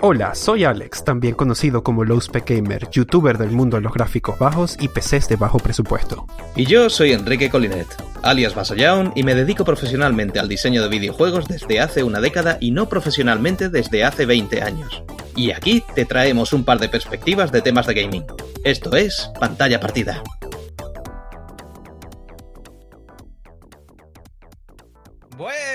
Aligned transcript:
Hola, 0.00 0.36
soy 0.36 0.62
Alex, 0.62 1.02
también 1.02 1.34
conocido 1.34 1.82
como 1.82 2.04
Lowspec 2.04 2.48
Gamer, 2.48 2.88
youtuber 2.88 3.36
del 3.36 3.50
mundo 3.50 3.78
de 3.78 3.82
los 3.82 3.92
gráficos 3.92 4.38
bajos 4.38 4.76
y 4.78 4.86
PCs 4.86 5.28
de 5.28 5.34
bajo 5.34 5.58
presupuesto. 5.58 6.24
Y 6.54 6.66
yo 6.66 6.88
soy 6.88 7.10
Enrique 7.10 7.50
Colinet, 7.50 7.88
alias 8.22 8.54
Basoyaun, 8.54 9.10
y 9.16 9.24
me 9.24 9.34
dedico 9.34 9.64
profesionalmente 9.64 10.38
al 10.38 10.48
diseño 10.48 10.84
de 10.84 10.88
videojuegos 10.88 11.48
desde 11.48 11.80
hace 11.80 12.04
una 12.04 12.20
década 12.20 12.58
y 12.60 12.70
no 12.70 12.88
profesionalmente 12.88 13.70
desde 13.70 14.04
hace 14.04 14.24
20 14.24 14.62
años. 14.62 15.02
Y 15.34 15.50
aquí 15.50 15.82
te 15.96 16.04
traemos 16.04 16.52
un 16.52 16.62
par 16.62 16.78
de 16.78 16.88
perspectivas 16.88 17.50
de 17.50 17.60
temas 17.60 17.88
de 17.88 17.94
gaming. 17.94 18.24
Esto 18.62 18.94
es 18.94 19.32
Pantalla 19.40 19.80
Partida. 19.80 20.22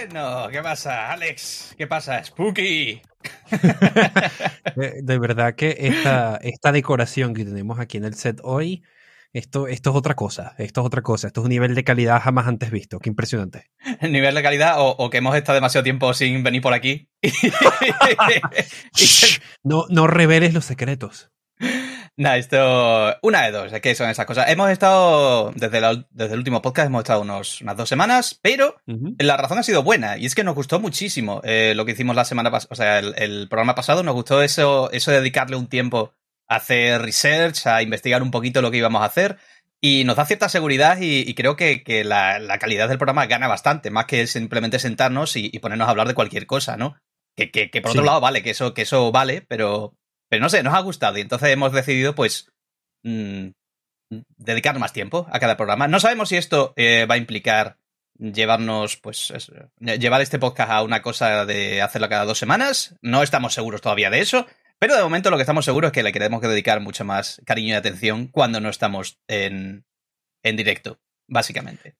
Bueno, 0.06 0.50
¿qué 0.52 0.62
pasa, 0.62 1.14
Alex? 1.14 1.76
¿Qué 1.78 1.88
pasa, 1.88 2.22
Spooky? 2.22 3.02
de, 4.76 5.18
verdad 5.18 5.56
que 5.56 5.78
esta, 5.80 6.36
esta 6.44 6.74
decoración 6.74 7.34
que 7.34 7.46
tenemos 7.46 7.80
aquí 7.80 7.98
en 7.98 8.04
el 8.04 8.14
set 8.14 8.42
hoy, 8.44 8.84
esto, 9.32 9.68
esto 9.68 9.92
es 9.92 9.96
otra 9.96 10.16
cosa, 10.16 10.56
esto 10.58 10.82
es 10.82 10.88
otra 10.88 11.04
cosa, 11.04 11.28
esto 11.28 11.40
es 11.40 11.46
un 11.46 11.52
nivel 11.52 11.74
de 11.74 11.86
calidad 11.86 12.22
jamás 12.22 12.48
antes 12.48 12.70
visto, 12.70 13.00
qué 13.00 13.08
impresionante. 13.08 13.72
El 14.02 14.12
nivel 14.12 14.36
de 14.36 14.44
calidad 14.44 14.76
o, 14.78 15.10
que 15.10 15.20
hemos 15.20 15.38
estado 15.38 15.56
demasiado 15.56 15.86
tiempo 15.86 16.14
sin 16.14 16.44
venir 16.44 16.62
por 16.62 16.74
aquí. 16.74 17.08
no, 19.64 19.86
no 19.88 20.08
reveles 20.08 20.54
los 20.54 20.66
secretos. 20.66 21.32
Nada, 22.16 22.38
esto. 22.38 23.18
Una 23.24 23.42
de 23.42 23.52
dos, 23.52 23.72
¿qué 23.82 23.96
son 23.96 24.10
esas 24.10 24.28
cosas? 24.28 24.48
Hemos 24.50 24.70
estado. 24.70 25.52
Desde, 25.56 25.82
desde 26.12 26.34
el 26.34 26.40
último 26.40 26.62
podcast 26.62 26.88
hemos 26.88 27.00
estado 27.00 27.22
unos, 27.22 27.62
unas 27.62 27.76
dos 27.76 27.90
semanas, 27.90 28.40
pero 28.40 28.76
la 29.18 29.36
razón 29.36 29.58
ha 29.58 29.64
sido 29.64 29.82
buena 29.82 30.18
y 30.18 30.28
es 30.28 30.36
que 30.36 30.44
nos 30.44 30.54
gustó 30.54 30.80
muchísimo 30.80 31.42
eh, 31.44 31.74
lo 31.76 31.86
que 31.86 31.94
hicimos 31.94 32.16
la 32.16 32.26
semana 32.26 32.52
pasada. 32.52 32.70
O 32.72 32.76
sea, 32.76 33.00
el, 33.00 33.48
programa 33.50 33.74
pasado 33.74 34.04
nos 34.04 34.14
gustó 34.14 34.44
eso, 34.44 34.92
eso 34.92 35.10
de 35.10 35.18
dedicarle 35.18 35.56
un 35.56 35.68
tiempo 35.68 36.14
a 36.48 36.58
hacer 36.58 37.02
research, 37.02 37.66
a 37.66 37.82
investigar 37.82 38.22
un 38.22 38.30
poquito 38.30 38.62
lo 38.62 38.70
que 38.70 38.78
íbamos 38.78 39.02
a 39.02 39.06
hacer. 39.06 39.38
Y 39.82 40.04
nos 40.04 40.16
da 40.16 40.26
cierta 40.26 40.50
seguridad 40.50 41.00
y, 41.02 41.34
creo 41.34 41.58
que, 41.58 42.04
la, 42.06 42.58
calidad 42.60 42.88
del 42.88 43.00
programa 43.00 43.26
gana 43.26 43.48
bastante, 43.48 43.90
más 43.90 44.06
que 44.06 44.28
simplemente 44.28 44.80
sentarnos 44.80 45.36
y, 45.36 45.50
ponernos 45.60 45.88
a 45.88 45.92
hablar 45.92 46.08
de 46.08 46.14
cualquier 46.14 46.46
cosa, 46.46 46.78
¿no? 46.78 46.96
Que, 47.36 47.50
que, 47.50 47.82
por 47.82 47.92
otro 47.92 48.04
lado, 48.04 48.22
vale, 48.22 48.44
que 48.44 48.52
eso, 48.52 48.74
que 48.74 48.84
eso 48.84 49.12
vale, 49.12 49.42
pero, 49.42 49.98
pero 50.34 50.42
no 50.42 50.50
sé, 50.50 50.64
nos 50.64 50.74
ha 50.74 50.80
gustado 50.80 51.20
y 51.20 51.22
entonces 51.22 51.48
hemos 51.50 51.72
decidido, 51.74 52.16
pues, 52.16 52.52
mm, 53.04 53.50
dedicar 54.36 54.80
más 54.80 54.92
tiempo 54.92 55.28
a 55.30 55.40
cada 55.40 55.58
programa. 55.58 55.88
No 55.88 56.00
sabemos 56.00 56.30
si 56.30 56.38
esto 56.38 56.74
eh, 56.76 57.06
va 57.06 57.14
a 57.14 57.20
implicar 57.20 57.78
llevarnos, 58.18 58.98
pues, 58.98 59.32
llevar 59.78 60.22
este 60.22 60.40
podcast 60.40 60.72
a 60.72 60.82
una 60.82 61.04
cosa 61.04 61.46
de 61.46 61.84
hacerlo 61.84 62.10
cada 62.10 62.26
dos 62.26 62.40
semanas. 62.40 62.96
No 63.04 63.22
estamos 63.22 63.54
seguros 63.54 63.82
todavía 63.82 64.10
de 64.10 64.22
eso. 64.22 64.48
Pero 64.80 64.96
de 64.96 65.04
momento 65.04 65.30
lo 65.30 65.38
que 65.38 65.44
estamos 65.44 65.66
seguros 65.66 65.90
es 65.90 65.94
que 65.94 66.02
le 66.02 66.12
queremos 66.12 66.42
que 66.42 66.48
dedicar 66.48 66.80
mucho 66.80 67.06
más 67.06 67.40
cariño 67.46 67.70
y 67.70 67.74
atención 67.74 68.26
cuando 68.26 68.60
no 68.60 68.70
estamos 68.70 69.20
en, 69.28 69.86
en 70.42 70.58
directo, 70.58 71.00
básicamente. 71.28 71.96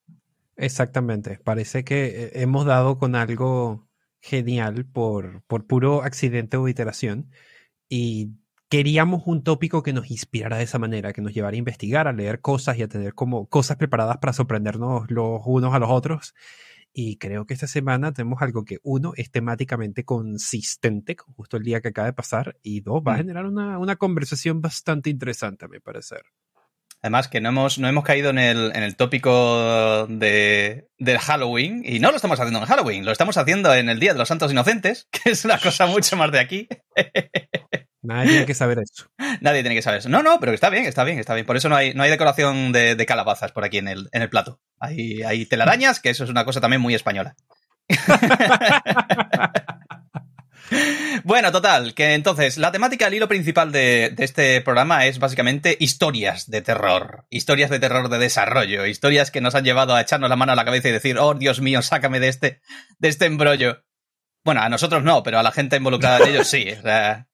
Exactamente. 0.58 1.38
Parece 1.44 1.84
que 1.84 2.06
eh, 2.06 2.32
hemos 2.42 2.66
dado 2.66 2.98
con 2.98 3.14
algo 3.14 3.88
genial 4.22 4.86
por, 4.86 5.44
por 5.44 5.68
puro 5.68 6.02
accidente 6.02 6.58
o 6.58 6.68
iteración 6.68 7.30
y 7.96 8.40
queríamos 8.70 9.22
un 9.28 9.44
tópico 9.44 9.84
que 9.84 9.94
nos 9.94 10.10
inspirara 10.10 10.58
de 10.58 10.64
esa 10.64 10.80
manera, 10.80 11.14
que 11.14 11.22
nos 11.22 11.32
llevara 11.32 11.54
a 11.54 11.60
investigar, 11.60 12.08
a 12.08 12.12
leer 12.12 12.42
cosas 12.42 12.76
y 12.76 12.82
a 12.82 12.88
tener 12.88 13.14
como 13.14 13.46
cosas 13.46 13.78
preparadas 13.78 14.18
para 14.18 14.34
sorprendernos 14.34 15.12
los 15.12 15.42
unos 15.46 15.76
a 15.76 15.78
los 15.78 15.92
otros. 15.92 16.34
Y 16.92 17.18
creo 17.18 17.46
que 17.46 17.54
esta 17.54 17.68
semana 17.68 18.12
tenemos 18.12 18.42
algo 18.42 18.66
que, 18.66 18.80
uno, 18.82 19.14
es 19.16 19.30
temáticamente 19.30 20.06
consistente, 20.06 21.16
con 21.16 21.36
justo 21.36 21.58
el 21.58 21.64
día 21.64 21.82
que 21.82 21.90
acaba 21.90 22.08
de 22.08 22.14
pasar, 22.14 22.58
y 22.64 22.82
dos, 22.82 23.04
va 23.08 23.12
a 23.14 23.16
mm. 23.18 23.20
generar 23.20 23.46
una, 23.46 23.96
conversación 23.98 24.60
bastante 24.60 25.12
interesante, 25.12 25.66
a 25.66 25.68
mi 25.68 25.80
parecer. 25.80 26.24
Además, 27.04 27.28
que 27.28 27.42
no 27.42 27.50
hemos, 27.50 27.78
no 27.78 27.88
hemos 27.88 28.04
caído 28.04 28.32
en 28.32 28.40
el, 28.40 28.72
en 28.76 28.82
el 28.82 28.96
tópico 28.96 30.08
de, 30.08 30.88
del 30.98 31.20
Halloween, 31.20 31.84
y 31.86 32.00
no 32.00 32.10
lo 32.10 32.16
estamos 32.16 32.40
haciendo 32.40 32.58
en 32.58 32.66
Halloween, 32.66 33.06
lo 33.06 33.12
estamos 33.12 33.38
haciendo 33.38 33.72
en 33.72 33.90
el 33.90 34.00
Día 34.00 34.14
de 34.14 34.20
los 34.20 34.30
Santos 34.30 34.52
Inocentes, 34.52 35.08
que 35.12 35.30
es 35.30 35.46
una 35.46 35.60
cosa 35.60 35.86
mucho 35.86 36.18
más 36.18 36.32
de 36.32 36.40
aquí. 36.40 36.68
Nadie 38.04 38.30
tiene 38.32 38.46
que 38.46 38.54
saber 38.54 38.80
eso. 38.80 39.10
Nadie 39.42 39.62
tiene 39.62 39.76
que 39.76 39.82
saber 39.82 40.00
eso. 40.00 40.10
No, 40.10 40.22
no, 40.22 40.40
pero 40.40 40.52
está 40.54 40.70
bien, 40.70 40.86
está 40.86 41.04
bien, 41.04 41.20
está 41.20 41.34
bien. 41.34 41.46
Por 41.46 41.58
eso 41.58 41.70
no 41.70 41.76
hay, 41.76 41.94
no 41.94 42.04
hay 42.04 42.12
decoración 42.12 42.72
de, 42.72 43.04
calabazas 43.08 43.52
por 43.52 43.64
aquí 43.64 43.78
en 43.78 43.88
el, 43.88 44.10
en 44.12 44.22
el 44.22 44.30
plato. 44.30 44.60
Hay, 44.80 45.24
hay 45.24 45.46
telarañas, 45.46 46.00
que 46.00 46.10
eso 46.10 46.26
es 46.26 46.30
una 46.30 46.46
cosa 46.46 46.62
también 46.62 46.82
muy 46.82 46.94
española. 46.94 47.36
Bueno, 51.24 51.52
total, 51.52 51.94
que 51.94 52.16
entonces 52.16 52.58
la 52.58 52.72
temática, 52.72 53.08
el 53.08 53.14
hilo 53.14 53.28
principal 53.28 53.72
de, 53.72 54.12
de, 54.14 54.24
este 54.26 54.60
programa 54.62 55.06
es 55.06 55.20
básicamente 55.20 55.78
historias 55.80 56.50
de 56.50 56.62
terror, 56.62 57.26
historias 57.30 57.70
de 57.70 57.80
terror 57.80 58.10
de 58.10 58.18
desarrollo, 58.18 58.86
historias 58.86 59.32
que 59.32 59.40
nos 59.40 59.56
han 59.56 59.64
llevado 59.64 59.96
a 59.96 60.02
echarnos 60.02 60.30
la 60.30 60.36
mano 60.36 60.52
a 60.52 60.56
la 60.56 60.66
cabeza 60.66 60.90
y 60.90 60.92
decir, 60.92 61.18
oh 61.20 61.34
Dios 61.34 61.62
mío, 61.62 61.82
sácame 61.82 62.20
de 62.20 62.28
este, 62.28 62.62
de 62.98 63.08
este 63.08 63.26
embrollo. 63.26 63.84
Bueno, 64.44 64.62
a 64.62 64.68
nosotros 64.68 65.04
no, 65.04 65.24
pero 65.24 65.40
a 65.40 65.44
la 65.44 65.52
gente 65.52 65.78
involucrada 65.78 66.20
en 66.20 66.34
ellos 66.34 66.48
sí. 66.50 66.66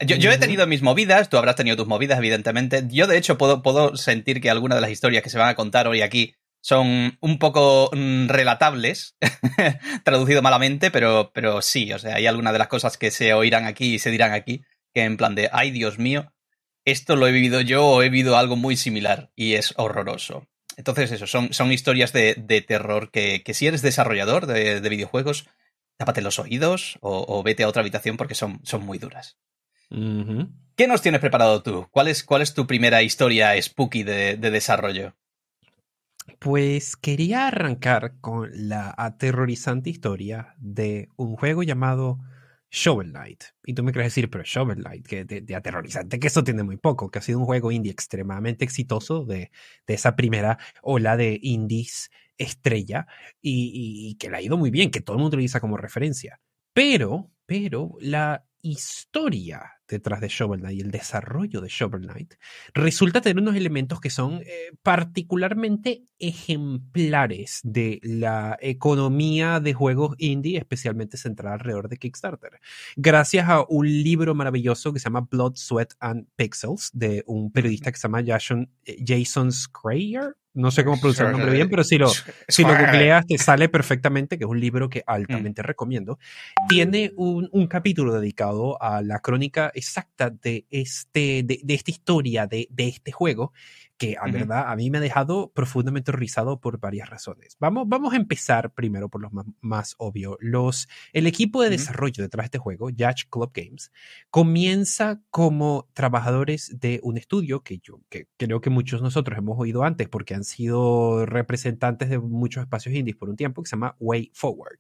yo, 0.06 0.32
he 0.32 0.38
tenido 0.38 0.68
mis 0.68 0.84
movidas, 0.84 1.30
tú 1.30 1.38
habrás 1.38 1.56
tenido 1.56 1.76
tus 1.76 1.88
movidas, 1.88 2.20
evidentemente. 2.20 2.84
Yo, 2.88 3.08
de 3.08 3.18
hecho, 3.18 3.38
puedo, 3.38 3.64
puedo 3.64 3.98
sentir 3.98 4.40
que 4.42 4.52
algunas 4.52 4.78
de 4.78 4.82
las 4.82 4.92
historias 4.92 5.24
que 5.24 5.32
se 5.32 5.40
van 5.40 5.50
a 5.50 5.56
contar 5.56 5.88
hoy 5.88 6.02
aquí 6.02 6.36
son 6.62 7.18
un 7.20 7.40
poco 7.40 7.90
mm, 7.94 8.28
relatables, 8.28 9.16
traducido 10.04 10.44
malamente, 10.44 10.92
pero, 10.92 11.32
pero 11.34 11.64
sí, 11.64 11.92
o 11.94 11.98
sea, 11.98 12.16
hay 12.16 12.28
algunas 12.28 12.54
de 12.54 12.60
las 12.60 12.68
cosas 12.68 12.98
que 12.98 13.10
se 13.10 13.34
oirán 13.34 13.66
aquí 13.66 13.96
y 13.96 14.00
se 14.00 14.12
dirán 14.12 14.34
aquí, 14.34 14.64
que 14.94 15.04
en 15.04 15.18
plan 15.18 15.34
de, 15.34 15.50
ay 15.52 15.72
Dios 15.72 15.98
mío, 15.98 16.32
esto 16.86 17.16
lo 17.16 17.28
he 17.28 17.32
vivido 17.32 17.62
yo 17.62 17.88
o 17.88 18.04
he 18.04 18.10
vivido 18.10 18.38
algo 18.38 18.56
muy 18.56 18.76
similar 18.76 19.32
y 19.36 19.56
es 19.56 19.74
horroroso. 19.78 20.48
Entonces, 20.78 21.12
eso, 21.12 21.28
son, 21.28 21.54
son 21.54 21.72
historias 21.72 22.14
de, 22.14 22.36
terror 22.68 23.10
que, 23.12 23.42
que, 23.44 23.54
si 23.54 23.68
eres 23.68 23.82
desarrollador 23.82 24.46
de 24.46 24.80
videojuegos, 24.90 25.46
tápate 26.00 26.22
los 26.22 26.40
oídos 26.40 26.98
o, 27.02 27.44
vete 27.44 27.64
a 27.64 27.68
otra 27.68 27.82
habitación 27.82 28.16
porque 28.16 28.34
son, 28.34 28.62
son 28.64 28.86
muy 28.86 29.00
duras. 29.00 29.38
¿Qué 29.90 30.88
nos 30.88 31.02
tienes 31.02 31.20
preparado 31.20 31.62
tú? 31.62 31.88
¿Cuál 31.92 32.08
es, 32.08 32.24
cuál 32.24 32.42
es 32.42 32.54
tu 32.54 32.66
primera 32.66 33.04
historia 33.04 33.62
spooky 33.62 34.04
de, 34.04 34.38
desarrollo? 34.38 35.18
Pues 36.40 36.96
quería 36.96 37.48
arrancar 37.48 38.14
con 38.22 38.50
la 38.54 38.96
aterrorizante 38.98 39.90
historia 39.90 40.56
de 40.58 41.10
un 41.18 41.36
juego 41.36 41.64
llamado 41.64 42.20
Shovel 42.72 43.10
Knight. 43.10 43.44
Y 43.66 43.74
tú 43.74 43.84
me 43.84 43.92
quieres 43.92 44.14
decir, 44.14 44.30
pero 44.30 44.46
Shovel 44.46 44.82
Knight, 44.84 45.06
que 45.06 45.26
de, 45.26 45.56
aterrorizante, 45.56 46.18
que 46.18 46.28
eso 46.28 46.46
tiene 46.46 46.64
muy 46.64 46.78
poco, 46.78 47.12
que 47.12 47.20
ha 47.20 47.22
sido 47.22 47.40
un 47.40 47.46
juego 47.46 47.74
indie 47.74 47.92
extremadamente 47.92 48.64
exitoso 48.64 49.26
de, 49.26 49.52
de 49.86 49.94
esa 49.94 50.16
primera 50.16 50.60
ola 50.82 51.18
de 51.18 51.38
indies 51.42 52.10
estrella 52.40 53.06
y, 53.42 54.16
que 54.20 54.30
le 54.30 54.38
ha 54.38 54.42
ido 54.42 54.58
muy 54.58 54.72
bien, 54.72 54.90
que 54.90 55.02
todo 55.02 55.16
el 55.18 55.22
mundo 55.22 55.38
utiliza 55.38 55.60
como 55.60 55.78
referencia. 55.78 56.40
Pero, 56.74 57.32
pero 57.46 57.96
la 58.00 58.46
historia 58.62 59.80
detrás 59.88 60.22
de 60.22 60.28
Shovel 60.28 60.60
Knight 60.60 60.78
y 60.78 60.82
el 60.82 60.92
desarrollo 60.92 61.62
de 61.62 61.68
Shovel 61.70 62.02
Knight 62.02 62.36
resulta 62.74 63.22
tener 63.22 63.42
unos 63.42 63.56
elementos 63.56 64.00
que 64.00 64.10
son 64.10 64.42
eh, 64.46 64.72
particularmente 64.84 66.04
ejemplares 66.20 67.60
de 67.64 68.00
la 68.04 68.58
economía 68.62 69.60
de 69.60 69.74
juegos 69.74 70.16
indie, 70.18 70.58
especialmente 70.58 71.18
centrada 71.18 71.56
alrededor 71.56 71.90
de 71.90 71.98
Kickstarter. 71.98 72.60
Gracias 72.96 73.50
a 73.50 73.66
un 73.68 73.88
libro 73.88 74.36
maravilloso 74.36 74.94
que 74.94 75.00
se 75.00 75.06
llama 75.06 75.28
Blood, 75.30 75.56
Sweat 75.56 75.94
and 76.00 76.28
Pixels 76.36 76.92
de 76.94 77.24
un 77.26 77.52
periodista 77.52 77.92
que 77.92 77.98
se 77.98 78.08
llama 78.08 78.24
Jason, 78.26 78.70
eh, 78.86 79.04
Jason 79.06 79.52
Schreier, 79.52 80.36
no 80.54 80.72
sé 80.72 80.84
cómo 80.84 81.00
pronunciar 81.00 81.28
el 81.28 81.34
nombre 81.34 81.52
bien, 81.52 81.70
pero 81.70 81.84
si 81.84 81.98
lo, 81.98 82.10
si 82.48 82.64
lo 82.64 82.70
googleas 82.70 83.26
te 83.26 83.38
sale 83.38 83.70
perfectamente, 83.70 84.38
que 84.38 84.46
es 84.46 84.50
un 84.50 84.60
libro 84.60 84.90
que 84.90 85.04
altamente 85.06 85.62
mm. 85.62 85.66
recomiendo. 85.66 86.20
Tiene 86.68 87.12
un, 87.16 87.50
un, 87.52 87.68
capítulo 87.68 88.14
dedicado 88.14 88.82
a 88.82 89.02
la 89.02 89.20
crónica 89.20 89.72
exacta 89.74 90.30
de, 90.30 90.66
este, 90.70 91.44
de, 91.44 91.60
de 91.64 91.74
esta 91.74 91.92
historia, 91.92 92.48
de, 92.48 92.68
de 92.72 92.88
este 92.88 93.12
juego, 93.12 93.54
que 94.00 94.16
a 94.20 94.32
verdad 94.32 94.72
a 94.72 94.76
mí 94.78 94.90
me 94.90 94.98
ha 94.98 95.02
dejado 95.02 95.52
profundamente 95.54 96.12
horrorizado 96.12 96.62
por 96.62 96.80
varias 96.80 97.10
razones. 97.10 97.58
Vamos, 97.60 97.84
vamos 97.88 98.14
a 98.14 98.16
empezar 98.16 98.72
primero 98.74 99.10
por 99.10 99.22
lo 99.22 99.30
más, 99.60 99.96
obvio. 99.98 100.38
Los, 100.40 100.88
el 101.12 101.28
equipo 101.28 101.62
de 101.62 101.70
desarrollo 101.70 102.24
detrás 102.24 102.46
de 102.46 102.48
este 102.48 102.58
juego, 102.60 102.90
Yacht 102.90 103.30
Club 103.30 103.52
Games, 103.54 103.92
comienza 104.32 105.22
como 105.30 105.90
trabajadores 105.94 106.80
de 106.80 107.02
un 107.04 107.18
estudio 107.18 107.62
que 107.62 107.80
yo 107.80 108.00
que 108.10 108.28
creo 108.38 108.62
que 108.62 108.70
muchos 108.70 109.02
de 109.02 109.04
nosotros 109.04 109.38
hemos 109.38 109.60
oído 109.60 109.84
antes 109.84 110.08
porque 110.08 110.34
han 110.34 110.46
sido 110.46 111.26
representantes 111.26 112.10
de 112.10 112.20
muchos 112.20 112.62
espacios 112.62 112.96
indies 112.96 113.18
por 113.18 113.30
un 113.30 113.36
tiempo, 113.36 113.62
que 113.62 113.70
se 113.70 113.76
llama 113.76 113.98
Way 114.00 114.32
Forward. 114.34 114.80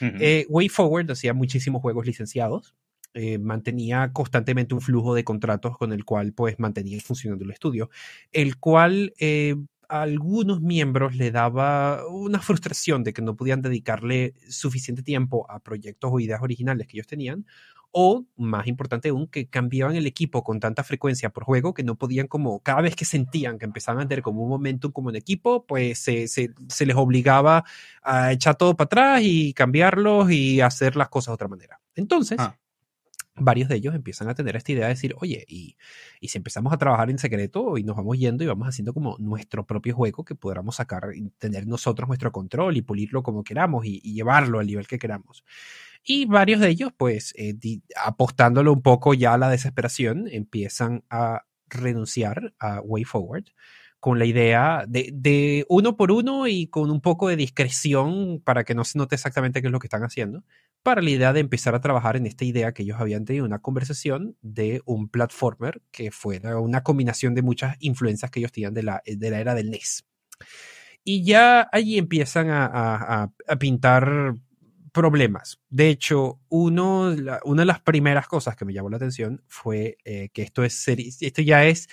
Eh, 0.00 0.46
Way 0.48 0.70
Forward 0.70 1.10
hacía 1.10 1.34
muchísimos 1.34 1.82
juegos 1.82 2.06
licenciados 2.06 2.74
eh, 3.16 3.38
mantenía 3.38 4.12
constantemente 4.12 4.74
un 4.74 4.80
flujo 4.80 5.14
de 5.14 5.22
contratos 5.22 5.78
con 5.78 5.92
el 5.92 6.04
cual 6.04 6.32
pues 6.32 6.58
mantenía 6.58 7.00
funcionando 7.00 7.44
el 7.44 7.52
estudio, 7.52 7.88
el 8.32 8.58
cual 8.58 9.14
eh, 9.20 9.54
a 9.88 10.02
algunos 10.02 10.60
miembros 10.60 11.14
le 11.14 11.30
daba 11.30 12.04
una 12.08 12.40
frustración 12.40 13.04
de 13.04 13.12
que 13.12 13.22
no 13.22 13.36
podían 13.36 13.62
dedicarle 13.62 14.34
suficiente 14.48 15.04
tiempo 15.04 15.48
a 15.48 15.60
proyectos 15.60 16.10
o 16.12 16.18
ideas 16.18 16.42
originales 16.42 16.88
que 16.88 16.96
ellos 16.96 17.06
tenían, 17.06 17.46
o 17.92 18.26
más 18.36 18.66
importante 18.66 19.10
aún, 19.10 19.28
que 19.28 19.46
cambiaban 19.46 19.94
el 19.94 20.06
equipo 20.06 20.42
con 20.42 20.58
tanta 20.58 20.82
frecuencia 20.82 21.30
por 21.30 21.44
juego 21.44 21.72
que 21.72 21.84
no 21.84 21.94
podían 21.94 22.26
como, 22.26 22.58
cada 22.64 22.80
vez 22.80 22.96
que 22.96 23.04
sentían 23.04 23.60
que 23.60 23.64
empezaban 23.66 24.02
a 24.02 24.08
tener 24.08 24.22
como 24.22 24.42
un 24.42 24.48
momento 24.48 24.92
como 24.92 25.10
en 25.10 25.16
equipo, 25.16 25.64
pues 25.64 26.00
se, 26.00 26.26
se, 26.26 26.52
se 26.68 26.86
les 26.86 26.96
obligaba 26.96 27.64
a 28.02 28.32
echar 28.32 28.56
todo 28.56 28.76
para 28.76 28.86
atrás 28.86 29.20
y 29.22 29.54
cambiarlos 29.54 30.32
y 30.32 30.60
hacer 30.60 30.96
las 30.96 31.08
cosas 31.08 31.28
de 31.28 31.34
otra 31.34 31.46
manera. 31.48 31.80
Entonces, 31.94 32.38
ah 32.40 32.56
varios 33.36 33.68
de 33.68 33.76
ellos 33.76 33.94
empiezan 33.94 34.28
a 34.28 34.34
tener 34.34 34.56
esta 34.56 34.72
idea 34.72 34.84
de 34.84 34.94
decir, 34.94 35.14
oye, 35.18 35.44
y, 35.48 35.76
y, 36.20 36.28
si 36.28 36.38
empezamos 36.38 36.72
a 36.72 36.78
trabajar 36.78 37.10
en 37.10 37.18
secreto 37.18 37.78
y 37.78 37.84
nos 37.84 37.96
vamos 37.96 38.18
yendo 38.18 38.44
y 38.44 38.46
vamos 38.46 38.68
haciendo 38.68 38.94
como 38.94 39.16
nuestro 39.18 39.66
propio 39.66 39.94
juego 39.94 40.24
que 40.24 40.34
podamos 40.34 40.76
sacar, 40.76 41.10
y 41.14 41.30
tener 41.38 41.66
nosotros 41.66 42.08
nuestro 42.08 42.32
control 42.32 42.76
y 42.76 42.82
pulirlo 42.82 43.22
como 43.22 43.42
queramos 43.42 43.84
y, 43.86 44.00
llevarlo 44.00 44.60
al 44.60 44.66
nivel 44.66 44.86
que 44.86 44.98
queramos. 44.98 45.44
Y 46.04 46.26
varios 46.26 46.60
de 46.60 46.68
ellos, 46.68 46.92
pues, 46.96 47.34
eh, 47.36 47.54
apostándolo 47.96 48.72
un 48.72 48.82
poco 48.82 49.14
ya 49.14 49.34
a 49.34 49.38
la 49.38 49.48
desesperación, 49.48 50.28
empiezan 50.30 51.02
a 51.10 51.44
renunciar 51.68 52.54
a 52.58 52.80
Way 52.80 53.04
Forward 53.04 53.44
con 53.98 54.18
la 54.18 54.26
idea 54.26 54.84
de, 54.86 55.10
de, 55.14 55.64
uno 55.70 55.96
por 55.96 56.12
uno 56.12 56.46
y 56.46 56.66
con 56.66 56.90
un 56.90 57.00
poco 57.00 57.28
de 57.28 57.36
discreción 57.36 58.38
para 58.44 58.62
que 58.62 58.74
no 58.74 58.84
se 58.84 58.98
note 58.98 59.14
exactamente 59.14 59.62
qué 59.62 59.68
es 59.68 59.72
lo 59.72 59.78
que 59.78 59.86
están 59.86 60.04
haciendo, 60.04 60.44
para 60.84 61.02
la 61.02 61.10
idea 61.10 61.32
de 61.32 61.40
empezar 61.40 61.74
a 61.74 61.80
trabajar 61.80 62.16
en 62.16 62.26
esta 62.26 62.44
idea 62.44 62.72
que 62.72 62.84
ellos 62.84 63.00
habían 63.00 63.24
tenido 63.24 63.44
una 63.46 63.58
conversación 63.58 64.36
de 64.42 64.82
un 64.84 65.08
platformer 65.08 65.82
que 65.90 66.12
fuera 66.12 66.60
una 66.60 66.82
combinación 66.82 67.34
de 67.34 67.42
muchas 67.42 67.76
influencias 67.80 68.30
que 68.30 68.40
ellos 68.40 68.52
tenían 68.52 68.74
de 68.74 68.84
la, 68.84 69.02
de 69.04 69.30
la 69.30 69.40
era 69.40 69.54
del 69.54 69.70
NES. 69.70 70.04
Y 71.02 71.24
ya 71.24 71.68
allí 71.72 71.98
empiezan 71.98 72.50
a, 72.50 72.66
a, 72.66 73.32
a 73.48 73.56
pintar 73.56 74.34
problemas. 74.92 75.58
De 75.70 75.88
hecho, 75.88 76.38
uno, 76.50 77.14
una 77.44 77.62
de 77.62 77.66
las 77.66 77.80
primeras 77.80 78.28
cosas 78.28 78.54
que 78.54 78.66
me 78.66 78.74
llamó 78.74 78.90
la 78.90 78.98
atención 78.98 79.42
fue 79.48 79.96
eh, 80.04 80.28
que 80.34 80.42
esto, 80.42 80.64
es, 80.64 80.86
esto 80.86 81.42
ya 81.42 81.64
es 81.64 81.88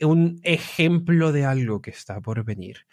un 0.00 0.40
ejemplo 0.44 1.30
de 1.30 1.44
algo 1.44 1.82
que 1.82 1.90
está 1.90 2.20
por 2.20 2.42
venir 2.42 2.86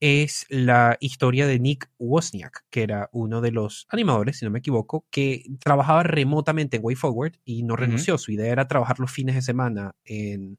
es 0.00 0.46
la 0.48 0.96
historia 1.00 1.46
de 1.46 1.58
Nick 1.58 1.90
Wozniak, 1.98 2.64
que 2.70 2.82
era 2.82 3.08
uno 3.12 3.40
de 3.40 3.52
los 3.52 3.86
animadores, 3.90 4.38
si 4.38 4.44
no 4.44 4.50
me 4.50 4.58
equivoco, 4.58 5.06
que 5.10 5.44
trabajaba 5.60 6.02
remotamente 6.02 6.76
en 6.76 6.84
WayForward 6.84 7.34
y 7.44 7.62
no 7.62 7.76
renunció. 7.76 8.18
Su 8.18 8.32
idea 8.32 8.52
era 8.52 8.68
trabajar 8.68 9.00
los 9.00 9.10
fines 9.10 9.34
de 9.34 9.42
semana 9.42 9.94
en, 10.04 10.58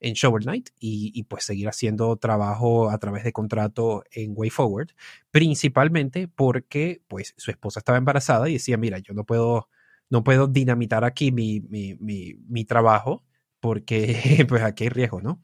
en 0.00 0.14
Shovel 0.14 0.44
Knight 0.44 0.70
y, 0.78 1.22
pues 1.24 1.44
seguir 1.44 1.68
haciendo 1.68 2.16
trabajo 2.16 2.90
a 2.90 2.98
través 2.98 3.24
de 3.24 3.32
contrato 3.32 4.04
en 4.10 4.32
WayForward, 4.34 4.88
principalmente 5.30 6.28
porque 6.28 7.02
pues 7.08 7.34
su 7.36 7.50
esposa 7.50 7.80
estaba 7.80 7.98
embarazada 7.98 8.48
y 8.48 8.54
decía, 8.54 8.76
mira, 8.76 8.98
yo 8.98 9.14
no 9.14 9.24
puedo, 9.24 9.68
no 10.10 10.24
puedo 10.24 10.46
dinamitar 10.46 11.04
aquí 11.04 11.32
mi, 11.32 11.60
mi, 11.60 11.94
mi, 11.96 12.34
mi 12.48 12.64
trabajo 12.64 13.24
porque 13.60 14.46
pues 14.48 14.62
aquí 14.62 14.84
hay 14.84 14.90
riesgo, 14.90 15.20
¿no? 15.20 15.42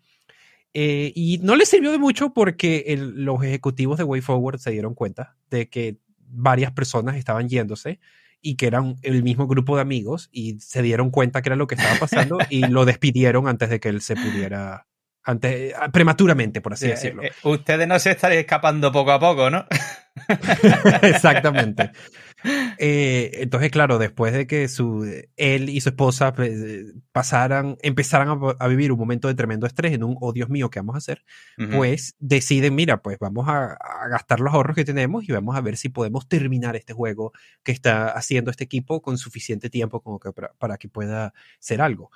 Eh, 0.74 1.12
y 1.14 1.38
no 1.42 1.56
le 1.56 1.66
sirvió 1.66 1.92
de 1.92 1.98
mucho 1.98 2.32
porque 2.32 2.96
los 2.98 3.42
ejecutivos 3.44 3.98
de 3.98 4.04
WayForward 4.04 4.58
se 4.58 4.70
dieron 4.70 4.94
cuenta 4.94 5.36
de 5.50 5.68
que 5.68 5.98
varias 6.18 6.72
personas 6.72 7.16
estaban 7.16 7.48
yéndose 7.48 8.00
y 8.40 8.56
que 8.56 8.66
eran 8.66 8.96
el 9.02 9.22
mismo 9.22 9.46
grupo 9.46 9.76
de 9.76 9.82
amigos 9.82 10.28
y 10.32 10.58
se 10.60 10.82
dieron 10.82 11.10
cuenta 11.10 11.42
que 11.42 11.50
era 11.50 11.56
lo 11.56 11.66
que 11.66 11.74
estaba 11.76 11.98
pasando 11.98 12.38
y 12.50 12.66
lo 12.66 12.84
despidieron 12.84 13.48
antes 13.48 13.70
de 13.70 13.80
que 13.80 13.90
él 13.90 14.00
se 14.00 14.16
pudiera, 14.16 14.86
antes, 15.22 15.74
ah, 15.78 15.90
prematuramente, 15.90 16.60
por 16.60 16.72
así 16.72 16.88
decirlo. 16.88 17.22
Eh, 17.22 17.32
ustedes 17.44 17.86
no 17.86 17.98
se 17.98 18.10
están 18.12 18.32
escapando 18.32 18.90
poco 18.90 19.12
a 19.12 19.20
poco, 19.20 19.50
¿no? 19.50 19.66
Exactamente. 21.02 21.92
Eh, 22.78 23.42
entonces, 23.42 23.70
claro, 23.70 23.98
después 23.98 24.32
de 24.32 24.46
que 24.46 24.66
su, 24.68 25.08
él 25.36 25.68
y 25.68 25.80
su 25.80 25.90
esposa 25.90 26.32
pues, 26.32 26.52
pasaran, 27.12 27.76
empezaran 27.82 28.40
a, 28.58 28.68
vivir 28.68 28.92
un 28.92 28.98
momento 28.98 29.28
de 29.28 29.34
tremendo 29.34 29.66
estrés 29.66 29.92
en 29.92 30.02
un, 30.02 30.16
oh 30.20 30.32
Dios 30.32 30.48
mío, 30.48 30.70
¿qué 30.70 30.80
vamos 30.80 30.96
a 30.96 30.98
hacer? 30.98 31.24
Pues 31.70 32.16
deciden, 32.18 32.74
mira, 32.74 33.02
pues 33.02 33.18
vamos 33.18 33.48
a, 33.48 33.78
gastar 34.10 34.40
los 34.40 34.52
ahorros 34.52 34.74
que 34.74 34.84
tenemos 34.84 35.28
y 35.28 35.32
vamos 35.32 35.56
a 35.56 35.60
ver 35.60 35.76
si 35.76 35.88
podemos 35.88 36.28
terminar 36.28 36.74
este 36.76 36.92
juego 36.92 37.32
que 37.62 37.72
está 37.72 38.08
haciendo 38.08 38.50
este 38.50 38.64
equipo 38.64 39.00
con 39.00 39.18
suficiente 39.18 39.70
tiempo 39.70 40.00
como 40.00 40.18
que 40.18 40.32
para, 40.32 40.76
que 40.76 40.88
pueda 40.88 41.34
ser 41.60 41.80
algo. 41.80 42.10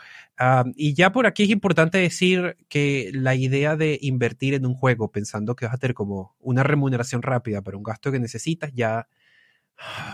y 0.74 0.94
ya 0.94 1.12
por 1.12 1.26
aquí 1.26 1.44
es 1.44 1.50
importante 1.50 1.98
decir 1.98 2.56
que 2.68 3.10
la 3.12 3.34
idea 3.34 3.76
de 3.76 3.98
invertir 4.02 4.54
en 4.54 4.66
un 4.66 4.74
juego 4.74 5.10
pensando 5.10 5.54
que 5.54 5.66
vas 5.66 5.74
a 5.74 5.78
tener 5.78 5.94
como 5.94 6.34
una 6.40 6.62
remuneración 6.62 7.22
rápida, 7.22 7.62
pero 7.62 7.78
un 7.78 7.84
gasto 7.84 8.10
que 8.10 8.18
necesitas, 8.18 8.72
ya 8.74 9.08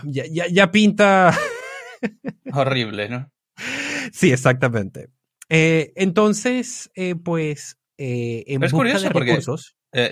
ya, 0.03 0.25
ya, 0.29 0.47
ya 0.47 0.71
pinta... 0.71 1.37
Horrible, 2.53 3.09
¿no? 3.09 3.31
Sí, 4.11 4.31
exactamente. 4.31 5.09
Eh, 5.49 5.93
entonces, 5.95 6.91
eh, 6.95 7.15
pues, 7.15 7.77
eh, 7.97 8.43
en 8.47 8.63
es 8.63 8.71
curioso 8.71 9.09
porque 9.11 9.39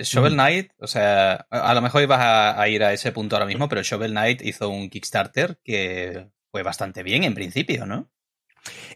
Shovel 0.02 0.34
Knight, 0.34 0.70
o 0.78 0.86
sea, 0.86 1.46
a 1.50 1.74
lo 1.74 1.82
mejor 1.82 2.02
ibas 2.02 2.20
a, 2.22 2.68
ir 2.68 2.84
a 2.84 2.92
ese 2.92 3.12
punto 3.12 3.36
ahora 3.36 3.46
mismo, 3.46 3.68
pero 3.68 3.82
Shovel 3.82 4.12
Knight 4.12 4.42
hizo 4.42 4.68
un 4.68 4.88
Kickstarter 4.88 5.58
que 5.64 6.28
fue 6.50 6.62
bastante 6.62 7.02
bien 7.02 7.24
en 7.24 7.34
principio, 7.34 7.86
¿no? 7.86 8.10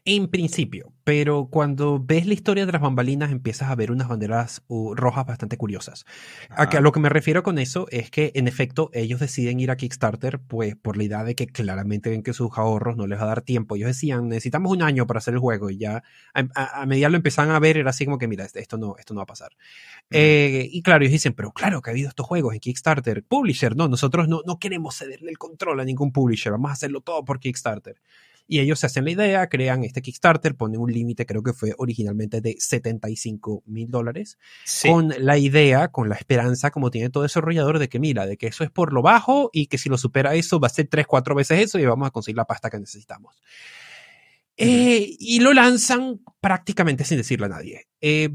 En 0.04 0.28
principio, 0.28 0.92
pero 1.02 1.48
cuando 1.50 2.00
ves 2.00 2.26
la 2.26 2.34
historia 2.34 2.66
de 2.66 2.72
las 2.72 2.80
bambalinas 2.80 3.32
empiezas 3.32 3.70
a 3.70 3.74
ver 3.74 3.90
unas 3.90 4.08
banderas 4.08 4.62
uh, 4.68 4.94
rojas 4.94 5.26
bastante 5.26 5.56
curiosas. 5.56 6.04
A, 6.50 6.80
lo 6.80 6.92
que 6.92 7.00
me 7.00 7.08
refiero 7.08 7.42
con 7.42 7.58
eso 7.58 7.86
es 7.90 8.10
que 8.10 8.32
en 8.34 8.46
efecto 8.46 8.90
ellos 8.92 9.20
deciden 9.20 9.58
ir 9.58 9.70
a 9.70 9.76
Kickstarter 9.76 10.38
pues 10.40 10.76
por 10.76 10.96
la 10.96 11.04
idea 11.04 11.24
de 11.24 11.34
que 11.34 11.46
claramente 11.46 12.10
ven 12.10 12.22
que 12.22 12.32
sus 12.32 12.50
ahorros 12.56 12.96
no 12.96 13.06
les 13.06 13.18
va 13.18 13.24
a 13.24 13.26
dar 13.26 13.42
tiempo. 13.42 13.76
Ellos 13.76 13.88
decían 13.88 14.28
necesitamos 14.28 14.72
un 14.72 14.82
año 14.82 15.06
para 15.06 15.18
hacer 15.18 15.34
el 15.34 15.40
juego 15.40 15.70
y 15.70 15.78
ya 15.78 16.02
a, 16.34 16.86
medida 16.86 17.08
lo 17.08 17.16
empezaban 17.16 17.54
a 17.54 17.58
ver 17.58 17.76
era 17.76 17.90
así 17.90 18.04
como 18.04 18.18
que 18.18 18.28
mira 18.28 18.46
esto 18.52 18.78
no, 18.78 18.96
esto 18.98 19.14
no 19.14 19.18
va 19.18 19.24
a 19.24 19.26
pasar. 19.26 19.50
Eh, 20.10 20.68
y 20.70 20.82
claro, 20.82 21.02
ellos 21.02 21.12
dicen 21.12 21.34
pero 21.34 21.52
claro 21.52 21.82
que 21.82 21.90
ha 21.90 21.92
habido 21.92 22.08
estos 22.08 22.26
juegos 22.26 22.54
en 22.54 22.60
Kickstarter. 22.60 23.24
Publisher, 23.24 23.76
no, 23.76 23.88
nosotros 23.88 24.28
no, 24.28 24.42
no 24.46 24.58
queremos 24.58 24.96
cederle 24.96 25.30
el 25.30 25.38
control 25.38 25.80
a 25.80 25.84
ningún 25.84 26.12
publisher, 26.12 26.52
vamos 26.52 26.70
a 26.70 26.74
hacerlo 26.74 27.00
todo 27.00 27.24
por 27.24 27.40
Kickstarter. 27.40 27.96
Y 28.48 28.60
ellos 28.60 28.78
se 28.78 28.86
hacen 28.86 29.04
la 29.04 29.10
idea, 29.10 29.48
crean 29.48 29.82
este 29.82 30.02
Kickstarter, 30.02 30.54
ponen 30.54 30.80
un 30.80 30.92
límite, 30.92 31.26
creo 31.26 31.42
que 31.42 31.52
fue 31.52 31.74
originalmente 31.78 32.40
de 32.40 32.56
75 32.58 33.64
mil 33.66 33.90
dólares, 33.90 34.38
con 34.82 35.12
la 35.18 35.36
idea, 35.36 35.88
con 35.88 36.08
la 36.08 36.14
esperanza, 36.14 36.70
como 36.70 36.90
tiene 36.90 37.10
todo 37.10 37.24
desarrollador, 37.24 37.78
de 37.78 37.88
que 37.88 37.98
mira, 37.98 38.26
de 38.26 38.36
que 38.36 38.46
eso 38.46 38.62
es 38.62 38.70
por 38.70 38.92
lo 38.92 39.02
bajo 39.02 39.50
y 39.52 39.66
que 39.66 39.78
si 39.78 39.88
lo 39.88 39.98
supera 39.98 40.34
eso 40.34 40.60
va 40.60 40.66
a 40.66 40.70
ser 40.70 40.86
tres, 40.86 41.06
cuatro 41.06 41.34
veces 41.34 41.60
eso 41.60 41.78
y 41.78 41.86
vamos 41.86 42.06
a 42.06 42.10
conseguir 42.10 42.36
la 42.36 42.44
pasta 42.44 42.70
que 42.70 42.78
necesitamos. 42.78 43.34
Eh, 44.56 45.16
y 45.18 45.40
lo 45.40 45.52
lanzan 45.52 46.20
prácticamente 46.40 47.04
sin 47.04 47.18
decirle 47.18 47.46
a 47.46 47.50
nadie. 47.50 47.88
Eh, 48.00 48.30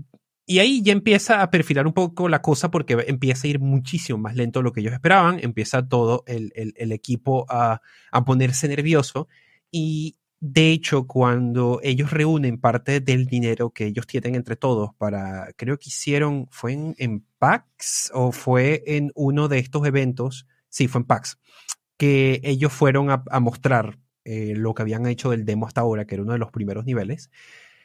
y 0.46 0.60
ahí 0.60 0.82
ya 0.82 0.92
empieza 0.92 1.42
a 1.42 1.50
perfilar 1.50 1.88
un 1.88 1.94
poco 1.94 2.28
la 2.28 2.42
cosa 2.42 2.70
porque 2.70 2.98
empieza 3.08 3.48
a 3.48 3.52
ir 3.52 3.60
muchísimo 3.60 4.20
más 4.20 4.36
lento 4.36 4.60
de 4.60 4.64
lo 4.64 4.74
que 4.74 4.82
ellos 4.82 4.94
esperaban, 4.94 5.40
empieza 5.42 5.88
todo 5.88 6.24
el, 6.28 6.52
el, 6.56 6.74
el 6.76 6.92
equipo 6.92 7.46
a, 7.48 7.82
a, 8.12 8.26
ponerse 8.26 8.68
nervioso 8.68 9.30
y 9.72 10.18
de 10.42 10.72
hecho, 10.72 11.06
cuando 11.06 11.80
ellos 11.84 12.10
reúnen 12.10 12.60
parte 12.60 13.00
del 13.00 13.28
dinero 13.28 13.70
que 13.70 13.86
ellos 13.86 14.08
tienen 14.08 14.34
entre 14.34 14.56
todos 14.56 14.90
para, 14.96 15.54
creo 15.56 15.78
que 15.78 15.90
hicieron, 15.90 16.48
fue 16.50 16.74
en, 16.74 17.26
PAX 17.38 18.10
o 18.12 18.32
fue 18.32 18.84
en 18.88 19.12
uno 19.14 19.48
de 19.48 19.60
estos 19.60 19.86
eventos, 19.86 20.48
sí, 20.68 20.88
fue 20.88 21.02
en 21.02 21.06
PAX, 21.06 21.38
que 21.96 22.42
ellos 22.44 22.74
fueron 22.74 23.12
a, 23.12 23.40
mostrar 23.40 24.00
eh, 24.26 24.56
lo 24.56 24.74
que 24.74 24.82
habían 24.82 25.06
hecho 25.06 25.30
del 25.30 25.46
demo 25.46 25.68
hasta 25.68 25.82
ahora, 25.82 26.06
que 26.06 26.16
era 26.16 26.24
uno 26.24 26.34
de 26.34 26.40
los 26.40 26.50
primeros 26.50 26.86
niveles. 26.86 27.30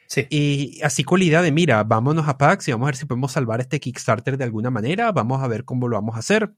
Sí. 0.07 0.25
Y 0.31 0.81
así 0.81 1.03
con 1.03 1.19
la 1.19 1.25
idea 1.25 1.41
de, 1.43 1.51
mira, 1.51 1.83
vámonos 1.83 2.27
a 2.27 2.39
PAX 2.39 2.67
y 2.67 2.71
vamos 2.71 2.85
a 2.85 2.89
ver 2.89 2.95
si 2.95 3.05
podemos 3.05 3.33
salvar 3.33 3.61
este 3.61 3.79
Kickstarter 3.79 4.35
de 4.35 4.45
alguna 4.45 4.71
manera, 4.71 5.11
vamos 5.11 5.43
a 5.43 5.47
ver 5.47 5.63
cómo 5.63 5.87
lo 5.87 5.97
vamos 5.97 6.15
a 6.15 6.19
hacer. 6.19 6.51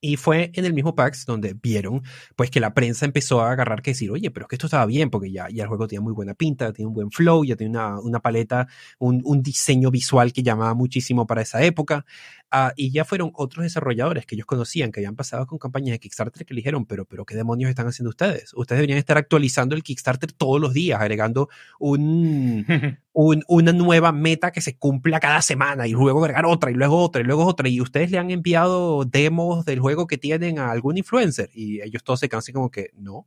Y 0.00 0.16
fue 0.16 0.50
en 0.54 0.64
el 0.64 0.72
mismo 0.72 0.94
PAX 0.94 1.26
donde 1.26 1.54
vieron 1.54 2.02
pues 2.36 2.50
que 2.50 2.60
la 2.60 2.74
prensa 2.74 3.04
empezó 3.04 3.40
a 3.40 3.52
agarrar 3.52 3.82
que 3.82 3.92
decir, 3.92 4.10
oye, 4.10 4.30
pero 4.30 4.44
es 4.44 4.48
que 4.48 4.56
esto 4.56 4.66
estaba 4.66 4.86
bien 4.86 5.10
porque 5.10 5.30
ya, 5.30 5.48
ya 5.50 5.64
el 5.64 5.68
juego 5.68 5.86
tenía 5.86 6.00
muy 6.00 6.12
buena 6.12 6.34
pinta, 6.34 6.72
tiene 6.72 6.88
un 6.88 6.94
buen 6.94 7.10
flow, 7.10 7.44
ya 7.44 7.56
tiene 7.56 7.70
una, 7.70 7.98
una 8.00 8.20
paleta, 8.20 8.68
un, 8.98 9.20
un, 9.24 9.42
diseño 9.42 9.90
visual 9.90 10.32
que 10.32 10.42
llamaba 10.42 10.74
muchísimo 10.74 11.26
para 11.26 11.42
esa 11.42 11.62
época. 11.62 12.04
Uh, 12.52 12.72
y 12.74 12.90
ya 12.90 13.04
fueron 13.04 13.30
otros 13.34 13.62
desarrolladores 13.62 14.26
que 14.26 14.34
ellos 14.34 14.46
conocían, 14.46 14.90
que 14.90 14.98
habían 14.98 15.14
pasado 15.14 15.46
con 15.46 15.58
campañas 15.58 15.92
de 15.92 16.00
Kickstarter, 16.00 16.44
que 16.44 16.52
le 16.52 16.58
dijeron, 16.58 16.84
pero, 16.84 17.04
pero 17.04 17.24
¿qué 17.24 17.36
demonios 17.36 17.70
están 17.70 17.86
haciendo 17.86 18.10
ustedes? 18.10 18.52
Ustedes 18.54 18.78
deberían 18.78 18.98
estar 18.98 19.16
actualizando 19.16 19.76
el 19.76 19.84
Kickstarter 19.84 20.32
todos 20.32 20.60
los 20.60 20.74
días, 20.74 21.00
agregando 21.00 21.48
un, 21.78 22.66
un, 23.12 23.44
una 23.46 23.72
nueva 23.72 24.10
meta 24.10 24.50
que 24.50 24.60
se 24.60 24.76
cumpla 24.76 25.20
cada 25.20 25.42
semana 25.42 25.86
y 25.86 25.92
luego 25.92 26.18
agregar 26.20 26.44
otra 26.44 26.72
y 26.72 26.74
luego 26.74 26.98
otra 26.98 27.20
y 27.22 27.24
luego 27.24 27.46
otra. 27.46 27.68
Y 27.68 27.80
ustedes 27.80 28.10
le 28.10 28.18
han 28.18 28.32
enviado 28.32 29.04
demos 29.04 29.64
del 29.64 29.78
juego 29.78 30.08
que 30.08 30.18
tienen 30.18 30.58
a 30.58 30.72
algún 30.72 30.98
influencer 30.98 31.50
y 31.54 31.80
ellos 31.82 32.02
todos 32.02 32.18
se 32.18 32.28
así 32.32 32.52
como 32.52 32.70
que, 32.70 32.90
no, 32.96 33.26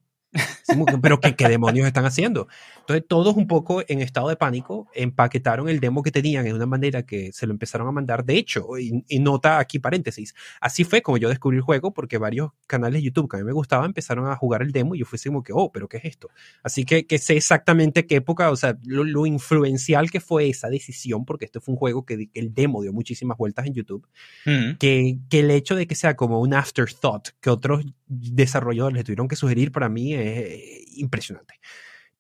Pero 1.02 1.20
¿qué, 1.20 1.36
¿qué, 1.36 1.48
demonios 1.48 1.88
están 1.88 2.06
haciendo? 2.06 2.48
Entonces 2.80 3.06
todos 3.08 3.36
un 3.36 3.48
poco 3.48 3.84
en 3.88 4.02
estado 4.02 4.30
de 4.30 4.36
pánico 4.36 4.88
empaquetaron 4.94 5.70
el 5.70 5.80
demo 5.80 6.04
que 6.04 6.12
tenían 6.12 6.48
en 6.48 6.56
una 6.56 6.66
manera 6.66 7.04
que 7.04 7.32
se 7.32 7.46
lo 7.48 7.54
empezaron 7.54 7.88
a 7.88 7.92
mandar. 7.92 8.26
De 8.26 8.36
hecho, 8.36 8.78
y, 8.78 9.20
nota 9.20 9.60
aquí 9.60 9.80
paréntesis, 9.80 10.36
así 10.60 10.84
fue 10.84 11.02
como 11.02 11.18
yo 11.18 11.30
descubrí 11.30 11.58
el 11.58 11.64
juego 11.64 11.94
porque 11.94 12.18
varios 12.18 12.52
canales 12.68 13.02
de 13.02 13.04
YouTube 13.04 13.30
que 13.30 13.38
a 13.38 13.40
mí 13.40 13.46
me 13.46 13.54
gustaban 13.54 13.88
empezaron 13.88 14.28
a 14.28 14.36
jugar 14.36 14.62
el 14.62 14.72
demo 14.72 14.96
y 14.96 15.00
yo 15.00 15.06
fui 15.06 15.20
como 15.26 15.44
que, 15.44 15.54
oh, 15.54 15.72
pero 15.72 15.88
¿qué 15.88 15.98
es 15.98 16.06
esto? 16.06 16.30
Así 16.64 16.86
que, 16.86 17.06
que 17.06 17.18
sé 17.18 17.38
exactamente 17.38 18.06
qué 18.06 18.16
época, 18.16 18.52
o 18.52 18.56
sea, 18.56 18.78
lo, 18.86 19.26
influencial 19.26 20.12
que 20.12 20.20
fue 20.20 20.50
esa 20.50 20.70
decisión, 20.70 21.24
porque 21.26 21.46
este 21.46 21.60
fue 21.60 21.74
un 21.74 21.80
juego 21.80 22.06
que, 22.06 22.30
el 22.34 22.54
demo 22.54 22.82
dio 22.82 22.92
muchísimas 22.92 23.38
vueltas 23.38 23.66
en 23.66 23.74
YouTube, 23.74 24.08
mm. 24.46 24.74
que, 24.80 25.18
que 25.30 25.40
el 25.40 25.52
hecho 25.52 25.76
de 25.76 25.88
que 25.88 25.96
sea 25.96 26.16
como 26.16 26.42
un 26.42 26.54
afterthought 26.54 27.30
que 27.40 27.50
otros 27.50 27.86
desarrolladores 28.20 28.98
le 28.98 29.04
tuvieron 29.04 29.28
que 29.28 29.36
sugerir 29.36 29.72
para 29.72 29.90
mí 29.90 30.14
es 30.14 30.98
impresionante. 30.98 31.56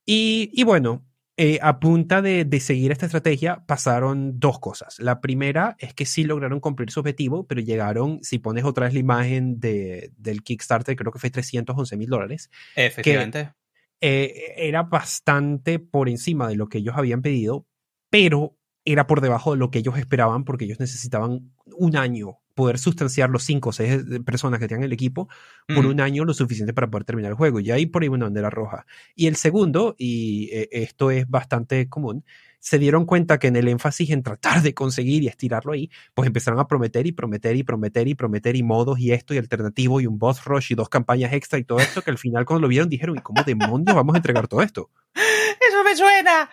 Y, 0.05 0.63
bueno, 0.63 1.05
eh, 1.37 1.59
a 1.61 1.79
punta 1.79 2.21
de, 2.21 2.47
seguir 2.59 2.91
esta 2.91 3.05
estrategia 3.05 3.65
pasaron 3.65 4.39
dos 4.39 4.59
cosas. 4.59 4.99
La 4.99 5.21
primera 5.21 5.75
es 5.79 5.93
que 5.93 6.05
sí 6.05 6.23
lograron 6.23 6.59
cumplir 6.59 6.91
su 6.91 6.99
objetivo, 6.99 7.47
pero 7.47 7.61
llegaron, 7.61 8.19
si 8.21 8.39
pones 8.39 8.65
otra 8.65 8.85
vez 8.85 8.93
la 8.93 8.99
imagen 8.99 9.59
de, 9.59 10.11
del 10.17 10.43
Kickstarter, 10.43 10.95
creo 10.95 11.11
que 11.11 11.19
fue 11.19 11.29
311 11.29 11.97
mil 11.97 12.09
dólares. 12.09 12.49
Efectivamente. 12.75 13.53
Eh, 14.01 14.53
era 14.57 14.83
bastante 14.83 15.79
por 15.79 16.09
encima 16.09 16.49
de 16.49 16.55
lo 16.55 16.67
que 16.67 16.79
ellos 16.79 16.95
habían 16.97 17.21
pedido, 17.21 17.65
pero 18.09 18.57
era 18.85 19.07
por 19.07 19.21
debajo 19.21 19.53
de 19.53 19.57
lo 19.57 19.71
que 19.71 19.79
ellos 19.79 19.97
esperaban 19.97 20.43
porque 20.43 20.65
ellos 20.65 20.79
necesitaban 20.79 21.53
un 21.77 21.95
año 21.95 22.42
poder 22.53 22.77
sustanciar 22.77 23.29
los 23.29 23.43
cinco 23.43 23.69
o 23.69 23.73
seis 23.73 23.93
eh, 23.93 24.19
personas 24.21 24.59
que 24.59 24.67
tenían 24.67 24.85
el 24.85 24.93
equipo 24.93 25.29
por 25.73 25.85
un 25.85 26.01
año 26.01 26.25
lo 26.25 26.33
suficiente 26.33 26.73
para 26.73 26.89
poder 26.89 27.05
terminar 27.05 27.31
el 27.31 27.37
juego. 27.37 27.59
Y 27.59 27.71
ahí 27.71 27.85
por 27.85 28.03
ahí 28.03 28.09
una 28.09 28.25
bandera 28.25 28.49
roja. 28.49 28.85
Y 29.15 29.27
el 29.27 29.35
segundo, 29.35 29.95
y 29.97 30.49
eh, 30.51 30.69
esto 30.71 31.11
es 31.11 31.29
bastante 31.29 31.89
común, 31.89 32.23
se 32.63 32.79
dieron 32.79 33.05
cuenta 33.05 33.39
que 33.39 33.47
en 33.47 33.57
el 33.57 33.67
énfasis 33.67 34.09
en 34.11 34.23
tratar 34.23 34.61
de 34.61 34.73
conseguir 34.73 35.21
y 35.21 35.27
estirarlo 35.27 35.73
ahí, 35.73 35.89
pues 36.13 36.27
empezaron 36.27 36.61
a 36.61 36.67
prometer 36.67 37.05
y 37.05 37.11
prometer 37.11 37.57
y 37.57 37.63
prometer 37.63 38.07
y 38.07 38.15
prometer 38.15 38.55
y 38.55 38.63
modos 38.63 38.99
y 38.99 39.11
esto 39.11 39.33
y 39.33 39.37
alternativo 39.37 39.99
y 39.99 40.07
un 40.07 40.17
boss 40.17 40.45
rush 40.45 40.71
y 40.71 40.75
dos 40.75 40.87
campañas 40.87 41.33
extra 41.33 41.59
y 41.59 41.65
todo 41.65 41.79
esto 41.79 42.01
que 42.01 42.11
al 42.11 42.17
final 42.17 42.45
cuando 42.45 42.61
lo 42.61 42.67
vieron 42.69 42.87
dijeron, 42.87 43.17
¿y 43.17 43.21
cómo 43.21 43.43
demonios 43.43 43.93
vamos 43.93 44.15
a 44.15 44.17
entregar 44.17 44.47
todo 44.47 44.61
esto? 44.61 44.89
Eso 45.13 45.83
me 45.83 45.95
suena. 45.95 46.49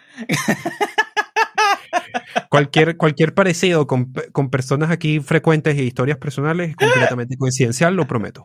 Cualquier, 2.49 2.97
cualquier 2.97 3.35
parecido 3.35 3.87
con, 3.87 4.13
con, 4.33 4.51
personas 4.51 4.91
aquí 4.91 5.21
frecuentes 5.21 5.77
y 5.77 5.83
historias 5.83 6.19
personales 6.19 6.71
es 6.71 6.77
completamente 6.77 7.37
coincidencial, 7.37 7.95
lo 7.95 8.07
prometo. 8.07 8.45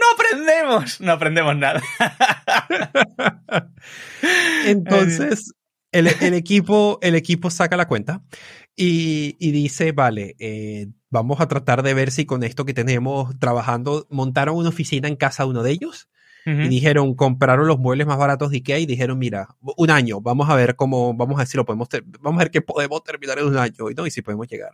No 0.00 0.06
aprendemos, 0.14 1.00
no 1.00 1.12
aprendemos 1.12 1.56
nada. 1.56 1.82
Entonces, 4.66 5.52
el, 5.92 6.08
el, 6.20 6.34
equipo, 6.34 6.98
el 7.02 7.14
equipo 7.14 7.50
saca 7.50 7.76
la 7.76 7.86
cuenta 7.86 8.22
y, 8.74 9.36
y 9.38 9.52
dice, 9.52 9.92
vale, 9.92 10.34
eh, 10.38 10.88
vamos 11.10 11.40
a 11.40 11.48
tratar 11.48 11.82
de 11.82 11.94
ver 11.94 12.10
si 12.10 12.24
con 12.24 12.42
esto 12.42 12.64
que 12.64 12.74
tenemos 12.74 13.38
trabajando, 13.38 14.06
montaron 14.10 14.56
una 14.56 14.70
oficina 14.70 15.08
en 15.08 15.16
casa 15.16 15.44
de 15.44 15.50
uno 15.50 15.62
de 15.62 15.70
ellos 15.72 16.08
y 16.44 16.68
dijeron, 16.68 17.14
compraron 17.14 17.66
los 17.66 17.78
muebles 17.78 18.06
más 18.06 18.18
baratos 18.18 18.50
de 18.50 18.56
Ikea 18.56 18.78
y 18.78 18.86
dijeron, 18.86 19.18
mira, 19.18 19.48
un 19.60 19.90
año, 19.90 20.20
vamos 20.20 20.50
a 20.50 20.56
ver 20.56 20.74
cómo, 20.76 21.14
vamos 21.14 21.36
a 21.36 21.38
ver 21.38 21.46
si 21.46 21.56
lo 21.56 21.64
podemos, 21.64 21.88
vamos 22.20 22.40
a 22.40 22.44
ver 22.44 22.50
qué 22.50 22.62
podemos 22.62 23.02
terminar 23.04 23.38
en 23.38 23.46
un 23.46 23.56
año 23.56 23.90
y, 23.90 23.94
¿no? 23.94 24.06
y 24.06 24.10
si 24.10 24.22
podemos 24.22 24.48
llegar. 24.48 24.72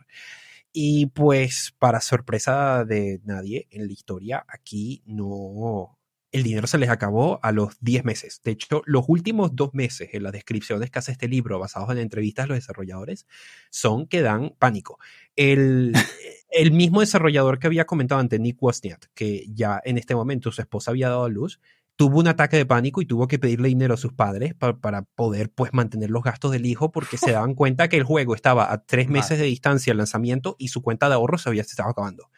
Y 0.71 1.07
pues, 1.07 1.73
para 1.77 2.01
sorpresa 2.01 2.85
de 2.85 3.21
nadie 3.23 3.67
en 3.71 3.87
la 3.87 3.93
historia, 3.93 4.45
aquí 4.47 5.01
no, 5.05 5.98
el 6.31 6.43
dinero 6.43 6.67
se 6.67 6.77
les 6.77 6.89
acabó 6.89 7.39
a 7.41 7.51
los 7.51 7.77
10 7.81 8.05
meses. 8.05 8.41
De 8.43 8.51
hecho, 8.51 8.81
los 8.85 9.05
últimos 9.07 9.55
dos 9.55 9.73
meses 9.73 10.09
en 10.13 10.23
las 10.23 10.33
descripciones 10.33 10.91
que 10.91 10.99
hace 10.99 11.11
este 11.11 11.27
libro, 11.27 11.59
basados 11.59 11.89
en 11.91 11.97
entrevistas 11.97 12.45
de 12.45 12.49
los 12.49 12.57
desarrolladores, 12.57 13.25
son 13.69 14.07
que 14.07 14.21
dan 14.21 14.55
pánico. 14.59 14.99
El, 15.35 15.93
el 16.51 16.71
mismo 16.71 17.01
desarrollador 17.01 17.59
que 17.59 17.67
había 17.67 17.85
comentado 17.85 18.21
antes, 18.21 18.39
Nick 18.39 18.61
Wozniak, 18.61 19.11
que 19.13 19.45
ya 19.49 19.81
en 19.83 19.97
este 19.97 20.15
momento 20.15 20.51
su 20.51 20.61
esposa 20.61 20.91
había 20.91 21.09
dado 21.09 21.23
a 21.23 21.29
luz, 21.29 21.59
tuvo 21.99 22.19
un 22.19 22.29
ataque 22.29 22.55
de 22.55 22.65
pánico 22.65 23.01
y 23.01 23.05
tuvo 23.05 23.27
que 23.27 23.39
pedirle 23.39 23.67
dinero 23.67 23.95
a 23.95 23.97
sus 23.97 24.13
padres 24.13 24.53
para, 24.55 25.01
poder 25.01 25.51
pues 25.51 25.73
mantener 25.73 26.09
los 26.09 26.23
gastos 26.23 26.53
del 26.53 26.65
hijo 26.65 26.93
porque 26.93 27.17
se 27.17 27.31
daban 27.33 27.55
cuenta 27.55 27.89
que 27.89 27.97
el 27.97 28.05
juego 28.05 28.35
estaba 28.35 28.71
a 28.71 28.85
tres 28.85 29.09
meses 29.09 29.37
de 29.37 29.43
distancia 29.43 29.91
del 29.91 29.97
lanzamiento 29.97 30.55
y 30.57 30.69
su 30.69 30.81
cuenta 30.81 31.09
de 31.09 31.15
ahorros 31.15 31.41
se 31.41 31.49
había 31.49 31.65
se 31.65 31.71
estaba 31.71 31.89
acabando. 31.89 32.29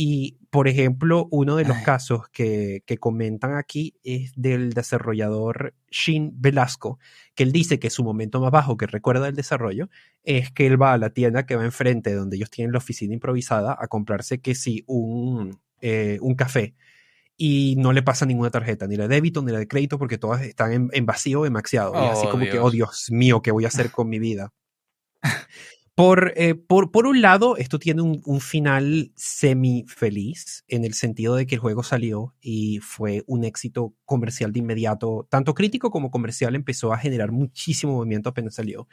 Y, 0.00 0.38
por 0.50 0.68
ejemplo, 0.68 1.26
uno 1.32 1.56
de 1.56 1.64
los 1.64 1.76
casos 1.78 2.28
que, 2.28 2.84
que, 2.86 2.98
comentan 2.98 3.56
aquí 3.56 3.96
es 4.04 4.30
del 4.36 4.72
desarrollador 4.72 5.74
Shin 5.90 6.30
Velasco, 6.36 7.00
que 7.34 7.42
él 7.42 7.50
dice 7.50 7.80
que 7.80 7.90
su 7.90 8.04
momento 8.04 8.40
más 8.40 8.52
bajo 8.52 8.76
que 8.76 8.86
recuerda 8.86 9.24
del 9.24 9.34
desarrollo 9.34 9.90
es 10.22 10.52
que 10.52 10.68
él 10.68 10.80
va 10.80 10.92
a 10.92 10.98
la 10.98 11.10
tienda 11.10 11.46
que 11.46 11.56
va 11.56 11.64
enfrente, 11.64 12.14
donde 12.14 12.36
ellos 12.36 12.48
tienen 12.48 12.70
la 12.70 12.78
oficina 12.78 13.12
improvisada, 13.12 13.76
a 13.76 13.88
comprarse 13.88 14.40
que 14.40 14.54
sí, 14.54 14.84
un, 14.86 15.58
eh, 15.80 16.18
un 16.20 16.36
café. 16.36 16.76
Y 17.36 17.74
no 17.78 17.92
le 17.92 18.04
pasa 18.04 18.24
ninguna 18.24 18.50
tarjeta, 18.50 18.86
ni 18.86 18.94
la 18.94 19.08
de 19.08 19.16
débito 19.16 19.42
ni 19.42 19.50
la 19.50 19.58
de 19.58 19.66
crédito, 19.66 19.98
porque 19.98 20.16
todas 20.16 20.42
están 20.42 20.72
en, 20.72 20.90
en 20.92 21.06
vacío, 21.06 21.44
en 21.44 21.54
maxiado. 21.54 21.92
y 21.94 22.06
así 22.06 22.24
oh, 22.24 22.30
como 22.30 22.44
que, 22.44 22.60
oh 22.60 22.70
Dios 22.70 23.10
mío, 23.10 23.42
¿qué 23.42 23.50
voy 23.50 23.64
a 23.64 23.68
hacer 23.68 23.90
con 23.90 24.08
mi 24.08 24.20
vida? 24.20 24.52
Eh, 26.36 26.54
por, 26.54 26.92
por, 26.92 27.08
un 27.08 27.20
lado, 27.20 27.56
esto 27.56 27.80
tiene 27.80 28.02
un, 28.02 28.40
final 28.40 29.10
semi 29.16 29.84
feliz, 29.88 30.64
en 30.68 30.84
el 30.84 30.94
sentido 30.94 31.34
de 31.34 31.44
que 31.44 31.56
el 31.56 31.60
juego 31.60 31.82
salió 31.82 32.36
y 32.40 32.78
fue 32.78 33.24
un 33.26 33.42
éxito 33.42 33.94
comercial 34.04 34.52
de 34.52 34.60
inmediato, 34.60 35.26
tanto 35.28 35.54
crítico 35.54 35.90
como 35.90 36.12
comercial, 36.12 36.54
empezó 36.54 36.92
a 36.92 36.98
generar 36.98 37.32
muchísimo 37.32 37.94
movimiento 37.94 38.28
apenas 38.28 38.54
salió. 38.54 38.86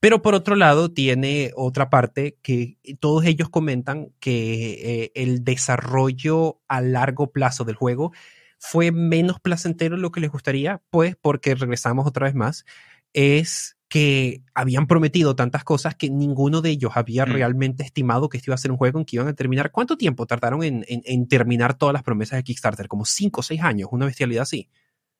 Pero 0.00 0.22
por 0.22 0.34
otro 0.34 0.56
lado, 0.56 0.90
tiene 0.90 1.52
otra 1.54 1.90
parte 1.90 2.38
que 2.40 2.78
todos 2.98 3.26
ellos 3.26 3.50
comentan 3.50 4.14
que 4.18 5.02
eh, 5.04 5.12
el 5.16 5.44
desarrollo 5.44 6.62
a 6.68 6.80
largo 6.80 7.30
plazo 7.30 7.64
del 7.64 7.74
juego 7.74 8.12
fue 8.58 8.90
menos 8.90 9.38
placentero 9.38 9.96
de 9.96 10.02
lo 10.02 10.12
que 10.12 10.20
les 10.20 10.30
gustaría, 10.30 10.80
pues 10.88 11.14
porque 11.20 11.54
regresamos 11.54 12.06
otra 12.06 12.26
vez 12.26 12.34
más, 12.34 12.64
es 13.12 13.77
que 13.88 14.42
habían 14.54 14.86
prometido 14.86 15.34
tantas 15.34 15.64
cosas 15.64 15.94
que 15.94 16.10
ninguno 16.10 16.60
de 16.60 16.70
ellos 16.70 16.92
había 16.94 17.24
mm. 17.24 17.32
realmente 17.32 17.82
estimado 17.82 18.28
que 18.28 18.36
esto 18.36 18.50
iba 18.50 18.54
a 18.54 18.58
ser 18.58 18.70
un 18.70 18.76
juego 18.76 18.98
en 18.98 19.04
que 19.04 19.16
iban 19.16 19.28
a 19.28 19.34
terminar. 19.34 19.70
¿Cuánto 19.70 19.96
tiempo 19.96 20.26
tardaron 20.26 20.62
en, 20.62 21.28
terminar 21.28 21.74
todas 21.74 21.94
las 21.94 22.02
promesas 22.02 22.38
de 22.38 22.44
Kickstarter? 22.44 22.86
Como 22.86 23.06
cinco 23.06 23.40
o 23.40 23.42
seis 23.42 23.62
años, 23.62 23.88
una 23.90 24.06
bestialidad 24.06 24.42
así. 24.42 24.68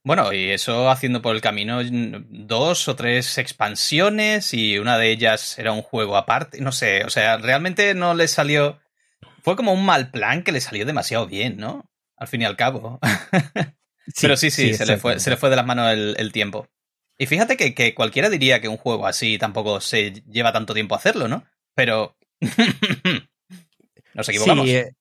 Bueno, 0.04 0.32
y 0.32 0.50
eso 0.50 0.90
haciendo 0.90 1.22
por 1.22 1.34
el 1.34 1.40
camino 1.40 1.80
dos 1.82 2.88
o 2.88 2.94
tres 2.94 3.36
expansiones 3.38 4.54
y 4.54 4.78
una 4.78 4.96
de 4.96 5.10
ellas 5.10 5.58
era 5.58 5.72
un 5.72 5.82
juego 5.82 6.16
aparte. 6.16 6.60
No 6.60 6.72
sé, 6.72 7.04
o 7.04 7.10
sea, 7.10 7.38
realmente 7.38 7.94
no 7.94 8.14
les 8.14 8.30
salió. 8.30 8.78
Fue 9.42 9.56
como 9.56 9.72
un 9.72 9.84
mal 9.84 10.10
plan 10.10 10.42
que 10.42 10.52
le 10.52 10.60
salió 10.60 10.84
demasiado 10.84 11.26
bien, 11.26 11.56
¿no? 11.56 11.90
Al 12.16 12.28
fin 12.28 12.42
y 12.42 12.44
al 12.44 12.56
cabo. 12.56 13.00
Pero 14.20 14.36
sí, 14.36 14.50
sí, 14.50 14.74
se, 14.74 14.86
le 14.86 14.96
fue, 14.98 15.20
se, 15.20 15.30
le 15.30 15.36
fue, 15.36 15.50
de 15.50 15.56
las 15.56 15.66
manos 15.66 15.92
el 15.92 16.32
tiempo. 16.32 16.68
Y 17.18 17.26
fíjate 17.26 17.56
que, 17.56 17.94
cualquiera 17.94 18.30
diría 18.30 18.60
que 18.60 18.68
un 18.68 18.76
juego 18.76 19.06
así 19.06 19.38
tampoco 19.38 19.80
se 19.80 20.22
lleva 20.30 20.52
tanto 20.52 20.72
tiempo 20.72 20.94
hacerlo, 20.94 21.26
¿no? 21.26 21.44
Pero 21.74 22.16
nos 24.14 24.28
equivocamos. 24.28 24.66
Sí, 24.66 24.76
eh, 24.76 24.92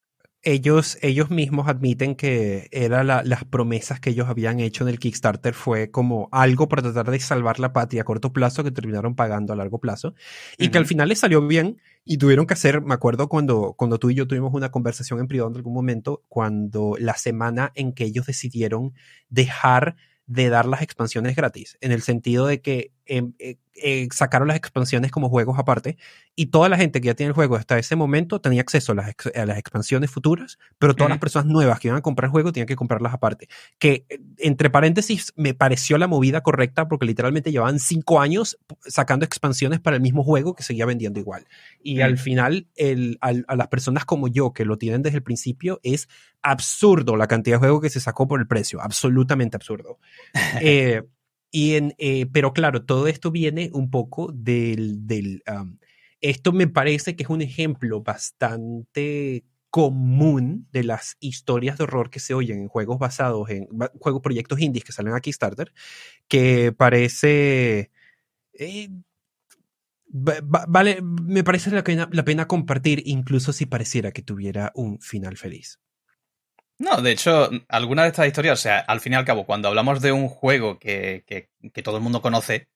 ellos, 0.41 0.97
ellos 1.01 1.29
mismos 1.29 1.67
admiten 1.67 2.15
que 2.15 2.69
eran 2.71 3.07
las 3.07 3.43
promesas 3.45 3.99
que 3.99 4.11
ellos 4.11 4.29
habían 4.29 4.59
hecho 4.59 4.83
en 4.83 4.89
el 4.89 4.97
Kickstarter 4.97 5.53
fue 5.53 5.91
como 5.91 6.29
algo 6.31 6.69
para 6.69 6.81
tratar 6.83 7.11
de 7.11 7.19
salvar 7.19 7.59
la 7.59 7.73
patria 7.73 8.01
a 8.01 8.05
corto 8.05 8.31
plazo 8.31 8.63
que 8.63 8.71
terminaron 8.71 9.15
pagando 9.15 9.51
a 9.51 9.55
largo 9.55 9.79
plazo 9.79 10.15
y 10.57 10.69
que 10.69 10.77
al 10.77 10.85
final 10.85 11.09
les 11.09 11.19
salió 11.19 11.45
bien 11.45 11.81
y 12.05 12.17
tuvieron 12.17 12.47
que 12.47 12.53
hacer, 12.53 12.81
me 12.81 12.93
acuerdo 12.93 13.27
cuando, 13.27 13.73
cuando 13.77 13.99
tú 13.99 14.09
y 14.09 14.15
yo 14.15 14.25
tuvimos 14.25 14.53
una 14.53 14.71
conversación 14.71 15.19
en 15.19 15.27
privado 15.27 15.51
en 15.51 15.57
algún 15.57 15.73
momento, 15.73 16.23
cuando 16.29 16.95
la 16.97 17.15
semana 17.15 17.71
en 17.75 17.93
que 17.93 18.05
ellos 18.05 18.25
decidieron 18.25 18.93
dejar 19.27 19.97
de 20.27 20.49
dar 20.49 20.65
las 20.65 20.81
expansiones 20.81 21.35
gratis, 21.35 21.77
en 21.81 21.91
el 21.91 22.01
sentido 22.01 22.45
de 22.45 22.61
que 22.61 22.91
eh, 23.07 23.57
eh, 23.79 24.07
sacaron 24.11 24.47
las 24.47 24.57
expansiones 24.57 25.11
como 25.11 25.29
juegos 25.29 25.59
aparte 25.59 25.97
y 26.35 26.47
toda 26.47 26.67
la 26.67 26.77
gente 26.77 26.99
que 26.99 27.07
ya 27.07 27.13
tiene 27.13 27.29
el 27.29 27.35
juego 27.35 27.55
hasta 27.55 27.77
ese 27.77 27.95
momento 27.95 28.41
tenía 28.41 28.61
acceso 28.61 28.93
a 28.93 28.95
las, 28.95 29.13
a 29.35 29.45
las 29.45 29.57
expansiones 29.57 30.09
futuras, 30.09 30.57
pero 30.79 30.95
todas 30.95 31.09
las 31.09 31.19
personas 31.19 31.47
nuevas 31.47 31.79
que 31.79 31.87
iban 31.89 31.99
a 31.99 32.01
comprar 32.01 32.27
el 32.27 32.31
juego 32.31 32.51
tenían 32.51 32.67
que 32.67 32.75
comprarlas 32.75 33.13
aparte. 33.13 33.47
Que, 33.77 34.05
eh, 34.09 34.19
entre 34.39 34.69
paréntesis, 34.69 35.31
me 35.35 35.53
pareció 35.53 35.97
la 35.97 36.07
movida 36.07 36.41
correcta 36.41 36.87
porque 36.87 37.05
literalmente 37.05 37.51
llevaban 37.51 37.79
cinco 37.79 38.19
años 38.19 38.57
sacando 38.85 39.25
expansiones 39.25 39.79
para 39.79 39.95
el 39.95 40.01
mismo 40.01 40.23
juego 40.23 40.55
que 40.55 40.63
seguía 40.63 40.85
vendiendo 40.85 41.19
igual. 41.19 41.45
Y 41.83 42.01
al 42.01 42.17
final, 42.17 42.67
el, 42.75 43.17
a 43.21 43.55
las 43.55 43.67
personas 43.67 44.05
como 44.05 44.27
yo 44.27 44.53
que 44.53 44.65
lo 44.65 44.77
tienen 44.77 45.03
desde 45.03 45.17
el 45.17 45.23
principio, 45.23 45.79
es 45.83 46.09
absurdo 46.41 47.15
la 47.15 47.27
cantidad 47.27 47.55
de 47.55 47.59
juego 47.59 47.81
que 47.81 47.89
se 47.89 47.99
sacó 47.99 48.27
por 48.27 48.39
el 48.39 48.47
precio, 48.47 48.81
absolutamente 48.81 49.55
absurdo. 49.55 49.99
eh, 50.61 51.03
y 51.51 51.75
en, 51.75 51.93
eh, 51.97 52.27
pero 52.31 52.53
claro, 52.53 52.83
todo 52.85 53.07
esto 53.07 53.31
viene 53.31 53.69
un 53.73 53.89
poco 53.89 54.31
del... 54.33 55.07
del 55.07 55.43
esto 56.19 56.51
me 56.51 56.67
parece 56.67 57.15
que 57.15 57.23
es 57.23 57.29
un 57.29 57.43
ejemplo 57.43 58.01
bastante 58.01 59.45
común 59.69 60.67
de 60.71 60.83
las 60.83 61.17
historias 61.19 61.77
de 61.77 61.83
horror 61.83 62.09
que 62.09 62.19
se 62.19 62.33
oyen 62.33 62.59
en 62.61 62.67
juegos 62.67 62.97
basados 62.97 63.49
en 63.49 63.67
juegos, 63.99 64.21
proyectos 64.21 64.59
indies 64.59 64.83
que 64.83 64.91
salen 64.91 65.13
a 65.13 65.19
Kickstarter, 65.19 65.73
que 66.27 66.71
parece... 66.71 67.91
Eh, 68.53 68.89
vale, 70.09 71.01
me 71.01 71.43
parece 71.43 71.69
la 71.69 71.83
pena, 71.83 72.09
la 72.11 72.25
pena 72.25 72.47
compartir, 72.47 73.03
incluso 73.05 73.53
si 73.53 73.65
pareciera 73.65 74.11
que 74.11 74.23
tuviera 74.23 74.71
un 74.73 74.99
final 74.99 75.37
feliz. 75.37 75.79
No, 76.79 77.01
de 77.01 77.11
hecho, 77.11 77.49
alguna 77.69 78.03
de 78.03 78.09
estas 78.09 78.27
historias, 78.27 78.59
o 78.59 78.61
sea, 78.61 78.79
al 78.79 79.01
fin 79.01 79.13
y 79.13 79.15
al 79.15 79.25
cabo, 79.25 79.45
cuando 79.45 79.67
hablamos 79.67 80.01
de 80.01 80.11
un 80.11 80.29
juego 80.29 80.77
que, 80.77 81.23
que, 81.25 81.81
todo 81.81 81.97
el 81.97 82.03
mundo 82.03 82.21
conoce, 82.21 82.67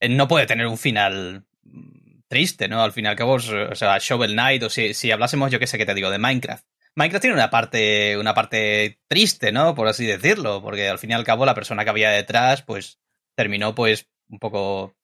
eh, 0.00 0.08
no 0.08 0.26
puede 0.28 0.46
tener 0.46 0.66
un 0.66 0.78
final 0.78 1.44
mm, 1.64 2.20
triste, 2.28 2.68
¿no? 2.68 2.82
Al 2.82 2.92
fin 2.92 3.04
y 3.04 3.08
al 3.08 3.16
cabo, 3.16 3.34
o 3.34 3.74
sea, 3.74 3.98
Shovel 3.98 4.32
Knight, 4.32 4.62
o 4.62 4.70
si, 4.70 4.94
si 4.94 5.10
hablásemos, 5.10 5.50
yo 5.50 5.58
qué 5.58 5.66
sé 5.66 5.76
qué 5.78 5.86
te 5.86 5.94
digo, 5.94 6.10
de 6.10 6.18
Minecraft. 6.18 6.64
Minecraft 6.94 7.22
tiene 7.22 7.36
una 7.36 7.50
parte, 7.50 8.16
una 8.18 8.34
parte 8.34 9.00
triste, 9.08 9.52
¿no? 9.52 9.74
Por 9.74 9.88
así 9.88 10.06
decirlo, 10.06 10.62
porque 10.62 10.88
al 10.88 10.98
fin 10.98 11.10
y 11.10 11.14
al 11.14 11.24
cabo 11.24 11.46
la 11.46 11.54
persona 11.54 11.84
que 11.84 11.90
había 11.90 12.10
detrás, 12.10 12.62
pues, 12.62 12.98
terminó, 13.34 13.74
pues, 13.74 14.08
un 14.28 14.38
poco 14.38 14.94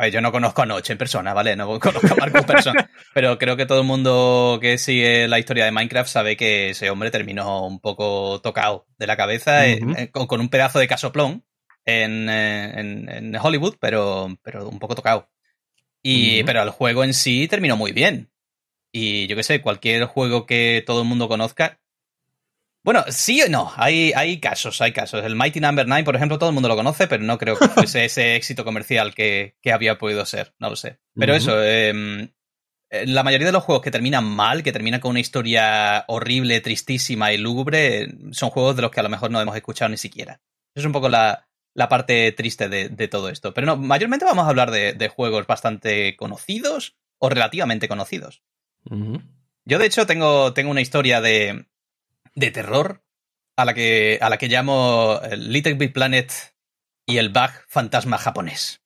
a 0.00 0.04
ver, 0.04 0.12
yo 0.14 0.22
no 0.22 0.32
conozco 0.32 0.62
a 0.62 0.66
Noche 0.66 0.92
en 0.92 0.98
persona, 0.98 1.34
¿vale? 1.34 1.56
No 1.56 1.78
conozco 1.78 2.14
a 2.14 2.16
Marco 2.16 2.38
en 2.38 2.44
persona. 2.44 2.90
pero 3.14 3.36
creo 3.36 3.58
que 3.58 3.66
todo 3.66 3.80
el 3.80 3.86
mundo 3.86 4.58
que 4.58 4.78
sigue 4.78 5.28
la 5.28 5.38
historia 5.38 5.66
de 5.66 5.72
Minecraft 5.72 6.10
sabe 6.10 6.38
que 6.38 6.70
ese 6.70 6.88
hombre 6.88 7.10
terminó 7.10 7.66
un 7.66 7.80
poco 7.80 8.40
tocado 8.40 8.86
de 8.96 9.06
la 9.06 9.18
cabeza 9.18 9.68
eh, 9.68 9.78
eh, 9.98 10.10
con, 10.10 10.40
un 10.40 10.48
pedazo 10.48 10.78
de 10.78 10.88
casoplón 10.88 11.44
en, 11.84 12.30
eh, 12.30 12.80
en, 13.08 13.36
Hollywood, 13.36 13.76
pero, 13.78 14.38
pero 14.42 14.70
un 14.70 14.78
poco 14.78 14.94
tocado. 14.94 15.28
Y, 16.02 16.44
Pero 16.44 16.62
el 16.62 16.70
juego 16.70 17.04
en 17.04 17.12
sí 17.12 17.46
terminó 17.46 17.76
muy 17.76 17.92
bien. 17.92 18.30
Y 18.92 19.26
yo 19.26 19.36
qué 19.36 19.42
sé, 19.42 19.60
cualquier 19.60 20.06
juego 20.06 20.46
que 20.46 20.82
todo 20.86 21.02
el 21.02 21.08
mundo 21.08 21.28
conozca, 21.28 21.78
bueno, 22.82 23.04
sí 23.08 23.42
o 23.42 23.48
no, 23.48 23.70
hay, 23.76 24.12
hay 24.14 24.40
casos, 24.40 24.80
hay 24.80 24.92
casos. 24.92 25.22
El 25.24 25.36
Mighty 25.36 25.60
Number 25.60 25.86
no. 25.86 25.94
9, 25.94 26.04
por 26.04 26.16
ejemplo, 26.16 26.38
todo 26.38 26.48
el 26.48 26.54
mundo 26.54 26.68
lo 26.68 26.76
conoce, 26.76 27.06
pero 27.08 27.22
no 27.22 27.36
creo 27.36 27.56
que 27.58 27.68
fuese 27.68 28.06
ese 28.06 28.36
éxito 28.36 28.64
comercial 28.64 29.14
que, 29.14 29.56
había 29.70 29.98
podido 29.98 30.24
ser, 30.24 30.54
no 30.58 30.70
lo 30.70 30.76
sé. 30.76 30.98
Pero 31.14 31.34
eso, 31.34 31.62
em, 31.62 32.30
eh, 32.88 33.06
la 33.06 33.22
mayoría 33.22 33.46
de 33.46 33.52
los 33.52 33.64
juegos 33.64 33.82
que 33.82 33.90
terminan 33.90 34.24
mal, 34.24 34.62
que 34.62 34.72
terminan 34.72 35.00
con 35.00 35.10
una 35.10 35.20
historia 35.20 36.04
horrible, 36.08 36.60
tristísima 36.62 37.32
y 37.32 37.38
lúgubre, 37.38 38.08
son 38.32 38.48
juegos 38.50 38.76
de 38.76 38.82
los 38.82 38.90
que 38.90 39.00
a 39.00 39.04
lo 39.04 39.10
mejor 39.10 39.30
no 39.30 39.40
hemos 39.40 39.56
escuchado 39.56 39.90
ni 39.90 39.98
siquiera. 39.98 40.40
Es 40.74 40.84
un 40.84 40.92
poco 40.92 41.10
la, 41.10 41.48
parte 41.90 42.32
triste 42.32 42.70
de, 42.70 43.08
todo 43.08 43.28
esto. 43.28 43.52
Pero 43.52 43.66
no, 43.66 43.76
mayormente 43.76 44.24
vamos 44.24 44.46
a 44.46 44.48
hablar 44.48 44.70
de, 44.70 45.08
juegos 45.08 45.46
bastante 45.46 46.16
conocidos 46.16 46.96
o 47.18 47.28
relativamente 47.28 47.88
conocidos. 47.88 48.42
Yo, 49.66 49.78
de 49.78 49.86
hecho, 49.86 50.06
tengo, 50.06 50.54
tengo 50.54 50.70
una 50.70 50.80
historia 50.80 51.20
de, 51.20 51.66
de 52.34 52.50
terror 52.50 53.02
a 53.56 53.64
la 53.64 53.74
que, 53.74 54.18
a 54.20 54.28
la 54.30 54.38
que 54.38 54.48
llamo 54.48 55.20
Little 55.36 55.74
Big 55.74 55.92
Planet 55.92 56.32
y 57.06 57.18
el 57.18 57.28
bug 57.30 57.50
fantasma 57.68 58.18
japonés. 58.18 58.80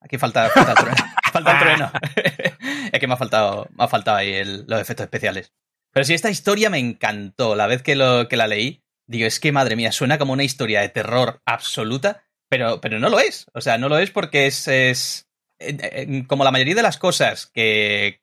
Aquí 0.00 0.18
falta, 0.18 0.50
falta 0.50 0.72
el 0.72 0.78
trueno. 0.78 0.96
falta 1.32 1.52
el 1.52 1.58
trueno. 1.58 1.92
es 2.92 3.00
que 3.00 3.06
me 3.06 3.14
ha 3.14 3.16
faltado, 3.16 3.68
me 3.76 3.84
ha 3.84 3.88
faltado 3.88 4.16
ahí 4.18 4.44
los 4.44 4.80
efectos 4.80 5.04
especiales. 5.04 5.52
Pero 5.92 6.04
sí, 6.04 6.14
esta 6.14 6.30
historia 6.30 6.70
me 6.70 6.78
encantó. 6.78 7.56
La 7.56 7.66
vez 7.66 7.82
que, 7.82 7.96
lo, 7.96 8.28
que 8.28 8.36
la 8.36 8.46
leí, 8.46 8.82
digo, 9.06 9.26
es 9.26 9.40
que 9.40 9.52
madre 9.52 9.76
mía, 9.76 9.92
suena 9.92 10.18
como 10.18 10.32
una 10.32 10.44
historia 10.44 10.80
de 10.80 10.88
terror 10.88 11.42
absoluta, 11.44 12.24
pero, 12.48 12.80
pero 12.80 12.98
no 12.98 13.08
lo 13.08 13.18
es. 13.18 13.46
O 13.54 13.60
sea, 13.60 13.78
no 13.78 13.88
lo 13.88 13.98
es 13.98 14.10
porque 14.10 14.46
es, 14.46 14.68
es 14.68 15.26
como 16.26 16.44
la 16.44 16.52
mayoría 16.52 16.74
de 16.74 16.82
las 16.82 16.98
cosas 16.98 17.46
que, 17.46 18.22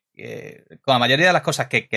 con 0.82 0.94
la 0.94 0.98
mayoría 0.98 1.28
de 1.28 1.32
las 1.32 1.42
cosas 1.42 1.68
que, 1.68 1.88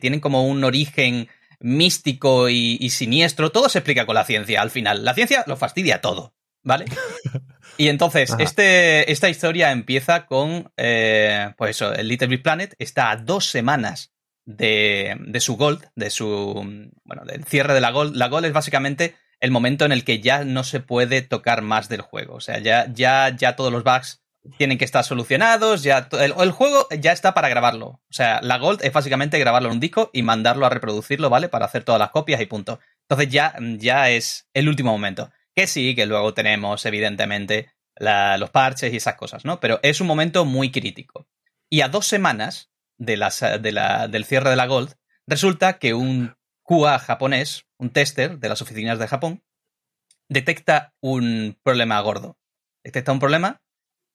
tienen 0.00 0.20
como 0.20 0.46
un 0.46 0.64
origen 0.64 1.28
místico 1.60 2.48
y, 2.48 2.90
siniestro, 2.90 3.50
todo 3.50 3.68
se 3.68 3.78
explica 3.78 4.06
con 4.06 4.14
la 4.14 4.24
ciencia 4.24 4.62
al 4.62 4.70
final. 4.70 5.04
La 5.04 5.14
ciencia 5.14 5.44
lo 5.46 5.56
fastidia 5.56 6.00
todo, 6.00 6.34
¿vale? 6.62 6.86
Y 7.76 7.88
entonces, 7.88 8.34
este, 8.38 9.10
esta 9.10 9.30
historia 9.30 9.70
empieza 9.70 10.26
con, 10.26 10.70
eh, 10.76 11.54
pues 11.56 11.70
eso, 11.70 11.94
el 11.94 12.08
Little 12.08 12.28
Big 12.28 12.42
Planet 12.42 12.74
está 12.78 13.10
a 13.10 13.16
dos 13.16 13.46
semanas 13.46 14.12
de, 14.44 15.16
su 15.40 15.56
Gold, 15.56 15.86
de 15.94 16.10
su, 16.10 16.54
bueno, 17.04 17.24
del 17.24 17.44
cierre 17.44 17.72
de 17.72 17.80
la 17.80 17.90
Gold. 17.90 18.16
La 18.16 18.28
Gold 18.28 18.46
es 18.46 18.52
básicamente 18.52 19.14
el 19.40 19.50
momento 19.50 19.84
en 19.84 19.92
el 19.92 20.04
que 20.04 20.20
ya 20.20 20.44
no 20.44 20.64
se 20.64 20.80
puede 20.80 21.22
tocar 21.22 21.62
más 21.62 21.88
del 21.88 22.02
juego. 22.02 22.34
O 22.34 22.40
sea, 22.40 22.58
ya, 22.58 22.86
ya, 22.92 23.34
ya 23.34 23.56
todos 23.56 23.72
los 23.72 23.84
bugs 23.84 24.22
tienen 24.56 24.78
que 24.78 24.84
estar 24.84 25.04
solucionados, 25.04 25.82
ya 25.82 26.08
el, 26.12 26.50
juego 26.50 26.86
ya 26.98 27.12
está 27.12 27.34
para 27.34 27.48
grabarlo. 27.48 27.86
O 27.86 28.12
sea, 28.12 28.40
la 28.42 28.58
Gold 28.58 28.82
es 28.82 28.92
básicamente 28.92 29.38
grabarlo 29.38 29.68
en 29.68 29.74
un 29.74 29.80
disco 29.80 30.10
y 30.12 30.22
mandarlo 30.22 30.66
a 30.66 30.70
reproducirlo, 30.70 31.28
¿vale? 31.28 31.48
Para 31.48 31.66
hacer 31.66 31.84
todas 31.84 31.98
las 31.98 32.10
copias 32.10 32.40
y 32.40 32.46
punto. 32.46 32.80
Entonces 33.02 33.28
ya, 33.28 33.54
ya 33.76 34.10
es 34.10 34.48
el 34.54 34.68
último 34.68 34.92
momento. 34.92 35.30
Que 35.54 35.66
sí, 35.66 35.94
que 35.94 36.06
luego 36.06 36.32
tenemos, 36.32 36.86
evidentemente, 36.86 37.72
los 37.96 38.50
parches 38.50 38.92
y 38.92 38.96
esas 38.96 39.16
cosas, 39.16 39.44
¿no? 39.44 39.60
Pero 39.60 39.78
es 39.82 40.00
un 40.00 40.06
momento 40.06 40.44
muy 40.44 40.70
crítico. 40.70 41.28
Y 41.68 41.82
a 41.82 41.88
dos 41.88 42.06
semanas 42.06 42.70
de 42.96 43.16
del 43.16 44.24
cierre 44.24 44.50
de 44.50 44.56
la 44.56 44.66
Gold, 44.66 44.94
resulta 45.26 45.78
que 45.78 45.94
un 45.94 46.36
QA 46.62 46.98
japonés, 46.98 47.66
un 47.78 47.90
tester 47.90 48.38
de 48.38 48.48
las 48.48 48.62
oficinas 48.62 48.98
de 48.98 49.08
Japón, 49.08 49.42
detecta 50.28 50.94
un 51.00 51.58
problema 51.62 52.00
gordo. 52.00 52.38
Detecta 52.82 53.12
un 53.12 53.18
problema 53.18 53.60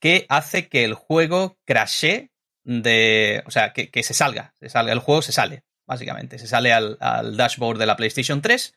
que 0.05 0.27
hace 0.29 0.69
que 0.69 0.83
el 0.83 0.93
juego 0.93 1.57
crashe 1.65 2.29
de. 2.63 3.41
O 3.47 3.49
sea, 3.49 3.73
que, 3.73 4.03
se 4.03 4.13
salga. 4.13 4.53
Se 4.59 4.69
salga. 4.69 4.93
El 4.93 4.99
juego 4.99 5.23
se 5.23 5.31
sale, 5.31 5.63
básicamente. 5.87 6.37
Se 6.37 6.45
sale 6.45 6.71
al, 6.71 6.99
dashboard 7.35 7.79
de 7.79 7.87
la 7.87 7.95
PlayStation 7.95 8.39
3. 8.39 8.75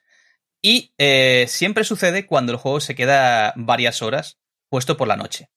Y 0.62 0.94
eh, 0.96 1.44
siempre 1.46 1.84
sucede 1.84 2.24
cuando 2.24 2.52
el 2.52 2.58
juego 2.58 2.80
se 2.80 2.94
queda 2.94 3.52
varias 3.56 4.00
horas 4.00 4.38
puesto 4.70 4.96
por 4.96 5.06
la 5.06 5.16
noche. 5.16 5.50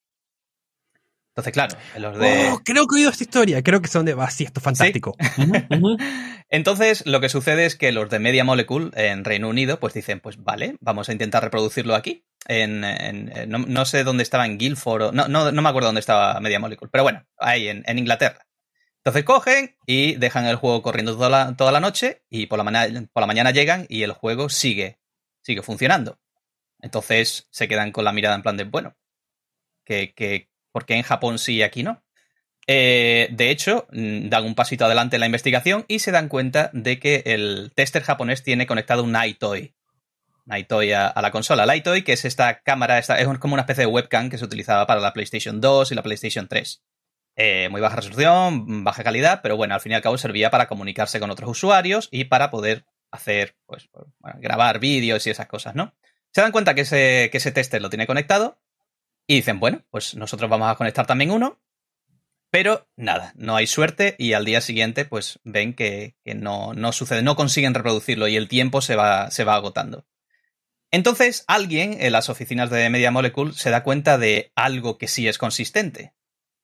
Entonces, 1.32 1.54
claro, 1.54 1.78
los 1.98 2.18
de. 2.20 2.50
Oh, 2.52 2.62
creo 2.64 2.88
que 2.88 2.96
he 2.96 3.00
oído 3.00 3.10
esta 3.10 3.24
historia. 3.24 3.64
Creo 3.64 3.82
que 3.82 3.88
son 3.88 4.06
de. 4.06 4.16
Ah, 4.20 4.30
sí, 4.30 4.44
esto 4.44 4.60
es 4.60 4.64
fantástico. 4.64 5.16
Entonces, 6.50 7.06
lo 7.06 7.22
que 7.22 7.30
sucede 7.30 7.66
es 7.66 7.78
que 7.78 7.94
los 7.94 8.10
de 8.10 8.20
Media 8.20 8.44
Molecule 8.44 8.92
en 8.96 9.24
Reino 9.24 9.48
Unido, 9.48 9.80
pues 9.80 9.94
dicen, 9.94 10.20
pues 10.20 10.44
vale, 10.44 10.76
vamos 10.82 11.08
a 11.08 11.14
intentar 11.14 11.42
reproducirlo 11.42 11.96
aquí. 11.96 12.26
En, 12.48 12.82
no, 13.48 13.86
sé 13.86 14.04
dónde 14.04 14.24
estaba, 14.24 14.46
en 14.46 14.58
Guildford, 14.58 15.14
no, 15.14 15.30
no, 15.30 15.54
no, 15.54 15.62
me 15.62 15.70
acuerdo 15.70 15.88
dónde 15.88 16.02
estaba 16.02 16.38
Media 16.42 16.60
Molecule, 16.60 16.90
pero 16.92 17.04
bueno, 17.04 17.26
ahí 17.38 17.70
en, 17.70 17.98
Inglaterra. 17.98 18.46
Entonces 18.98 19.24
cogen 19.24 19.78
y 19.86 20.16
dejan 20.16 20.46
el 20.46 20.58
juego 20.58 20.82
corriendo 20.82 21.16
toda 21.16 21.30
la, 21.30 21.56
toda 21.56 21.72
la 21.72 21.80
noche 21.80 22.24
y 22.30 22.48
por 22.48 22.58
la, 22.58 22.66
mañana, 22.66 23.08
por 23.14 23.22
la 23.22 23.28
mañana 23.28 23.52
llegan 23.52 23.86
y 23.88 24.04
el 24.04 24.12
juego 24.12 24.50
sigue, 24.50 25.00
sigue 25.42 25.62
funcionando. 25.62 26.20
Entonces 26.82 27.48
se 27.52 27.68
quedan 27.70 27.92
con 27.92 28.04
la 28.04 28.12
mirada 28.12 28.36
en 28.36 28.42
plan 28.42 28.58
de, 28.58 28.66
bueno, 28.66 28.98
que, 29.86 30.14
que, 30.14 30.51
¿por 30.72 30.86
qué 30.86 30.96
en 30.96 31.04
Japón 31.04 31.40
sí 31.40 31.56
y 31.56 31.64
aquí 31.64 31.84
no? 31.84 32.04
Eh, 32.68 33.28
de 33.32 33.50
hecho, 33.50 33.88
mm, 33.92 34.30
dan 34.30 34.46
un 34.46 34.56
pasito 34.56 34.86
adelante 34.86 35.16
en 35.16 35.22
la 35.22 35.26
investigación 35.26 35.86
y 35.88 36.00
se 36.00 36.12
dan 36.12 36.30
cuenta 36.30 36.70
de 36.74 37.00
que 37.00 37.24
el 37.26 37.72
tester 37.76 38.04
japonés 38.04 38.44
tiene 38.44 38.68
conectado 38.68 39.04
un 39.04 39.16
iToy. 39.22 39.76
IToy 40.48 40.92
a, 40.94 41.14
la 41.22 41.32
consola. 41.32 41.64
El 41.64 41.78
iToy, 41.78 42.04
que 42.04 42.14
es 42.14 42.26
esta 42.26 42.62
cámara, 42.62 43.00
es 43.00 43.10
como 43.40 43.54
una 43.54 43.62
especie 43.62 43.86
de 43.86 43.92
webcam 43.92 44.30
que 44.30 44.38
se 44.38 44.46
utilizaba 44.46 44.86
para 44.86 45.02
la 45.02 45.14
PlayStation 45.14 45.62
2 45.62 45.92
y 45.92 45.96
la 45.96 46.04
PlayStation 46.04 46.48
3. 46.48 46.84
Eh, 47.38 47.70
muy 47.70 47.80
baja 47.80 47.96
resolución, 47.96 48.84
baja 48.84 49.04
calidad, 49.04 49.42
pero 49.42 49.56
bueno, 49.56 49.74
al 49.74 49.82
fin 49.82 49.94
y 49.94 49.96
al 49.96 50.02
cabo 50.02 50.18
servía 50.18 50.52
para 50.52 50.68
comunicarse 50.68 51.20
con 51.20 51.32
otros 51.32 51.50
usuarios 51.50 52.10
y 52.12 52.26
para 52.26 52.52
poder 52.52 52.86
hacer, 53.12 53.56
pues, 53.66 53.90
grabar 54.40 54.80
vídeos 54.80 55.26
y 55.28 55.30
esas 55.30 55.48
cosas, 55.48 55.76
¿no? 55.76 55.94
Se 56.34 56.42
dan 56.42 56.52
cuenta 56.52 56.76
que 56.76 56.82
ese, 56.82 57.30
que 57.32 57.38
ese 57.38 57.52
tester 57.52 57.82
lo 57.82 57.90
tiene 57.90 58.08
conectado 58.08 58.61
y 59.32 59.36
dicen, 59.36 59.60
bueno, 59.60 59.84
pues 59.90 60.16
nosotros 60.16 60.50
vamos 60.50 60.70
a 60.70 60.76
conectar 60.76 61.06
también 61.06 61.32
uno 61.32 61.62
pero 62.52 62.90
nada, 62.98 63.32
no 63.36 63.56
hay 63.56 63.66
suerte 63.66 64.16
y 64.20 64.34
al 64.34 64.44
día 64.44 64.60
siguiente 64.60 65.06
pues 65.06 65.40
ven 65.44 65.74
que, 65.74 66.18
no, 66.26 66.74
no, 66.74 66.92
sucede, 66.92 67.24
no 67.24 67.38
consiguen 67.38 67.74
reproducirlo 67.74 68.28
y 68.28 68.36
el 68.36 68.50
tiempo 68.50 68.82
se 68.82 68.98
va, 68.98 69.32
se 69.32 69.46
va 69.46 69.56
agotando. 69.56 70.06
Entonces 70.92 71.46
alguien 71.48 71.96
en 72.02 72.12
las 72.12 72.30
oficinas 72.30 72.70
de 72.70 72.90
Media 72.90 73.10
Molecule 73.10 73.54
se 73.54 73.70
da 73.70 73.84
cuenta 73.84 74.18
de 74.18 74.52
algo 74.54 74.98
que 74.98 75.08
sí 75.08 75.30
es 75.30 75.38
consistente. 75.38 76.14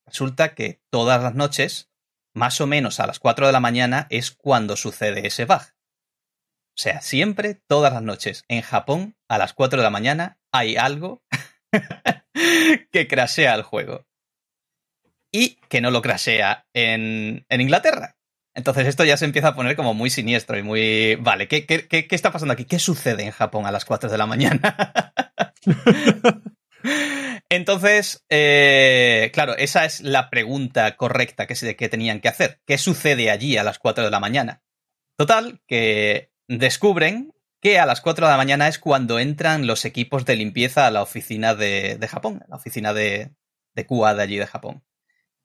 Resulta 0.04 0.54
que 0.54 0.82
todas 0.90 1.22
las 1.22 1.34
noches, 1.34 1.90
más 2.34 2.60
o 2.60 2.66
menos 2.66 3.00
a 3.00 3.06
las 3.06 3.18
4 3.18 3.46
de 3.46 3.52
la 3.52 3.60
mañana, 3.60 4.06
es 4.10 4.30
cuando 4.30 4.76
sucede 4.76 5.26
ese 5.26 5.46
bug. 5.46 5.62
O 5.62 6.80
sea, 6.80 7.00
siempre, 7.00 7.54
todas 7.66 7.94
las 7.94 8.02
noches, 8.02 8.44
en 8.48 8.60
Japón, 8.60 9.16
a 9.26 9.38
las 9.38 9.54
4 9.54 9.78
de 9.78 9.84
la 9.84 9.90
mañana, 9.90 10.38
hay 10.52 10.76
algo 10.76 11.22
que 12.92 13.08
crashea 13.08 13.54
el 13.54 13.62
juego 13.62 14.06
y 15.32 15.56
que 15.68 15.80
no 15.80 15.90
lo 15.90 16.02
crashea 16.02 16.66
en, 16.72 17.44
Inglaterra. 17.50 18.16
Entonces 18.54 18.86
esto 18.86 19.04
ya 19.04 19.16
se 19.16 19.24
empieza 19.24 19.48
a 19.48 19.54
poner 19.54 19.76
como 19.76 19.94
muy 19.94 20.10
siniestro 20.10 20.58
y 20.58 20.62
muy... 20.62 21.14
Vale, 21.16 21.46
¿qué, 21.46 21.64
qué, 21.66 22.06
está 22.10 22.32
pasando 22.32 22.54
aquí? 22.54 22.64
¿Qué 22.64 22.78
sucede 22.78 23.22
en 23.22 23.30
Japón 23.30 23.66
a 23.66 23.72
las 23.72 23.84
4 23.84 24.10
de 24.10 24.18
la 24.18 24.26
mañana? 24.26 25.12
Entonces, 27.50 28.24
eh, 28.28 29.30
claro, 29.32 29.56
esa 29.56 29.84
es 29.84 30.00
la 30.00 30.28
pregunta 30.28 30.96
correcta 30.96 31.46
que, 31.46 31.54
se, 31.54 31.76
que 31.76 31.88
tenían 31.88 32.20
que 32.20 32.28
hacer. 32.28 32.60
¿Qué 32.66 32.78
sucede 32.78 33.30
allí 33.30 33.56
a 33.56 33.64
las 33.64 33.78
4 33.78 34.04
de 34.04 34.10
la 34.10 34.20
mañana? 34.20 34.62
Total, 35.16 35.60
que 35.66 36.32
descubren 36.48 37.32
que 37.60 37.78
a 37.78 37.86
las 37.86 38.00
4 38.00 38.26
de 38.26 38.30
la 38.30 38.36
mañana 38.36 38.68
es 38.68 38.78
cuando 38.78 39.18
entran 39.18 39.66
los 39.66 39.84
equipos 39.84 40.24
de 40.24 40.36
limpieza 40.36 40.86
a 40.86 40.90
la 40.90 41.02
oficina 41.02 41.54
de, 41.54 41.98
Japón, 42.08 42.44
la 42.48 42.56
oficina 42.56 42.94
de, 42.94 43.32
de 43.74 43.86
QA 43.86 44.14
de 44.14 44.22
allí 44.22 44.36
de 44.36 44.46
Japón. 44.46 44.84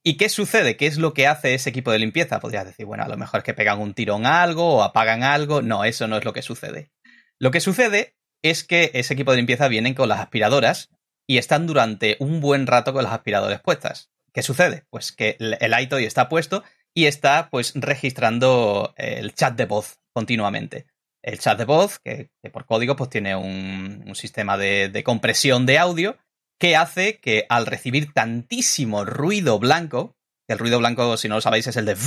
¿Y 0.06 0.17
qué 0.17 0.28
sucede? 0.28 0.76
¿Qué 0.76 0.86
es 0.86 0.97
lo 0.97 1.13
que 1.13 1.28
hace 1.28 1.54
ese 1.54 1.69
equipo 1.69 1.91
de 1.91 1.99
limpieza? 1.99 2.41
Podrías 2.41 2.65
decir, 2.65 2.86
bueno, 2.86 3.04
a 3.04 3.08
lo 3.08 3.17
mejor 3.17 3.39
es 3.39 3.43
que 3.45 3.54
pegan 3.54 3.80
un 3.80 3.93
tirón 3.93 4.26
a 4.26 4.43
algo 4.43 4.76
o 4.76 4.84
apagan 4.84 5.23
algo. 5.23 5.62
No, 5.62 5.86
eso 5.86 6.08
no 6.08 6.17
es 6.17 6.26
lo 6.26 6.34
que 6.34 6.41
sucede. 6.41 6.91
Lo 7.39 7.52
que 7.52 7.62
sucede 7.62 8.17
es 8.41 8.65
que 8.65 8.91
ese 8.93 9.13
equipo 9.13 9.32
de 9.32 9.38
limpieza 9.38 9.69
vienen 9.69 9.93
con 9.93 10.10
las 10.10 10.19
aspiradoras 10.19 10.89
y 11.26 11.38
están 11.38 11.67
durante 11.67 12.17
un 12.19 12.41
buen 12.41 12.67
rato 12.67 12.91
con 12.91 13.04
las 13.06 13.13
aspiradoras 13.13 13.62
puestas. 13.62 14.12
¿Qué 14.34 14.43
sucede? 14.43 14.84
Pues 14.89 15.13
que 15.13 15.38
el 15.39 15.80
iToy 15.80 16.04
está 16.04 16.28
puesto 16.28 16.63
y 16.93 17.06
está 17.06 17.49
pues 17.49 17.71
registrando 17.76 18.93
el 18.97 19.34
chat 19.34 19.56
de 19.56 19.65
voz 19.65 19.99
continuamente. 20.12 20.86
El 21.24 21.40
chat 21.40 21.58
de 21.58 21.66
voz, 21.66 22.00
que, 22.00 22.30
por 22.52 22.66
código 22.66 22.96
pues 22.96 23.10
tiene 23.10 23.36
un, 23.36 24.14
sistema 24.14 24.58
de, 24.58 25.02
compresión 25.04 25.66
de 25.66 25.80
audio 25.80 26.18
que 26.60 26.76
hace 26.76 27.20
que 27.20 27.46
al 27.50 27.66
recibir 27.66 28.14
tantísimo 28.14 29.06
ruido 29.06 29.58
blanco, 29.58 30.16
el 30.48 30.60
ruido 30.60 30.80
blanco, 30.80 31.18
si 31.18 31.28
no 31.28 31.36
lo 31.36 31.42
sabéis, 31.42 31.68
es 31.68 31.78
el 31.78 31.86
de... 31.86 31.98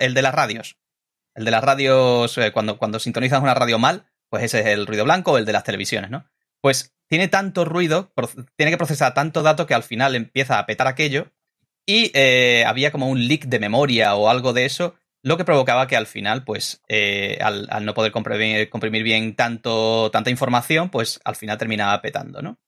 El, 0.00 0.14
de 0.14 0.22
las 0.22 0.34
radios. 0.34 0.78
El 1.34 1.44
de 1.44 1.50
las 1.52 1.62
radios, 1.62 2.36
eh, 2.38 2.50
cuando, 2.50 2.76
cuando 2.76 2.98
sintonizas 2.98 3.40
una 3.40 3.54
radio 3.54 3.78
mal, 3.78 4.10
pues 4.28 4.42
ese 4.42 4.60
es 4.60 4.66
el 4.66 4.86
ruido 4.86 5.04
blanco 5.04 5.32
o 5.32 5.38
el 5.38 5.44
de 5.44 5.52
las 5.52 5.62
televisiones, 5.62 6.10
¿no? 6.10 6.24
Pues 6.60 6.94
tiene 7.08 7.28
tanto 7.28 7.64
ruido, 7.64 8.12
tiene 8.56 8.70
que 8.70 8.78
procesar 8.78 9.14
tanto 9.14 9.42
dato 9.42 9.66
que 9.66 9.74
al 9.74 9.82
final 9.82 10.14
empieza 10.14 10.58
a 10.58 10.66
petar 10.66 10.86
aquello 10.86 11.32
y 11.86 12.12
eh, 12.14 12.64
había 12.66 12.92
como 12.92 13.08
un 13.08 13.26
leak 13.26 13.46
de 13.46 13.58
memoria 13.58 14.14
o 14.14 14.30
algo 14.30 14.52
de 14.52 14.64
eso, 14.64 14.94
lo 15.22 15.36
que 15.36 15.44
provocaba 15.44 15.86
que 15.86 15.96
al 15.96 16.06
final, 16.06 16.44
pues, 16.44 16.82
eh, 16.88 17.38
al, 17.42 17.84
no 17.84 17.94
poder 17.94 18.12
comprimir, 18.12 18.70
comprimir, 18.70 19.02
bien 19.02 19.34
tanto, 19.36 20.10
tanta 20.10 20.30
información, 20.30 20.90
pues 20.90 21.20
al 21.24 21.36
final 21.36 21.58
terminaba 21.58 22.00
petando, 22.00 22.42
¿no? 22.42 22.58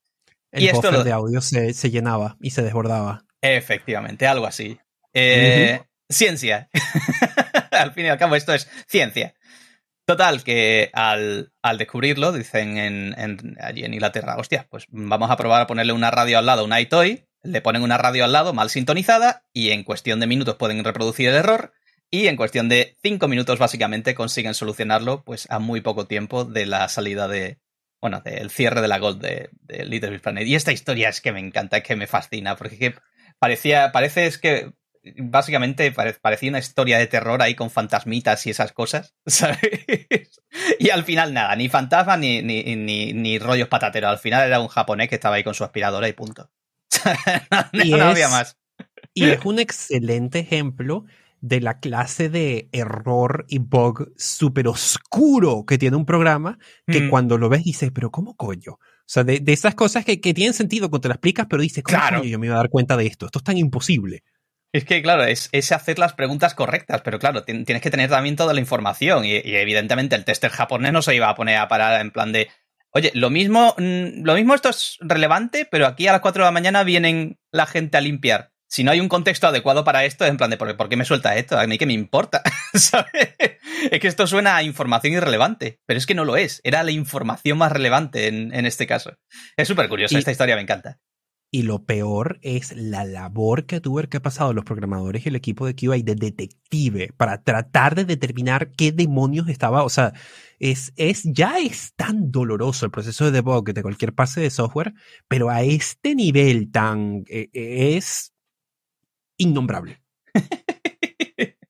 El 0.51 0.65
y 0.65 0.69
esto 0.69 1.03
de 1.03 1.13
audio 1.13 1.41
se, 1.41 1.73
llenaba 1.91 2.37
y 2.41 2.51
se 2.51 2.63
desbordaba. 2.63 3.25
Efectivamente, 3.41 4.27
algo 4.27 4.47
así. 4.47 4.79
Eh, 5.15 5.81
ciencia. 6.11 6.69
al 7.71 7.93
fin 7.93 8.05
y 8.05 8.09
al 8.09 8.19
cabo, 8.19 8.37
esto 8.37 8.53
es 8.53 8.69
ciencia. 8.87 9.35
Total, 10.05 10.43
que 10.43 10.91
al, 10.93 11.53
descubrirlo, 11.79 12.33
dicen 12.33 12.77
en, 12.77 13.57
allí 13.61 13.85
en 13.85 13.95
Inglaterra, 13.95 14.37
hostia, 14.37 14.67
pues 14.69 14.87
vamos 14.91 15.31
a 15.31 15.37
probar 15.37 15.63
a 15.63 15.67
ponerle 15.67 15.95
una 15.95 16.11
radio 16.11 16.39
al 16.39 16.47
lado, 16.47 16.65
un 16.65 16.77
iToy, 16.77 17.27
le 17.43 17.63
ponen 17.63 17.83
una 17.83 17.97
radio 17.97 18.25
al 18.25 18.33
lado 18.33 18.53
mal 18.53 18.69
sintonizada 18.69 19.47
y 19.55 19.71
en 19.71 19.85
cuestión 19.85 20.21
de 20.21 20.27
minutos 20.27 20.57
pueden 20.57 20.85
reproducir 20.85 21.29
el 21.29 21.37
error 21.37 21.73
y 22.15 22.27
en 22.27 22.37
cuestión 22.37 22.69
de 22.69 22.99
cinco 23.03 23.27
minutos 23.27 23.59
básicamente 23.59 24.15
consiguen 24.15 24.53
solucionarlo 24.53 25.25
pues 25.25 25.51
a 25.51 25.59
muy 25.59 25.81
poco 25.81 26.07
tiempo 26.07 26.45
de 26.45 26.67
la 26.67 26.87
salida 26.91 27.27
de, 27.27 27.59
bueno, 28.03 28.21
del 28.21 28.51
cierre 28.51 28.83
de 28.83 28.89
la 28.89 28.99
Gold 28.99 29.23
de, 29.23 29.49
Little 29.87 30.11
Big 30.11 30.21
Planet. 30.21 30.47
Y 30.47 30.55
esta 30.55 30.73
historia 30.73 31.09
es 31.09 31.23
que 31.23 31.33
me 31.33 31.41
encanta, 31.41 31.79
es 31.79 31.83
que 31.83 31.97
me 31.97 32.07
fascina, 32.07 32.55
porque 32.55 32.95
parecía, 33.39 33.93
parece 33.93 34.27
es 34.27 34.37
que 34.37 34.75
básicamente 35.17 35.91
parecía 35.91 36.51
una 36.51 36.59
historia 36.59 36.99
de 36.99 37.07
terror 37.07 37.41
ahí 37.41 37.55
con 37.55 37.71
fantasmitas 37.71 38.47
y 38.47 38.51
esas 38.51 38.73
cosas, 38.73 39.15
¿sabes? 39.27 39.59
y 40.79 40.91
al 40.91 41.05
final 41.05 41.33
nada, 41.33 41.57
ni 41.57 41.71
fantasma 41.71 42.19
ni, 42.19 42.43
ni, 42.43 43.15
ni, 43.15 43.39
rollos 43.39 43.69
patateros. 43.69 44.11
Al 44.11 44.19
final 44.19 44.47
era 44.47 44.61
un 44.61 44.69
japonés 44.69 45.09
que 45.09 45.15
estaba 45.15 45.37
ahí 45.37 45.45
con 45.45 45.55
su 45.55 45.65
aspiradora 45.65 46.09
y 46.09 46.13
punto. 46.13 46.51
no 47.73 48.05
había 48.05 48.29
más. 48.29 48.59
Y 49.15 49.31
es 49.31 49.45
un 49.47 49.59
excelente 49.59 50.41
ejemplo 50.41 51.07
de 51.43 51.61
la 51.61 51.81
clase 51.81 52.29
de 52.29 52.69
error 52.73 53.45
y 53.49 53.59
bug 53.59 54.13
súper 54.17 54.69
oscuro 54.69 55.65
que 55.67 55.77
tiene 55.77 55.97
un 55.97 56.07
programa 56.07 56.57
que 56.87 57.11
cuando 57.11 57.37
lo 57.37 57.49
ves 57.49 57.65
dices, 57.65 57.91
pero 57.93 58.11
¿cómo 58.11 58.37
coño? 58.37 58.75
O 58.75 58.79
sea, 59.05 59.25
de, 59.25 59.43
esas 59.49 59.75
cosas 59.75 60.05
que, 60.05 60.17
tienen 60.17 60.55
sentido 60.55 60.89
cuando 60.89 61.03
te 61.03 61.09
las 61.09 61.17
explicas, 61.17 61.47
pero 61.51 61.61
dices, 61.61 61.83
¿cómo 61.83 61.99
claro. 61.99 62.25
yo 62.25 62.39
me 62.39 62.47
iba 62.47 62.55
a 62.55 62.59
dar 62.59 62.71
cuenta 62.71 62.97
de 62.97 63.07
esto? 63.07 63.27
Esto 63.27 63.41
es 63.41 63.45
tan 63.45 63.59
imposible. 63.59 64.23
Es 64.73 64.85
que, 64.85 65.03
claro, 65.03 65.25
es, 65.25 65.51
hacer 65.73 65.99
las 65.99 66.15
preguntas 66.15 66.55
correctas, 66.55 67.03
pero 67.03 67.19
claro, 67.19 67.43
tienes 67.43 67.83
que 67.83 67.91
tener 67.91 68.09
también 68.09 68.37
toda 68.37 68.55
la 68.55 68.61
información 68.61 69.25
y, 69.25 69.35
evidentemente 69.35 70.15
el 70.15 70.25
tester 70.25 70.53
japonés 70.53 70.93
no 70.93 71.03
se 71.03 71.17
iba 71.17 71.29
a 71.29 71.35
poner 71.35 71.59
a 71.59 71.67
parar 71.67 72.01
en 72.01 72.13
plan 72.13 72.31
de, 72.31 72.49
oye, 72.93 73.11
lo 73.15 73.31
mismo, 73.31 73.75
mm, 73.77 74.23
lo 74.23 74.35
mismo 74.35 74.55
esto 74.55 74.69
es 74.69 74.97
relevante, 75.01 75.67
pero 75.69 75.89
aquí 75.89 76.07
a 76.07 76.13
las 76.13 76.21
4 76.21 76.45
de 76.45 76.47
la 76.47 76.53
mañana 76.53 76.85
vienen 76.85 77.41
la 77.51 77.67
gente 77.67 77.99
a 77.99 78.01
limpiar 78.01 78.52
si 78.73 78.85
no 78.85 78.91
hay 78.91 79.01
un 79.01 79.09
contexto 79.11 79.47
adecuado 79.47 79.85
para 79.85 80.07
esto, 80.07 80.25
es 80.25 80.31
en 80.31 80.39
plan 80.39 80.49
de 80.49 80.57
¿por, 80.57 80.89
qué 80.89 80.97
me 80.97 81.05
suelta 81.05 81.37
esto? 81.37 81.59
A 81.59 81.67
mí 81.67 81.77
que 81.77 81.85
me 81.85 81.93
importa, 81.93 82.43
¿sabes? 82.73 83.35
Es 83.91 84.01
que 84.01 84.09
esto 84.09 84.27
suena 84.27 84.57
a 84.57 84.63
información 84.63 85.13
irrelevante, 85.13 85.79
pero 85.85 85.99
es 85.99 86.07
que 86.07 86.15
no 86.15 86.25
lo 86.25 86.39
es. 86.39 86.63
Era 86.65 86.83
la 86.83 86.91
información 86.91 87.59
más 87.59 87.71
relevante 87.71 88.29
en, 88.29 88.65
este 88.65 88.87
caso. 88.87 89.13
Es 89.59 89.69
súper 89.69 89.91
curioso, 89.91 90.17
esta 90.17 90.31
historia 90.31 90.57
me 90.57 90.63
encanta. 90.63 90.99
Y 91.51 91.65
lo 91.65 91.85
peor 91.85 92.39
es 92.41 92.75
la 92.75 93.05
labor 93.05 93.67
que 93.67 93.83
tuvo 93.83 94.01
que 94.05 94.17
ha 94.17 94.23
pasado 94.23 94.55
los 94.55 94.65
programadores 94.65 95.27
y 95.27 95.29
el 95.29 95.37
equipo 95.37 95.67
de 95.67 95.75
QA 95.75 95.99
de 95.99 96.15
detective 96.15 97.13
para 97.19 97.43
tratar 97.43 97.95
de 97.95 98.07
determinar 98.07 98.71
qué 98.71 98.91
demonios 98.91 99.51
estaba. 99.51 99.85
O 99.85 99.91
sea, 99.91 100.15
es, 100.59 100.95
es, 100.97 101.25
ya 101.25 101.59
es 101.59 101.93
tan 101.95 102.31
doloroso 102.31 102.87
el 102.87 102.91
proceso 102.91 103.27
de 103.27 103.33
debug 103.33 103.75
de 103.75 103.83
cualquier 103.83 104.15
pase 104.15 104.41
de 104.41 104.49
software, 104.49 104.95
pero 105.29 105.51
a 105.51 105.61
este 105.61 106.15
nivel 106.15 106.71
tan 106.71 107.25
eh, 107.29 107.51
es 107.53 108.32
innombrable. 109.37 110.03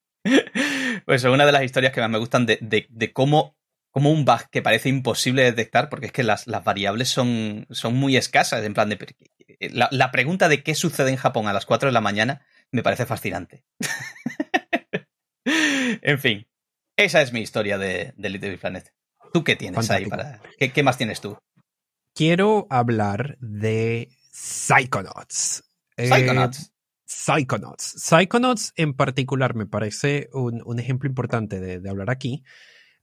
pues 1.07 1.25
es 1.25 1.31
una 1.31 1.47
de 1.47 1.53
las 1.53 1.65
historias 1.65 1.93
que 1.93 2.01
más 2.01 2.11
me 2.11 2.19
gustan 2.19 2.47
de, 2.47 3.11
cómo, 3.13 3.57
un 3.93 4.25
bug 4.25 4.49
que 4.51 4.63
parece 4.63 4.89
imposible 4.89 5.43
de 5.43 5.51
detectar, 5.51 5.89
porque 5.89 6.07
es 6.07 6.13
que 6.13 6.23
las, 6.23 6.47
variables 6.65 7.09
son, 7.09 7.67
son, 7.71 7.95
muy 7.95 8.17
escasas. 8.17 8.65
En 8.65 8.75
plan 8.75 8.89
de. 8.89 8.99
La, 9.71 10.11
pregunta 10.11 10.49
de 10.49 10.63
qué 10.63 10.75
sucede 10.75 11.11
en 11.11 11.17
Japón 11.17 11.49
a 11.49 11.53
las 11.53 11.67
4 11.67 11.89
de 11.89 11.93
la 11.93 12.01
mañana 12.01 12.45
me 12.71 12.83
parece 12.83 13.07
fascinante. 13.07 13.65
en 15.45 16.19
fin, 16.19 16.47
esa 16.97 17.23
es 17.23 17.33
mi 17.33 17.41
historia 17.41 17.79
de, 17.79 18.15
Little 18.17 18.51
Big 18.51 18.61
Planet. 18.61 18.93
¿Tú 19.33 19.45
qué 19.45 19.57
tienes 19.57 19.91
ahí 19.91 20.07
para. 20.07 20.41
¿qué, 20.59 20.83
más 20.83 20.99
tienes 20.99 21.21
tú? 21.21 21.39
Quiero 22.15 22.67
hablar 22.71 23.39
de 23.41 24.11
Psychonauts. 24.31 25.65
Psychonauts. 25.97 26.72
Psychonauts. 27.13 27.95
Psychonauts 27.99 28.73
en 28.77 28.95
particular 28.95 29.55
me 29.55 29.67
parece 29.67 30.29
un, 30.33 30.79
ejemplo 30.79 31.09
importante 31.09 31.61
de, 31.61 31.89
hablar 31.89 32.11
aquí, 32.11 32.43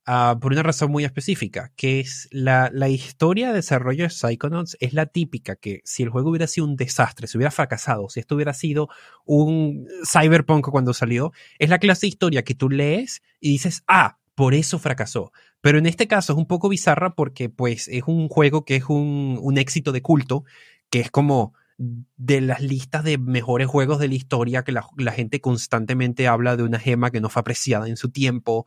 ah, 0.06 0.38
por 0.42 0.52
una 0.52 0.64
razón 0.64 0.92
muy 0.92 1.06
específica, 1.06 1.72
que 1.76 2.00
es 2.00 2.28
la, 2.32 2.72
historia 2.90 3.50
de 3.50 3.56
desarrollo 3.56 4.04
de 4.04 4.10
Psychonauts 4.10 4.78
es 4.80 4.94
la 4.94 5.06
típica 5.06 5.56
que 5.56 5.82
si 5.86 6.04
el 6.04 6.10
juego 6.10 6.32
hubiera 6.32 6.48
sido 6.48 6.68
un 6.68 6.76
desastre, 6.76 7.28
si 7.28 7.38
hubiera 7.38 7.52
fracasado, 7.52 8.10
si 8.10 8.20
esto 8.20 8.36
hubiera 8.36 8.54
sido 8.54 8.90
un 9.26 9.88
cyberpunk 10.04 10.68
cuando 10.70 10.94
salió, 10.94 11.32
es 11.60 11.70
la 11.70 11.80
clase 11.80 12.02
de 12.02 12.10
historia 12.10 12.44
que 12.44 12.56
tú 12.56 12.70
lees 12.70 13.22
y 13.40 13.52
dices, 13.52 13.84
ah, 13.88 14.18
por 14.34 14.54
eso 14.54 14.80
fracasó. 14.80 15.32
Pero 15.62 15.78
en 15.78 15.86
este 15.86 16.08
caso 16.08 16.34
es 16.34 16.40
un 16.40 16.48
poco 16.48 16.70
bizarra 16.70 17.14
porque 17.14 17.50
pues 17.50 17.88
es 17.90 18.04
un 18.08 18.28
juego 18.28 18.66
que 18.66 18.78
es 18.78 18.86
un, 18.88 19.38
un 19.42 19.58
éxito 19.58 19.92
de 19.92 20.02
culto, 20.02 20.46
que 20.90 21.02
es 21.02 21.12
como 21.12 21.54
de 21.80 22.42
las 22.42 22.62
listas 22.62 23.06
de 23.06 23.18
mejores 23.18 23.68
juegos 23.68 24.00
de 24.00 24.10
la 24.10 24.16
historia, 24.16 24.64
que 24.64 24.74
la, 24.74 25.12
gente 25.14 25.40
constantemente 25.40 26.28
habla 26.28 26.58
de 26.58 26.64
una 26.64 26.78
gema 26.78 27.10
que 27.10 27.22
no 27.22 27.30
fue 27.30 27.40
apreciada 27.40 27.88
en 27.88 27.96
su 27.96 28.10
tiempo, 28.10 28.66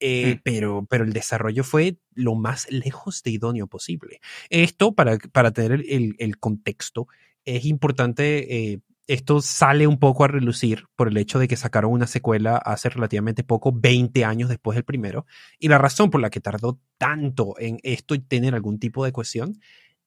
eh, 0.00 0.36
mm. 0.36 0.40
pero, 0.42 0.86
pero 0.88 1.04
el 1.04 1.12
desarrollo 1.12 1.64
fue 1.64 1.98
lo 2.14 2.34
más 2.34 2.66
lejos 2.70 3.22
de 3.22 3.32
idóneo 3.32 3.66
posible. 3.66 4.20
Esto, 4.48 4.94
para, 4.94 5.18
para 5.18 5.50
tener 5.50 5.84
el, 5.86 6.38
contexto, 6.38 7.08
es 7.44 7.66
importante, 7.66 8.72
eh, 8.72 8.80
esto 9.06 9.42
sale 9.42 9.86
un 9.86 9.98
poco 9.98 10.24
a 10.24 10.28
relucir 10.28 10.84
por 10.96 11.08
el 11.08 11.18
hecho 11.18 11.38
de 11.38 11.48
que 11.48 11.56
sacaron 11.56 11.92
una 11.92 12.06
secuela 12.06 12.56
hace 12.56 12.88
relativamente 12.88 13.44
poco, 13.44 13.70
20 13.70 14.24
años 14.24 14.48
después 14.48 14.76
del 14.76 14.84
primero, 14.84 15.26
y 15.58 15.68
la 15.68 15.76
razón 15.76 16.08
por 16.08 16.22
la 16.22 16.30
que 16.30 16.40
tardó 16.40 16.80
tanto 16.96 17.54
en 17.58 17.80
esto 17.82 18.14
y 18.14 18.20
tener 18.20 18.54
algún 18.54 18.78
tipo 18.78 19.04
de 19.04 19.12
cohesión 19.12 19.58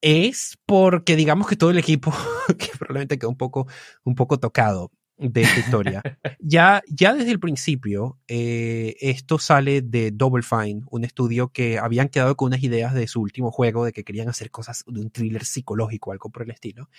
es 0.02 0.58
porque 0.66 1.16
digamos 1.16 1.48
que 1.48 1.56
todo 1.56 1.72
el 1.72 1.78
equipo, 1.78 2.12
que 2.58 2.70
probablemente 2.78 3.18
quedó 3.20 3.30
un 3.30 3.38
poco, 3.38 3.68
un 4.04 4.16
poco 4.16 4.40
tocado 4.40 4.92
de 5.18 5.42
esta 5.42 5.60
historia. 5.60 6.02
ya, 6.40 6.82
ya 6.88 7.14
desde 7.14 7.32
el 7.32 7.40
principio, 7.40 8.18
eh, 8.28 8.96
esto 9.02 9.38
sale 9.38 9.82
de 9.82 10.12
Double 10.12 10.44
Fine, 10.44 10.84
un 10.90 11.04
estudio 11.04 11.50
que 11.50 11.78
habían 11.78 12.08
quedado 12.08 12.36
con 12.36 12.48
unas 12.48 12.64
ideas 12.64 12.94
de 12.94 13.08
su 13.08 13.22
último 13.22 13.52
juego, 13.52 13.84
de 13.84 13.92
que 13.92 14.04
querían 14.04 14.30
hacer 14.30 14.50
cosas 14.50 14.84
de 14.88 15.02
un 15.02 15.12
thriller 15.12 15.44
psicológico, 15.44 16.12
algo 16.12 16.30
por 16.30 16.44
el 16.44 16.52
estilo. 16.52 16.90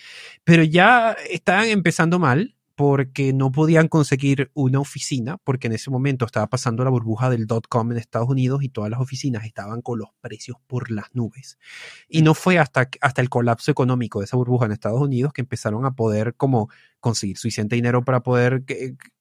Pero 0.43 0.63
ya 0.63 1.15
estaban 1.29 1.65
empezando 1.65 2.19
mal 2.19 2.55
porque 2.81 3.31
no 3.31 3.51
podían 3.51 3.87
conseguir 3.87 4.49
una 4.55 4.79
oficina, 4.79 5.37
porque 5.43 5.67
en 5.67 5.73
ese 5.73 5.91
momento 5.91 6.25
estaba 6.25 6.47
pasando 6.47 6.83
la 6.83 6.89
burbuja 6.89 7.29
del 7.29 7.45
dot-com 7.45 7.91
en 7.91 7.99
Estados 7.99 8.27
Unidos 8.27 8.63
y 8.63 8.69
todas 8.69 8.89
las 8.89 8.99
oficinas 8.99 9.45
estaban 9.45 9.83
con 9.83 9.99
los 9.99 10.09
precios 10.19 10.57
por 10.65 10.89
las 10.89 11.13
nubes. 11.13 11.59
Y 12.09 12.23
no 12.23 12.33
fue 12.33 12.57
hasta, 12.57 12.89
hasta 13.01 13.21
el 13.21 13.29
colapso 13.29 13.69
económico 13.69 14.17
de 14.17 14.25
esa 14.25 14.35
burbuja 14.35 14.65
en 14.65 14.71
Estados 14.71 14.99
Unidos 14.99 15.31
que 15.31 15.41
empezaron 15.41 15.85
a 15.85 15.91
poder 15.91 16.33
como 16.33 16.71
conseguir 16.99 17.37
suficiente 17.37 17.75
dinero 17.75 18.03
para 18.03 18.23
poder 18.23 18.63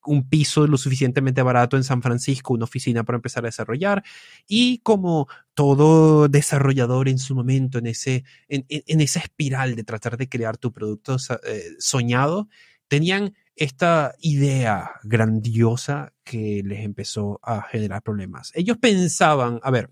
un 0.06 0.26
piso 0.26 0.66
lo 0.66 0.78
suficientemente 0.78 1.42
barato 1.42 1.76
en 1.76 1.84
San 1.84 2.00
Francisco, 2.00 2.54
una 2.54 2.64
oficina 2.64 3.04
para 3.04 3.16
empezar 3.16 3.44
a 3.44 3.48
desarrollar 3.48 4.02
y 4.48 4.78
como 4.78 5.28
todo 5.52 6.28
desarrollador 6.28 7.10
en 7.10 7.18
su 7.18 7.34
momento 7.34 7.76
en 7.76 7.88
ese 7.88 8.24
en, 8.48 8.64
en 8.70 9.00
esa 9.02 9.20
espiral 9.20 9.76
de 9.76 9.84
tratar 9.84 10.16
de 10.16 10.30
crear 10.30 10.56
tu 10.56 10.72
producto 10.72 11.16
eh, 11.44 11.62
soñado 11.78 12.48
tenían 12.90 13.34
esta 13.56 14.14
idea 14.20 14.92
grandiosa 15.02 16.12
que 16.24 16.62
les 16.64 16.84
empezó 16.84 17.40
a 17.42 17.62
generar 17.62 18.02
problemas. 18.02 18.52
Ellos 18.54 18.78
pensaban, 18.78 19.60
a 19.62 19.70
ver, 19.70 19.90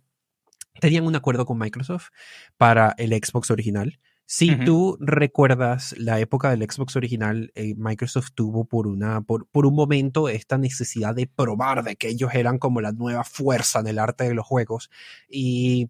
tenían 0.80 1.06
un 1.06 1.16
acuerdo 1.16 1.46
con 1.46 1.58
Microsoft 1.58 2.08
para 2.56 2.94
el 2.98 3.12
Xbox 3.12 3.50
original. 3.50 3.98
Si 4.30 4.54
tú 4.56 4.98
recuerdas 5.00 5.94
la 5.96 6.20
época 6.20 6.50
del 6.50 6.62
Xbox 6.70 6.96
original, 6.96 7.50
eh, 7.54 7.74
Microsoft 7.78 8.32
tuvo 8.34 8.66
por, 8.66 8.86
una, 8.86 9.22
por, 9.22 9.46
por, 9.46 9.64
un 9.64 9.74
momento 9.74 10.28
esta 10.28 10.58
necesidad 10.58 11.14
de 11.14 11.26
probar 11.26 11.82
de 11.82 11.96
que 11.96 12.08
ellos 12.08 12.34
eran 12.34 12.58
como 12.58 12.82
la 12.82 12.92
nueva 12.92 13.24
fuerza 13.24 13.80
en 13.80 13.86
el 13.86 13.98
arte 13.98 14.24
de 14.24 14.34
los 14.34 14.46
juegos 14.46 14.90
y 15.30 15.88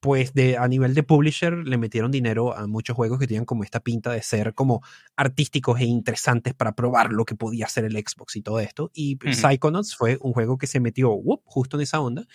pues 0.00 0.32
de, 0.34 0.56
a 0.56 0.66
nivel 0.66 0.94
de 0.94 1.02
publisher 1.02 1.54
le 1.58 1.76
metieron 1.76 2.10
dinero 2.10 2.56
a 2.56 2.66
muchos 2.66 2.96
juegos 2.96 3.18
que 3.18 3.26
tenían 3.26 3.44
como 3.44 3.64
esta 3.64 3.80
pinta 3.80 4.10
de 4.10 4.22
ser 4.22 4.54
como 4.54 4.82
artísticos 5.14 5.78
e 5.80 5.84
interesantes 5.84 6.54
para 6.54 6.74
probar 6.74 7.12
lo 7.12 7.24
que 7.24 7.34
podía 7.34 7.66
hacer 7.66 7.84
el 7.84 7.92
Xbox 7.92 8.36
y 8.36 8.42
todo 8.42 8.60
esto. 8.60 8.90
Y 8.94 9.18
Psychonauts 9.30 9.94
fue 9.94 10.18
un 10.20 10.32
juego 10.32 10.58
que 10.58 10.66
se 10.66 10.80
metió 10.80 11.14
justo 11.44 11.76
en 11.76 11.82
esa 11.82 12.00
onda 12.00 12.26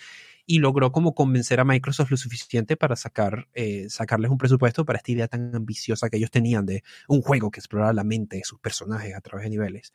y 0.46 0.60
logró 0.60 0.92
como 0.92 1.14
convencer 1.14 1.58
a 1.58 1.64
Microsoft 1.64 2.12
lo 2.12 2.16
suficiente 2.16 2.76
para 2.76 2.94
sacar, 2.94 3.48
eh, 3.52 3.86
sacarles 3.88 4.30
un 4.30 4.38
presupuesto 4.38 4.84
para 4.84 4.98
esta 4.98 5.10
idea 5.10 5.26
tan 5.26 5.54
ambiciosa 5.54 6.08
que 6.08 6.18
ellos 6.18 6.30
tenían 6.30 6.64
de 6.64 6.84
un 7.08 7.20
juego 7.20 7.50
que 7.50 7.58
explorara 7.58 7.92
la 7.92 8.04
mente 8.04 8.36
de 8.36 8.44
sus 8.44 8.60
personajes 8.60 9.14
a 9.14 9.20
través 9.20 9.44
de 9.44 9.50
niveles. 9.50 9.92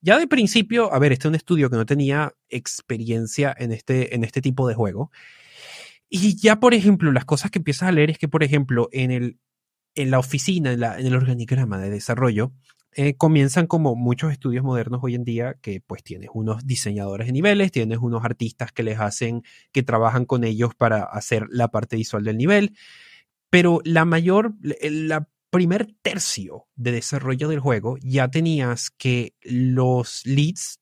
Ya 0.00 0.18
de 0.18 0.26
principio, 0.26 0.92
a 0.92 0.98
ver, 0.98 1.12
este 1.12 1.28
es 1.28 1.30
un 1.30 1.36
estudio 1.36 1.70
que 1.70 1.76
no 1.76 1.86
tenía 1.86 2.34
experiencia 2.48 3.54
en 3.56 3.70
este, 3.70 4.16
en 4.16 4.24
este 4.24 4.42
tipo 4.42 4.66
de 4.66 4.74
juego. 4.74 5.12
Y 6.14 6.36
ya, 6.36 6.60
por 6.60 6.74
ejemplo, 6.74 7.10
las 7.10 7.24
cosas 7.24 7.50
que 7.50 7.58
empiezas 7.58 7.88
a 7.88 7.92
leer 7.92 8.10
es 8.10 8.18
que, 8.18 8.28
por 8.28 8.42
ejemplo, 8.42 8.90
en, 8.92 9.10
el, 9.10 9.38
en 9.94 10.10
la 10.10 10.18
oficina, 10.18 10.70
en, 10.70 11.06
el 11.06 11.16
organigrama 11.16 11.78
de 11.78 11.88
desarrollo, 11.88 12.52
eh, 12.94 13.16
comienzan 13.16 13.66
como 13.66 13.96
muchos 13.96 14.30
estudios 14.30 14.62
modernos 14.62 15.00
hoy 15.02 15.14
en 15.14 15.24
día, 15.24 15.54
que 15.62 15.80
pues 15.80 16.04
tienes 16.04 16.28
unos 16.34 16.66
diseñadores 16.66 17.28
de 17.28 17.32
niveles, 17.32 17.72
tienes 17.72 17.96
unos 17.96 18.26
artistas 18.26 18.72
que 18.72 18.82
les 18.82 19.00
hacen, 19.00 19.42
que 19.72 19.82
trabajan 19.82 20.26
con 20.26 20.44
ellos 20.44 20.74
para 20.74 21.02
hacer 21.02 21.46
la 21.48 21.68
parte 21.68 21.96
visual 21.96 22.24
del 22.24 22.36
nivel, 22.36 22.76
pero 23.48 23.80
la 23.82 24.04
mayor, 24.04 24.52
la 24.60 25.26
primer 25.48 25.94
tercio 26.02 26.66
de 26.76 26.92
desarrollo 26.92 27.48
del 27.48 27.60
juego 27.60 27.96
ya 28.02 28.28
tenías 28.28 28.90
que 28.90 29.34
los 29.42 30.26
leads 30.26 30.78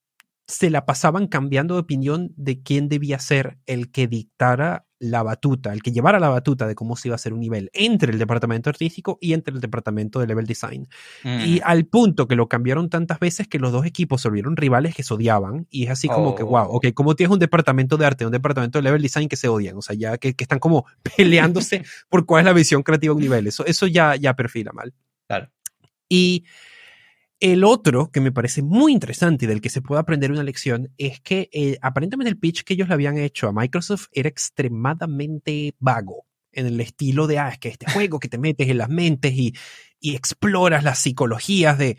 se 0.48 0.70
la 0.70 0.86
pasaban 0.86 1.28
cambiando 1.28 1.74
de 1.74 1.80
opinión 1.82 2.32
de 2.36 2.62
quién 2.62 2.88
debía 2.88 3.20
ser 3.20 3.58
el 3.66 3.92
que 3.92 4.08
dictara 4.08 4.86
la 5.00 5.22
batuta, 5.22 5.72
el 5.72 5.82
que 5.82 5.92
llevara 5.92 6.20
la 6.20 6.28
batuta 6.28 6.66
de 6.66 6.74
cómo 6.74 6.94
se 6.94 7.08
iba 7.08 7.14
a 7.14 7.16
hacer 7.16 7.32
un 7.32 7.40
nivel 7.40 7.70
entre 7.72 8.12
el 8.12 8.18
departamento 8.18 8.68
artístico 8.68 9.18
y 9.20 9.32
entre 9.32 9.54
el 9.54 9.60
departamento 9.60 10.20
de 10.20 10.26
level 10.26 10.46
design. 10.46 10.88
Y 11.24 11.56
mm. 11.56 11.60
al 11.64 11.86
punto 11.86 12.28
que 12.28 12.36
lo 12.36 12.48
cambiaron 12.48 12.90
tantas 12.90 13.18
veces 13.18 13.48
que 13.48 13.58
los 13.58 13.72
dos 13.72 13.86
equipos 13.86 14.20
se 14.20 14.28
volvieron 14.28 14.56
rivales 14.56 14.94
que 14.94 15.02
se 15.02 15.14
odiaban. 15.14 15.66
Y 15.70 15.84
es 15.84 15.90
así 15.90 16.06
como 16.06 16.34
que, 16.34 16.42
wow, 16.42 16.66
oh. 16.68 16.76
ok, 16.76 16.88
¿cómo 16.94 17.16
tienes 17.16 17.32
un 17.32 17.38
departamento 17.38 17.96
de 17.96 18.06
arte 18.06 18.26
un 18.26 18.32
departamento 18.32 18.78
de 18.78 18.82
level 18.82 19.00
design 19.00 19.28
que 19.28 19.36
se 19.36 19.48
odian? 19.48 19.76
O 19.78 19.82
sea, 19.82 19.96
ya 19.96 20.18
que, 20.18 20.34
están 20.38 20.58
como 20.58 20.84
peleándose 21.16 21.82
por 22.10 22.26
cuál 22.26 22.42
es 22.42 22.46
la 22.46 22.52
visión 22.52 22.82
creativa 22.82 23.12
de 23.12 23.16
un 23.16 23.22
nivel. 23.22 23.46
Eso, 23.46 23.64
eso 23.64 23.86
ya, 23.86 24.16
ya 24.16 24.36
perfila 24.36 24.72
mal. 24.72 24.92
Claro. 25.26 25.50
Y 26.10 26.44
el 27.40 27.64
otro 27.64 28.10
que 28.10 28.20
me 28.20 28.32
parece 28.32 28.62
muy 28.62 28.92
interesante 28.92 29.46
y 29.46 29.48
del 29.48 29.62
que 29.62 29.70
se 29.70 29.80
puede 29.80 30.00
aprender 30.00 30.30
una 30.30 30.42
lección 30.42 30.92
es 30.98 31.20
que 31.20 31.48
eh, 31.52 31.78
aparentemente 31.80 32.28
el 32.28 32.38
pitch 32.38 32.64
que 32.64 32.74
ellos 32.74 32.88
le 32.88 32.94
habían 32.94 33.16
hecho 33.16 33.48
a 33.48 33.52
Microsoft 33.52 34.08
era 34.12 34.28
extremadamente 34.28 35.74
vago 35.78 36.26
en 36.52 36.66
el 36.66 36.80
estilo 36.80 37.26
de, 37.26 37.38
ah, 37.38 37.48
es 37.48 37.58
que 37.58 37.68
este 37.68 37.86
juego 37.92 38.20
que 38.20 38.28
te 38.28 38.38
metes 38.38 38.68
en 38.68 38.78
las 38.78 38.90
mentes 38.90 39.32
y, 39.32 39.54
y 39.98 40.14
exploras 40.14 40.84
las 40.84 40.98
psicologías 40.98 41.78
de... 41.78 41.96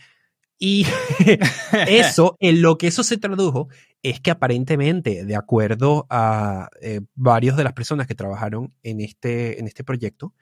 Y 0.64 0.86
eso, 1.88 2.38
en 2.40 2.62
lo 2.62 2.78
que 2.78 2.86
eso 2.86 3.04
se 3.04 3.18
tradujo, 3.18 3.70
es 4.04 4.20
que 4.20 4.30
aparentemente, 4.30 5.26
de 5.26 5.36
acuerdo 5.36 6.06
a 6.12 6.70
eh, 6.82 7.02
varios 7.16 7.58
de 7.58 7.64
las 7.64 7.74
personas 7.74 8.06
que 8.06 8.14
trabajaron 8.14 8.72
en 8.84 9.02
este, 9.02 9.60
en 9.60 9.66
este 9.66 9.84
proyecto, 9.84 10.36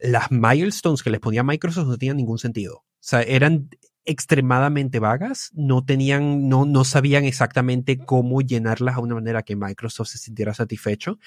las 0.00 0.32
milestones 0.32 1.04
que 1.04 1.10
les 1.10 1.20
ponía 1.20 1.44
Microsoft 1.44 1.86
no 1.86 1.96
tenían 1.96 2.16
ningún 2.16 2.38
sentido. 2.38 2.78
O 2.78 3.08
sea, 3.08 3.22
eran 3.22 3.68
extremadamente 4.06 5.00
vagas, 5.00 5.50
no 5.54 5.84
tenían, 5.84 6.48
no, 6.48 6.64
no 6.64 6.84
sabían 6.84 7.24
exactamente 7.24 7.98
cómo 7.98 8.40
llenarlas 8.40 8.96
a 8.96 9.00
una 9.00 9.16
manera 9.16 9.42
que 9.42 9.56
Microsoft 9.56 10.08
se 10.08 10.18
sintiera 10.18 10.54
satisfecho. 10.54 11.18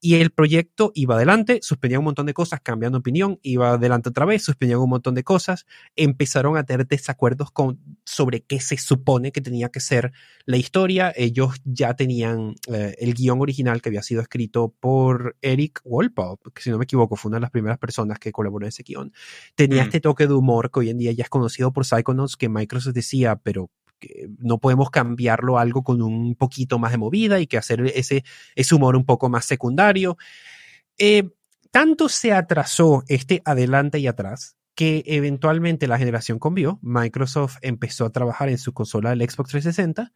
Y 0.00 0.14
el 0.14 0.30
proyecto 0.30 0.92
iba 0.94 1.16
adelante, 1.16 1.58
suspendían 1.62 1.98
un 1.98 2.06
montón 2.06 2.26
de 2.26 2.34
cosas, 2.34 2.60
cambiando 2.62 2.98
opinión, 2.98 3.40
iba 3.42 3.72
adelante 3.72 4.08
otra 4.08 4.24
vez, 4.24 4.44
suspendían 4.44 4.78
un 4.78 4.90
montón 4.90 5.14
de 5.14 5.24
cosas, 5.24 5.66
empezaron 5.96 6.56
a 6.56 6.64
tener 6.64 6.86
desacuerdos 6.86 7.50
con, 7.50 7.80
sobre 8.04 8.42
qué 8.42 8.60
se 8.60 8.78
supone 8.78 9.32
que 9.32 9.40
tenía 9.40 9.68
que 9.68 9.80
ser 9.80 10.12
la 10.46 10.56
historia. 10.56 11.12
Ellos 11.16 11.56
ya 11.64 11.94
tenían 11.94 12.54
eh, 12.72 12.94
el 13.00 13.14
guion 13.14 13.40
original 13.40 13.82
que 13.82 13.88
había 13.88 14.02
sido 14.02 14.22
escrito 14.22 14.72
por 14.78 15.36
Eric 15.42 15.80
Wolpaw, 15.84 16.38
que 16.54 16.62
si 16.62 16.70
no 16.70 16.78
me 16.78 16.84
equivoco 16.84 17.16
fue 17.16 17.30
una 17.30 17.38
de 17.38 17.42
las 17.42 17.50
primeras 17.50 17.78
personas 17.78 18.20
que 18.20 18.30
colaboró 18.30 18.64
en 18.64 18.68
ese 18.68 18.84
guion. 18.84 19.12
Tenía 19.56 19.82
mm. 19.82 19.86
este 19.86 20.00
toque 20.00 20.28
de 20.28 20.34
humor 20.34 20.70
que 20.70 20.80
hoy 20.80 20.90
en 20.90 20.98
día 20.98 21.10
ya 21.10 21.24
es 21.24 21.30
conocido 21.30 21.72
por 21.72 21.84
Psychonauts 21.84 22.27
que 22.36 22.48
Microsoft 22.48 22.94
decía, 22.94 23.36
pero 23.36 23.70
no 24.38 24.58
podemos 24.58 24.90
cambiarlo 24.90 25.58
algo 25.58 25.82
con 25.82 26.02
un 26.02 26.34
poquito 26.34 26.78
más 26.78 26.92
de 26.92 26.98
movida 26.98 27.40
y 27.40 27.46
que 27.46 27.58
hacer 27.58 27.80
ese, 27.94 28.24
ese 28.54 28.74
humor 28.74 28.96
un 28.96 29.04
poco 29.04 29.28
más 29.28 29.44
secundario. 29.44 30.16
Eh, 30.98 31.30
tanto 31.70 32.08
se 32.08 32.32
atrasó 32.32 33.04
este 33.08 33.42
adelante 33.44 33.98
y 33.98 34.06
atrás 34.06 34.56
que 34.74 35.02
eventualmente 35.06 35.88
la 35.88 35.98
generación 35.98 36.38
cambió. 36.38 36.78
Microsoft 36.82 37.56
empezó 37.62 38.04
a 38.04 38.10
trabajar 38.10 38.48
en 38.48 38.58
su 38.58 38.72
consola 38.72 39.10
del 39.10 39.28
Xbox 39.28 39.50
360 39.50 40.12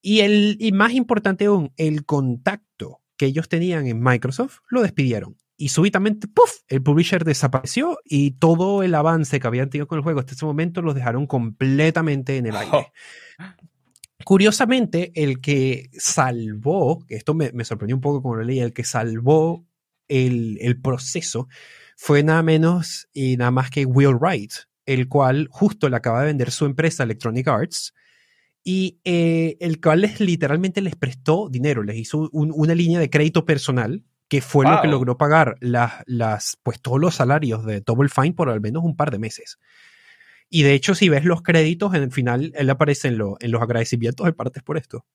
y, 0.00 0.20
el, 0.20 0.56
y 0.60 0.72
más 0.72 0.92
importante 0.92 1.46
aún, 1.46 1.72
el 1.76 2.04
contacto 2.04 3.02
que 3.16 3.26
ellos 3.26 3.48
tenían 3.48 3.88
en 3.88 4.00
Microsoft 4.00 4.60
lo 4.68 4.82
despidieron 4.82 5.36
y 5.60 5.70
súbitamente, 5.70 6.28
¡puf! 6.28 6.60
El 6.68 6.82
publisher 6.82 7.24
desapareció 7.24 7.98
y 8.04 8.30
todo 8.30 8.84
el 8.84 8.94
avance 8.94 9.40
que 9.40 9.46
habían 9.48 9.68
tenido 9.68 9.88
con 9.88 9.98
el 9.98 10.04
juego 10.04 10.20
hasta 10.20 10.32
ese 10.32 10.46
momento 10.46 10.82
los 10.82 10.94
dejaron 10.94 11.26
completamente 11.26 12.36
en 12.36 12.46
el 12.46 12.56
aire. 12.56 12.70
Oh. 12.72 12.86
Curiosamente, 14.24 15.10
el 15.16 15.40
que 15.40 15.90
salvó, 15.92 17.04
esto 17.08 17.34
me, 17.34 17.52
sorprendió 17.64 17.96
un 17.96 18.00
poco 18.00 18.22
como 18.22 18.36
lo 18.36 18.44
leí, 18.44 18.60
el 18.60 18.72
que 18.72 18.84
salvó 18.84 19.66
el, 20.06 20.58
el, 20.60 20.80
proceso 20.80 21.48
fue 21.96 22.22
nada 22.22 22.42
menos 22.44 23.08
y 23.12 23.36
nada 23.36 23.50
más 23.50 23.68
que 23.70 23.84
Will 23.84 24.14
Wright, 24.14 24.52
el 24.86 25.08
cual 25.08 25.48
justo 25.50 25.88
le 25.88 25.96
acaba 25.96 26.20
de 26.20 26.26
vender 26.26 26.52
su 26.52 26.66
empresa 26.66 27.02
Electronic 27.02 27.48
Arts 27.48 27.94
y 28.62 29.00
eh, 29.02 29.56
el 29.58 29.80
cual 29.80 30.02
les, 30.02 30.20
literalmente 30.20 30.82
les 30.82 30.94
prestó 30.94 31.48
dinero, 31.50 31.82
les 31.82 31.96
hizo 31.96 32.28
una 32.32 32.74
línea 32.76 33.00
de 33.00 33.10
crédito 33.10 33.44
personal 33.44 34.04
que 34.28 34.42
fue 34.42 34.66
lo 34.66 34.80
que 34.82 34.88
logró 34.88 35.16
pagar 35.16 35.56
las, 35.60 36.02
las, 36.06 36.58
pues 36.62 36.80
todos 36.80 37.00
los 37.00 37.14
salarios 37.14 37.64
de 37.64 37.80
Double 37.80 38.10
Fine 38.10 38.34
por 38.34 38.50
al 38.50 38.60
menos 38.60 38.84
un 38.84 38.96
par 38.96 39.10
de 39.10 39.18
meses. 39.18 39.58
Y 40.50 40.62
de 40.62 40.74
hecho, 40.74 40.94
si 40.94 41.08
ves 41.08 41.24
los 41.24 41.42
créditos, 41.42 41.94
en 41.94 42.02
el 42.02 42.12
final 42.12 42.52
él 42.54 42.70
aparece 42.70 43.08
en, 43.08 43.18
en 43.40 43.50
los 43.50 43.62
agradecimientos 43.62 44.26
de 44.26 44.32
partes 44.32 44.62
por 44.62 44.76
esto. 44.76 45.06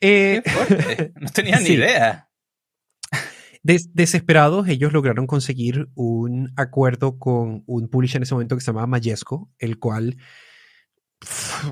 Eh, 0.00 0.42
no 1.20 1.30
tenía 1.30 1.60
ni 1.60 1.70
idea. 1.70 2.28
desesperados, 3.62 4.68
ellos 4.68 4.92
lograron 4.92 5.26
conseguir 5.26 5.88
un 5.94 6.52
acuerdo 6.56 7.18
con 7.18 7.64
un 7.66 7.88
publisher 7.88 8.18
en 8.18 8.22
ese 8.24 8.34
momento 8.34 8.56
que 8.56 8.62
se 8.62 8.68
llamaba 8.68 8.86
Mayesco, 8.86 9.50
el 9.58 9.78
cual, 9.78 10.16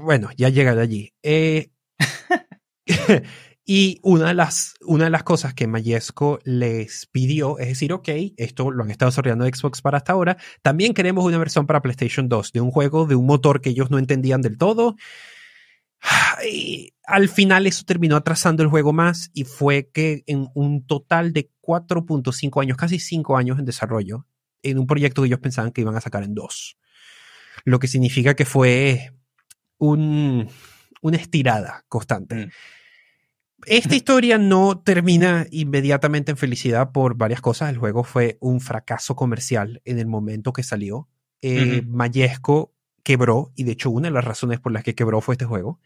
bueno, 0.02 0.30
ya 0.36 0.48
llega 0.48 0.74
de 0.74 0.82
allí. 0.82 1.14
Eh, 1.22 1.70
Y 3.70 4.00
una 4.02 4.28
de 4.28 4.34
las, 4.34 4.76
una 4.80 5.04
de 5.04 5.10
las 5.10 5.24
cosas 5.24 5.52
que 5.52 5.66
Mayesco 5.66 6.38
les 6.42 7.04
pidió 7.04 7.58
es 7.58 7.68
decir, 7.68 7.92
ok, 7.92 8.08
esto 8.38 8.70
lo 8.70 8.82
han 8.82 8.90
estado 8.90 9.10
desarrollando 9.10 9.44
Xbox 9.44 9.82
para 9.82 9.98
hasta 9.98 10.14
ahora, 10.14 10.38
también 10.62 10.94
queremos 10.94 11.22
una 11.26 11.36
versión 11.36 11.66
para 11.66 11.82
PlayStation 11.82 12.30
2 12.30 12.52
de 12.52 12.62
un 12.62 12.70
juego, 12.70 13.04
de 13.04 13.14
un 13.14 13.26
motor 13.26 13.60
que 13.60 13.68
ellos 13.68 13.90
no 13.90 13.98
entendían 13.98 14.40
del 14.40 14.56
todo. 14.56 14.96
Al 17.04 17.28
final 17.28 17.66
eso 17.66 17.84
terminó 17.84 18.16
atrasando 18.16 18.62
el 18.62 18.70
juego 18.70 18.94
más 18.94 19.28
y 19.34 19.44
fue 19.44 19.90
que 19.92 20.24
en 20.26 20.48
un 20.54 20.86
total 20.86 21.34
de 21.34 21.50
4.5 21.60 22.62
años, 22.62 22.78
casi 22.78 22.98
5 22.98 23.36
años 23.36 23.58
en 23.58 23.66
desarrollo, 23.66 24.26
en 24.62 24.78
un 24.78 24.86
proyecto 24.86 25.20
que 25.20 25.26
ellos 25.26 25.40
pensaban 25.40 25.72
que 25.72 25.82
iban 25.82 25.94
a 25.94 26.00
sacar 26.00 26.22
en 26.22 26.34
dos. 26.34 26.78
Lo 27.66 27.78
que 27.78 27.86
significa 27.86 28.32
que 28.32 28.46
fue 28.46 29.12
un, 29.76 30.48
una 31.02 31.16
estirada 31.18 31.84
constante. 31.86 32.46
Mm. 32.46 32.50
Esta 33.66 33.96
historia 33.96 34.38
no 34.38 34.78
termina 34.78 35.46
inmediatamente 35.50 36.30
en 36.30 36.36
felicidad 36.36 36.92
por 36.92 37.16
varias 37.16 37.40
cosas. 37.40 37.70
El 37.70 37.78
juego 37.78 38.04
fue 38.04 38.38
un 38.40 38.60
fracaso 38.60 39.16
comercial 39.16 39.82
en 39.84 39.98
el 39.98 40.06
momento 40.06 40.52
que 40.52 40.62
salió. 40.62 41.08
Eh. 41.42 41.82
Mayesco 41.86 42.72
quebró, 43.02 43.52
y 43.56 43.64
de 43.64 43.72
hecho 43.72 43.90
una 43.90 44.08
de 44.08 44.14
las 44.14 44.24
razones 44.24 44.60
por 44.60 44.72
las 44.72 44.84
que 44.84 44.94
quebró 44.94 45.20
fue 45.20 45.34
este 45.34 45.44
juego. 45.44 45.80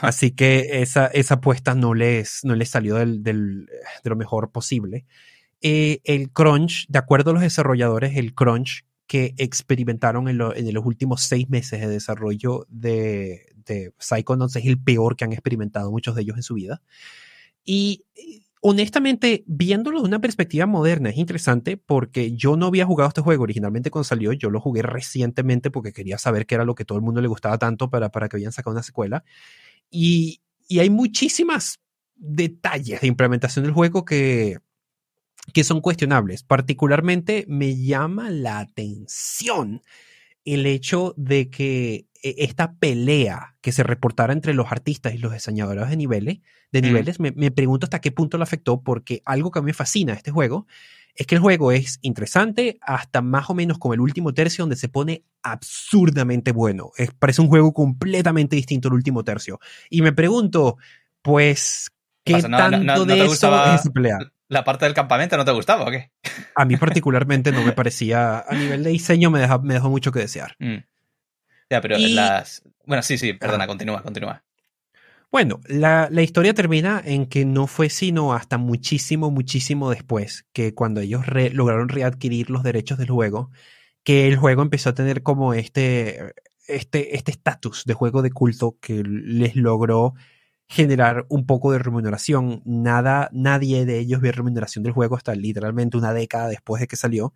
Así 0.00 0.30
que 0.30 0.80
esa, 0.82 1.06
esa 1.08 1.34
apuesta 1.34 1.74
no 1.74 1.92
les, 1.94 2.40
no 2.44 2.54
les 2.54 2.68
salió 2.70 2.96
del, 2.96 3.22
del- 3.22 3.66
de 4.04 4.10
lo 4.10 4.16
mejor 4.16 4.50
posible. 4.52 5.04
Eh, 5.60 6.00
el 6.04 6.30
crunch, 6.30 6.86
de 6.88 6.98
acuerdo 6.98 7.30
a 7.30 7.34
los 7.34 7.42
desarrolladores, 7.42 8.16
el 8.16 8.34
crunch 8.34 8.84
que 9.06 9.34
experimentaron 9.36 10.28
en, 10.28 10.38
lo- 10.38 10.54
en 10.54 10.72
los 10.72 10.84
últimos 10.86 11.22
seis 11.22 11.48
meses 11.50 11.80
de 11.80 11.88
desarrollo 11.88 12.66
de, 12.68 13.46
de 13.66 13.92
Psychonauts 13.98 14.56
es 14.56 14.64
el 14.66 14.80
peor 14.80 15.16
que 15.16 15.24
han 15.24 15.32
experimentado 15.32 15.90
muchos 15.90 16.14
de 16.14 16.22
ellos 16.22 16.36
en 16.36 16.42
su 16.42 16.54
vida. 16.54 16.82
Y 17.64 18.04
eh, 18.14 18.40
honestamente, 18.60 19.44
viéndolo 19.46 20.00
de 20.00 20.08
una 20.08 20.20
perspectiva 20.20 20.66
moderna, 20.66 21.10
es 21.10 21.16
interesante 21.16 21.76
porque 21.76 22.32
yo 22.36 22.56
no 22.56 22.66
había 22.66 22.86
jugado 22.86 23.08
este 23.08 23.20
juego 23.20 23.42
originalmente 23.42 23.90
cuando 23.90 24.04
salió, 24.04 24.32
yo 24.32 24.50
lo 24.50 24.60
jugué 24.60 24.82
recientemente 24.82 25.70
porque 25.70 25.92
quería 25.92 26.16
saber 26.18 26.46
qué 26.46 26.54
era 26.54 26.64
lo 26.64 26.74
que 26.74 26.84
todo 26.84 26.96
el 26.98 27.04
mundo 27.04 27.20
le 27.20 27.28
gustaba 27.28 27.58
tanto 27.58 27.90
para, 27.90 28.10
para 28.10 28.28
que 28.28 28.36
habían 28.36 28.52
sacado 28.52 28.72
una 28.72 28.82
secuela. 28.82 29.24
Y, 29.90 30.40
y 30.68 30.78
hay 30.78 30.90
muchísimas 30.90 31.80
detalles 32.16 33.00
de 33.00 33.08
implementación 33.08 33.64
del 33.64 33.74
juego 33.74 34.04
que, 34.04 34.58
que 35.52 35.64
son 35.64 35.80
cuestionables. 35.80 36.42
Particularmente 36.42 37.44
me 37.48 37.76
llama 37.76 38.30
la 38.30 38.58
atención 38.58 39.82
el 40.44 40.66
hecho 40.66 41.14
de 41.16 41.50
que 41.50 42.06
eh, 42.22 42.34
esta 42.38 42.74
pelea 42.74 43.56
que 43.60 43.72
se 43.72 43.82
reportara 43.82 44.32
entre 44.32 44.54
los 44.54 44.70
artistas 44.70 45.14
y 45.14 45.18
los 45.18 45.32
diseñadores 45.32 45.88
de 45.88 45.96
niveles, 45.96 46.38
de 46.72 46.80
Mm. 46.80 46.84
niveles 46.84 47.20
me, 47.20 47.32
me 47.32 47.50
pregunto 47.50 47.86
hasta 47.86 48.00
qué 48.00 48.12
punto 48.12 48.38
lo 48.38 48.44
afectó, 48.44 48.82
porque 48.82 49.22
algo 49.24 49.50
que 49.50 49.58
a 49.58 49.62
mí 49.62 49.66
me 49.66 49.72
fascina 49.72 50.12
de 50.12 50.18
este 50.18 50.30
juego 50.30 50.66
es 51.14 51.26
que 51.26 51.34
el 51.34 51.40
juego 51.40 51.72
es 51.72 51.98
interesante 52.02 52.78
hasta 52.80 53.20
más 53.20 53.50
o 53.50 53.54
menos 53.54 53.78
como 53.78 53.94
el 53.94 54.00
último 54.00 54.32
tercio 54.32 54.62
donde 54.62 54.76
se 54.76 54.88
pone 54.88 55.24
absurdamente 55.42 56.52
bueno. 56.52 56.90
Es, 56.96 57.12
parece 57.12 57.42
un 57.42 57.48
juego 57.48 57.72
completamente 57.72 58.56
distinto 58.56 58.88
al 58.88 58.94
último 58.94 59.22
tercio. 59.22 59.60
Y 59.90 60.02
me 60.02 60.12
pregunto, 60.12 60.78
pues, 61.20 61.90
¿qué 62.24 62.40
no, 62.42 62.56
tanto 62.56 62.78
no, 62.78 62.96
¿no 62.96 63.04
de 63.04 63.18
eso 63.18 63.26
gustaba 63.26 63.74
es 63.74 63.88
pelea? 63.90 64.18
¿La 64.52 64.64
parte 64.64 64.84
del 64.84 64.92
campamento 64.94 65.36
no 65.36 65.44
te 65.44 65.50
gustaba 65.52 65.84
o 65.86 65.90
qué? 65.90 66.10
A 66.54 66.64
mí 66.66 66.76
particularmente 66.76 67.52
no 67.52 67.62
me 67.64 67.72
parecía, 67.72 68.40
a 68.46 68.54
nivel 68.54 68.84
de 68.84 68.90
diseño 68.90 69.30
me, 69.30 69.40
deja- 69.40 69.58
me 69.58 69.74
dejó 69.74 69.88
mucho 69.88 70.12
que 70.12 70.18
desear. 70.20 70.54
Mm. 70.58 70.76
Ya, 71.70 71.80
pero 71.80 71.96
Y- 71.96 72.14
las... 72.14 72.62
Bueno, 72.84 73.02
sí, 73.02 73.16
sí, 73.16 73.32
perdona, 73.32 73.64
Ajá. 73.64 73.68
continúa, 73.68 74.02
continúa. 74.02 74.44
Bueno, 75.30 75.60
la, 75.66 76.08
la 76.10 76.20
historia 76.22 76.52
termina 76.52 77.00
en 77.02 77.24
que 77.26 77.46
no 77.46 77.66
fue 77.66 77.88
sino 77.88 78.34
hasta 78.34 78.58
muchísimo, 78.58 79.30
muchísimo 79.30 79.88
después 79.88 80.44
que 80.52 80.74
cuando 80.74 81.00
ellos 81.00 81.24
re- 81.26 81.48
lograron 81.50 81.88
readquirir 81.88 82.50
los 82.50 82.62
derechos 82.62 82.98
del 82.98 83.08
juego, 83.10 83.50
que 84.04 84.28
el 84.28 84.36
juego 84.36 84.60
empezó 84.60 84.90
a 84.90 84.94
tener 84.94 85.22
como 85.22 85.54
este 85.54 86.34
este 86.68 87.16
este 87.16 87.30
estatus 87.30 87.84
de 87.86 87.94
juego 87.94 88.20
de 88.20 88.30
culto 88.30 88.76
que 88.80 89.02
les 89.04 89.56
logró 89.56 90.12
generar 90.72 91.26
un 91.28 91.44
poco 91.46 91.70
de 91.70 91.78
remuneración. 91.78 92.62
Nada, 92.64 93.28
nadie 93.32 93.84
de 93.84 93.98
ellos 93.98 94.22
vio 94.22 94.32
remuneración 94.32 94.82
del 94.82 94.94
juego 94.94 95.16
hasta 95.16 95.34
literalmente 95.34 95.98
una 95.98 96.14
década 96.14 96.48
después 96.48 96.80
de 96.80 96.88
que 96.88 96.96
salió. 96.96 97.34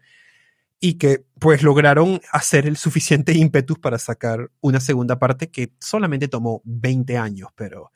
Y 0.80 0.94
que 0.94 1.24
pues 1.38 1.62
lograron 1.62 2.20
hacer 2.32 2.66
el 2.66 2.76
suficiente 2.76 3.32
ímpetus 3.34 3.78
para 3.78 3.98
sacar 3.98 4.50
una 4.60 4.80
segunda 4.80 5.18
parte 5.18 5.50
que 5.50 5.72
solamente 5.80 6.28
tomó 6.28 6.62
20 6.64 7.16
años, 7.16 7.48
pero 7.54 7.92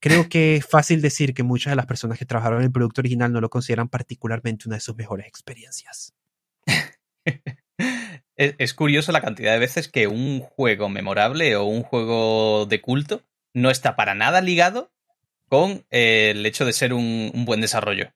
creo 0.00 0.28
que 0.28 0.56
es 0.56 0.66
fácil 0.66 1.00
decir 1.02 1.34
que 1.34 1.42
muchas 1.42 1.72
de 1.72 1.76
las 1.76 1.86
personas 1.86 2.18
que 2.18 2.26
trabajaron 2.26 2.60
en 2.60 2.66
el 2.66 2.72
producto 2.72 3.00
original 3.00 3.32
no 3.32 3.40
lo 3.40 3.50
consideran 3.50 3.88
particularmente 3.88 4.68
una 4.68 4.76
de 4.76 4.80
sus 4.80 4.96
mejores 4.96 5.26
experiencias. 5.26 6.14
Es, 8.36 8.72
curioso 8.72 9.12
la 9.12 9.20
cantidad 9.20 9.52
de 9.52 9.58
veces 9.58 9.86
que 9.88 10.06
un 10.06 10.40
juego 10.40 10.88
memorable 10.88 11.56
o 11.56 11.64
un 11.64 11.82
juego 11.82 12.64
de 12.64 12.80
culto 12.80 13.22
no 13.54 13.70
está 13.70 13.96
para 13.96 14.14
nada 14.14 14.40
ligado 14.40 14.92
con 15.48 15.84
eh, 15.90 16.30
el 16.30 16.46
hecho 16.46 16.64
de 16.64 16.72
ser 16.72 16.92
un, 16.92 17.30
un 17.34 17.44
buen 17.44 17.60
desarrollo. 17.60 18.12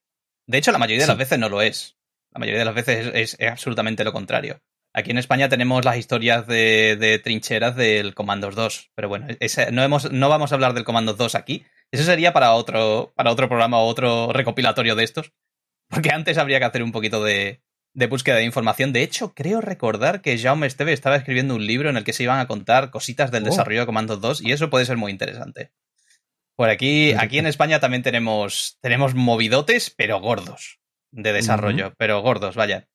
De 0.46 0.58
hecho, 0.58 0.72
la 0.72 0.78
mayoría 0.78 0.98
de 1.00 1.04
Sí. 1.06 1.08
las 1.10 1.18
veces 1.18 1.38
no 1.38 1.48
lo 1.48 1.62
es. 1.62 1.96
La 2.32 2.38
mayoría 2.38 2.60
de 2.60 2.64
las 2.66 2.74
veces 2.74 3.06
es, 3.08 3.14
es- 3.14 3.36
es 3.40 3.50
absolutamente 3.50 4.04
lo 4.04 4.12
contrario. 4.12 4.60
Aquí 4.92 5.10
en 5.10 5.18
España 5.18 5.48
tenemos 5.48 5.84
las 5.84 5.96
historias 5.96 6.46
de, 6.46 6.96
de 6.96 7.18
trincheras 7.18 7.74
del 7.74 8.14
Commandos 8.14 8.54
2, 8.54 8.92
pero 8.94 9.08
bueno, 9.08 9.26
ese- 9.40 9.72
no, 9.72 9.82
hemos, 9.82 10.12
no 10.12 10.28
vamos 10.28 10.52
a 10.52 10.54
hablar 10.54 10.74
del 10.74 10.84
Commandos 10.84 11.16
2 11.16 11.34
aquí. 11.34 11.64
Eso 11.90 12.04
sería 12.04 12.32
para 12.32 12.52
otro, 12.54 13.12
para 13.16 13.32
otro 13.32 13.48
programa 13.48 13.78
o 13.80 13.86
otro 13.86 14.32
recopilatorio 14.32 14.94
de 14.94 15.02
estos. 15.04 15.32
Porque 15.88 16.10
antes 16.12 16.38
habría 16.38 16.60
que 16.60 16.64
hacer 16.66 16.82
un 16.84 16.92
poquito 16.92 17.24
de, 17.24 17.62
de 17.94 18.06
búsqueda 18.06 18.36
de 18.36 18.44
información. 18.44 18.92
De 18.92 19.02
hecho, 19.02 19.32
creo 19.34 19.60
recordar 19.60 20.20
que 20.20 20.36
Jaume 20.38 20.66
Esteve 20.66 20.92
estaba 20.92 21.16
escribiendo 21.16 21.54
un 21.54 21.66
libro 21.66 21.88
en 21.90 21.96
el 21.96 22.04
que 22.04 22.12
se 22.12 22.24
iban 22.24 22.40
a 22.40 22.46
contar 22.46 22.90
cositas 22.90 23.30
del 23.30 23.44
Oh. 23.44 23.46
desarrollo 23.46 23.80
de 23.80 23.86
Commandos 23.86 24.20
2 24.20 24.42
y 24.42 24.52
eso 24.52 24.68
puede 24.68 24.84
ser 24.84 24.96
muy 24.96 25.12
interesante. 25.12 25.72
Por 26.56 26.68
aquí, 26.70 27.12
aquí 27.14 27.38
en 27.38 27.46
España 27.46 27.80
también 27.80 28.02
tenemos, 28.02 28.78
tenemos 28.80 29.14
movidotes, 29.14 29.90
pero 29.96 30.20
gordos 30.20 30.78
de 31.10 31.32
desarrollo, 31.32 31.94
pero 31.96 32.20
gordos, 32.22 32.54
vaya. 32.56 32.88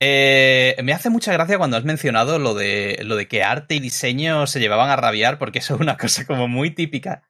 Eh, 0.00 0.76
me 0.84 0.92
hace 0.92 1.10
mucha 1.10 1.32
gracia 1.32 1.58
cuando 1.58 1.76
has 1.76 1.84
mencionado 1.84 2.38
lo 2.38 2.54
de, 2.54 3.00
lo 3.02 3.16
de 3.16 3.26
que 3.26 3.42
arte 3.42 3.74
y 3.74 3.80
diseño 3.80 4.46
se 4.46 4.60
llevaban 4.60 4.90
a 4.90 4.96
rabiar, 4.96 5.38
porque 5.38 5.58
eso 5.58 5.74
es 5.74 5.80
una 5.80 5.96
cosa 5.96 6.24
como 6.24 6.46
muy 6.46 6.70
típica. 6.70 7.28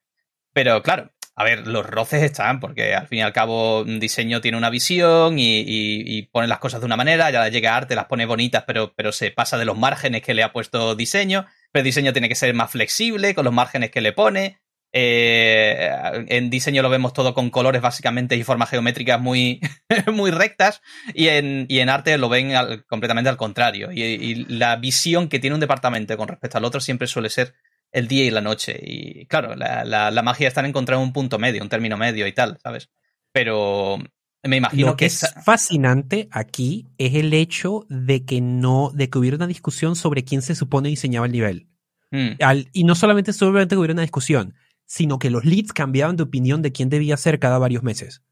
Pero 0.52 0.82
claro, 0.82 1.12
a 1.38 1.44
ver, 1.44 1.68
los 1.68 1.86
roces 1.86 2.24
están, 2.24 2.58
porque 2.58 2.96
al 2.96 3.06
fin 3.06 3.20
y 3.20 3.22
al 3.22 3.32
cabo 3.32 3.82
un 3.82 4.00
diseño 4.00 4.40
tiene 4.40 4.58
una 4.58 4.70
visión 4.70 5.36
y, 5.38 6.22
pone 6.32 6.48
las 6.48 6.58
cosas 6.58 6.80
de 6.80 6.86
una 6.86 6.96
manera, 6.96 7.30
ya 7.30 7.48
llega 7.48 7.76
arte, 7.76 7.94
las 7.94 8.06
pone 8.06 8.26
bonitas, 8.26 8.64
pero, 8.66 8.92
pero 8.96 9.12
se 9.12 9.30
pasa 9.30 9.56
de 9.56 9.64
los 9.64 9.78
márgenes 9.78 10.22
que 10.22 10.34
le 10.34 10.42
ha 10.42 10.52
puesto 10.52 10.96
diseño. 10.96 11.46
Pero 11.70 11.82
el 11.82 11.84
diseño 11.84 12.12
tiene 12.12 12.28
que 12.28 12.34
ser 12.34 12.52
más 12.54 12.72
flexible 12.72 13.36
con 13.36 13.44
los 13.44 13.54
márgenes 13.54 13.92
que 13.92 14.00
le 14.00 14.12
pone. 14.12 14.58
Eh, 14.92 15.90
en 16.26 16.50
diseño 16.50 16.82
lo 16.82 16.90
vemos 16.90 17.12
todo 17.12 17.34
con 17.34 17.50
colores 17.50 17.82
básicamente 17.82 18.34
y 18.34 18.42
formas 18.42 18.70
geométricas 18.70 19.20
muy, 19.20 19.60
muy 20.12 20.32
rectas 20.32 20.82
y 21.14 21.28
en, 21.28 21.66
y 21.68 21.78
en 21.78 21.88
arte 21.88 22.18
lo 22.18 22.28
ven 22.28 22.56
al- 22.56 22.84
completamente 22.86 23.30
al 23.30 23.36
contrario. 23.36 23.92
Y 23.92 24.44
la 24.46 24.74
visión 24.74 25.28
que 25.28 25.38
tiene 25.38 25.54
un 25.54 25.60
departamento 25.60 26.16
con 26.16 26.26
respecto 26.26 26.58
al 26.58 26.64
otro 26.64 26.80
siempre 26.80 27.06
suele 27.06 27.30
ser 27.30 27.54
el 27.92 28.08
día 28.08 28.24
y 28.24 28.30
la 28.30 28.40
noche. 28.40 28.78
Y 28.82 29.26
claro, 29.26 29.54
la, 29.56 29.84
la- 29.84 30.10
la 30.10 30.22
magia 30.22 30.48
está 30.48 30.60
en 30.60 30.66
encontrar 30.66 30.98
un 30.98 31.12
punto 31.12 31.38
medio, 31.38 31.62
un 31.62 31.68
término 31.68 31.96
medio 31.96 32.26
y 32.26 32.32
tal, 32.32 32.58
¿sabes? 32.62 32.88
Pero 33.32 33.98
me 34.42 34.56
imagino 34.56 34.88
Lo 34.88 34.92
que 34.96 35.04
que 35.04 35.06
es 35.06 35.34
fascinante 35.44 36.28
aquí 36.30 36.86
es 36.98 37.14
el 37.14 37.32
hecho 37.34 37.84
de 37.88 38.24
que 38.24 38.40
no, 38.40 38.90
de 38.94 39.10
que 39.10 39.18
hubiera 39.18 39.36
una 39.36 39.46
discusión 39.46 39.96
sobre 39.96 40.24
quién 40.24 40.42
se 40.42 40.54
supone 40.54 40.88
diseñaba 40.88 41.26
el 41.26 41.32
nivel. 41.32 41.66
Mm, 42.10 42.42
Al- 42.42 42.68
y 42.72 42.84
no 42.84 42.94
solamente 42.94 43.32
solamente 43.32 43.76
hubiera 43.76 43.92
una 43.92 44.02
discusión, 44.02 44.54
sino 44.86 45.18
que 45.18 45.30
los 45.30 45.44
leads 45.44 45.72
cambiaban 45.72 46.16
de 46.16 46.22
opinión 46.22 46.62
de 46.62 46.72
quién 46.72 46.88
debía 46.88 47.16
ser 47.16 47.38
cada 47.38 47.58
varios 47.58 47.82
meses. 47.82 48.22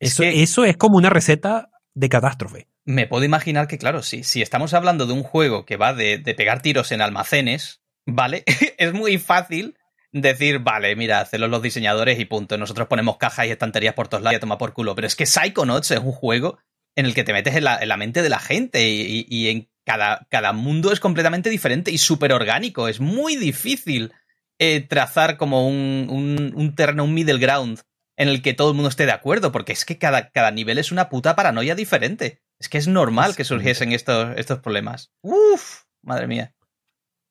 Es 0.00 0.12
Eso, 0.12 0.22
que- 0.22 0.42
eso 0.42 0.64
es 0.64 0.76
como 0.76 0.96
una 0.96 1.10
receta 1.10 1.70
de 1.94 2.08
catástrofe. 2.08 2.68
me 2.84 3.06
puedo 3.06 3.24
imaginar 3.24 3.66
que, 3.66 3.78
claro, 3.78 4.02
si, 4.02 4.22
si 4.22 4.40
estamos 4.42 4.72
hablando 4.72 5.06
de 5.06 5.12
un 5.12 5.22
juego 5.24 5.64
que 5.66 5.76
va 5.76 5.92
de, 5.92 6.18
de 6.18 6.34
pegar 6.34 6.62
tiros 6.62 6.92
en 6.92 7.00
almacenes, 7.00 7.80
¿vale? 8.06 8.44
es 8.78 8.92
muy 8.92 9.18
fácil 9.18 9.76
decir, 10.12 10.60
vale, 10.60 10.96
mira, 10.96 11.20
hacerlo 11.20 11.48
los 11.48 11.62
diseñadores 11.62 12.18
y 12.18 12.24
punto. 12.24 12.56
Nosotros 12.58 12.88
ponemos 12.88 13.18
cajas 13.18 13.46
y 13.46 13.50
estanterías 13.50 13.94
por 13.94 14.08
todos 14.08 14.22
lados 14.22 14.34
y 14.34 14.36
a 14.36 14.40
tomar 14.40 14.58
por 14.58 14.72
culo. 14.72 14.94
Pero 14.94 15.06
es 15.06 15.16
que 15.16 15.26
Psychonauts 15.26 15.90
es 15.90 15.98
un 16.00 16.12
juego 16.12 16.58
en 16.94 17.06
el 17.06 17.14
que 17.14 17.24
te 17.24 17.32
metes 17.32 17.54
en 17.56 17.64
la, 17.64 17.78
en 17.78 17.88
la 17.88 17.96
mente 17.98 18.22
de 18.22 18.30
la 18.30 18.38
gente 18.38 18.88
y, 18.88 19.02
y- 19.02 19.26
y 19.28 19.48
en 19.50 19.68
cada, 19.84 20.26
cada 20.30 20.52
mundo 20.52 20.90
es 20.92 21.00
completamente 21.00 21.50
diferente 21.50 21.90
y 21.90 21.98
súper 21.98 22.32
orgánico. 22.32 22.88
Es 22.88 23.00
muy 23.00 23.36
difícil 23.36 24.12
eh, 24.58 24.80
trazar 24.80 25.36
como 25.36 25.68
un, 25.68 26.06
un, 26.10 26.52
un 26.56 26.74
terreno, 26.74 27.04
un 27.04 27.12
middle 27.14 27.38
ground 27.38 27.80
en 28.16 28.28
el 28.28 28.40
que 28.40 28.54
todo 28.54 28.70
el 28.70 28.74
mundo 28.74 28.88
esté 28.88 29.04
de 29.04 29.12
acuerdo, 29.12 29.52
porque 29.52 29.72
es 29.74 29.84
que 29.84 29.98
cada, 29.98 30.30
cada 30.30 30.50
nivel 30.50 30.78
es 30.78 30.90
una 30.90 31.10
puta 31.10 31.36
paranoia 31.36 31.74
diferente. 31.74 32.40
Es 32.58 32.70
que 32.70 32.78
es 32.78 32.88
normal 32.88 33.36
que 33.36 33.44
surgiesen 33.44 33.92
estos, 33.92 34.34
estos 34.38 34.60
problemas. 34.60 35.12
Uf, 35.20 35.82
madre 36.02 36.26
mía. 36.26 36.54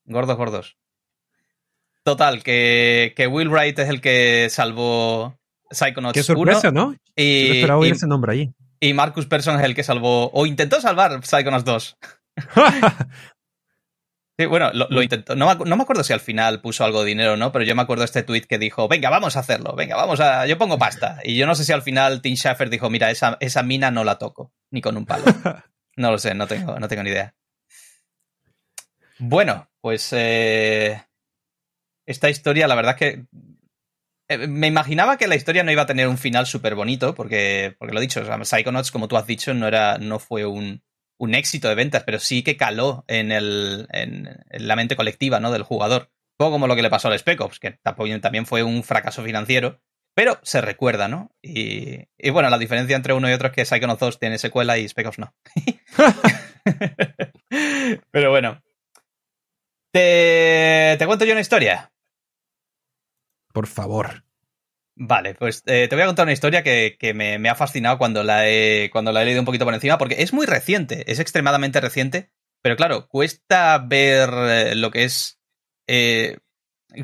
Gordos, 0.06 0.38
gordos. 0.38 0.78
Total, 2.04 2.44
que, 2.44 3.14
que 3.16 3.28
Will 3.28 3.50
Wright 3.50 3.78
es 3.80 3.90
el 3.90 4.00
que 4.02 4.48
salvó 4.52 5.38
Psychonauts 5.72 6.14
Qué 6.18 6.24
sorpresa, 6.24 6.70
1 6.70 6.72
¿no? 6.72 6.94
Yo 6.94 7.00
y, 7.16 7.52
esperaba 7.58 7.80
oír 7.80 7.94
y- 7.94 7.96
ese 7.96 8.06
nombre 8.08 8.32
ahí. 8.34 8.54
y 8.80 8.94
Marcus 8.94 9.26
Persson 9.26 9.58
es 9.60 9.66
el 9.66 9.74
que 9.74 9.84
salvó, 9.84 10.30
o 10.32 10.46
intentó 10.46 10.80
salvar 10.82 11.26
Psychonauts 11.26 11.66
2. 11.66 11.98
Sí, 14.38 14.46
bueno, 14.48 14.70
lo, 14.74 14.88
lo 14.90 15.02
intentó. 15.02 15.34
No 15.36 15.56
no 15.56 15.76
me 15.78 15.84
acuerdo 15.84 16.04
si 16.04 16.12
al 16.12 16.20
final 16.20 16.60
puso 16.62 16.84
algo 16.84 17.02
de 17.02 17.08
dinero 17.08 17.34
o 17.34 17.38
no, 17.38 17.54
pero 17.54 17.64
yo 17.64 17.74
me 17.74 17.82
acuerdo 17.82 18.04
este 18.04 18.22
tweet 18.22 18.42
que 18.42 18.60
dijo, 18.60 18.88
venga, 18.90 19.10
vamos 19.10 19.38
a 19.38 19.40
hacerlo, 19.40 19.76
venga, 19.76 19.96
vamos 19.96 20.20
a... 20.20 20.46
Yo 20.46 20.58
pongo 20.58 20.78
pasta. 20.78 21.20
Y 21.24 21.38
yo 21.38 21.48
no 21.48 21.56
sé 21.56 21.64
si 21.64 21.72
al 21.72 21.82
final 21.84 22.22
Tim 22.22 22.36
Schafer 22.36 22.70
dijo, 22.70 22.90
mira, 22.90 23.10
esa, 23.12 23.38
esa 23.40 23.64
mina 23.64 23.92
no 23.92 24.04
la 24.04 24.18
toco, 24.18 24.52
ni 24.72 24.82
con 24.82 24.98
un 24.98 25.06
palo. 25.06 25.24
No 25.98 26.12
lo 26.12 26.18
sé, 26.18 26.34
no 26.36 26.46
tengo, 26.46 26.78
no 26.78 26.90
tengo 26.90 27.04
ni 27.04 27.10
idea. 27.12 27.34
Bueno, 29.18 29.70
pues... 29.86 30.12
eh, 30.14 31.00
esta 32.08 32.28
historia, 32.28 32.68
la 32.68 32.74
verdad 32.74 32.96
es 32.96 32.98
que 32.98 33.26
eh, 34.30 34.48
me 34.48 34.66
imaginaba 34.66 35.16
que 35.18 35.28
la 35.28 35.36
historia 35.36 35.64
no 35.64 35.72
iba 35.72 35.84
a 35.84 35.86
tener 35.86 36.08
un 36.08 36.18
final 36.18 36.48
súper 36.48 36.74
bonito, 36.74 37.14
porque, 37.14 37.76
porque 37.78 37.94
lo 37.94 38.00
he 38.00 38.02
dicho, 38.02 38.22
o 38.22 38.26
sea, 38.26 38.44
Psychonauts, 38.44 38.90
como 38.90 39.08
tú 39.08 39.16
has 39.16 39.28
dicho, 39.28 39.54
no, 39.54 39.68
era, 39.68 40.00
no 40.00 40.18
fue 40.18 40.44
un, 40.44 40.82
un 41.20 41.36
éxito 41.36 41.70
de 41.70 41.76
ventas, 41.76 42.02
pero 42.04 42.18
sí 42.18 42.42
que 42.42 42.58
caló 42.58 43.06
en, 43.08 43.32
el, 43.32 43.88
en, 43.92 44.44
la 44.50 44.76
mente 44.76 44.96
colectiva 44.96 45.40
¿no? 45.40 45.52
del 45.52 45.62
jugador. 45.62 46.10
Un 46.32 46.38
poco 46.38 46.54
como 46.54 46.66
lo 46.66 46.76
que 46.76 46.82
le 46.82 46.90
pasó 46.90 47.10
al 47.10 47.20
Spec 47.20 47.40
Ops, 47.42 47.60
que 47.60 47.80
también 47.84 48.48
fue 48.48 48.64
un 48.64 48.82
fracaso 48.82 49.24
financiero, 49.24 49.84
pero 50.16 50.40
se 50.42 50.62
recuerda, 50.62 51.08
¿no? 51.08 51.30
Y, 51.44 52.08
y 52.18 52.32
bueno, 52.32 52.50
la 52.50 52.58
diferencia 52.58 52.96
entre 52.96 53.14
uno 53.14 53.30
y 53.30 53.34
otro 53.34 53.50
es 53.50 53.54
que 53.54 53.66
Psychonauts 53.66 54.00
2 54.00 54.20
tiene 54.20 54.40
secuela 54.40 54.80
y 54.80 54.90
Spec 54.90 55.06
Ops 55.06 55.20
no. 55.20 55.36
pero 58.10 58.32
bueno. 58.32 58.65
¿Te, 59.96 60.98
¿Te 61.00 61.06
cuento 61.08 61.24
yo 61.24 61.32
una 61.32 61.40
historia? 61.40 61.94
Por 63.54 63.66
favor. 63.66 64.26
Vale, 64.94 65.36
pues 65.36 65.64
eh, 65.68 65.88
te 65.88 65.96
voy 65.96 66.04
a 66.04 66.08
contar 66.08 66.26
una 66.26 66.34
historia 66.34 66.64
que, 66.64 67.14
me, 67.16 67.50
ha 67.50 67.56
fascinado 67.56 67.98
cuando 67.98 68.22
la, 68.22 68.46
he, 68.46 68.90
cuando 68.92 69.14
la 69.14 69.22
he 69.22 69.26
leído 69.26 69.40
un 69.40 69.46
poquito 69.46 69.64
por 69.64 69.74
encima, 69.74 69.98
porque 69.98 70.22
es 70.22 70.34
muy 70.34 70.48
reciente, 70.48 71.10
es 71.10 71.20
extremadamente 71.20 71.80
reciente, 71.80 72.30
pero 72.62 72.76
claro, 72.76 73.08
cuesta 73.08 73.78
ver 73.78 74.30
eh, 74.34 74.76
lo 74.76 74.92
que 74.92 75.06
es 75.06 75.40
eh, 75.88 76.40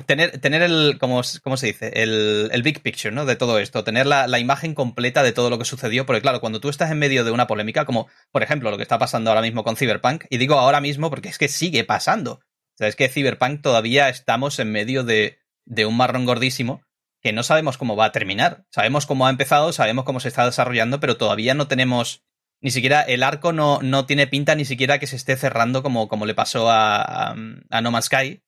tener, 0.05 0.41
tener 0.41 0.61
el, 0.61 0.97
¿cómo, 0.99 1.21
cómo 1.43 1.55
se 1.55 1.67
dice? 1.67 1.93
El, 1.95 2.49
el, 2.51 2.61
big 2.61 2.81
picture, 2.81 3.15
¿no? 3.15 3.25
De 3.25 3.37
todo 3.37 3.57
esto, 3.59 3.85
tener 3.85 4.05
la, 4.05 4.27
la, 4.27 4.39
imagen 4.39 4.75
completa 4.75 5.23
de 5.23 5.31
todo 5.31 5.49
lo 5.49 5.57
que 5.57 5.63
sucedió, 5.63 6.05
porque 6.05 6.21
claro, 6.21 6.41
cuando 6.41 6.59
tú 6.59 6.67
estás 6.67 6.91
en 6.91 6.99
medio 6.99 7.23
de 7.23 7.31
una 7.31 7.47
polémica, 7.47 7.85
como 7.85 8.09
por 8.33 8.43
ejemplo 8.43 8.69
lo 8.69 8.75
que 8.75 8.83
está 8.83 8.99
pasando 8.99 9.29
ahora 9.29 9.41
mismo 9.41 9.63
con 9.63 9.77
Cyberpunk, 9.77 10.25
y 10.29 10.39
digo 10.39 10.55
ahora 10.55 10.81
mismo 10.81 11.09
porque 11.09 11.29
es 11.29 11.37
que 11.37 11.47
sigue 11.47 11.85
pasando, 11.85 12.41
es 12.79 12.95
que 12.95 13.09
Cyberpunk 13.09 13.61
todavía 13.61 14.09
estamos 14.09 14.59
en 14.59 14.71
medio 14.71 15.03
de, 15.03 15.39
de 15.65 15.85
un 15.85 15.97
marrón 15.97 16.25
gordísimo 16.25 16.81
que 17.21 17.33
no 17.33 17.43
sabemos 17.43 17.77
cómo 17.77 17.95
va 17.95 18.05
a 18.05 18.11
terminar. 18.11 18.65
Sabemos 18.71 19.05
cómo 19.05 19.27
ha 19.27 19.29
empezado, 19.29 19.71
sabemos 19.73 20.05
cómo 20.05 20.19
se 20.19 20.27
está 20.27 20.45
desarrollando, 20.45 20.99
pero 20.99 21.17
todavía 21.17 21.53
no 21.53 21.67
tenemos. 21.67 22.23
Ni 22.61 22.71
siquiera 22.71 23.01
el 23.01 23.23
arco 23.23 23.53
no, 23.53 23.79
no 23.81 24.05
tiene 24.05 24.27
pinta 24.27 24.55
ni 24.55 24.65
siquiera 24.65 24.99
que 24.99 25.07
se 25.07 25.15
esté 25.15 25.35
cerrando 25.35 25.81
como, 25.81 26.07
como 26.07 26.25
le 26.25 26.35
pasó 26.35 26.69
a, 26.69 27.31
a, 27.31 27.81
No 27.81 27.91
Man's 27.91 28.05
Sky. 28.05 28.41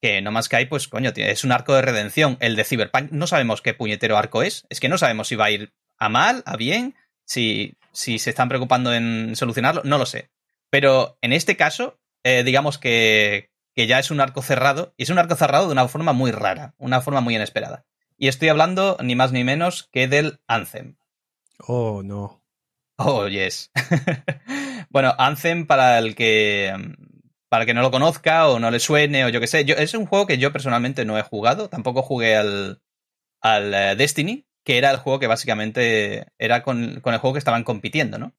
Que 0.00 0.20
No 0.22 0.32
Man's 0.32 0.46
Sky, 0.46 0.66
pues 0.66 0.88
coño, 0.88 1.12
es 1.14 1.44
un 1.44 1.52
arco 1.52 1.74
de 1.74 1.82
redención. 1.82 2.36
El 2.40 2.56
de 2.56 2.64
Cyberpunk 2.64 3.10
no 3.10 3.26
sabemos 3.26 3.62
qué 3.62 3.74
puñetero 3.74 4.16
arco 4.16 4.42
es. 4.42 4.64
Es 4.70 4.80
que 4.80 4.88
no 4.88 4.98
sabemos 4.98 5.28
si 5.28 5.36
va 5.36 5.46
a 5.46 5.50
ir 5.50 5.72
a 5.98 6.08
mal, 6.08 6.42
a 6.46 6.56
bien, 6.56 6.94
si, 7.24 7.76
si 7.92 8.18
se 8.18 8.30
están 8.30 8.48
preocupando 8.48 8.94
en 8.94 9.36
solucionarlo, 9.36 9.82
no 9.84 9.98
lo 9.98 10.06
sé. 10.06 10.30
Pero 10.70 11.18
en 11.20 11.32
este 11.32 11.56
caso, 11.56 12.00
eh, 12.24 12.42
digamos 12.44 12.78
que, 12.78 13.49
que 13.74 13.86
ya 13.86 13.98
es 13.98 14.10
un 14.10 14.20
arco 14.20 14.42
cerrado, 14.42 14.94
y 14.96 15.04
es 15.04 15.10
un 15.10 15.18
arco 15.18 15.36
cerrado 15.36 15.66
de 15.66 15.72
una 15.72 15.88
forma 15.88 16.12
muy 16.12 16.30
rara, 16.30 16.74
una 16.78 17.00
forma 17.00 17.20
muy 17.20 17.36
inesperada. 17.36 17.84
Y 18.16 18.28
estoy 18.28 18.48
hablando 18.48 18.96
ni 19.02 19.14
más 19.14 19.32
ni 19.32 19.44
menos 19.44 19.88
que 19.92 20.08
del 20.08 20.40
Anthem. 20.46 20.96
Oh, 21.66 22.02
no. 22.02 22.42
Oh, 22.96 23.26
yes. 23.28 23.70
bueno, 24.90 25.14
Anthem, 25.16 25.66
para 25.66 25.98
el 25.98 26.14
que. 26.14 26.74
Para 27.48 27.62
el 27.62 27.66
que 27.66 27.74
no 27.74 27.82
lo 27.82 27.90
conozca 27.90 28.48
o 28.48 28.60
no 28.60 28.70
le 28.70 28.78
suene 28.78 29.24
o 29.24 29.28
yo 29.28 29.40
qué 29.40 29.48
sé, 29.48 29.64
yo, 29.64 29.74
es 29.74 29.94
un 29.94 30.06
juego 30.06 30.26
que 30.26 30.38
yo 30.38 30.52
personalmente 30.52 31.04
no 31.04 31.18
he 31.18 31.22
jugado. 31.22 31.68
Tampoco 31.68 32.02
jugué 32.02 32.36
al, 32.36 32.80
al 33.40 33.74
eh, 33.74 33.96
Destiny, 33.96 34.46
que 34.64 34.78
era 34.78 34.90
el 34.90 34.98
juego 34.98 35.18
que 35.18 35.26
básicamente 35.26 36.28
era 36.38 36.62
con, 36.62 36.82
el 36.82 37.00
juego 37.00 37.32
que 37.32 37.38
estaban 37.38 37.64
compitiendo, 37.64 38.18
¿no? 38.18 38.34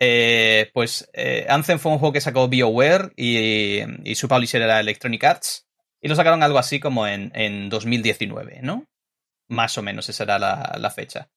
Eh, 0.00 0.70
pues 0.72 1.10
eh, 1.12 1.46
Anthem 1.48 1.78
fue 1.78 1.92
un 1.92 1.98
juego 1.98 2.12
que 2.12 2.20
sacó 2.20 2.48
BioWare 2.48 3.12
y, 3.16 4.14
su 4.14 4.28
publisher 4.28 4.62
era 4.62 4.80
Electronic 4.80 5.24
Arts. 5.24 5.66
Y 6.00 6.08
lo 6.08 6.14
sacaron 6.14 6.42
algo 6.42 6.58
así 6.58 6.78
como 6.78 7.06
en, 7.06 7.32
en 7.34 7.68
2019, 7.68 8.60
¿no? 8.62 8.86
Más 9.48 9.76
o 9.78 9.82
menos, 9.82 10.08
esa 10.08 10.24
era 10.24 10.38
la, 10.38 10.90
fecha. 10.90 11.28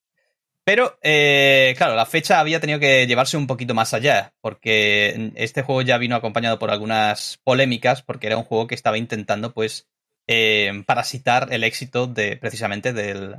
Pero, 0.63 0.99
eh, 1.01 1.73
claro, 1.77 1.95
la 1.95 2.05
fecha 2.05 2.39
había 2.39 2.59
tenido 2.59 2.79
que 2.79 3.07
llevarse 3.07 3.37
un 3.37 3.47
poquito 3.47 3.73
más 3.73 3.93
allá, 3.95 4.33
porque 4.41 5.31
este 5.35 5.63
juego 5.63 5.81
ya 5.81 5.97
vino 5.97 6.15
acompañado 6.15 6.59
por 6.59 6.69
algunas 6.69 7.39
polémicas, 7.43 8.03
porque 8.03 8.27
era 8.27 8.37
un 8.37 8.43
juego 8.43 8.67
que 8.67 8.75
estaba 8.75 8.99
intentando, 8.99 9.53
pues, 9.53 9.87
eh, 10.27 10.83
parasitar 10.85 11.47
el 11.51 11.63
éxito 11.63 12.05
de, 12.05 12.37
precisamente, 12.37 12.93
del, 12.93 13.37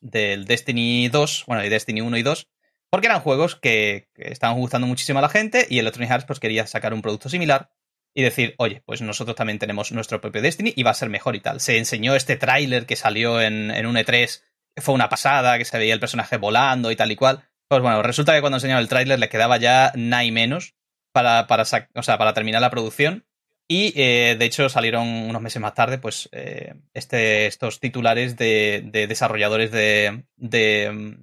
del 0.00 0.46
Destiny 0.46 1.08
2, 1.08 1.44
bueno, 1.46 1.64
y 1.64 1.68
Destiny 1.68 2.00
1 2.00 2.16
y 2.16 2.22
2, 2.22 2.48
porque 2.94 3.08
eran 3.08 3.22
juegos 3.22 3.56
que, 3.56 4.06
estaban 4.14 4.56
gustando 4.56 4.86
muchísimo 4.86 5.18
a 5.18 5.22
la 5.22 5.28
gente 5.28 5.66
y 5.68 5.80
Electronic 5.80 6.12
Arts 6.12 6.26
pues 6.26 6.38
quería 6.38 6.64
sacar 6.68 6.94
un 6.94 7.02
producto 7.02 7.28
similar 7.28 7.68
y 8.14 8.22
decir, 8.22 8.54
oye, 8.56 8.84
pues 8.86 9.02
nosotros 9.02 9.34
también 9.34 9.58
tenemos 9.58 9.90
nuestro 9.90 10.20
propio 10.20 10.40
Destiny 10.40 10.72
y 10.76 10.84
va 10.84 10.92
a 10.92 10.94
ser 10.94 11.08
mejor 11.08 11.34
y 11.34 11.40
tal. 11.40 11.58
Se 11.58 11.76
enseñó 11.76 12.14
este 12.14 12.36
tráiler 12.36 12.86
que 12.86 12.94
salió 12.94 13.40
en, 13.40 13.84
un 13.84 13.96
E3, 13.96 14.42
que 14.76 14.80
fue 14.80 14.94
una 14.94 15.08
pasada, 15.08 15.58
que 15.58 15.64
se 15.64 15.76
veía 15.76 15.92
el 15.92 15.98
personaje 15.98 16.36
volando 16.36 16.92
y 16.92 16.94
tal 16.94 17.10
y 17.10 17.16
cual. 17.16 17.42
Pues 17.66 17.82
bueno, 17.82 18.00
resulta 18.00 18.32
que 18.32 18.40
cuando 18.40 18.58
enseñaron 18.58 18.80
el 18.80 18.88
tráiler 18.88 19.18
le 19.18 19.28
quedaba 19.28 19.56
ya 19.56 19.90
nada 19.96 20.22
y 20.22 20.30
menos 20.30 20.76
para, 21.10 21.48
para, 21.48 21.64
o 21.64 22.02
sea, 22.04 22.16
para 22.16 22.32
terminar 22.32 22.60
la 22.60 22.70
producción. 22.70 23.26
Y 23.66 23.92
eh, 23.96 24.36
de 24.38 24.44
hecho 24.44 24.68
salieron 24.68 25.08
unos 25.08 25.42
meses 25.42 25.60
más 25.60 25.74
tarde, 25.74 25.98
pues, 25.98 26.28
eh, 26.30 26.74
este, 26.92 27.46
estos 27.46 27.80
titulares 27.80 28.36
de, 28.36 28.84
de 28.84 29.08
desarrolladores 29.08 29.72
de, 29.72 30.26
de, 30.36 31.16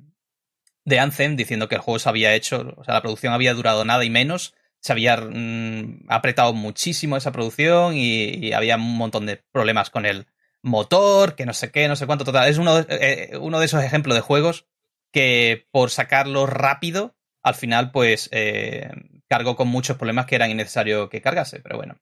de 0.85 0.99
Anthem 0.99 1.35
diciendo 1.35 1.67
que 1.67 1.75
el 1.75 1.81
juego 1.81 1.99
se 1.99 2.09
había 2.09 2.33
hecho, 2.33 2.73
o 2.77 2.83
sea, 2.83 2.93
la 2.93 3.01
producción 3.01 3.33
había 3.33 3.53
durado 3.53 3.85
nada 3.85 4.03
y 4.03 4.09
menos 4.09 4.53
se 4.81 4.91
había 4.91 5.15
mm, 5.15 6.05
apretado 6.09 6.53
muchísimo 6.53 7.15
esa 7.15 7.31
producción 7.31 7.93
y, 7.95 8.51
había 8.53 8.75
un 8.75 8.97
montón 8.97 9.25
de 9.25 9.37
problemas 9.51 9.89
con 9.89 10.05
el 10.05 10.27
motor, 10.63 11.35
que 11.35 11.45
no 11.45 11.53
sé 11.53 11.71
qué, 11.71 11.87
no 11.87 11.95
sé 11.95 12.07
cuánto 12.07 12.25
total. 12.25 12.49
Es 12.49 12.57
uno, 12.57 12.79
eh, 12.79 12.85
eh, 12.89 13.37
uno 13.37 13.59
de 13.59 13.65
esos 13.65 13.83
ejemplos 13.83 14.15
de 14.15 14.21
juegos 14.21 14.65
que 15.13 15.67
por 15.71 15.91
sacarlo 15.91 16.47
rápido, 16.47 17.15
al 17.43 17.55
final 17.55 17.91
pues 17.91 18.29
eh, 18.31 18.89
cargó 19.27 19.55
con 19.55 19.67
muchos 19.67 19.97
problemas 19.97 20.25
que 20.25 20.35
eran 20.35 20.51
innecesario 20.51 21.09
que 21.09 21.21
cargase, 21.21 21.59
pero 21.59 21.77
bueno. 21.77 21.97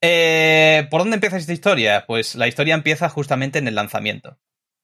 ¿Por 0.00 1.00
dónde 1.00 1.16
empieza 1.16 1.36
esta 1.36 1.52
historia? 1.52 2.04
Pues 2.06 2.36
la 2.36 2.46
historia 2.46 2.74
empieza 2.74 3.08
justamente 3.08 3.58
en 3.58 3.66
el 3.66 3.74
lanzamiento. 3.74 4.38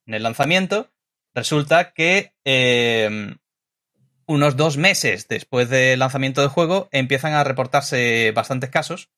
En 0.06 0.14
el 0.14 0.24
lanzamiento 0.24 0.90
resulta 1.34 1.92
que 1.92 2.32
unos 4.26 4.56
dos 4.56 4.76
meses 4.76 5.28
después 5.28 5.68
del 5.68 5.98
lanzamiento 5.98 6.40
del 6.40 6.50
juego, 6.50 6.88
empiezan 6.92 7.34
a 7.34 7.44
reportarse 7.44 8.32
bastantes 8.34 8.70
casos 8.70 9.10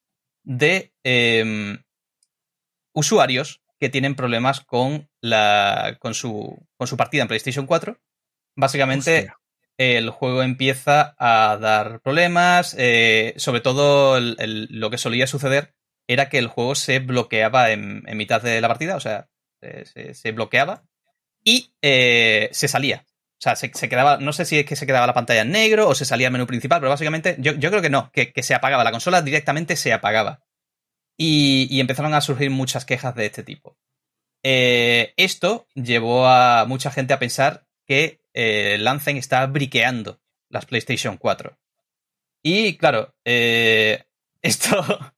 de 0.42 0.92
em, 1.04 1.82
usuarios 2.92 3.62
que 3.78 3.88
tienen 3.88 4.14
problemas 4.14 4.60
con, 4.60 5.08
la, 5.20 5.96
con, 6.00 6.14
su, 6.14 6.66
con 6.76 6.86
su 6.86 6.96
partida 6.96 7.22
en 7.22 7.28
PlayStation 7.28 7.66
4. 7.66 8.00
Básicamente, 8.56 9.30
el 9.76 10.10
juego 10.10 10.42
empieza 10.42 11.14
a 11.18 11.58
dar 11.58 12.00
problemas. 12.00 12.74
Eh, 12.78 13.34
sobre 13.36 13.60
todo, 13.60 14.18
lo 14.20 14.90
que 14.90 14.98
solía 14.98 15.26
suceder 15.26 15.74
era 16.08 16.28
que 16.28 16.38
el 16.38 16.46
juego 16.46 16.74
se 16.74 17.00
bloqueaba 17.00 17.70
en, 17.70 18.04
mitad 18.16 18.40
de 18.40 18.60
la 18.60 18.68
partida, 18.68 18.96
o 18.96 19.00
sea, 19.00 19.28
se, 19.60 20.32
bloqueaba 20.32 20.84
y 21.47 21.72
eh, 21.80 22.51
se 22.53 22.68
salía. 22.68 23.07
O 23.38 23.40
sea, 23.40 23.55
se, 23.55 23.70
quedaba, 23.70 24.16
no 24.18 24.32
sé 24.32 24.44
si 24.44 24.59
es 24.59 24.66
que 24.66 24.76
se 24.76 24.86
quedaba 24.86 25.07
la 25.07 25.14
pantalla 25.14 25.42
en 25.42 25.53
negro 25.53 25.88
o 25.88 25.94
se 25.94 26.05
salía 26.05 26.26
el 26.26 26.32
menú 26.32 26.47
principal, 26.47 26.80
pero 26.80 26.90
básicamente 26.90 27.36
yo, 27.38 27.55
creo 27.55 27.80
que 27.80 27.90
no, 27.90 28.11
que, 28.11 28.32
se 28.42 28.55
apagaba, 28.55 28.82
la 28.82 28.90
consola 28.90 29.22
directamente 29.22 29.76
se 29.76 29.92
apagaba. 29.92 30.42
Y, 31.16 31.80
empezaron 31.80 32.14
a 32.14 32.20
surgir 32.20 32.51
muchas 32.51 32.84
quejas 32.84 33.14
de 33.14 33.26
este 33.26 33.42
tipo. 33.42 33.78
Eh, 34.42 35.14
esto 35.16 35.68
llevó 35.74 36.26
a 36.26 36.64
mucha 36.66 36.90
gente 36.90 37.14
a 37.14 37.18
pensar 37.18 37.66
que 37.86 38.20
eh, 38.34 38.76
Lancen 38.80 39.16
está 39.16 39.47
briqueando 39.47 40.20
las 40.49 40.66
PlayStation 40.66 41.16
4. 41.16 41.57
Y 42.42 42.76
claro, 42.76 43.14
eh, 43.24 44.05
esto... 44.42 45.14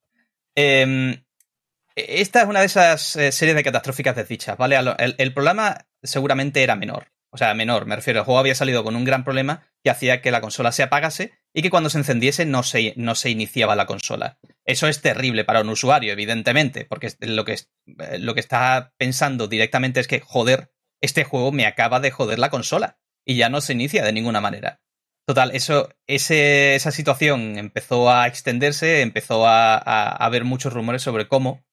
Em, 1.99 2.21
esta 2.21 2.43
es 2.43 2.49
una 2.49 2.61
de 2.61 2.67
esas 2.67 3.03
series 3.03 3.55
de 3.55 3.65
catastróficas 3.65 4.17
desdichas, 4.17 4.57
¿vale? 4.57 4.77
el 5.19 5.35
problema 5.35 5.87
seguramente 6.03 6.63
era 6.63 6.77
menor 6.77 7.09
o 7.31 7.37
sea, 7.37 7.53
menor, 7.55 7.87
me 7.87 7.97
refiero, 7.97 8.21
el 8.21 8.25
juego 8.25 8.39
había 8.39 8.55
salido 8.55 8.83
con 8.83 8.97
un 8.97 9.05
gran 9.05 9.23
problema 9.23 9.63
que 9.85 9.91
hacía 9.91 10.23
que 10.23 10.31
la 10.31 10.41
consola 10.41 10.73
se 10.73 10.83
apagase 10.83 11.33
y 11.53 11.63
que 11.63 11.71
cuando 11.71 11.91
se 11.91 11.99
encendiese 11.99 12.47
no 12.47 12.63
se, 12.63 12.95
no 12.97 13.15
se 13.15 13.31
iniciaba 13.31 13.77
la 13.77 13.87
consola. 13.87 14.39
Eso 14.65 14.89
es 14.89 15.03
terrible 15.03 15.45
para 15.45 15.61
un 15.61 15.69
usuario, 15.69 16.13
evidentemente, 16.13 16.87
porque 16.87 17.13
lo 17.21 17.45
que, 17.45 17.53
eh, 17.53 18.19
lo 18.19 18.35
que 18.35 18.41
está 18.41 18.95
pensando 18.97 19.47
directamente 19.47 20.01
es 20.01 20.09
que, 20.09 20.21
joder, 20.21 20.73
este 21.03 21.25
juego 21.25 21.53
me 21.53 21.67
acaba 21.67 22.01
de 22.01 22.11
joder 22.11 22.39
la 22.39 22.51
consola 22.51 22.99
y 23.27 23.37
ya 23.37 23.51
no 23.51 23.61
se 23.61 23.75
inicia 23.75 24.03
de 24.03 24.13
ninguna 24.13 24.41
manera. 24.41 24.81
Total, 25.27 25.51
eso, 25.55 25.91
ese, 26.07 26.75
esa 26.75 26.91
situación 26.91 27.59
empezó 27.59 28.11
a 28.11 28.27
extenderse, 28.27 29.03
empezó 29.03 29.47
a, 29.47 29.77
haber 30.13 30.45
muchos 30.45 30.73
rumores 30.73 31.03
sobre 31.03 31.29
cómo 31.29 31.67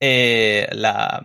eh, 0.00 0.68
la, 0.72 1.22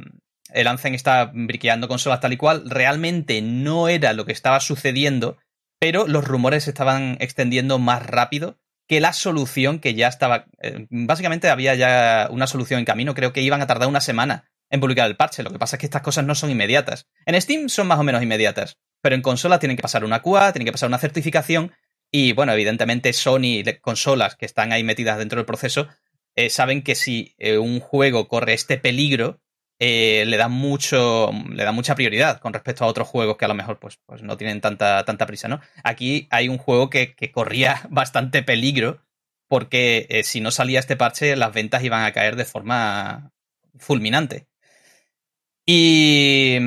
el 0.54 0.68
Anthem 0.68 0.94
está 0.94 1.32
briqueando 1.34 1.88
consolas 1.88 2.20
tal 2.20 2.34
y 2.34 2.38
cual, 2.38 2.70
realmente 2.70 3.42
no 3.42 3.90
era 3.90 4.14
lo 4.14 4.26
que 4.26 4.32
estaba 4.32 4.60
sucediendo, 4.60 5.38
pero 5.80 6.08
los 6.08 6.26
rumores 6.26 6.66
se 6.66 6.72
estaban 6.72 7.18
extendiendo 7.20 7.80
más 7.80 8.06
rápido 8.06 8.58
que 8.88 9.00
la 9.00 9.14
solución 9.14 9.80
que 9.80 9.96
ya 9.96 10.08
estaba. 10.08 10.46
Eh, 10.62 10.88
básicamente 10.90 11.50
había 11.50 11.76
ya 11.76 12.28
una 12.32 12.48
solución 12.48 12.80
en 12.80 12.86
camino, 12.86 13.16
creo 13.16 13.34
que 13.34 13.42
iban 13.42 13.62
a 13.62 13.68
tardar 13.68 13.90
una 13.90 14.02
semana 14.02 14.50
en 14.70 14.80
publicar 14.80 15.08
el 15.08 15.18
parche. 15.18 15.44
Lo 15.44 15.52
que 15.52 15.60
pasa 15.60 15.76
es 15.76 15.80
que 15.80 15.86
estas 15.88 16.02
cosas 16.02 16.26
no 16.26 16.36
son 16.36 16.52
inmediatas. 16.52 17.08
En 17.26 17.40
Steam 17.42 17.70
son 17.70 17.88
más 17.88 18.00
o 18.00 18.04
menos 18.04 18.22
inmediatas, 18.22 18.78
pero 19.02 19.16
en 19.16 19.22
consola 19.22 19.60
tienen 19.60 19.78
que 19.78 19.84
pasar 19.84 20.04
una 20.04 20.22
QA, 20.22 20.54
tienen 20.54 20.66
que 20.66 20.72
pasar 20.72 20.88
una 20.88 21.00
certificación 21.00 21.72
y 22.12 22.34
bueno, 22.34 22.54
evidentemente 22.54 23.12
Sony, 23.14 23.64
consolas 23.82 24.36
que 24.36 24.46
están 24.46 24.72
ahí 24.72 24.84
metidas 24.84 25.18
dentro 25.18 25.38
del 25.38 25.46
proceso, 25.46 25.90
eh, 26.36 26.50
saben 26.50 26.84
que 26.84 26.96
si 26.96 27.36
eh, 27.38 27.58
un 27.58 27.80
juego 27.80 28.28
corre 28.28 28.54
este 28.54 28.78
peligro, 28.78 29.42
eh, 29.80 30.24
le 30.26 30.38
da 30.38 30.48
mucho, 30.48 31.32
le 31.50 31.64
da 31.64 31.72
mucha 31.72 31.96
prioridad 31.96 32.40
con 32.40 32.54
respecto 32.54 32.84
a 32.84 32.88
otros 32.88 33.08
juegos 33.08 33.38
que 33.38 33.46
a 33.46 33.48
lo 33.50 33.56
mejor 33.56 33.80
pues, 33.80 34.00
pues 34.06 34.22
no 34.24 34.38
tienen 34.38 34.62
tanta, 34.62 35.04
tanta 35.06 35.26
prisa, 35.26 35.48
¿no? 35.48 35.62
Aquí 35.84 36.28
hay 36.32 36.48
un 36.50 36.58
juego 36.58 36.90
que, 36.90 37.16
que 37.16 37.32
corría 37.32 37.82
bastante 37.90 38.44
peligro 38.44 39.02
porque 39.48 40.22
si 40.24 40.42
no 40.42 40.50
salía 40.52 40.80
este 40.80 40.96
parche 40.98 41.36
las 41.36 41.54
ventas 41.54 41.84
iban 41.84 42.04
a 42.04 42.12
caer 42.14 42.36
de 42.36 42.46
forma 42.46 43.32
fulminante. 43.78 44.48
Y 45.66 46.58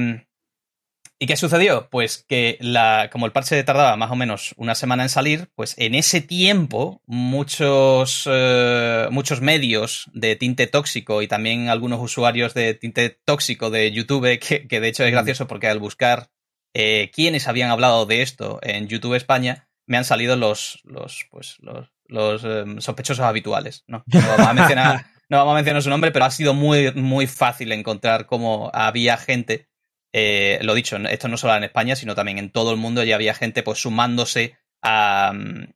¿Y 1.20 1.26
qué 1.26 1.36
sucedió? 1.36 1.88
Pues 1.90 2.24
que 2.28 2.58
la, 2.60 3.08
como 3.10 3.26
el 3.26 3.32
parche 3.32 3.62
tardaba 3.64 3.96
más 3.96 4.12
o 4.12 4.16
menos 4.16 4.54
una 4.56 4.76
semana 4.76 5.02
en 5.02 5.08
salir, 5.08 5.50
pues 5.56 5.74
en 5.76 5.96
ese 5.96 6.20
tiempo 6.20 7.02
muchos, 7.06 8.28
eh, 8.30 9.08
muchos 9.10 9.40
medios 9.40 10.08
de 10.12 10.36
tinte 10.36 10.68
tóxico 10.68 11.20
y 11.20 11.26
también 11.26 11.70
algunos 11.70 12.00
usuarios 12.00 12.54
de 12.54 12.74
tinte 12.74 13.10
tóxico 13.10 13.70
de 13.70 13.90
YouTube, 13.90 14.38
que, 14.46 14.68
que 14.68 14.80
de 14.80 14.88
hecho 14.88 15.02
es 15.02 15.10
mm. 15.10 15.14
gracioso 15.14 15.48
porque 15.48 15.66
al 15.66 15.80
buscar 15.80 16.30
eh, 16.72 17.10
quiénes 17.12 17.48
habían 17.48 17.70
hablado 17.70 18.06
de 18.06 18.22
esto 18.22 18.60
en 18.62 18.86
YouTube 18.86 19.14
España, 19.14 19.68
me 19.86 19.96
han 19.96 20.04
salido 20.04 20.36
los, 20.36 20.80
los, 20.84 21.26
pues, 21.30 21.56
los, 21.58 21.90
los 22.06 22.44
em, 22.44 22.80
sospechosos 22.80 23.24
habituales. 23.24 23.82
No, 23.88 24.04
no 24.12 24.20
vamos 24.20 24.46
a 24.46 24.52
mencionar, 24.52 25.06
no 25.28 25.38
vamos 25.38 25.52
a 25.52 25.56
mencionar 25.56 25.82
su 25.82 25.90
nombre, 25.90 26.12
pero 26.12 26.26
ha 26.26 26.30
sido 26.30 26.54
muy, 26.54 26.92
muy 26.92 27.26
fácil 27.26 27.72
encontrar 27.72 28.26
cómo 28.26 28.70
había 28.72 29.16
gente 29.16 29.68
eh, 30.12 30.58
lo 30.62 30.74
dicho, 30.74 30.96
esto 30.96 31.28
no 31.28 31.36
solo 31.36 31.56
en 31.56 31.64
España, 31.64 31.96
sino 31.96 32.14
también 32.14 32.38
en 32.38 32.50
todo 32.50 32.70
el 32.70 32.76
mundo 32.76 33.02
ya 33.04 33.14
había 33.14 33.34
gente 33.34 33.62
pues 33.62 33.78
sumándose 33.80 34.56
a, 34.82 35.32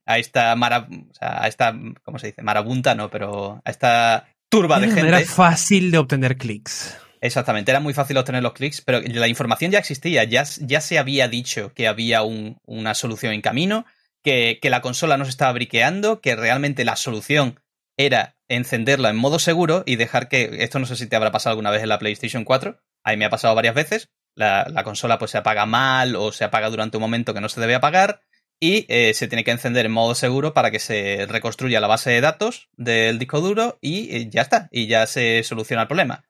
a 0.07 0.19
esta 0.19 0.55
mara, 0.57 0.89
a 1.21 1.49
esta, 1.49 1.75
¿cómo 2.03 2.19
se 2.19 2.29
dice? 2.29 2.43
Marabunta, 2.43 2.95
no, 2.95 3.11
pero 3.11 3.61
a 3.65 3.71
esta 3.71 4.29
turba 4.49 4.79
de 4.81 4.89
gente. 4.89 5.09
Era 5.09 5.21
fácil 5.21 5.91
de 5.91 5.99
obtener 5.99 6.37
clics. 6.37 6.97
Exactamente, 7.21 7.71
era 7.71 7.81
muy 7.81 7.95
fácil 7.95 8.17
obtener 8.17 8.43
los 8.43 8.53
clics, 8.53 8.81
pero 8.81 9.01
la 9.01 9.29
información 9.29 9.71
ya 9.71 9.79
existía, 9.79 10.25
ya, 10.25 10.45
ya 10.61 10.81
se 10.81 10.99
había 10.99 11.29
dicho 11.29 11.73
que 11.73 11.87
había 11.87 12.23
un, 12.23 12.59
una 12.67 12.95
solución 12.95 13.33
en 13.33 13.43
camino, 13.43 13.87
que, 14.25 14.59
que, 14.61 14.71
la 14.71 14.83
consola 14.83 15.17
no 15.17 15.25
se 15.25 15.31
estaba 15.31 15.53
briqueando, 15.53 16.21
que 16.21 16.35
realmente 16.35 16.85
la 16.85 16.97
solución 16.97 17.61
era 17.97 18.37
encenderla 18.49 19.11
en 19.11 19.17
modo 19.17 19.39
seguro 19.39 19.85
y 19.87 19.97
dejar 19.97 20.29
que, 20.29 20.51
esto 20.65 20.81
no 20.81 20.87
sé 20.87 20.97
si 20.97 21.07
te 21.07 21.15
habrá 21.15 21.31
pasado 21.31 21.53
alguna 21.53 21.71
vez 21.71 21.83
en 21.83 21.91
la 21.91 22.01
PlayStation 22.01 22.45
4, 22.45 22.81
ahí 23.05 23.17
me 23.17 23.25
ha 23.25 23.31
pasado 23.31 23.55
varias 23.55 23.75
veces, 23.75 24.11
la, 24.35 24.83
consola 24.85 25.19
pues 25.19 25.31
se 25.31 25.39
apaga 25.39 25.67
mal 25.67 26.17
o 26.17 26.33
se 26.33 26.45
apaga 26.45 26.71
durante 26.71 26.97
un 26.97 27.03
momento 27.03 27.35
que 27.35 27.41
no 27.41 27.49
se 27.49 27.61
debe 27.61 27.75
apagar 27.75 28.21
y 28.61 28.87
eh, 28.89 29.13
se 29.15 29.29
tiene 29.29 29.45
que 29.45 29.51
encender 29.51 29.87
en 29.87 29.93
modo 29.93 30.15
seguro 30.15 30.55
para 30.55 30.71
que 30.71 30.79
se 30.79 31.27
reconstruya 31.29 31.81
la 31.81 31.89
base 31.89 32.11
de 32.11 32.21
datos 32.21 32.69
del 32.77 33.19
disco 33.19 33.41
duro 33.41 33.79
y 33.81 34.15
eh, 34.17 34.31
ya 34.31 34.43
está, 34.43 34.69
y 34.71 34.87
ya 34.87 35.07
se 35.07 35.43
soluciona 35.43 35.83
el 35.83 35.89
problema. 35.89 36.25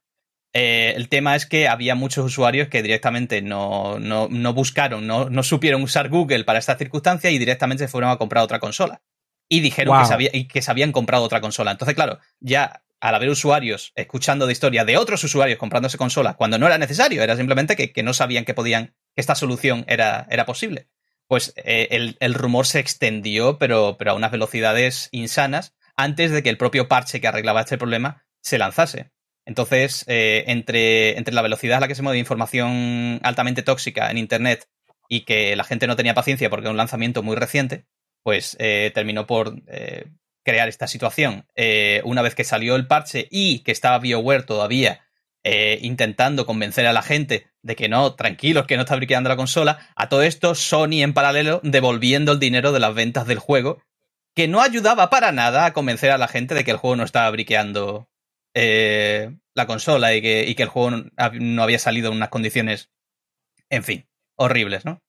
Eh, 0.55 0.93
el 0.97 1.09
tema 1.09 1.35
es 1.35 1.47
que 1.47 1.69
había 1.69 1.95
muchos 1.95 2.25
usuarios 2.27 2.69
que 2.69 2.83
directamente 2.83 3.41
no, 3.41 3.99
no, 3.99 4.55
buscaron, 4.55 5.07
no, 5.07 5.31
no, 5.31 5.43
supieron 5.43 5.83
usar 5.83 6.11
Google 6.11 6.45
para 6.45 6.59
esta 6.59 6.77
circunstancia 6.77 7.31
y 7.31 7.39
directamente 7.39 7.85
se 7.85 7.91
fueron 7.91 8.11
a 8.11 8.17
comprar 8.17 8.45
otra 8.45 8.61
consola. 8.61 9.03
Y 9.49 9.61
dijeron 9.61 9.99
que, 10.19 10.49
que 10.49 10.63
se 10.63 10.71
habían 10.71 10.93
comprado 10.93 11.25
otra 11.25 11.43
consola. 11.43 11.73
Entonces, 11.73 11.95
claro, 11.95 12.19
ya 12.41 12.83
al 13.03 13.17
haber 13.17 13.31
usuarios 13.31 13.93
escuchando 13.97 14.47
de 14.47 14.53
historia 14.53 14.85
de 14.85 14.97
otros 14.97 15.25
usuarios 15.25 15.59
comprándose 15.59 15.99
consolas 15.99 16.37
cuando 16.37 16.57
no 16.57 16.69
era 16.69 16.79
necesario, 16.79 17.21
era 17.21 17.37
simplemente 17.37 17.75
que, 17.75 18.03
no 18.05 18.15
sabían 18.15 18.45
que 18.45 18.55
podían, 18.55 18.95
que 19.13 19.21
esta 19.21 19.35
solución 19.35 19.85
era, 19.89 20.29
era 20.31 20.47
posible. 20.47 20.87
Pues 21.27 21.53
eh, 21.57 22.15
el, 22.21 22.35
rumor 22.35 22.65
se 22.65 22.79
extendió, 22.79 23.59
pero, 23.59 23.97
pero 23.99 24.13
a 24.13 24.15
unas 24.15 24.31
velocidades 24.31 25.09
insanas, 25.11 25.75
antes 25.97 26.31
de 26.31 26.45
que 26.45 26.49
el 26.49 26.57
propio 26.57 26.87
parche 26.87 27.21
que 27.21 27.27
arreglaba 27.27 27.63
este 27.63 27.77
problema 27.77 28.25
se 28.41 28.59
lanzase. 28.59 29.11
Entonces, 29.45 30.05
eh, 30.07 30.45
entre, 30.47 31.19
entre 31.19 31.35
la 31.35 31.43
velocidad 31.43 31.79
a 31.79 31.81
la 31.81 31.89
que 31.89 31.97
se 31.97 32.03
mueve 32.03 32.21
información 32.21 33.19
altamente 33.25 33.63
tóxica 33.63 34.13
en 34.13 34.19
Internet 34.19 34.69
y 35.09 35.23
que 35.23 35.57
la 35.57 35.65
gente 35.65 35.89
no 35.89 35.97
tenía 35.97 36.15
paciencia 36.15 36.51
porque 36.51 36.67
era 36.67 36.71
un 36.71 36.77
lanzamiento 36.77 37.25
muy 37.25 37.35
reciente, 37.35 37.85
pues 38.23 38.57
eh, 38.61 38.93
terminó 38.95 39.27
por 39.27 39.57
crear 40.43 40.69
esta 40.69 40.87
situación. 40.87 41.47
Eh, 41.55 42.03
una 42.05 42.23
vez 42.23 42.35
que 42.35 42.45
salió 42.45 42.77
el 42.77 42.87
parche 42.87 43.29
y 43.31 43.61
que 43.61 43.73
estaba 43.73 43.99
BioWare 43.99 44.45
todavía 44.45 45.03
eh, 45.45 45.79
intentando 45.83 46.47
convencer 46.47 46.87
a 46.87 46.93
la 46.93 47.03
gente 47.03 47.49
de 47.63 47.75
que 47.75 47.89
no, 47.89 48.15
tranquilos, 48.15 48.67
que 48.67 48.77
no 48.77 48.83
está 48.83 48.97
briqueando 48.97 49.29
la 49.29 49.37
consola, 49.37 49.91
a 49.97 50.09
todo 50.09 50.23
esto 50.23 50.55
Sony 50.55 51.03
en 51.03 51.15
paralelo 51.15 51.61
devolviendo 51.65 52.33
el 52.33 52.39
dinero 52.39 52.73
de 52.73 52.81
las 52.81 52.95
ventas 52.95 53.27
del 53.27 53.39
juego, 53.39 53.83
que 54.35 54.49
no 54.49 54.63
ayudaba 54.63 55.11
para 55.11 55.33
nada 55.33 55.67
a 55.67 55.73
convencer 55.73 56.11
a 56.11 56.19
la 56.19 56.29
gente 56.29 56.55
de 56.55 56.65
que 56.65 56.71
el 56.71 56.77
juego 56.77 56.97
no 56.97 57.05
estaba 57.05 57.31
briqueando 57.31 58.09
eh, 58.55 59.37
la 59.55 59.67
consola 59.67 60.15
y 60.15 60.23
que, 60.23 60.49
y 60.49 60.55
que 60.55 60.63
el 60.63 60.69
juego 60.69 60.91
no 60.91 61.63
había 61.63 61.79
salido 61.79 62.11
en 62.11 62.17
unas 62.17 62.29
condiciones, 62.29 62.91
en 63.69 63.85
fin, 63.85 64.09
horribles, 64.37 64.85
¿no? 64.85 65.03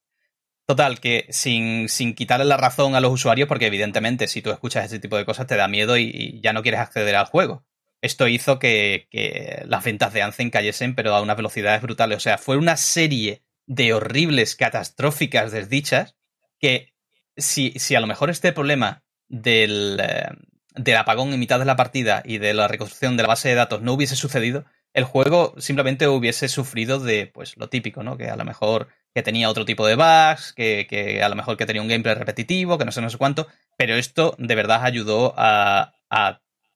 Total, 0.65 0.99
que 1.01 1.27
sin, 1.29 1.89
sin, 1.89 2.15
quitarle 2.15 2.45
la 2.45 2.55
razón 2.55 2.95
a 2.95 3.01
los 3.01 3.11
usuarios, 3.11 3.49
porque 3.49 3.67
evidentemente 3.67 4.27
si 4.27 4.41
tú 4.41 4.51
escuchas 4.51 4.85
ese 4.85 4.99
tipo 4.99 5.17
de 5.17 5.25
cosas 5.25 5.45
te 5.45 5.57
da 5.57 5.67
miedo 5.67 5.97
y, 5.97 6.39
ya 6.41 6.53
no 6.53 6.61
quieres 6.61 6.79
acceder 6.79 7.15
al 7.15 7.25
juego. 7.25 7.65
Esto 8.01 8.27
hizo 8.27 8.59
que, 8.59 9.07
que, 9.11 9.63
las 9.65 9.83
ventas 9.83 10.13
de 10.13 10.21
Anzen 10.21 10.49
cayesen, 10.49 10.95
pero 10.95 11.15
a 11.15 11.21
unas 11.21 11.37
velocidades 11.37 11.81
brutales. 11.81 12.17
O 12.17 12.21
sea, 12.21 12.37
fue 12.37 12.57
una 12.57 12.77
serie 12.77 13.43
de 13.65 13.93
horribles, 13.93 14.55
catastróficas 14.55 15.51
desdichas 15.51 16.15
que 16.59 16.93
si, 17.35 17.71
si 17.77 17.95
a 17.95 17.99
lo 17.99 18.07
mejor 18.07 18.29
este 18.29 18.53
problema 18.53 19.03
del, 19.27 19.99
eh, 20.01 20.29
del 20.75 20.97
apagón 20.97 21.33
en 21.33 21.39
mitad 21.39 21.59
de 21.59 21.65
la 21.65 21.75
partida 21.75 22.21
y 22.25 22.37
de 22.37 22.53
la 22.53 22.67
reconstrucción 22.67 23.17
de 23.17 23.23
la 23.23 23.29
base 23.29 23.49
de 23.49 23.55
datos 23.55 23.81
no 23.81 23.93
hubiese 23.93 24.15
sucedido, 24.15 24.65
el 24.93 25.03
juego 25.03 25.55
simplemente 25.57 26.07
hubiese 26.07 26.47
sufrido 26.47 26.99
de 26.99 27.27
pues 27.27 27.57
lo 27.57 27.69
típico, 27.69 28.03
¿no? 28.03 28.17
Que 28.17 28.29
a 28.29 28.35
lo 28.35 28.45
mejor 28.45 28.89
que 29.13 29.23
tenía 29.23 29.49
otro 29.49 29.65
tipo 29.65 29.85
de 29.85 29.95
bugs, 29.95 30.53
que, 30.53 31.21
a 31.23 31.29
lo 31.29 31.35
mejor 31.35 31.57
que 31.57 31.65
tenía 31.65 31.81
un 31.81 31.87
gameplay 31.87 32.15
repetitivo, 32.15 32.77
que 32.77 32.85
no 32.85 32.91
sé, 32.91 33.01
no 33.01 33.09
sé 33.09 33.17
cuánto, 33.17 33.47
pero 33.77 33.95
esto 33.95 34.35
de 34.39 34.55
verdad 34.55 34.83
ayudó 34.83 35.33
a, 35.37 35.93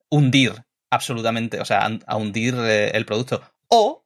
hundir 0.09 0.63
absolutamente, 0.89 1.59
o 1.59 1.65
sea, 1.65 1.89
a, 2.05 2.15
hundir 2.15 2.55
eh, 2.57 2.91
el 2.93 3.05
producto. 3.05 3.41
O 3.67 4.05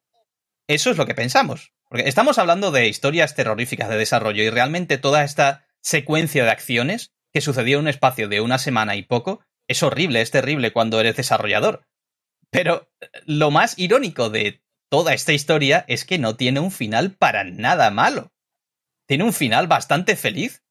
eso 0.68 0.90
es 0.92 0.98
lo 0.98 1.06
que 1.06 1.14
pensamos. 1.14 1.74
Porque 1.90 2.08
estamos 2.08 2.38
hablando 2.38 2.72
de 2.72 2.88
historias 2.88 3.36
terroríficas 3.36 3.90
de 3.90 3.98
desarrollo 3.98 4.44
y 4.44 4.50
realmente 4.50 4.98
toda 4.98 5.24
esta 5.24 5.66
secuencia 5.82 6.44
de 6.44 6.50
acciones 6.50 7.12
que 7.34 7.42
sucedió 7.42 7.78
en 7.78 7.84
un 7.84 7.88
espacio 7.90 8.30
de 8.30 8.42
una 8.42 8.58
semana 8.58 8.96
y 8.96 9.04
poco 9.04 9.42
es 9.68 9.84
horrible, 9.84 10.22
es 10.22 10.32
terrible 10.32 10.72
cuando 10.72 11.00
eres 11.00 11.18
desarrollador. 11.18 11.86
Pero 12.50 12.90
lo 13.26 13.52
más 13.52 13.78
irónico 13.78 14.30
de 14.30 14.62
toda 14.92 15.14
esta 15.14 15.32
historia 15.32 15.86
es 15.88 16.04
que 16.04 16.20
no 16.20 16.36
tiene 16.36 16.60
un 16.60 16.70
final 16.70 17.16
para 17.16 17.46
nada 17.46 17.90
malo. 17.92 18.34
Tiene 19.08 19.24
un 19.24 19.34
final 19.34 19.68
bastante 19.68 20.18
feliz. 20.18 20.64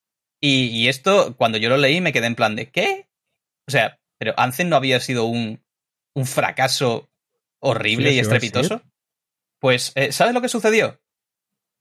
Y, 0.42 0.88
esto, 0.88 1.36
cuando 1.36 1.58
yo 1.58 1.68
lo 1.68 1.76
leí, 1.76 2.00
me 2.00 2.12
quedé 2.12 2.26
en 2.26 2.34
plan 2.34 2.56
de 2.56 2.70
¿qué? 2.70 3.08
O 3.66 3.70
sea, 3.70 4.00
pero 4.18 4.34
Anzen 4.38 4.68
no 4.68 4.76
había 4.76 5.00
sido 5.00 5.24
un, 5.24 5.62
un 6.14 6.26
fracaso 6.26 7.10
horrible 7.60 8.12
y 8.12 8.18
estrepitoso. 8.18 8.82
Pues, 9.58 9.92
eh, 9.94 10.12
¿sabes 10.12 10.32
lo 10.32 10.40
que 10.40 10.48
sucedió? 10.48 11.00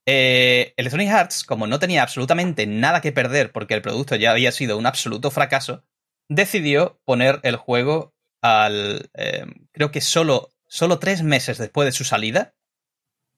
Eh, 0.06 0.74
Electronic 0.78 1.10
Arts, 1.10 1.44
como 1.44 1.68
no 1.68 1.80
tenía 1.80 2.04
absolutamente 2.04 2.68
nada 2.68 3.02
que 3.02 3.12
perder 3.12 3.52
porque 3.52 3.74
el 3.74 3.82
producto 3.82 4.16
ya 4.16 4.32
había 4.32 4.52
sido 4.52 4.78
un 4.78 4.86
absoluto 4.86 5.32
fracaso, 5.32 5.86
decidió 6.30 7.02
poner 7.06 7.40
el 7.44 7.58
juego 7.58 8.14
al. 8.42 9.10
Eh, 9.14 9.46
creo 9.72 9.92
que 9.92 10.02
solo 10.02 10.50
solo 10.70 11.00
tres 11.00 11.24
meses 11.24 11.58
después 11.58 11.86
de 11.86 11.92
su 11.92 12.06
salida, 12.06 12.54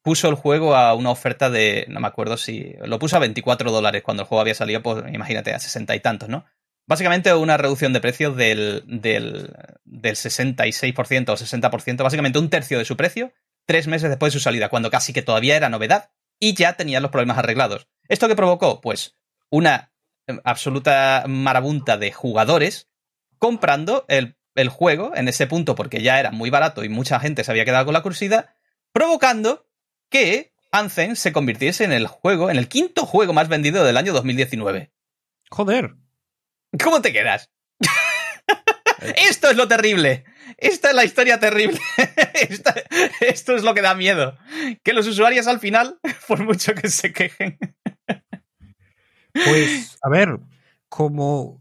puso 0.04 0.30
el 0.30 0.36
juego 0.36 0.76
a 0.76 0.94
una 0.94 1.10
oferta 1.10 1.50
de, 1.50 1.86
no 1.90 2.00
me 2.00 2.08
acuerdo 2.08 2.38
si, 2.38 2.76
lo 2.84 3.00
puso 3.00 3.16
a 3.16 3.20
24 3.20 3.72
dólares 3.72 4.04
cuando 4.04 4.24
el 4.24 4.28
juego 4.28 4.42
había 4.42 4.56
salido, 4.56 4.84
pues 4.84 5.04
imagínate, 5.12 5.54
a 5.54 5.60
60 5.60 5.96
y 5.96 6.00
tantos, 6.00 6.30
¿no? 6.30 6.46
Básicamente 6.88 7.34
una 7.34 7.58
reducción 7.58 7.94
de 7.94 8.02
precio 8.02 8.32
del, 8.32 8.84
del, 8.86 9.54
del 9.86 10.16
66% 10.16 11.30
o 11.30 11.38
60%, 11.38 12.04
básicamente 12.04 12.40
un 12.40 12.50
tercio 12.50 12.78
de 12.78 12.86
su 12.86 12.98
precio, 12.98 13.32
tres 13.66 13.88
meses 13.88 14.10
después 14.10 14.34
de 14.34 14.40
su 14.40 14.44
salida, 14.44 14.70
cuando 14.70 14.90
casi 14.90 15.14
que 15.14 15.22
todavía 15.22 15.56
era 15.56 15.70
novedad 15.70 16.12
y 16.40 16.56
ya 16.56 16.74
tenía 16.74 17.00
los 17.00 17.12
problemas 17.12 17.38
arreglados. 17.38 17.88
¿Esto 18.10 18.28
qué 18.28 18.36
provocó? 18.36 18.82
Pues 18.82 19.16
una 19.50 19.94
absoluta 20.44 21.24
marabunta 21.28 21.98
de 21.98 22.12
jugadores 22.12 22.90
comprando 23.38 24.06
el 24.08 24.38
el 24.56 24.70
juego 24.70 25.16
en 25.16 25.28
ese 25.28 25.48
punto 25.48 25.76
porque 25.76 26.02
ya 26.02 26.20
era 26.20 26.32
muy 26.32 26.50
barato 26.50 26.84
y 26.84 26.90
mucha 26.90 27.20
gente 27.20 27.44
se 27.44 27.52
había 27.52 27.66
quedado 27.66 27.86
con 27.86 27.94
la 27.94 28.02
curiosidad, 28.02 28.54
provocando 28.92 29.68
que 30.10 30.54
Anthem 30.72 31.16
se 31.16 31.32
convirtiese 31.32 31.84
en 31.84 31.92
el 31.92 32.08
juego, 32.08 32.50
en 32.50 32.58
el 32.58 32.68
quinto 32.68 33.06
juego 33.06 33.34
más 33.34 33.50
vendido 33.50 33.84
del 33.84 33.98
año 33.98 34.14
2019. 34.14 34.92
Joder. 35.50 35.96
¿Cómo 36.82 37.02
te 37.02 37.12
quedas? 37.12 37.50
esto 39.18 39.50
es 39.50 39.58
lo 39.58 39.68
terrible. 39.68 40.24
Esta 40.58 40.90
es 40.90 40.96
la 40.96 41.04
historia 41.04 41.40
terrible. 41.40 41.80
esto 43.22 43.56
es 43.56 43.64
lo 43.64 43.74
que 43.74 43.82
da 43.82 43.96
miedo. 43.96 44.38
Que 44.84 44.94
los 44.94 45.08
usuarios 45.08 45.48
al 45.48 45.60
final, 45.60 46.00
por 46.28 46.44
mucho 46.44 46.74
que 46.74 46.90
se 46.90 47.12
quejen. 47.12 47.58
Pues, 49.34 49.98
a 50.02 50.10
ver, 50.10 50.40
como 50.90 51.61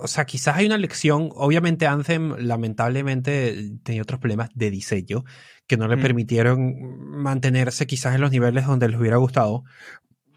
o 0.00 0.08
sea, 0.08 0.24
quizás 0.24 0.56
hay 0.56 0.66
una 0.66 0.78
lección. 0.78 1.30
Obviamente, 1.34 1.86
Anthem 1.86 2.34
lamentablemente 2.38 3.72
tenía 3.82 4.02
otros 4.02 4.20
problemas 4.20 4.50
de 4.54 4.70
diseño 4.70 5.24
que 5.66 5.76
no 5.76 5.88
le 5.88 5.96
mm. 5.96 6.02
permitieron 6.02 7.10
mantenerse 7.22 7.86
quizás 7.86 8.14
en 8.14 8.20
los 8.20 8.30
niveles 8.30 8.66
donde 8.66 8.88
les 8.88 9.00
hubiera 9.00 9.16
gustado. 9.16 9.64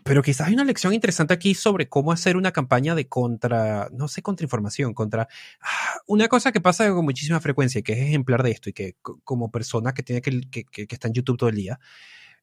Pero 0.04 0.24
quizás 0.24 0.48
hay 0.48 0.54
una 0.54 0.64
lección 0.64 0.94
interesante 0.94 1.34
aquí 1.34 1.54
sobre 1.54 1.88
cómo 1.88 2.12
hacer 2.12 2.36
una 2.38 2.52
campaña 2.52 2.96
de 2.96 3.08
contra, 3.08 3.90
no 3.92 4.08
sé, 4.08 4.22
contrainformación, 4.22 4.94
contra 4.94 5.28
ah, 5.62 6.00
una 6.08 6.28
cosa 6.28 6.52
que 6.52 6.62
pasa 6.62 6.90
con 6.90 7.06
muchísima 7.06 7.40
frecuencia 7.40 7.80
y 7.80 7.84
que 7.84 7.94
es 7.94 8.00
ejemplar 8.00 8.42
de 8.42 8.52
esto 8.52 8.70
y 8.70 8.74
que 8.74 8.96
como 9.02 9.52
persona 9.52 9.94
que 9.94 10.02
tiene 10.02 10.22
que, 10.22 10.42
que, 10.50 10.64
que, 10.64 10.88
está 10.90 11.10
en 11.10 11.14
YouTube 11.14 11.38
todo 11.38 11.50
el 11.50 11.56
día, 11.56 11.80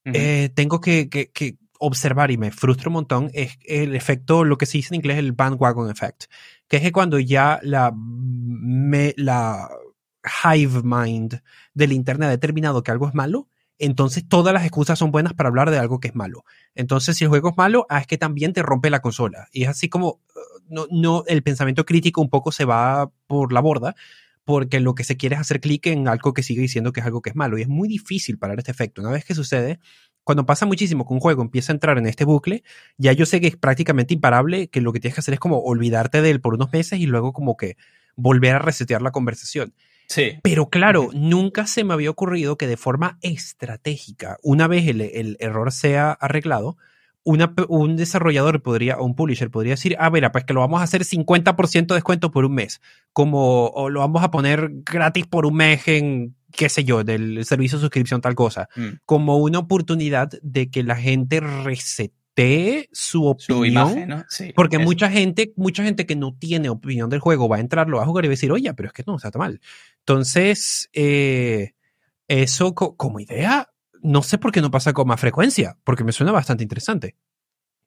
eh, 0.04 0.50
tengo 0.54 0.80
que, 0.80 1.08
que, 1.08 1.58
observar 1.78 2.30
y 2.30 2.38
me 2.38 2.50
frustra 2.50 2.88
un 2.88 2.94
montón 2.94 3.30
es 3.34 3.58
el 3.64 3.94
efecto, 3.94 4.44
lo 4.44 4.58
que 4.58 4.66
se 4.66 4.78
dice 4.78 4.94
en 4.94 4.96
inglés 4.96 5.18
el 5.18 5.32
bandwagon 5.32 5.90
effect, 5.90 6.24
que 6.68 6.78
es 6.78 6.82
que 6.82 6.92
cuando 6.92 7.18
ya 7.18 7.60
la, 7.62 7.92
me, 7.94 9.14
la 9.16 9.68
hive 10.54 10.82
mind 10.82 11.40
del 11.74 11.92
internet 11.92 12.28
ha 12.28 12.30
determinado 12.30 12.82
que 12.82 12.90
algo 12.90 13.08
es 13.08 13.14
malo, 13.14 13.48
entonces 13.78 14.26
todas 14.26 14.54
las 14.54 14.64
excusas 14.64 14.98
son 14.98 15.10
buenas 15.10 15.34
para 15.34 15.48
hablar 15.48 15.70
de 15.70 15.78
algo 15.78 16.00
que 16.00 16.08
es 16.08 16.14
malo. 16.14 16.44
Entonces, 16.74 17.16
si 17.16 17.24
el 17.24 17.30
juego 17.30 17.50
es 17.50 17.56
malo, 17.56 17.86
ah, 17.90 18.00
es 18.00 18.06
que 18.06 18.18
también 18.18 18.52
te 18.52 18.62
rompe 18.62 18.90
la 18.90 19.00
consola. 19.00 19.48
Y 19.52 19.64
es 19.64 19.68
así 19.68 19.88
como, 19.88 20.08
uh, 20.08 20.20
no, 20.68 20.86
no, 20.90 21.24
el 21.26 21.42
pensamiento 21.42 21.84
crítico 21.84 22.22
un 22.22 22.30
poco 22.30 22.52
se 22.52 22.64
va 22.64 23.10
por 23.26 23.52
la 23.52 23.60
borda, 23.60 23.94
porque 24.44 24.80
lo 24.80 24.94
que 24.94 25.04
se 25.04 25.16
quiere 25.16 25.34
es 25.34 25.40
hacer 25.40 25.60
clic 25.60 25.86
en 25.88 26.08
algo 26.08 26.32
que 26.32 26.42
sigue 26.42 26.62
diciendo 26.62 26.92
que 26.92 27.00
es 27.00 27.06
algo 27.06 27.20
que 27.20 27.30
es 27.30 27.36
malo. 27.36 27.58
Y 27.58 27.62
es 27.62 27.68
muy 27.68 27.88
difícil 27.88 28.38
parar 28.38 28.58
este 28.58 28.70
efecto. 28.70 29.02
Una 29.02 29.10
vez 29.10 29.24
que 29.24 29.34
sucede, 29.34 29.80
cuando 30.26 30.44
pasa 30.44 30.66
muchísimo 30.66 31.06
que 31.06 31.14
un 31.14 31.20
juego 31.20 31.40
empieza 31.40 31.70
a 31.70 31.74
entrar 31.74 31.98
en 31.98 32.06
este 32.06 32.24
bucle, 32.24 32.64
ya 32.98 33.12
yo 33.12 33.26
sé 33.26 33.40
que 33.40 33.46
es 33.46 33.56
prácticamente 33.56 34.12
imparable, 34.12 34.66
que 34.66 34.80
lo 34.80 34.92
que 34.92 34.98
tienes 34.98 35.14
que 35.14 35.20
hacer 35.20 35.34
es 35.34 35.38
como 35.38 35.60
olvidarte 35.60 36.20
de 36.20 36.30
él 36.30 36.40
por 36.40 36.54
unos 36.54 36.72
meses 36.72 36.98
y 36.98 37.06
luego 37.06 37.32
como 37.32 37.56
que 37.56 37.76
volver 38.16 38.56
a 38.56 38.58
resetear 38.58 39.02
la 39.02 39.12
conversación. 39.12 39.72
Sí. 40.08 40.32
Pero 40.42 40.68
claro, 40.68 41.10
nunca 41.14 41.68
se 41.68 41.84
me 41.84 41.94
había 41.94 42.10
ocurrido 42.10 42.58
que 42.58 42.66
de 42.66 42.76
forma 42.76 43.18
estratégica, 43.22 44.36
una 44.42 44.66
vez 44.66 44.88
el, 44.88 45.00
el 45.00 45.36
error 45.38 45.70
sea 45.70 46.10
arreglado, 46.10 46.76
una, 47.26 47.52
un 47.68 47.96
desarrollador 47.96 48.62
podría, 48.62 48.98
o 48.98 49.04
un 49.04 49.16
publisher 49.16 49.50
podría 49.50 49.74
decir, 49.74 49.96
ah, 49.98 50.10
mira, 50.10 50.30
pues 50.30 50.44
que 50.44 50.54
lo 50.54 50.60
vamos 50.60 50.80
a 50.80 50.84
hacer 50.84 51.02
50% 51.02 51.86
de 51.86 51.94
descuento 51.94 52.32
por 52.32 52.44
un 52.44 52.54
mes, 52.54 52.80
como, 53.12 53.66
o 53.66 53.90
lo 53.90 54.00
vamos 54.00 54.22
a 54.22 54.30
poner 54.30 54.70
gratis 54.84 55.26
por 55.26 55.44
un 55.44 55.54
mes 55.54 55.86
en 55.88 56.35
qué 56.52 56.68
sé 56.68 56.84
yo, 56.84 57.04
del 57.04 57.44
servicio 57.44 57.78
de 57.78 57.82
suscripción, 57.82 58.20
tal 58.20 58.34
cosa, 58.34 58.68
mm. 58.76 59.00
como 59.04 59.38
una 59.38 59.58
oportunidad 59.58 60.30
de 60.42 60.70
que 60.70 60.82
la 60.82 60.96
gente 60.96 61.40
resete 61.40 62.88
su 62.92 63.26
opinión. 63.26 64.24
porque 64.54 64.78
mucha 64.78 65.10
gente, 65.10 65.52
mucha 65.56 65.82
gente 65.82 66.06
que 66.06 66.16
no 66.16 66.34
tiene 66.36 66.68
opinión 66.68 67.08
del 67.10 67.20
juego 67.20 67.48
va 67.48 67.56
a 67.56 67.60
entrar, 67.60 67.88
lo 67.88 67.98
va 67.98 68.02
a 68.02 68.06
jugar 68.06 68.24
y 68.24 68.28
va 68.28 68.32
a 68.32 68.36
decir, 68.36 68.52
oye, 68.52 68.72
pero 68.74 68.88
es 68.88 68.92
que 68.92 69.04
no, 69.06 69.16
está 69.16 69.30
mal. 69.38 69.60
Entonces, 70.00 70.88
eh, 70.92 71.72
eso 72.28 72.74
como 72.74 73.20
idea, 73.20 73.70
no 74.02 74.22
sé 74.22 74.38
por 74.38 74.52
qué 74.52 74.60
no 74.60 74.70
pasa 74.70 74.92
con 74.92 75.08
más 75.08 75.20
frecuencia, 75.20 75.78
porque 75.84 76.04
me 76.04 76.12
suena 76.12 76.32
bastante 76.32 76.62
interesante. 76.62 77.16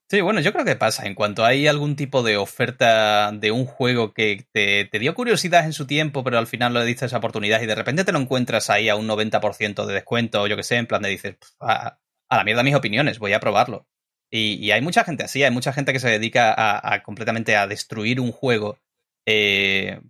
Sí, 0.10 0.22
bueno, 0.22 0.42
yo 0.42 0.52
creo 0.54 0.66
que 0.66 0.76
pasa. 0.76 1.06
En 1.06 1.14
cuanto 1.14 1.46
hay 1.46 1.68
algún 1.68 1.96
tipo 1.96 2.24
de 2.24 2.36
oferta 2.36 3.32
de 3.32 3.52
un 3.52 3.66
juego 3.66 4.12
que 4.12 4.48
te, 4.52 4.90
dio 5.00 5.14
curiosidad 5.14 5.66
en 5.66 5.74
su 5.74 5.86
tiempo, 5.86 6.24
pero 6.24 6.40
al 6.40 6.48
final 6.48 6.74
lo 6.74 6.84
diste 6.84 7.06
esa 7.06 7.18
oportunidad 7.18 7.62
y 7.62 7.68
de 7.68 7.76
repente 7.76 8.04
te 8.04 8.12
lo 8.12 8.18
encuentras 8.18 8.72
ahí 8.72 8.90
a 8.90 8.96
un 8.96 9.08
90% 9.08 9.86
de 9.86 9.94
descuento 9.94 10.42
o 10.42 10.48
yo 10.48 10.56
que 10.56 10.64
sé, 10.64 10.78
en 10.78 10.88
plan 10.88 11.04
de 11.04 11.10
dices, 11.10 11.36
a, 11.60 12.00
la 12.30 12.44
mierda 12.44 12.64
mis 12.64 12.74
opiniones, 12.74 13.20
voy 13.20 13.34
a 13.34 13.40
probarlo. 13.40 13.88
Y, 14.32 14.72
hay 14.72 14.82
mucha 14.82 15.04
gente 15.04 15.24
así, 15.24 15.44
hay 15.44 15.52
mucha 15.52 15.74
gente 15.74 15.94
que 15.94 16.00
se 16.00 16.10
dedica 16.10 16.56
a, 16.58 17.04
completamente 17.04 17.56
a 17.56 17.68
destruir 17.68 18.20
un 18.20 18.32
juego 18.32 18.80
eh, 19.28 20.02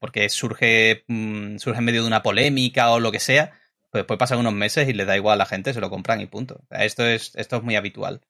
porque 0.00 0.28
surge, 0.28 1.04
mm, 1.08 1.58
surge 1.58 1.78
en 1.78 1.84
medio 1.84 2.02
de 2.02 2.08
una 2.08 2.22
polémica 2.22 2.90
o 2.92 3.00
lo 3.00 3.12
que 3.12 3.20
sea. 3.20 3.52
Pues 3.90 4.02
después 4.02 4.18
pasan 4.18 4.38
unos 4.38 4.52
meses 4.54 4.88
y 4.88 4.92
les 4.92 5.06
da 5.06 5.16
igual 5.16 5.34
a 5.34 5.44
la 5.44 5.46
gente, 5.46 5.74
se 5.74 5.80
lo 5.80 5.90
compran 5.90 6.20
y 6.20 6.26
punto. 6.26 6.60
Esto 6.70 7.06
es, 7.06 7.34
esto 7.36 7.56
es 7.56 7.62
muy 7.64 7.76
habitual. 7.76 8.20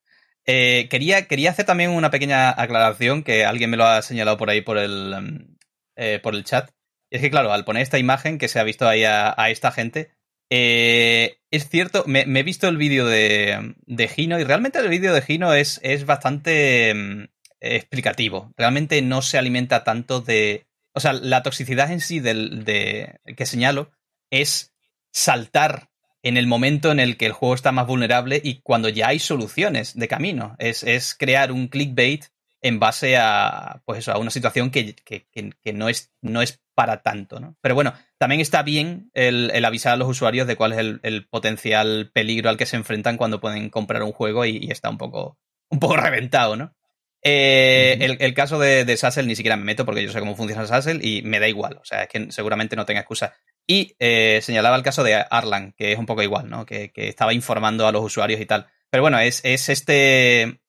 Eh, 0.45 0.87
quería, 0.89 1.27
quería 1.27 1.51
hacer 1.51 1.65
también 1.65 1.91
una 1.91 2.09
pequeña 2.09 2.49
aclaración 2.49 3.23
que 3.23 3.45
alguien 3.45 3.69
me 3.69 3.77
lo 3.77 3.85
ha 3.85 4.01
señalado 4.01 4.37
por 4.37 4.49
ahí 4.49 4.61
por 4.61 4.77
el, 4.77 5.57
eh, 5.95 6.19
por 6.21 6.35
el 6.35 6.43
chat. 6.43 6.71
Es 7.09 7.21
que, 7.21 7.29
claro, 7.29 7.51
al 7.53 7.65
poner 7.65 7.83
esta 7.83 7.99
imagen 7.99 8.37
que 8.37 8.47
se 8.47 8.59
ha 8.59 8.63
visto 8.63 8.87
ahí 8.87 9.03
a, 9.03 9.35
esta 9.49 9.71
gente, 9.71 10.11
eh, 10.49 11.37
es 11.51 11.69
cierto, 11.69 12.03
me, 12.07 12.21
he 12.21 12.43
visto 12.43 12.67
el 12.67 12.77
vídeo 12.77 13.05
de, 13.05 13.75
de, 13.85 14.07
Gino 14.07 14.39
y 14.39 14.43
realmente 14.43 14.79
el 14.79 14.89
vídeo 14.89 15.13
de 15.13 15.21
Gino 15.21 15.53
es, 15.53 15.79
es 15.83 16.05
bastante 16.05 16.93
mm, 16.93 17.25
explicativo. 17.59 18.53
Realmente 18.57 19.01
no 19.01 19.21
se 19.21 19.37
alimenta 19.37 19.83
tanto 19.83 20.21
de... 20.21 20.67
O 20.93 20.99
sea, 20.99 21.13
la 21.13 21.43
toxicidad 21.43 21.91
en 21.91 22.01
sí 22.01 22.19
del, 22.19 22.65
de, 22.65 23.19
que 23.37 23.45
señalo 23.45 23.91
es 24.29 24.73
saltar 25.13 25.90
en 26.23 26.37
el 26.37 26.47
momento 26.47 26.91
en 26.91 26.99
el 26.99 27.17
que 27.17 27.25
el 27.25 27.31
juego 27.31 27.55
está 27.55 27.71
más 27.71 27.87
vulnerable 27.87 28.39
y 28.43 28.61
cuando 28.61 28.89
ya 28.89 29.09
hay 29.09 29.19
soluciones 29.19 29.95
de 29.97 30.07
camino. 30.07 30.55
Es, 30.59 30.83
es 30.83 31.15
crear 31.15 31.51
un 31.51 31.67
clickbait 31.67 32.25
en 32.61 32.79
base 32.79 33.17
a, 33.17 33.81
pues 33.85 34.07
a 34.07 34.17
una 34.17 34.29
situación 34.29 34.69
que, 34.69 34.93
que, 34.95 35.25
que, 35.31 35.73
no, 35.73 35.89
es, 35.89 36.13
no 36.21 36.41
es 36.41 36.61
para 36.75 37.01
tanto. 37.01 37.39
¿no? 37.39 37.57
Pero 37.61 37.75
bueno, 37.75 37.93
también 38.17 38.39
está 38.39 38.61
bien 38.61 39.09
el, 39.13 39.51
el 39.53 39.65
avisar 39.65 39.93
a 39.93 39.97
los 39.97 40.07
usuarios 40.07 40.47
de 40.47 40.55
cuál 40.55 40.73
es 40.73 40.77
el, 40.77 40.99
el, 41.03 41.27
potencial 41.27 42.11
peligro 42.13 42.49
al 42.49 42.57
que 42.57 42.67
se 42.67 42.77
enfrentan 42.77 43.17
cuando 43.17 43.41
pueden 43.41 43.69
comprar 43.69 44.03
un 44.03 44.11
juego 44.11 44.45
y, 44.45 44.57
y 44.57 44.71
está 44.71 44.89
un 44.89 44.97
poco, 44.97 45.39
un 45.69 45.79
poco 45.79 45.97
reventado, 45.97 46.55
¿no? 46.55 46.75
Eh, 47.23 47.97
el, 47.99 48.17
el, 48.19 48.33
caso 48.33 48.57
de, 48.57 48.83
de, 48.83 48.97
Sassel 48.97 49.27
ni 49.27 49.35
siquiera 49.35 49.55
me 49.55 49.63
meto 49.63 49.85
porque 49.85 50.03
yo 50.03 50.11
sé 50.11 50.19
cómo 50.19 50.35
funciona 50.35 50.65
Sassel 50.65 51.05
y 51.05 51.21
me 51.21 51.39
da 51.39 51.47
igual. 51.47 51.77
O 51.79 51.85
sea, 51.85 52.03
es 52.03 52.09
que 52.09 52.31
seguramente 52.31 52.75
no 52.75 52.85
tenga 52.85 53.01
excusa. 53.01 53.33
Y 53.67 53.95
eh, 53.99 54.39
señalaba 54.41 54.75
el 54.75 54.83
caso 54.83 55.03
de 55.03 55.15
Arlan, 55.15 55.73
que 55.73 55.91
es 55.91 55.99
un 55.99 56.05
poco 56.05 56.23
igual, 56.23 56.49
¿no? 56.49 56.65
Que, 56.65 56.91
estaba 56.95 57.33
informando 57.33 57.87
a 57.87 57.91
los 57.91 58.03
usuarios 58.03 58.41
y 58.41 58.45
tal. 58.45 58.67
Pero 58.89 59.03
bueno, 59.03 59.19
es, 59.19 59.41
es 59.43 59.69
este. 59.69 60.61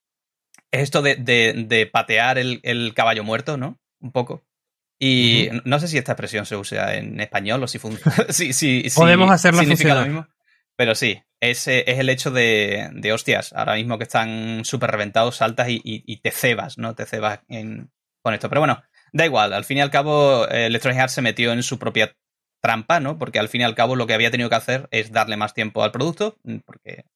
Es 0.71 0.83
esto 0.85 1.03
de, 1.03 1.17
de, 1.17 1.87
patear 1.87 2.39
el, 2.39 2.93
caballo 2.95 3.25
muerto, 3.25 3.57
¿no? 3.57 3.79
Un 4.01 4.13
poco. 4.13 4.45
Y 4.99 5.49
no 5.65 5.81
sé 5.81 5.89
si 5.89 5.99
esta 5.99 6.13
expresión 6.13 6.47
se 6.47 6.57
usa 6.57 6.95
en 6.95 7.21
español 7.21 7.63
o 7.63 7.67
si 7.67 7.79
funciona. 7.79 8.15
si, 8.31 8.89
Podemos 8.95 9.31
hacerlo 9.31 9.61
significa 9.61 9.95
lo 9.97 10.07
mismo. 10.07 10.29
Pero 10.77 10.95
sí, 10.95 11.21
es, 11.43 11.67
es 11.67 11.99
el 11.99 12.09
hecho 12.09 12.31
de, 12.31 12.89
de, 12.93 13.13
hostias, 13.13 13.53
ahora 13.53 13.75
mismo 13.75 13.99
que 13.99 14.05
están 14.05 14.65
súper 14.65 14.93
reventados, 14.93 15.37
saltas 15.37 15.67
y, 15.69 16.17
te 16.19 16.31
cebas, 16.31 16.79
¿no? 16.79 16.95
Te 16.95 17.05
cebas 17.05 17.41
con 18.23 18.33
esto. 18.33 18.49
Pero 18.49 18.61
bueno, 18.61 18.81
da 19.13 19.27
igual, 19.27 19.53
al 19.53 19.65
fin 19.65 19.79
y 19.79 19.81
al 19.81 19.91
cabo, 19.91 20.49
eh, 20.49 20.67
Electronic 20.67 21.01
Arts 21.01 21.15
se 21.15 21.23
metió 21.23 21.53
en 21.53 21.65
su 21.65 21.81
propia 21.81 22.17
trampa, 22.63 23.01
¿no? 23.01 23.19
Porque 23.19 23.41
al 23.41 23.49
fin 23.49 23.63
y 23.63 23.65
al 23.65 23.75
cabo 23.75 23.97
lo 23.97 24.07
que 24.07 24.15
había 24.15 24.31
tenido 24.31 24.49
que 24.49 24.55
hacer 24.55 24.87
es 24.93 25.11
darle 25.11 25.37
más 25.37 25.53
tiempo 25.53 25.83
al 25.83 25.91
producto, 25.91 26.39
mm, 26.45 26.59
porque 26.65 27.07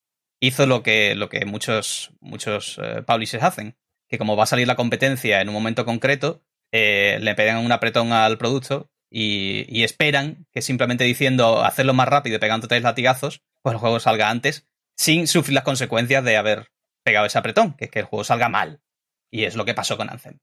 hizo 0.41 0.67
lo 0.67 0.83
que, 0.83 1.15
lo 1.15 1.29
que 1.29 1.45
muchos, 1.45 2.11
muchos 2.19 2.81
eh, 2.83 3.03
publishers 3.07 3.45
hacen, 3.45 3.77
que 4.09 4.19
como 4.19 4.37
va 4.37 4.43
a 4.43 4.47
salir 4.47 4.67
la 4.67 4.75
competencia 4.75 5.41
en 5.41 5.49
un 5.49 5.55
momento 5.55 5.85
concreto, 5.85 6.43
eh, 6.73 7.19
le 7.21 7.37
pegan 7.37 7.65
un 7.65 7.71
apretón 7.71 8.13
al 8.13 8.39
producto 8.39 8.91
y, 9.11 9.85
esperan 9.85 10.47
que 10.53 10.63
simplemente 10.63 11.05
diciendo 11.05 11.65
hacerlo 11.65 11.95
más 11.95 12.09
rápido 12.09 12.41
pegando 12.41 12.69
tres 12.69 12.83
latigazos, 12.83 13.43
pues 13.67 13.75
el 13.75 13.81
juego 13.81 13.99
salga 13.99 14.31
antes, 14.31 14.65
sin 14.97 15.27
sufrir 15.27 15.55
las 15.55 15.65
consecuencias 15.65 16.23
de 16.23 16.37
haber 16.37 16.69
pegado 17.03 17.27
ese 17.27 17.37
apretón, 17.37 17.75
que 17.75 17.87
es 17.87 17.91
que 17.91 17.99
el 17.99 18.05
juego 18.05 18.23
salga 18.23 18.49
mal. 18.49 18.81
Y 19.29 19.43
es 19.43 19.57
lo 19.57 19.65
que 19.65 19.75
pasó 19.75 19.97
con 19.97 20.09
Anthem. 20.09 20.39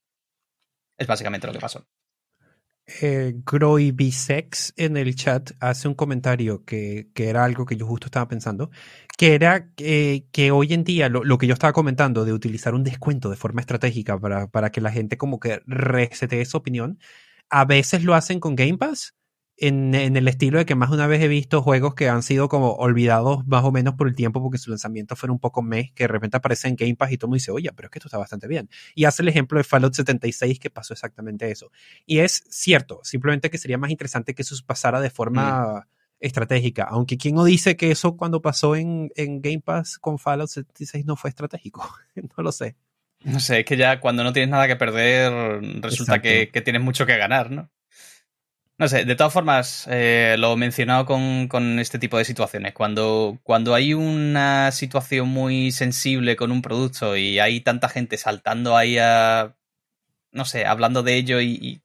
Es 0.97 1.07
básicamente 1.07 1.47
lo 1.47 1.53
que 1.53 1.59
pasó 1.59 1.87
eh, 2.85 3.33
Groy 3.45 3.91
Bisex 3.93 4.73
en 4.75 4.97
el 4.97 5.15
chat 5.15 5.51
hace 5.61 5.87
un 5.87 5.93
comentario 5.93 6.65
que, 6.65 7.11
que, 7.13 7.29
era 7.29 7.45
algo 7.45 7.65
que 7.65 7.77
yo 7.77 7.87
justo 7.87 8.07
estaba 8.07 8.27
pensando, 8.27 8.71
que 9.17 9.35
era 9.35 9.71
eh, 9.77 10.25
que 10.33 10.51
hoy 10.51 10.73
en 10.73 10.83
día 10.83 11.07
lo, 11.07 11.23
lo, 11.23 11.37
que 11.37 11.47
yo 11.47 11.53
estaba 11.53 11.71
comentando 11.71 12.25
de 12.25 12.33
utilizar 12.33 12.75
un 12.75 12.83
descuento 12.83 13.29
de 13.29 13.37
forma 13.37 13.61
estratégica 13.61 14.19
para, 14.19 14.47
para 14.47 14.69
que 14.69 14.81
la 14.81 14.91
gente 14.91 15.17
como 15.17 15.39
que 15.39 15.61
resete 15.65 16.43
su 16.43 16.57
opinión, 16.57 16.99
a 17.49 17.63
veces 17.63 18.03
lo 18.03 18.15
hacen 18.15 18.41
con 18.41 18.57
Game 18.57 18.77
Pass 18.77 19.15
en, 19.57 19.93
el 19.93 20.27
estilo 20.27 20.57
de 20.57 20.65
que 20.65 20.75
más 20.75 20.89
de 20.89 20.95
una 20.95 21.07
vez 21.07 21.21
he 21.21 21.27
visto 21.27 21.61
juegos 21.61 21.93
que 21.93 22.09
han 22.09 22.23
sido 22.23 22.49
como 22.49 22.73
olvidados 22.73 23.45
más 23.45 23.63
o 23.63 23.71
menos 23.71 23.93
por 23.95 24.07
el 24.07 24.15
tiempo 24.15 24.41
porque 24.41 24.57
su 24.57 24.69
lanzamiento 24.69 25.15
fue 25.15 25.29
un 25.29 25.39
poco 25.39 25.61
mes, 25.61 25.91
que 25.93 26.05
de 26.05 26.07
repente 26.07 26.37
aparece 26.37 26.67
en 26.67 26.75
Game 26.75 26.95
Pass 26.95 27.11
y 27.11 27.17
todo 27.17 27.27
el 27.27 27.29
mundo 27.29 27.35
dice, 27.35 27.51
oye, 27.51 27.71
pero 27.75 27.87
es 27.87 27.91
que 27.91 27.99
esto 27.99 28.07
está 28.07 28.17
bastante 28.17 28.47
bien. 28.47 28.69
Y 28.95 29.05
hace 29.05 29.21
el 29.21 29.27
ejemplo 29.27 29.57
de 29.57 29.63
Fallout 29.63 29.93
76 29.93 30.59
que 30.59 30.69
pasó 30.69 30.93
exactamente 30.93 31.49
eso. 31.51 31.71
Y 32.05 32.19
es 32.19 32.43
cierto, 32.49 32.99
simplemente 33.03 33.49
que 33.49 33.57
sería 33.57 33.77
más 33.77 33.91
interesante 33.91 34.33
que 34.33 34.41
eso 34.41 34.55
pasara 34.65 35.01
de 35.01 35.09
forma... 35.09 35.79
Mm. 35.79 35.93
estratégica, 36.19 36.85
aunque 36.85 37.17
quien 37.17 37.35
no 37.35 37.43
dice 37.43 37.75
que 37.75 37.91
eso 37.91 38.15
cuando 38.15 38.41
pasó 38.41 38.77
en, 38.77 39.11
en 39.17 39.41
Game 39.41 39.59
Pass 39.59 39.99
con 39.99 40.17
Fallout 40.17 40.47
76 40.47 41.05
no 41.05 41.17
fue 41.17 41.29
estratégico, 41.29 41.93
no 42.37 42.43
lo 42.43 42.53
sé. 42.53 42.77
No 43.23 43.41
sé, 43.41 43.59
es 43.59 43.65
que 43.65 43.75
ya 43.75 43.99
cuando 43.99 44.23
no 44.23 44.31
tienes 44.31 44.49
nada 44.49 44.67
que 44.67 44.77
perder 44.77 45.61
resulta 45.81 46.21
que, 46.21 46.49
que, 46.49 46.61
tienes 46.61 46.81
mucho 46.81 47.05
que 47.05 47.17
ganar, 47.17 47.51
¿no? 47.51 47.69
No 48.79 48.87
sé, 48.87 49.05
de 49.05 49.15
todas 49.15 49.31
formas, 49.31 49.87
eh, 49.89 50.35
lo 50.39 50.57
mencionado 50.57 51.05
con, 51.05 51.47
con, 51.47 51.79
este 51.79 51.99
tipo 51.99 52.17
de 52.17 52.25
situaciones. 52.25 52.73
Cuando, 52.73 53.39
cuando 53.43 53.75
hay 53.75 53.93
una 53.93 54.71
situación 54.71 55.29
muy 55.29 55.71
sensible 55.71 56.35
con 56.35 56.51
un 56.51 56.61
producto 56.63 57.15
y 57.15 57.39
hay 57.39 57.61
tanta 57.61 57.87
gente 57.87 58.17
saltando 58.17 58.75
ahí 58.75 58.97
a. 58.97 59.55
No 60.31 60.45
sé, 60.45 60.65
hablando 60.65 61.03
de 61.03 61.15
ello 61.15 61.41
y, 61.41 61.83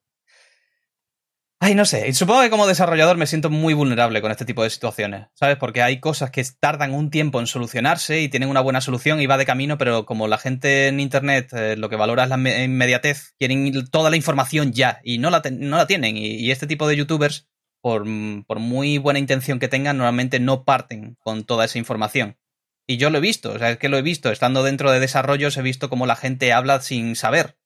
Ay, 1.60 1.74
no 1.74 1.84
sé. 1.84 2.12
Supongo 2.12 2.42
que 2.42 2.50
como 2.50 2.68
desarrollador 2.68 3.16
me 3.16 3.26
siento 3.26 3.50
muy 3.50 3.74
vulnerable 3.74 4.20
con 4.20 4.30
este 4.30 4.44
tipo 4.44 4.62
de 4.62 4.70
situaciones, 4.70 5.26
¿sabes? 5.34 5.56
Porque 5.56 5.82
hay 5.82 5.98
cosas 5.98 6.30
que 6.30 6.44
tardan 6.60 6.94
un 6.94 7.10
tiempo 7.10 7.40
en 7.40 7.48
solucionarse 7.48 8.20
y 8.20 8.28
tienen 8.28 8.48
una 8.48 8.60
buena 8.60 8.80
solución 8.80 9.20
y 9.20 9.26
va 9.26 9.36
de 9.38 9.44
camino, 9.44 9.76
pero 9.76 10.06
como 10.06 10.28
la 10.28 10.38
gente 10.38 10.86
en 10.86 11.00
Internet 11.00 11.52
eh, 11.52 11.76
lo 11.76 11.88
que 11.88 11.96
valora 11.96 12.22
es 12.22 12.28
la 12.30 12.36
inmediatez, 12.36 13.34
quieren 13.38 13.88
toda 13.90 14.08
la 14.08 14.16
información 14.16 14.72
ya 14.72 15.00
y 15.02 15.18
no 15.18 15.30
la, 15.30 15.42
no 15.50 15.76
la 15.76 15.88
tienen. 15.88 16.16
Y, 16.16 16.48
este 16.52 16.68
tipo 16.68 16.86
de 16.86 16.96
youtubers, 16.96 17.48
por, 17.82 18.04
por 18.46 18.60
muy 18.60 18.98
buena 18.98 19.18
intención 19.18 19.58
que 19.58 19.68
tengan, 19.68 19.98
normalmente 19.98 20.38
no 20.38 20.64
parten 20.64 21.16
con 21.18 21.44
toda 21.44 21.64
esa 21.64 21.78
información. 21.78 22.38
Y 22.86 22.98
yo 22.98 23.10
lo 23.10 23.18
he 23.18 23.20
visto, 23.20 23.52
o 23.52 23.58
sea, 23.58 23.72
es 23.72 23.78
que 23.78 23.88
lo 23.88 23.98
he 23.98 24.02
visto. 24.02 24.30
Estando 24.30 24.62
dentro 24.62 24.92
de 24.92 25.00
desarrollos 25.00 25.56
he 25.56 25.62
visto 25.62 25.90
cómo 25.90 26.06
la 26.06 26.16
gente 26.16 26.52
habla 26.52 26.80
sin 26.80 27.16
saber. 27.16 27.57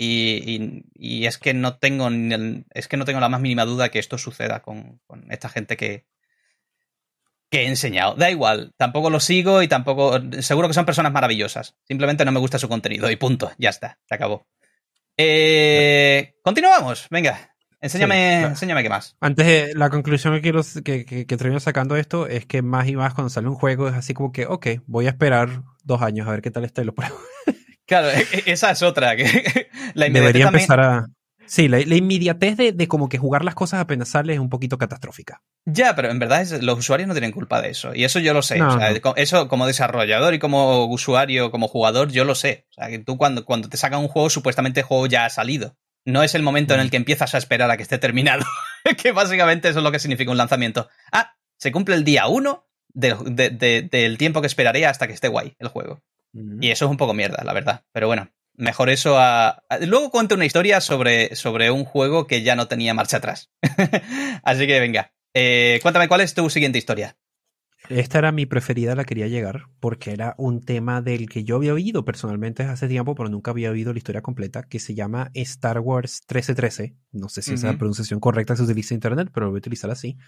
Y, 0.00 1.26
es 1.26 1.38
que 1.38 1.54
no 1.54 1.76
tengo 1.76 2.08
es 2.72 2.86
que 2.86 2.96
no 2.96 3.04
tengo 3.04 3.18
la 3.18 3.28
más 3.28 3.40
mínima 3.40 3.64
duda 3.64 3.88
que 3.88 3.98
esto 3.98 4.16
suceda 4.16 4.62
con, 4.62 5.00
esta 5.28 5.48
gente 5.48 5.76
que, 5.76 6.06
que 7.50 7.62
he 7.62 7.66
enseñado. 7.66 8.14
Da 8.14 8.30
igual, 8.30 8.72
tampoco 8.76 9.10
lo 9.10 9.18
sigo 9.18 9.60
y 9.60 9.68
tampoco. 9.68 10.20
Seguro 10.40 10.68
que 10.68 10.74
son 10.74 10.86
personas 10.86 11.12
maravillosas. 11.12 11.76
Simplemente 11.84 12.24
no 12.24 12.30
me 12.30 12.38
gusta 12.38 12.60
su 12.60 12.68
contenido 12.68 13.10
y 13.10 13.16
punto. 13.16 13.50
Ya 13.58 13.70
está, 13.70 13.98
se 14.08 14.14
acabó. 14.14 14.46
Eh, 15.16 16.34
continuamos, 16.44 17.08
venga. 17.10 17.56
Enséñame, 17.80 18.42
enséñame 18.42 18.84
qué 18.84 18.88
más. 18.88 19.16
Antes, 19.20 19.74
la 19.74 19.90
conclusión 19.90 20.34
que 20.34 20.42
quiero 20.42 20.62
que, 20.84 21.04
que, 21.04 21.26
que 21.26 21.36
termino 21.36 21.58
sacando 21.58 21.96
esto 21.96 22.28
es 22.28 22.46
que 22.46 22.62
más 22.62 22.86
y 22.88 22.94
más 22.94 23.14
cuando 23.14 23.30
sale 23.30 23.48
un 23.48 23.54
juego 23.54 23.88
es 23.88 23.94
así 23.94 24.14
como 24.14 24.30
que, 24.30 24.46
ok, 24.46 24.66
voy 24.86 25.06
a 25.06 25.10
esperar 25.10 25.62
dos 25.82 26.02
años 26.02 26.28
a 26.28 26.32
ver 26.32 26.42
qué 26.42 26.52
tal 26.52 26.64
está 26.64 26.82
y 26.82 26.84
lo 26.84 26.94
pruebo. 26.94 27.16
Claro, 27.88 28.10
e, 28.10 28.20
e, 28.20 28.52
esa 28.52 28.70
es 28.70 28.82
otra. 28.82 29.16
Que 29.16 29.68
la 29.94 30.08
Debería 30.08 30.46
empezar 30.46 30.80
a. 30.80 31.06
Sí, 31.46 31.66
la, 31.66 31.80
inmediatez 31.80 32.58
de, 32.58 32.88
como 32.88 33.08
que 33.08 33.16
jugar 33.16 33.42
las 33.42 33.54
cosas 33.54 33.80
apenas 33.80 34.10
sale 34.10 34.34
es 34.34 34.38
un 34.38 34.50
poquito 34.50 34.76
catastrófica. 34.76 35.42
Ya, 35.64 35.96
pero 35.96 36.10
en 36.10 36.18
verdad 36.18 36.46
los 36.60 36.78
usuarios 36.78 37.08
no 37.08 37.14
tienen 37.14 37.32
culpa 37.32 37.62
de 37.62 37.70
eso. 37.70 37.94
Y 37.94 38.04
eso 38.04 38.18
yo 38.18 38.34
lo 38.34 38.42
sé. 38.42 38.60
o 38.60 38.78
sea, 38.78 38.92
Eso 39.16 39.48
como 39.48 39.66
desarrollador 39.66 40.34
y 40.34 40.38
como 40.38 40.84
usuario, 40.84 41.50
como 41.50 41.66
jugador, 41.66 42.10
yo 42.12 42.26
lo 42.26 42.34
sé. 42.34 42.66
O 42.72 42.74
sea, 42.74 42.90
que 42.90 42.98
tú 42.98 43.16
cuando, 43.16 43.46
cuando 43.46 43.70
te 43.70 43.78
sacan 43.78 44.00
un 44.00 44.08
juego, 44.08 44.28
supuestamente 44.28 44.80
el 44.80 44.86
juego 44.86 45.06
ya 45.06 45.24
ha 45.24 45.30
salido. 45.30 45.74
No 46.04 46.22
es 46.22 46.34
el 46.34 46.42
momento 46.42 46.74
en 46.74 46.80
el 46.80 46.88
mm. 46.88 46.90
que 46.90 46.96
empiezas 46.98 47.34
a 47.34 47.38
esperar 47.38 47.70
a 47.70 47.78
que 47.78 47.82
esté 47.82 47.96
terminado. 47.96 48.44
que 49.02 49.12
básicamente 49.12 49.70
eso 49.70 49.78
es 49.78 49.84
lo 49.84 49.92
que 49.92 49.98
significa 49.98 50.30
un 50.30 50.36
lanzamiento. 50.36 50.90
Ah, 51.12 51.34
se 51.56 51.72
cumple 51.72 51.94
el 51.94 52.04
día 52.04 52.26
uno 52.26 52.66
del 52.92 54.18
tiempo 54.18 54.42
que 54.42 54.46
esperaré 54.46 54.84
hasta 54.84 55.06
que 55.06 55.14
esté 55.14 55.28
guay 55.28 55.56
el 55.58 55.68
juego. 55.68 56.02
Y 56.32 56.70
eso 56.70 56.84
es 56.84 56.90
un 56.90 56.96
poco 56.96 57.14
mierda, 57.14 57.42
la 57.44 57.52
verdad. 57.52 57.84
Pero 57.92 58.06
bueno, 58.06 58.30
mejor 58.54 58.90
eso 58.90 59.18
a... 59.18 59.62
Luego 59.86 60.10
cuento 60.10 60.34
una 60.34 60.44
historia 60.44 60.80
sobre, 60.80 61.34
sobre 61.34 61.70
un 61.70 61.84
juego 61.84 62.26
que 62.26 62.42
ya 62.42 62.56
no 62.56 62.68
tenía 62.68 62.94
marcha 62.94 63.18
atrás. 63.18 63.50
Así 64.42 64.66
que 64.66 64.80
venga, 64.80 65.12
eh, 65.34 65.78
cuéntame 65.82 66.08
cuál 66.08 66.20
es 66.20 66.34
tu 66.34 66.48
siguiente 66.50 66.78
historia. 66.78 67.16
Esta 67.88 68.18
era 68.18 68.32
mi 68.32 68.44
preferida, 68.44 68.94
la 68.94 69.04
quería 69.04 69.28
llegar, 69.28 69.68
porque 69.80 70.12
era 70.12 70.34
un 70.36 70.60
tema 70.62 71.00
del 71.00 71.28
que 71.28 71.44
yo 71.44 71.56
había 71.56 71.72
oído 71.72 72.04
personalmente 72.04 72.64
hace 72.64 72.86
tiempo, 72.88 73.14
pero 73.14 73.30
nunca 73.30 73.52
había 73.52 73.70
oído 73.70 73.92
la 73.92 73.98
historia 73.98 74.20
completa, 74.20 74.64
que 74.64 74.78
se 74.78 74.94
llama 74.94 75.30
Star 75.32 75.78
Wars 75.78 76.20
1313. 76.28 76.96
No 77.12 77.28
sé 77.30 77.40
si 77.40 77.54
esa 77.54 77.72
pronunciación 77.78 78.20
correcta 78.20 78.56
se 78.56 78.64
utiliza 78.64 78.92
en 78.92 78.96
Internet, 78.96 79.30
pero 79.32 79.46
lo 79.46 79.52
voy 79.52 79.58
a 79.58 79.60
utilizar 79.60 79.90
así 79.90 80.18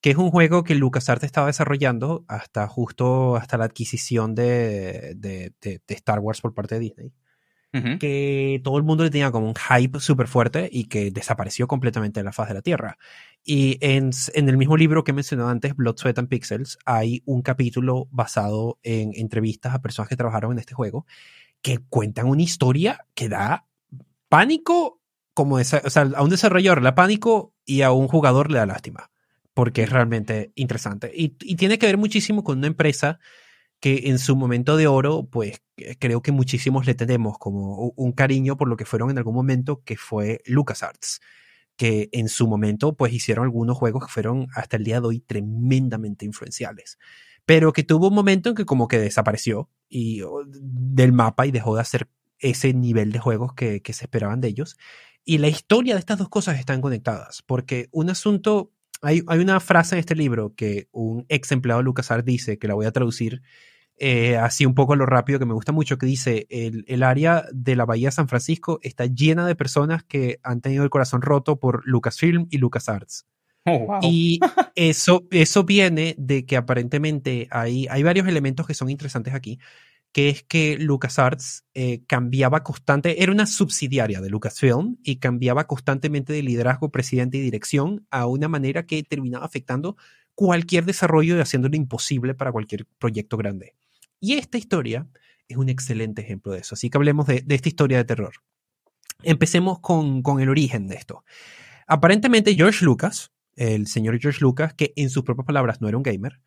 que 0.00 0.10
es 0.10 0.16
un 0.16 0.30
juego 0.30 0.62
que 0.62 0.74
LucasArts 0.74 1.24
estaba 1.24 1.48
desarrollando 1.48 2.24
hasta 2.28 2.66
justo 2.68 3.36
hasta 3.36 3.58
la 3.58 3.64
adquisición 3.64 4.34
de, 4.34 5.14
de, 5.16 5.82
Star 5.88 6.20
Wars 6.20 6.40
por 6.40 6.54
parte 6.54 6.76
de 6.76 6.80
Disney. 6.80 7.12
Que 8.00 8.60
todo 8.64 8.76
el 8.78 8.82
mundo 8.82 9.04
le 9.04 9.10
tenía 9.10 9.30
como 9.30 9.46
un 9.46 9.54
hype 9.54 10.00
súper 10.00 10.26
fuerte 10.26 10.68
y 10.72 10.86
que 10.86 11.10
desapareció 11.12 11.68
completamente 11.68 12.18
de 12.18 12.24
la 12.24 12.32
faz 12.32 12.48
de 12.48 12.54
la 12.54 12.62
Tierra. 12.62 12.98
Y 13.44 13.78
en, 13.82 14.10
en, 14.34 14.48
el 14.48 14.56
mismo 14.56 14.76
libro 14.76 15.04
que 15.04 15.12
mencioné 15.12 15.44
antes, 15.44 15.76
Blood, 15.76 15.96
Sweat 15.98 16.18
and 16.18 16.28
Pixels, 16.28 16.78
hay 16.86 17.22
un 17.24 17.42
capítulo 17.42 18.08
basado 18.10 18.78
en 18.82 19.12
entrevistas 19.14 19.74
a 19.74 19.82
personas 19.82 20.08
que 20.08 20.16
trabajaron 20.16 20.52
en 20.52 20.58
este 20.58 20.74
juego 20.74 21.06
que 21.62 21.78
cuentan 21.78 22.26
una 22.26 22.42
historia 22.42 23.06
que 23.14 23.28
da 23.28 23.66
pánico, 24.28 25.00
como 25.34 25.58
esa, 25.60 25.82
o 25.84 25.90
sea, 25.90 26.10
a 26.16 26.22
un 26.22 26.30
desarrollador 26.30 26.78
le 26.78 26.86
da 26.86 26.94
pánico 26.94 27.52
y 27.64 27.82
a 27.82 27.92
un 27.92 28.08
jugador 28.08 28.50
le 28.50 28.58
da 28.58 28.66
lástima 28.66 29.10
porque 29.58 29.82
es 29.82 29.90
realmente 29.90 30.52
interesante. 30.54 31.10
Y, 31.12 31.30
tiene 31.56 31.80
que 31.80 31.86
ver 31.86 31.98
muchísimo 31.98 32.44
con 32.44 32.58
una 32.58 32.68
empresa 32.68 33.18
que 33.80 34.02
en 34.04 34.20
su 34.20 34.36
momento 34.36 34.76
de 34.76 34.86
oro, 34.86 35.28
pues 35.28 35.60
creo 35.98 36.22
que 36.22 36.30
muchísimos 36.30 36.86
le 36.86 36.94
tenemos 36.94 37.38
como 37.38 37.92
un 37.96 38.12
cariño 38.12 38.56
por 38.56 38.68
lo 38.68 38.76
que 38.76 38.84
fueron 38.84 39.10
en 39.10 39.18
algún 39.18 39.34
momento, 39.34 39.82
que 39.82 39.96
fue 39.96 40.42
LucasArts, 40.46 41.20
que 41.76 42.08
en 42.12 42.28
su 42.28 42.46
momento 42.46 42.94
pues 42.94 43.12
hicieron 43.12 43.46
algunos 43.46 43.76
juegos 43.76 44.06
que 44.06 44.12
fueron 44.12 44.46
hasta 44.54 44.76
el 44.76 44.84
día 44.84 45.00
de 45.00 45.08
hoy 45.08 45.18
tremendamente 45.18 46.24
influenciales, 46.24 46.96
pero 47.44 47.72
que 47.72 47.82
tuvo 47.82 48.10
un 48.10 48.14
momento 48.14 48.50
en 48.50 48.54
que 48.54 48.64
como 48.64 48.86
que 48.86 49.00
desapareció 49.00 49.70
y, 49.88 50.22
del 50.46 51.12
mapa 51.12 51.48
y 51.48 51.50
dejó 51.50 51.74
de 51.74 51.80
hacer 51.80 52.08
ese 52.38 52.74
nivel 52.74 53.10
de 53.10 53.18
juegos 53.18 53.54
que 53.54 53.82
se 53.84 54.04
esperaban 54.04 54.40
de 54.40 54.46
ellos. 54.46 54.76
Y 55.24 55.38
la 55.38 55.48
historia 55.48 55.94
de 55.94 55.98
estas 55.98 56.18
dos 56.18 56.28
cosas 56.28 56.60
están 56.60 56.80
conectadas, 56.80 57.42
porque 57.42 57.88
un 57.90 58.08
asunto 58.08 58.72
hay, 59.02 59.22
una 59.28 59.60
frase 59.60 59.94
en 59.94 60.00
este 60.00 60.14
libro 60.14 60.54
que 60.54 60.88
un 60.92 61.24
ex 61.28 61.52
empleado 61.52 61.80
de 61.80 61.84
LucasArts 61.84 62.24
dice, 62.24 62.58
que 62.58 62.68
la 62.68 62.74
voy 62.74 62.86
a 62.86 62.92
traducir 62.92 63.42
eh, 63.96 64.36
así 64.36 64.64
un 64.64 64.74
poco 64.74 64.92
a 64.92 64.96
lo 64.96 65.06
rápido, 65.06 65.38
que 65.38 65.46
me 65.46 65.54
gusta 65.54 65.72
mucho, 65.72 65.98
que 65.98 66.06
dice, 66.06 66.46
el, 66.50 66.84
el, 66.86 67.02
área 67.02 67.44
de 67.52 67.76
la 67.76 67.84
Bahía 67.84 68.08
de 68.08 68.12
San 68.12 68.28
Francisco 68.28 68.78
está 68.82 69.06
llena 69.06 69.46
de 69.46 69.56
personas 69.56 70.04
que 70.04 70.38
han 70.42 70.60
tenido 70.60 70.84
el 70.84 70.90
corazón 70.90 71.22
roto 71.22 71.58
por 71.58 71.82
Lucasfilm 71.86 72.46
y 72.50 72.58
LucasArts. 72.58 73.26
Oh, 73.66 73.98
y 74.02 74.40
eso, 74.74 75.26
eso 75.30 75.64
viene 75.64 76.14
de 76.18 76.46
que 76.46 76.56
aparentemente 76.56 77.48
hay, 77.50 77.86
hay 77.90 78.02
varios 78.02 78.26
elementos 78.28 78.66
que 78.66 78.74
son 78.74 78.88
interesantes 78.90 79.34
aquí 79.34 79.58
que 80.18 80.30
es 80.30 80.42
que 80.42 80.76
LucasArts 80.80 81.64
eh, 81.74 82.02
cambiaba 82.08 82.64
constante, 82.64 83.22
era 83.22 83.30
una 83.30 83.46
subsidiaria 83.46 84.20
de 84.20 84.28
Lucasfilm 84.28 84.96
y 85.04 85.20
cambiaba 85.20 85.68
constantemente 85.68 86.32
de 86.32 86.42
liderazgo, 86.42 86.90
presidente 86.90 87.38
y 87.38 87.40
dirección 87.40 88.04
a 88.10 88.26
una 88.26 88.48
manera 88.48 88.84
que 88.84 89.00
terminaba 89.04 89.46
afectando 89.46 89.96
cualquier 90.34 90.86
desarrollo 90.86 91.36
y 91.36 91.40
haciéndolo 91.40 91.76
imposible 91.76 92.34
para 92.34 92.50
cualquier 92.50 92.84
proyecto 92.98 93.36
grande. 93.36 93.76
Y 94.18 94.32
esta 94.32 94.58
historia 94.58 95.06
es 95.46 95.56
un 95.56 95.68
excelente 95.68 96.20
ejemplo 96.20 96.50
de 96.50 96.62
eso. 96.62 96.74
Así 96.74 96.90
que 96.90 96.98
hablemos 96.98 97.28
de, 97.28 97.44
esta 97.48 97.68
historia 97.68 97.98
de 97.98 98.04
terror. 98.04 98.32
Empecemos 99.22 99.78
con, 99.78 100.24
el 100.40 100.48
origen 100.48 100.88
de 100.88 100.96
esto. 100.96 101.22
Aparentemente 101.86 102.56
George 102.56 102.84
Lucas, 102.84 103.30
el 103.54 103.86
señor 103.86 104.18
George 104.18 104.40
Lucas, 104.40 104.74
que 104.74 104.92
en 104.96 105.10
sus 105.10 105.22
propias 105.22 105.46
palabras 105.46 105.80
no 105.80 105.86
era 105.86 105.96
un 105.96 106.02
gamer, 106.02 106.40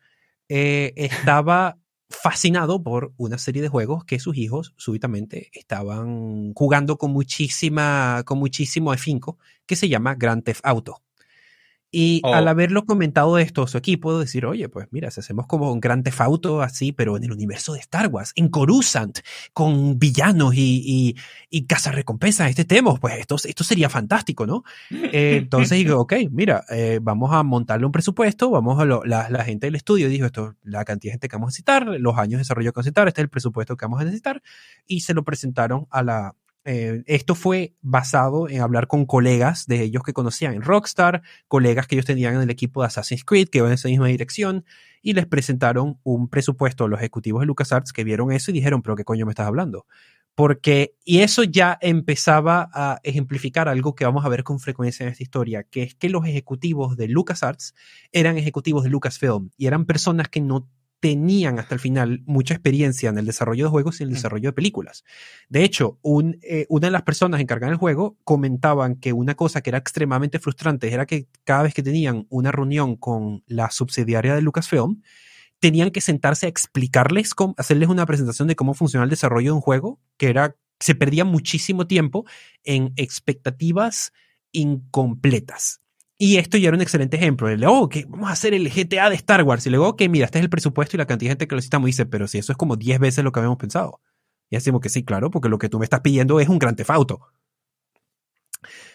eh, 0.50 0.92
estaba 0.96 1.78
fascinado 2.12 2.82
por 2.82 3.12
una 3.16 3.38
serie 3.38 3.62
de 3.62 3.68
juegos 3.68 4.04
que 4.04 4.18
sus 4.18 4.36
hijos 4.36 4.74
súbitamente 4.76 5.50
estaban 5.52 6.52
jugando 6.54 6.96
con 6.96 7.12
muchísima, 7.12 8.22
con 8.24 8.38
muchísimo 8.38 8.92
afinco, 8.92 9.38
que 9.66 9.76
se 9.76 9.88
llama 9.88 10.14
Grand 10.14 10.44
Theft 10.44 10.60
Auto. 10.64 11.02
Y 11.94 12.22
al 12.24 12.48
haberlo 12.48 12.86
comentado 12.86 13.36
esto 13.36 13.66
su 13.66 13.76
equipo, 13.76 14.18
decir, 14.18 14.46
oye, 14.46 14.70
pues 14.70 14.88
mira, 14.92 15.10
si 15.10 15.20
hacemos 15.20 15.46
como 15.46 15.70
un 15.70 15.78
gran 15.78 16.02
tefauto 16.02 16.62
así, 16.62 16.90
pero 16.90 17.18
en 17.18 17.24
el 17.24 17.32
universo 17.32 17.74
de 17.74 17.80
Star 17.80 18.08
Wars, 18.08 18.32
en 18.34 18.48
Coruscant, 18.48 19.18
con 19.52 19.98
villanos 19.98 20.54
y, 20.54 20.82
y, 20.86 21.16
y 21.50 21.66
cazarrecompensas, 21.66 22.48
este 22.48 22.64
tema, 22.64 22.94
pues 22.94 23.18
esto, 23.18 23.36
esto 23.44 23.62
sería 23.62 23.90
fantástico, 23.90 24.46
¿no? 24.46 24.64
Eh, 25.14 25.36
entonces 25.42 25.76
digo, 25.76 26.00
ok, 26.00 26.14
mira, 26.30 26.64
eh, 26.70 26.98
vamos 27.02 27.30
a 27.32 27.42
montarle 27.42 27.84
un 27.84 27.92
presupuesto, 27.92 28.50
vamos 28.50 28.80
a 28.80 28.86
la, 28.86 29.28
la, 29.28 29.44
gente 29.44 29.66
del 29.66 29.74
estudio 29.74 30.08
dijo 30.08 30.24
esto, 30.24 30.54
la 30.62 30.86
cantidad 30.86 31.10
de 31.10 31.14
gente 31.14 31.28
que 31.28 31.36
vamos 31.36 31.48
a 31.48 31.50
necesitar, 31.50 31.86
los 31.86 32.16
años 32.16 32.32
de 32.32 32.38
desarrollo 32.38 32.72
que 32.72 32.76
vamos 32.76 32.86
a 32.86 32.88
necesitar, 32.88 33.08
este 33.08 33.20
es 33.20 33.24
el 33.24 33.28
presupuesto 33.28 33.76
que 33.76 33.84
vamos 33.84 34.00
a 34.00 34.04
necesitar, 34.04 34.42
y 34.86 35.00
se 35.00 35.12
lo 35.12 35.22
presentaron 35.22 35.86
a 35.90 36.02
la, 36.02 36.34
eh, 36.64 37.02
esto 37.06 37.34
fue 37.34 37.74
basado 37.80 38.48
en 38.48 38.60
hablar 38.60 38.86
con 38.86 39.04
colegas 39.04 39.66
de 39.66 39.82
ellos 39.82 40.02
que 40.04 40.12
conocían 40.12 40.54
en 40.54 40.62
Rockstar, 40.62 41.22
colegas 41.48 41.86
que 41.86 41.96
ellos 41.96 42.06
tenían 42.06 42.34
en 42.34 42.42
el 42.42 42.50
equipo 42.50 42.82
de 42.82 42.86
Assassin's 42.86 43.24
Creed, 43.24 43.48
que 43.48 43.58
iban 43.58 43.70
en 43.70 43.74
esa 43.74 43.88
misma 43.88 44.06
dirección, 44.06 44.64
y 45.02 45.14
les 45.14 45.26
presentaron 45.26 45.98
un 46.04 46.28
presupuesto 46.28 46.84
a 46.84 46.88
los 46.88 47.00
ejecutivos 47.00 47.40
de 47.40 47.46
LucasArts 47.46 47.92
que 47.92 48.04
vieron 48.04 48.30
eso 48.30 48.50
y 48.50 48.54
dijeron, 48.54 48.82
pero 48.82 48.94
¿qué 48.94 49.04
coño 49.04 49.26
me 49.26 49.32
estás 49.32 49.48
hablando? 49.48 49.86
Porque, 50.34 50.94
y 51.04 51.18
eso 51.18 51.42
ya 51.42 51.76
empezaba 51.80 52.70
a 52.72 53.00
ejemplificar 53.02 53.68
algo 53.68 53.94
que 53.94 54.04
vamos 54.04 54.24
a 54.24 54.28
ver 54.28 54.44
con 54.44 54.60
frecuencia 54.60 55.04
en 55.04 55.12
esta 55.12 55.22
historia, 55.22 55.64
que 55.64 55.82
es 55.82 55.94
que 55.94 56.08
los 56.08 56.24
ejecutivos 56.24 56.96
de 56.96 57.08
LucasArts 57.08 57.74
eran 58.12 58.38
ejecutivos 58.38 58.84
de 58.84 58.90
Lucasfilm 58.90 59.50
y 59.56 59.66
eran 59.66 59.84
personas 59.84 60.28
que 60.28 60.40
no 60.40 60.68
tenían 61.02 61.58
hasta 61.58 61.74
el 61.74 61.80
final 61.80 62.22
mucha 62.26 62.54
experiencia 62.54 63.10
en 63.10 63.18
el 63.18 63.26
desarrollo 63.26 63.64
de 63.64 63.70
juegos 63.70 63.98
y 63.98 64.04
en 64.04 64.10
el 64.10 64.14
desarrollo 64.14 64.50
de 64.50 64.52
películas. 64.52 65.02
De 65.48 65.64
hecho, 65.64 65.98
un, 66.00 66.38
eh, 66.42 66.64
una 66.68 66.86
de 66.86 66.92
las 66.92 67.02
personas 67.02 67.40
encargadas 67.40 67.72
del 67.72 67.78
juego 67.80 68.16
comentaban 68.22 68.94
que 68.94 69.12
una 69.12 69.34
cosa 69.34 69.62
que 69.62 69.70
era 69.70 69.78
extremadamente 69.78 70.38
frustrante 70.38 70.92
era 70.92 71.04
que 71.04 71.26
cada 71.42 71.64
vez 71.64 71.74
que 71.74 71.82
tenían 71.82 72.28
una 72.30 72.52
reunión 72.52 72.94
con 72.94 73.42
la 73.48 73.68
subsidiaria 73.72 74.36
de 74.36 74.42
Lucasfilm, 74.42 75.02
tenían 75.58 75.90
que 75.90 76.00
sentarse 76.00 76.46
a 76.46 76.48
explicarles, 76.48 77.34
cómo, 77.34 77.56
hacerles 77.58 77.88
una 77.88 78.06
presentación 78.06 78.46
de 78.46 78.54
cómo 78.54 78.72
funciona 78.72 79.02
el 79.02 79.10
desarrollo 79.10 79.50
de 79.50 79.56
un 79.56 79.60
juego, 79.60 79.98
que 80.18 80.28
era, 80.28 80.54
se 80.78 80.94
perdía 80.94 81.24
muchísimo 81.24 81.88
tiempo 81.88 82.24
en 82.62 82.92
expectativas 82.94 84.12
incompletas. 84.52 85.81
Y 86.24 86.36
esto 86.36 86.56
ya 86.56 86.68
era 86.68 86.76
un 86.76 86.82
excelente 86.82 87.16
ejemplo. 87.16 87.48
Le 87.48 87.66
oh, 87.66 87.88
que 87.88 88.04
vamos 88.08 88.30
a 88.30 88.34
hacer 88.34 88.54
el 88.54 88.70
GTA 88.70 89.10
de 89.10 89.16
Star 89.16 89.42
Wars. 89.42 89.66
Y 89.66 89.70
luego, 89.70 89.96
que 89.96 90.08
mira, 90.08 90.26
este 90.26 90.38
es 90.38 90.44
el 90.44 90.50
presupuesto 90.50 90.96
y 90.96 90.98
la 90.98 91.06
cantidad 91.06 91.30
de 91.30 91.32
gente 91.32 91.48
que 91.48 91.56
lo 91.56 91.56
necesitamos. 91.56 91.86
Dice, 91.86 92.06
pero 92.06 92.28
si 92.28 92.38
eso 92.38 92.52
es 92.52 92.56
como 92.56 92.76
10 92.76 93.00
veces 93.00 93.24
lo 93.24 93.32
que 93.32 93.40
habíamos 93.40 93.58
pensado. 93.58 94.00
Y 94.48 94.54
decimos 94.54 94.80
que 94.80 94.88
sí, 94.88 95.04
claro, 95.04 95.32
porque 95.32 95.48
lo 95.48 95.58
que 95.58 95.68
tú 95.68 95.80
me 95.80 95.84
estás 95.84 96.00
pidiendo 96.00 96.38
es 96.38 96.48
un 96.48 96.60
gran 96.60 96.76
tefauto. 96.76 97.22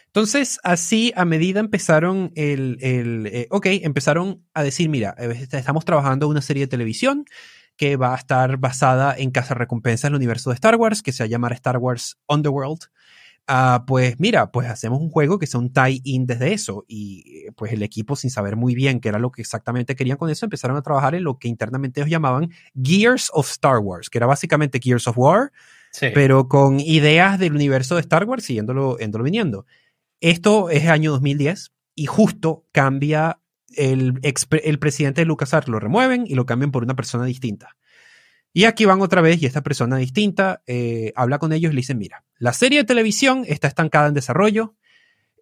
Entonces, 0.06 0.58
así 0.64 1.12
a 1.18 1.26
medida 1.26 1.60
empezaron 1.60 2.32
el, 2.36 2.78
el 2.80 3.28
eh, 3.28 3.48
ok, 3.52 3.66
empezaron 3.82 4.46
a 4.54 4.64
decir, 4.64 4.88
mira, 4.88 5.14
eh, 5.18 5.50
estamos 5.52 5.84
trabajando 5.84 6.30
una 6.30 6.42
serie 6.42 6.64
de 6.64 6.68
televisión 6.68 7.26
que 7.76 7.98
va 7.98 8.14
a 8.14 8.18
estar 8.18 8.56
basada 8.56 9.14
en 9.18 9.32
Casa 9.32 9.54
Recompensa 9.54 10.08
en 10.08 10.14
el 10.14 10.16
universo 10.16 10.52
de 10.52 10.54
Star 10.54 10.78
Wars, 10.78 11.02
que 11.02 11.12
se 11.12 11.24
va 11.24 11.26
a 11.26 11.30
llamar 11.30 11.52
Star 11.52 11.76
Wars 11.76 12.18
Underworld. 12.30 12.84
Uh, 13.50 13.86
pues 13.86 14.20
mira, 14.20 14.52
pues 14.52 14.68
hacemos 14.68 15.00
un 15.00 15.10
juego 15.10 15.40
que 15.40 15.48
sea 15.48 15.62
un 15.62 15.72
tie-in 15.72 16.26
desde 16.26 16.54
eso. 16.54 16.84
Y 16.88 17.50
pues 17.52 17.72
el 17.72 17.82
equipo, 17.82 18.16
sin 18.16 18.30
saber 18.30 18.58
muy 18.58 18.76
bien 18.76 19.00
qué 19.00 19.10
era 19.10 19.20
lo 19.20 19.32
que 19.32 19.42
exactamente 19.42 19.96
querían 19.96 20.18
con 20.18 20.30
eso, 20.30 20.46
empezaron 20.46 20.76
a 20.76 20.82
trabajar 20.82 21.16
en 21.16 21.24
lo 21.24 21.40
que 21.40 21.48
internamente 21.48 22.02
ellos 22.02 22.10
llamaban 22.10 22.52
Gears 22.82 23.30
of 23.34 23.50
Star 23.50 23.80
Wars, 23.80 24.10
que 24.10 24.18
era 24.18 24.28
básicamente 24.28 24.80
Gears 24.82 25.08
of 25.08 25.18
War, 25.18 25.54
sí. 25.92 26.08
pero 26.14 26.50
con 26.50 26.82
ideas 26.82 27.40
del 27.40 27.54
universo 27.54 27.96
de 27.96 28.02
Star 28.02 28.26
Wars 28.26 28.44
siguiéndolo, 28.44 28.98
yéndolo 28.98 29.24
viniendo. 29.24 29.66
Esto 30.20 30.70
es 30.70 30.84
el 30.84 30.90
año 30.90 31.12
2010 31.12 31.72
y 31.96 32.06
justo 32.06 32.66
cambia 32.74 33.40
el, 33.76 34.20
el 34.22 34.80
presidente 34.80 35.22
de 35.22 35.26
LucasArts, 35.26 35.70
lo 35.70 35.80
remueven 35.80 36.26
y 36.28 36.36
lo 36.36 36.46
cambian 36.46 36.72
por 36.72 36.84
una 36.84 36.96
persona 36.96 37.24
distinta. 37.24 37.78
Y 38.58 38.66
aquí 38.66 38.86
van 38.86 39.04
otra 39.04 39.22
vez 39.22 39.40
y 39.40 39.46
esta 39.46 39.62
persona 39.62 39.98
distinta 39.98 40.64
eh, 40.66 41.14
habla 41.16 41.38
con 41.38 41.54
ellos 41.54 41.72
y 41.72 41.76
le 41.76 41.82
dice, 41.82 41.94
mira, 41.94 42.26
la 42.40 42.54
serie 42.54 42.80
de 42.80 42.86
televisión 42.86 43.44
está 43.48 43.68
estancada 43.68 44.08
en 44.08 44.16
desarrollo, 44.16 44.76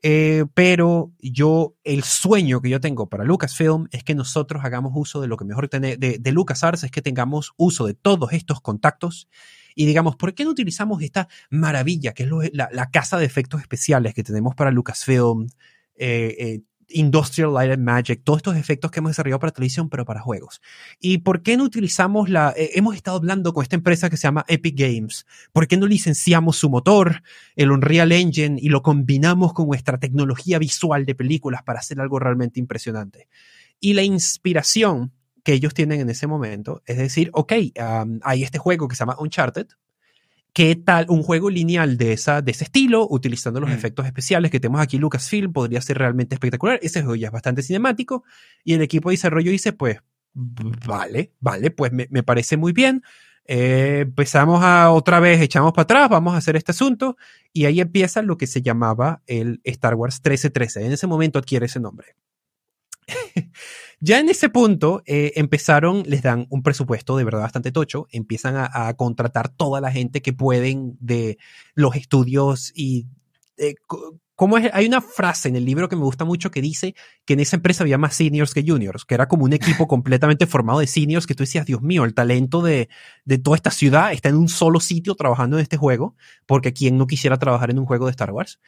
eh, 0.03 0.43
pero 0.53 1.13
yo, 1.20 1.78
el 1.86 2.03
sueño 2.03 2.59
que 2.59 2.70
yo 2.70 2.82
tengo 2.82 3.07
para 3.07 3.24
Lucasfilm 3.24 3.88
es 3.91 4.03
que 4.03 4.16
nosotros 4.16 4.66
hagamos 4.66 4.91
uso 4.95 5.22
de 5.22 5.30
lo 5.30 5.38
que 5.38 5.45
mejor 5.45 5.70
tiene 5.70 5.95
de, 5.95 6.18
de 6.20 6.32
LucasArts, 6.34 6.84
es 6.84 6.91
que 6.91 7.01
tengamos 7.01 7.53
uso 7.55 7.86
de 7.86 7.93
todos 7.93 8.34
estos 8.34 8.59
contactos 8.59 9.30
y 9.76 9.86
digamos, 9.86 10.18
¿por 10.18 10.36
qué 10.36 10.43
no 10.43 10.49
utilizamos 10.49 11.01
esta 11.01 11.30
maravilla 11.49 12.11
que 12.13 12.24
es 12.24 12.30
la, 12.51 12.91
casa 12.91 13.18
de 13.18 13.24
efectos 13.24 13.61
especiales 13.61 14.13
que 14.13 14.24
tenemos 14.24 14.55
para 14.55 14.72
Lucasfilm, 14.72 15.47
eh, 15.95 16.63
Industrial 16.89 17.53
Light 17.53 17.71
and 17.71 17.83
Magic, 17.83 18.21
todos 18.23 18.38
estos 18.38 18.55
efectos 18.55 18.91
que 18.91 18.99
hemos 18.99 19.11
desarrollado 19.11 19.39
para 19.39 19.51
televisión, 19.51 19.89
pero 19.89 20.05
para 20.05 20.21
juegos. 20.21 20.61
¿Y 20.99 21.19
por 21.19 21.41
qué 21.41 21.57
no 21.57 21.63
utilizamos 21.63 22.29
la... 22.29 22.53
Eh, 22.55 22.71
hemos 22.75 22.95
estado 22.95 23.17
hablando 23.17 23.53
con 23.53 23.63
esta 23.63 23.75
empresa 23.75 24.09
que 24.09 24.17
se 24.17 24.23
llama 24.23 24.45
Epic 24.47 24.77
Games. 24.77 25.25
¿Por 25.51 25.67
qué 25.67 25.77
no 25.77 25.88
licenciamos 25.88 26.57
su 26.57 26.69
motor, 26.69 27.23
el 27.55 27.71
Unreal 27.71 28.11
Engine, 28.11 28.59
y 28.61 28.69
lo 28.69 28.81
combinamos 28.81 29.53
con 29.53 29.67
nuestra 29.67 29.99
tecnología 29.99 30.59
visual 30.59 31.05
de 31.05 31.15
películas 31.15 31.63
para 31.63 31.79
hacer 31.79 31.99
algo 31.99 32.19
realmente 32.19 32.59
impresionante? 32.59 33.27
Y 33.79 33.93
la 33.93 34.03
inspiración 34.03 35.11
que 35.45 35.53
ellos 35.53 35.75
tienen 35.75 36.01
en 36.01 36.09
ese 36.09 36.25
momento. 36.25 36.81
Es 36.88 36.97
decir, 36.97 37.29
ok, 37.31 37.53
hay 38.23 38.43
este 38.43 38.57
juego 38.57 38.88
que 38.88 38.95
se 38.95 39.01
llama 39.01 39.15
Uncharted. 39.19 39.67
¿Qué 40.55 40.77
tal 40.77 41.07
un 41.09 41.21
juego 41.21 41.49
lineal 41.49 41.97
de, 41.97 42.13
esa, 42.13 42.41
de 42.41 42.53
ese 42.53 42.63
estilo, 42.63 43.05
utilizando 43.09 43.59
los 43.59 43.69
mm. 43.69 43.73
efectos 43.73 44.05
especiales 44.05 44.51
que 44.51 44.61
tenemos 44.61 44.79
aquí 44.79 44.97
Lucasfilm, 44.97 45.51
podría 45.51 45.81
ser 45.81 45.97
realmente 45.97 46.33
espectacular? 46.33 46.79
Ese 46.81 47.01
juego 47.01 47.17
ya 47.17 47.27
es 47.27 47.33
bastante 47.33 47.61
cinemático. 47.61 48.23
Y 48.63 48.73
el 48.73 48.81
equipo 48.81 49.09
de 49.09 49.15
desarrollo 49.15 49.51
dice, 49.51 49.73
pues, 49.73 49.97
vale, 50.33 51.33
vale, 51.41 51.71
pues 51.71 51.91
me, 51.91 52.07
me 52.09 52.23
parece 52.23 52.55
muy 52.55 52.71
bien. 52.71 53.03
Eh, 53.47 54.03
empezamos 54.03 54.63
a 54.63 54.91
otra 54.91 55.19
vez, 55.19 55.41
echamos 55.41 55.73
para 55.73 55.83
atrás, 55.83 56.09
vamos 56.09 56.33
a 56.33 56.37
hacer 56.37 56.55
este 56.55 56.71
asunto. 56.71 57.17
Y 57.51 57.65
ahí 57.65 57.81
empieza 57.81 58.21
lo 58.21 58.37
que 58.37 58.47
se 58.47 58.61
llamaba 58.61 59.23
el 59.27 59.59
Star 59.65 59.95
Wars 59.95 60.21
1313. 60.23 60.85
En 60.85 60.93
ese 60.93 61.05
momento 61.05 61.37
adquiere 61.37 61.65
ese 61.65 61.81
nombre. 61.81 62.15
Ya 63.99 64.19
en 64.19 64.29
ese 64.29 64.49
punto 64.49 65.01
eh, 65.05 65.31
empezaron, 65.35 66.03
les 66.05 66.21
dan 66.21 66.47
un 66.49 66.61
presupuesto 66.61 67.17
de 67.17 67.23
verdad 67.23 67.41
bastante 67.41 67.71
tocho, 67.71 68.07
empiezan 68.11 68.55
a, 68.57 68.93
contratar 68.95 69.49
toda 69.49 69.81
la 69.81 69.91
gente 69.91 70.21
que 70.21 70.33
pueden 70.33 70.97
de 70.99 71.37
los 71.73 71.95
estudios 71.95 72.71
y 72.75 73.07
eh, 73.57 73.75
¿Cómo 74.35 74.57
es? 74.57 74.69
Hay 74.73 74.85
una 74.85 74.99
frase 74.99 75.47
en 75.47 75.55
el 75.55 75.63
libro 75.63 75.87
que 75.87 75.95
me 75.95 76.03
gusta 76.03 76.25
mucho 76.25 76.51
que 76.51 76.61
dice 76.61 76.93
que 77.23 77.33
en 77.33 77.39
esa 77.39 77.55
empresa 77.55 77.85
había 77.85 77.97
más 77.97 78.15
seniors 78.15 78.53
que 78.53 78.65
juniors, 78.67 79.05
que 79.05 79.15
era 79.15 79.29
como 79.29 79.45
un 79.45 79.53
equipo 79.53 79.87
completamente 79.87 80.45
formado 80.45 80.79
de 80.79 80.87
seniors, 80.87 81.25
que 81.25 81.35
tú 81.35 81.43
decías, 81.43 81.65
Dios 81.65 81.81
mío, 81.81 82.03
el 82.03 82.13
talento 82.13 82.61
de, 82.61 82.89
de 83.23 83.37
toda 83.37 83.55
esta 83.55 83.71
ciudad 83.71 84.11
está 84.11 84.27
en 84.27 84.35
un 84.35 84.49
solo 84.49 84.81
sitio 84.81 85.15
trabajando 85.15 85.57
en 85.57 85.63
este 85.63 85.77
juego, 85.77 86.17
porque 86.45 86.73
quien 86.73 86.97
no 86.97 87.07
quisiera 87.07 87.37
trabajar 87.37 87.69
en 87.71 87.79
un 87.79 87.85
juego 87.85 88.07
de 88.07 88.11
Star 88.11 88.31
Wars. 88.31 88.59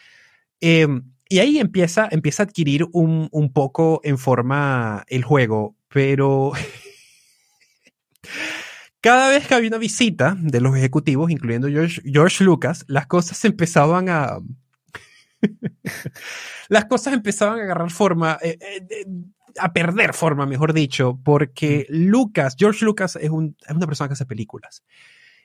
Eh, 0.61 0.87
y 1.29 1.39
ahí 1.39 1.59
empieza, 1.59 2.07
empieza 2.11 2.43
a 2.43 2.45
adquirir 2.45 2.85
un, 2.91 3.29
un 3.31 3.51
poco 3.51 4.01
en 4.03 4.17
forma 4.17 5.03
el 5.07 5.23
juego, 5.23 5.75
pero 5.89 6.51
cada 9.01 9.29
vez 9.29 9.47
que 9.47 9.55
había 9.55 9.69
una 9.69 9.77
visita 9.77 10.37
de 10.39 10.61
los 10.61 10.75
ejecutivos, 10.75 11.31
incluyendo 11.31 11.67
George, 11.67 12.01
George 12.05 12.43
Lucas, 12.43 12.85
las 12.87 13.07
cosas 13.07 13.43
empezaban 13.45 14.09
a... 14.09 14.39
las 16.69 16.85
cosas 16.85 17.13
empezaban 17.13 17.59
a 17.59 17.63
agarrar 17.63 17.91
forma, 17.91 18.39
eh, 18.41 18.57
eh, 18.61 19.05
a 19.59 19.73
perder 19.73 20.13
forma, 20.13 20.45
mejor 20.45 20.73
dicho, 20.73 21.19
porque 21.23 21.87
mm. 21.89 22.09
Lucas, 22.09 22.55
George 22.57 22.85
Lucas 22.85 23.17
es, 23.17 23.29
un, 23.29 23.55
es 23.67 23.75
una 23.75 23.85
persona 23.85 24.07
que 24.07 24.13
hace 24.13 24.25
películas. 24.25 24.83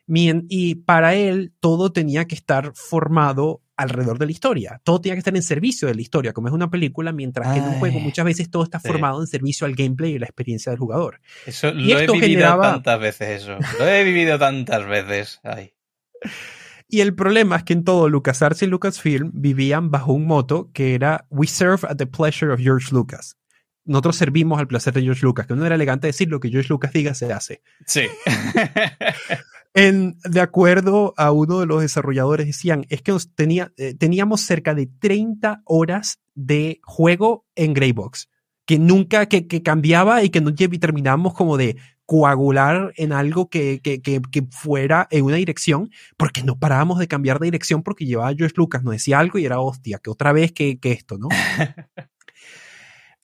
Y 0.07 0.75
para 0.77 1.15
él 1.15 1.53
todo 1.61 1.93
tenía 1.93 2.27
que 2.27 2.35
estar 2.35 2.73
formado 2.75 3.63
alrededor 3.83 4.19
de 4.19 4.27
la 4.27 4.33
historia. 4.33 4.81
Todo 4.85 5.01
tenía 5.01 5.15
que 5.15 5.21
estar 5.21 5.35
en 5.35 5.43
servicio 5.43 5.89
de 5.89 5.95
la 5.95 6.01
historia, 6.01 6.33
como 6.33 6.49
es 6.49 6.55
una 6.55 6.71
película, 6.71 7.13
mientras 7.13 7.53
que 7.53 7.59
en 7.59 7.65
un 7.65 7.75
juego 7.75 8.01
muchas 8.01 8.25
veces 8.25 8.51
todo 8.51 8.63
está 8.63 8.81
formado 8.81 9.21
en 9.21 9.27
servicio 9.27 9.67
al 9.67 9.75
gameplay 9.75 10.13
y 10.13 10.19
la 10.19 10.27
experiencia 10.27 10.71
del 10.71 10.79
jugador. 10.79 11.21
Eso 11.47 11.69
y 11.69 11.93
lo 11.93 11.99
he 12.01 12.07
vivido 12.07 12.61
tantas 12.61 13.01
veces, 13.01 13.43
eso. 13.43 13.59
Lo 13.79 13.89
he 13.89 14.05
vivido 14.05 14.39
tantas 14.39 14.87
veces. 14.87 15.41
Ay. 15.43 15.75
Y 16.89 17.01
el 17.01 17.15
problema 17.15 17.57
es 17.57 17.65
que 17.65 17.73
en 17.73 17.85
todo 17.85 18.09
LucasArts 18.09 18.63
y 18.63 18.67
Lucasfilm 18.67 19.31
vivían 19.33 19.91
bajo 19.91 20.13
un 20.13 20.27
moto 20.27 20.71
que 20.75 20.95
era 20.95 21.27
We 21.31 21.47
serve 21.47 21.89
at 21.89 21.97
the 21.97 22.07
pleasure 22.07 22.53
of 22.53 22.61
George 22.61 22.89
Lucas. 22.93 23.39
Nosotros 23.85 24.17
servimos 24.17 24.61
al 24.61 24.69
placer 24.69 24.93
de 24.93 25.03
George 25.03 25.25
Lucas, 25.25 25.47
que 25.47 25.55
no 25.55 25.67
era 25.67 25.75
elegante 25.75 26.07
decir 26.07 26.29
lo 26.29 26.41
que 26.41 26.51
George 26.51 26.69
Lucas 26.69 26.93
diga 26.93 27.15
se 27.15 27.33
hace. 27.33 27.63
Sí. 27.87 28.03
En, 29.75 30.19
de 30.25 30.41
acuerdo 30.41 31.15
a 31.17 31.33
uno 31.33 31.61
de 31.61 31.67
los 31.67 31.81
desarrolladores, 31.81 32.47
decían, 32.47 32.85
es 32.91 33.01
que 33.01 33.17
tenía, 33.35 33.73
eh, 33.79 33.95
teníamos 33.95 34.43
cerca 34.43 34.75
de 34.75 34.87
30 34.87 35.63
horas 35.65 36.21
de 36.35 36.81
juego 36.83 37.47
en 37.55 37.73
Greybox, 37.73 38.29
que 38.67 38.79
nunca, 38.79 39.27
que, 39.27 39.47
que 39.47 39.63
cambiaba 39.63 40.23
y 40.23 40.29
que 40.29 40.43
no 40.43 40.55
terminábamos 40.55 41.33
como 41.33 41.57
de 41.57 41.79
coagular 42.05 42.93
en 42.97 43.13
algo 43.13 43.49
que, 43.49 43.81
que, 43.81 44.03
que, 44.03 44.21
que, 44.31 44.43
fuera 44.51 45.09
en 45.11 45.25
una 45.25 45.37
dirección, 45.37 45.91
porque 46.19 46.43
no 46.43 46.59
parábamos 46.59 46.99
de 46.99 47.09
cambiar 47.09 47.39
de 47.39 47.47
dirección 47.47 47.83
porque 47.83 48.05
llevaba 48.05 48.35
George 48.37 48.55
Lucas, 48.57 48.83
nos 48.83 48.93
decía 48.93 49.19
algo 49.19 49.39
y 49.39 49.47
era 49.47 49.61
hostia, 49.61 49.99
que 49.99 50.11
otra 50.11 50.33
vez 50.33 50.53
que, 50.53 50.79
que 50.79 50.93
esto, 50.93 51.17
¿no? 51.17 51.29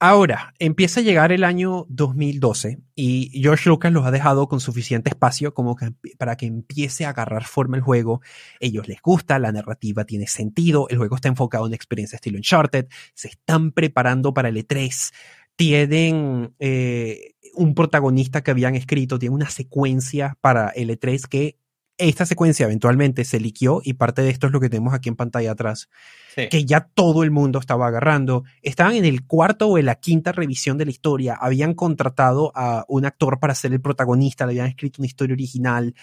Ahora, 0.01 0.55
empieza 0.61 1.01
a 1.01 1.03
llegar 1.03 1.33
el 1.33 1.43
año 1.43 1.85
2012 1.89 2.79
y 2.95 3.31
George 3.43 3.69
Lucas 3.69 3.93
los 3.93 4.07
ha 4.07 4.13
dejado 4.13 4.47
con 4.47 4.61
suficiente 4.61 5.11
espacio 5.11 5.55
como 5.55 5.75
que 5.75 5.93
para 6.17 6.37
que 6.37 6.47
empiece 6.47 7.05
a 7.05 7.09
agarrar 7.09 7.45
forma 7.45 7.77
el 7.77 7.83
juego. 7.83 8.21
Ellos 8.61 8.87
les 8.87 9.03
gusta, 9.03 9.41
la 9.41 9.51
narrativa 9.51 10.05
tiene 10.05 10.29
sentido, 10.29 10.89
el 10.89 10.99
juego 10.99 11.17
está 11.17 11.27
enfocado 11.27 11.67
en 11.67 11.75
experiencia 11.75 12.15
estilo 12.15 12.39
Uncharted, 12.39 12.87
se 13.15 13.27
están 13.27 13.73
preparando 13.73 14.33
para 14.33 14.51
el 14.51 14.57
E3, 14.57 15.13
tienen 15.57 16.55
eh, 16.61 17.33
un 17.55 17.75
protagonista 17.75 18.45
que 18.45 18.53
habían 18.53 18.77
escrito, 18.77 19.19
tienen 19.19 19.35
una 19.35 19.51
secuencia 19.51 20.39
para 20.41 20.69
el 20.69 20.91
E3 20.91 21.27
que 21.27 21.57
esta 21.99 22.25
secuencia 22.25 22.65
eventualmente 22.65 23.25
se 23.25 23.41
liquió 23.41 23.81
y 23.85 23.95
parte 23.95 24.23
de 24.23 24.31
esto 24.31 24.47
es 24.47 24.53
lo 24.53 24.61
que 24.61 24.71
tenemos 24.71 24.95
aquí 24.95 25.09
en 25.09 25.17
pantalla 25.17 25.53
atrás, 25.53 25.89
que 26.35 26.65
ya 26.65 26.81
todo 26.81 27.25
el 27.25 27.33
mundo 27.33 27.59
estaba 27.59 27.89
agarrando. 27.89 28.45
Estaban 28.63 28.95
en 28.95 29.05
el 29.05 29.27
cuarto 29.27 29.67
o 29.67 29.79
en 29.79 29.87
la 29.87 29.97
quinta 29.97 30.31
revisión 30.31 30.79
de 30.79 30.85
la 30.85 30.93
historia, 30.93 31.37
habían 31.39 31.75
contratado 31.75 32.53
a 32.55 32.85
un 32.89 33.05
actor 33.05 33.41
para 33.41 33.55
ser 33.55 33.73
el 33.73 33.81
protagonista, 33.81 34.47
le 34.47 34.53
habían 34.53 34.69
escrito 34.69 35.03
una 35.03 35.07
historia 35.07 35.35
original, 35.35 35.95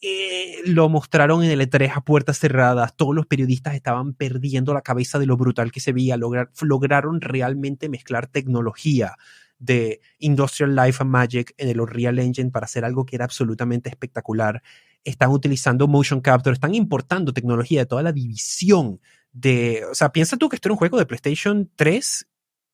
eh, 0.00 0.56
lo 0.66 0.88
mostraron 0.88 1.44
en 1.44 1.50
el 1.50 1.60
E3 1.60 1.92
a 1.94 2.00
puertas 2.00 2.38
cerradas, 2.38 2.96
todos 2.96 3.14
los 3.14 3.26
periodistas 3.26 3.74
estaban 3.74 4.14
perdiendo 4.14 4.74
la 4.74 4.82
cabeza 4.82 5.18
de 5.18 5.26
lo 5.26 5.36
brutal 5.36 5.72
que 5.72 5.80
se 5.80 5.92
veía, 5.92 6.16
lograron 6.16 7.20
realmente 7.20 7.88
mezclar 7.88 8.26
tecnología 8.26 9.16
de 9.58 10.00
Industrial 10.18 10.74
Life 10.74 11.02
and 11.02 11.10
Magic 11.10 11.54
en 11.56 11.68
el 11.68 11.80
Unreal 11.80 12.18
Engine 12.18 12.50
para 12.50 12.64
hacer 12.64 12.84
algo 12.84 13.06
que 13.06 13.16
era 13.16 13.24
absolutamente 13.24 13.88
espectacular. 13.88 14.62
Están 15.04 15.30
utilizando 15.30 15.86
motion 15.86 16.20
capture, 16.20 16.54
están 16.54 16.74
importando 16.74 17.32
tecnología 17.32 17.80
de 17.80 17.86
toda 17.86 18.02
la 18.02 18.12
división 18.12 19.00
de, 19.34 19.84
o 19.90 19.94
sea, 19.94 20.12
piensa 20.12 20.36
tú 20.36 20.48
que 20.48 20.56
esto 20.56 20.68
era 20.68 20.74
un 20.74 20.78
juego 20.78 20.96
de 20.96 21.06
PlayStation 21.06 21.70
3 21.76 22.26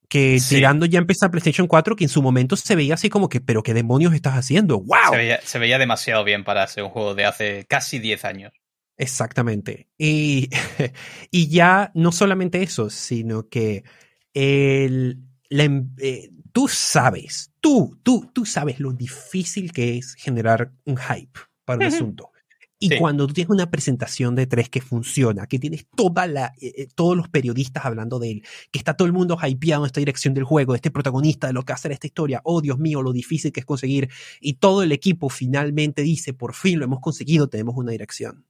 que 0.08 0.40
tirando 0.46 0.86
ya 0.86 0.98
empezó 0.98 1.30
PlayStation 1.30 1.68
4 1.68 1.94
que 1.94 2.04
en 2.04 2.10
su 2.10 2.20
momento 2.20 2.56
se 2.56 2.74
veía 2.74 2.94
así 2.94 3.08
como 3.08 3.28
que, 3.28 3.40
pero 3.40 3.62
qué 3.62 3.74
demonios 3.74 4.12
estás 4.12 4.34
haciendo, 4.34 4.80
wow. 4.80 5.14
Se 5.42 5.58
veía, 5.58 5.78
demasiado 5.78 6.24
bien 6.24 6.44
para 6.44 6.66
ser 6.66 6.84
un 6.84 6.90
juego 6.90 7.14
de 7.14 7.24
hace 7.24 7.64
casi 7.66 7.98
10 8.00 8.24
años. 8.24 8.52
Exactamente. 8.96 9.88
Y, 9.96 10.50
y 11.30 11.48
ya 11.48 11.92
no 11.94 12.12
solamente 12.12 12.62
eso, 12.62 12.90
sino 12.90 13.48
que 13.48 13.84
el, 14.34 15.22
em, 15.48 15.90
eh, 15.98 16.30
tú 16.52 16.66
sabes, 16.66 17.52
tú, 17.60 17.98
tú, 18.02 18.30
tú 18.34 18.44
sabes 18.44 18.80
lo 18.80 18.92
difícil 18.92 19.72
que 19.72 19.96
es 19.96 20.14
generar 20.14 20.72
un 20.84 20.96
hype 20.96 21.40
para 21.76 21.88
un 21.88 21.94
asunto. 21.94 22.30
Y 22.82 22.96
cuando 22.96 23.26
tú 23.26 23.34
tienes 23.34 23.50
una 23.50 23.70
presentación 23.70 24.34
de 24.34 24.46
tres 24.46 24.70
que 24.70 24.80
funciona, 24.80 25.46
que 25.46 25.58
tienes 25.58 25.86
toda 25.94 26.26
la, 26.26 26.54
eh, 26.62 26.72
eh, 26.78 26.88
todos 26.94 27.14
los 27.14 27.28
periodistas 27.28 27.84
hablando 27.84 28.18
de 28.18 28.30
él, 28.30 28.42
que 28.72 28.78
está 28.78 28.96
todo 28.96 29.04
el 29.04 29.12
mundo 29.12 29.36
hypeado 29.38 29.82
en 29.82 29.86
esta 29.86 30.00
dirección 30.00 30.32
del 30.32 30.44
juego, 30.44 30.72
de 30.72 30.78
este 30.78 30.90
protagonista, 30.90 31.46
de 31.46 31.52
lo 31.52 31.62
que 31.62 31.74
hace 31.74 31.92
esta 31.92 32.06
historia, 32.06 32.40
oh 32.42 32.62
Dios 32.62 32.78
mío, 32.78 33.02
lo 33.02 33.12
difícil 33.12 33.52
que 33.52 33.60
es 33.60 33.66
conseguir, 33.66 34.08
y 34.40 34.54
todo 34.54 34.82
el 34.82 34.92
equipo 34.92 35.28
finalmente 35.28 36.00
dice, 36.00 36.32
por 36.32 36.54
fin 36.54 36.78
lo 36.78 36.86
hemos 36.86 37.00
conseguido, 37.00 37.50
tenemos 37.50 37.76
una 37.76 37.92
dirección. 37.92 38.46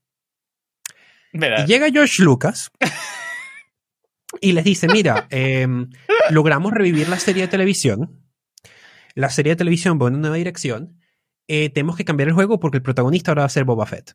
Y 1.33 1.66
llega 1.66 1.91
George 1.91 2.23
Lucas 2.23 2.71
y 4.41 4.53
les 4.53 4.62
dice, 4.62 4.87
mira, 4.87 5.27
em, 5.31 5.91
logramos 6.31 6.73
revivir 6.73 7.09
la 7.09 7.18
serie 7.18 7.43
de 7.43 7.49
televisión, 7.49 8.23
la 9.16 9.29
serie 9.29 9.55
de 9.55 9.57
televisión 9.57 9.99
va 10.01 10.07
en 10.07 10.14
una 10.14 10.21
nueva 10.21 10.37
dirección, 10.37 11.00
eh, 11.53 11.69
tenemos 11.69 11.97
que 11.97 12.05
cambiar 12.05 12.29
el 12.29 12.35
juego 12.35 12.61
porque 12.61 12.77
el 12.77 12.83
protagonista 12.85 13.33
ahora 13.33 13.43
va 13.43 13.47
a 13.47 13.49
ser 13.49 13.65
Boba 13.65 13.85
Fett. 13.85 14.15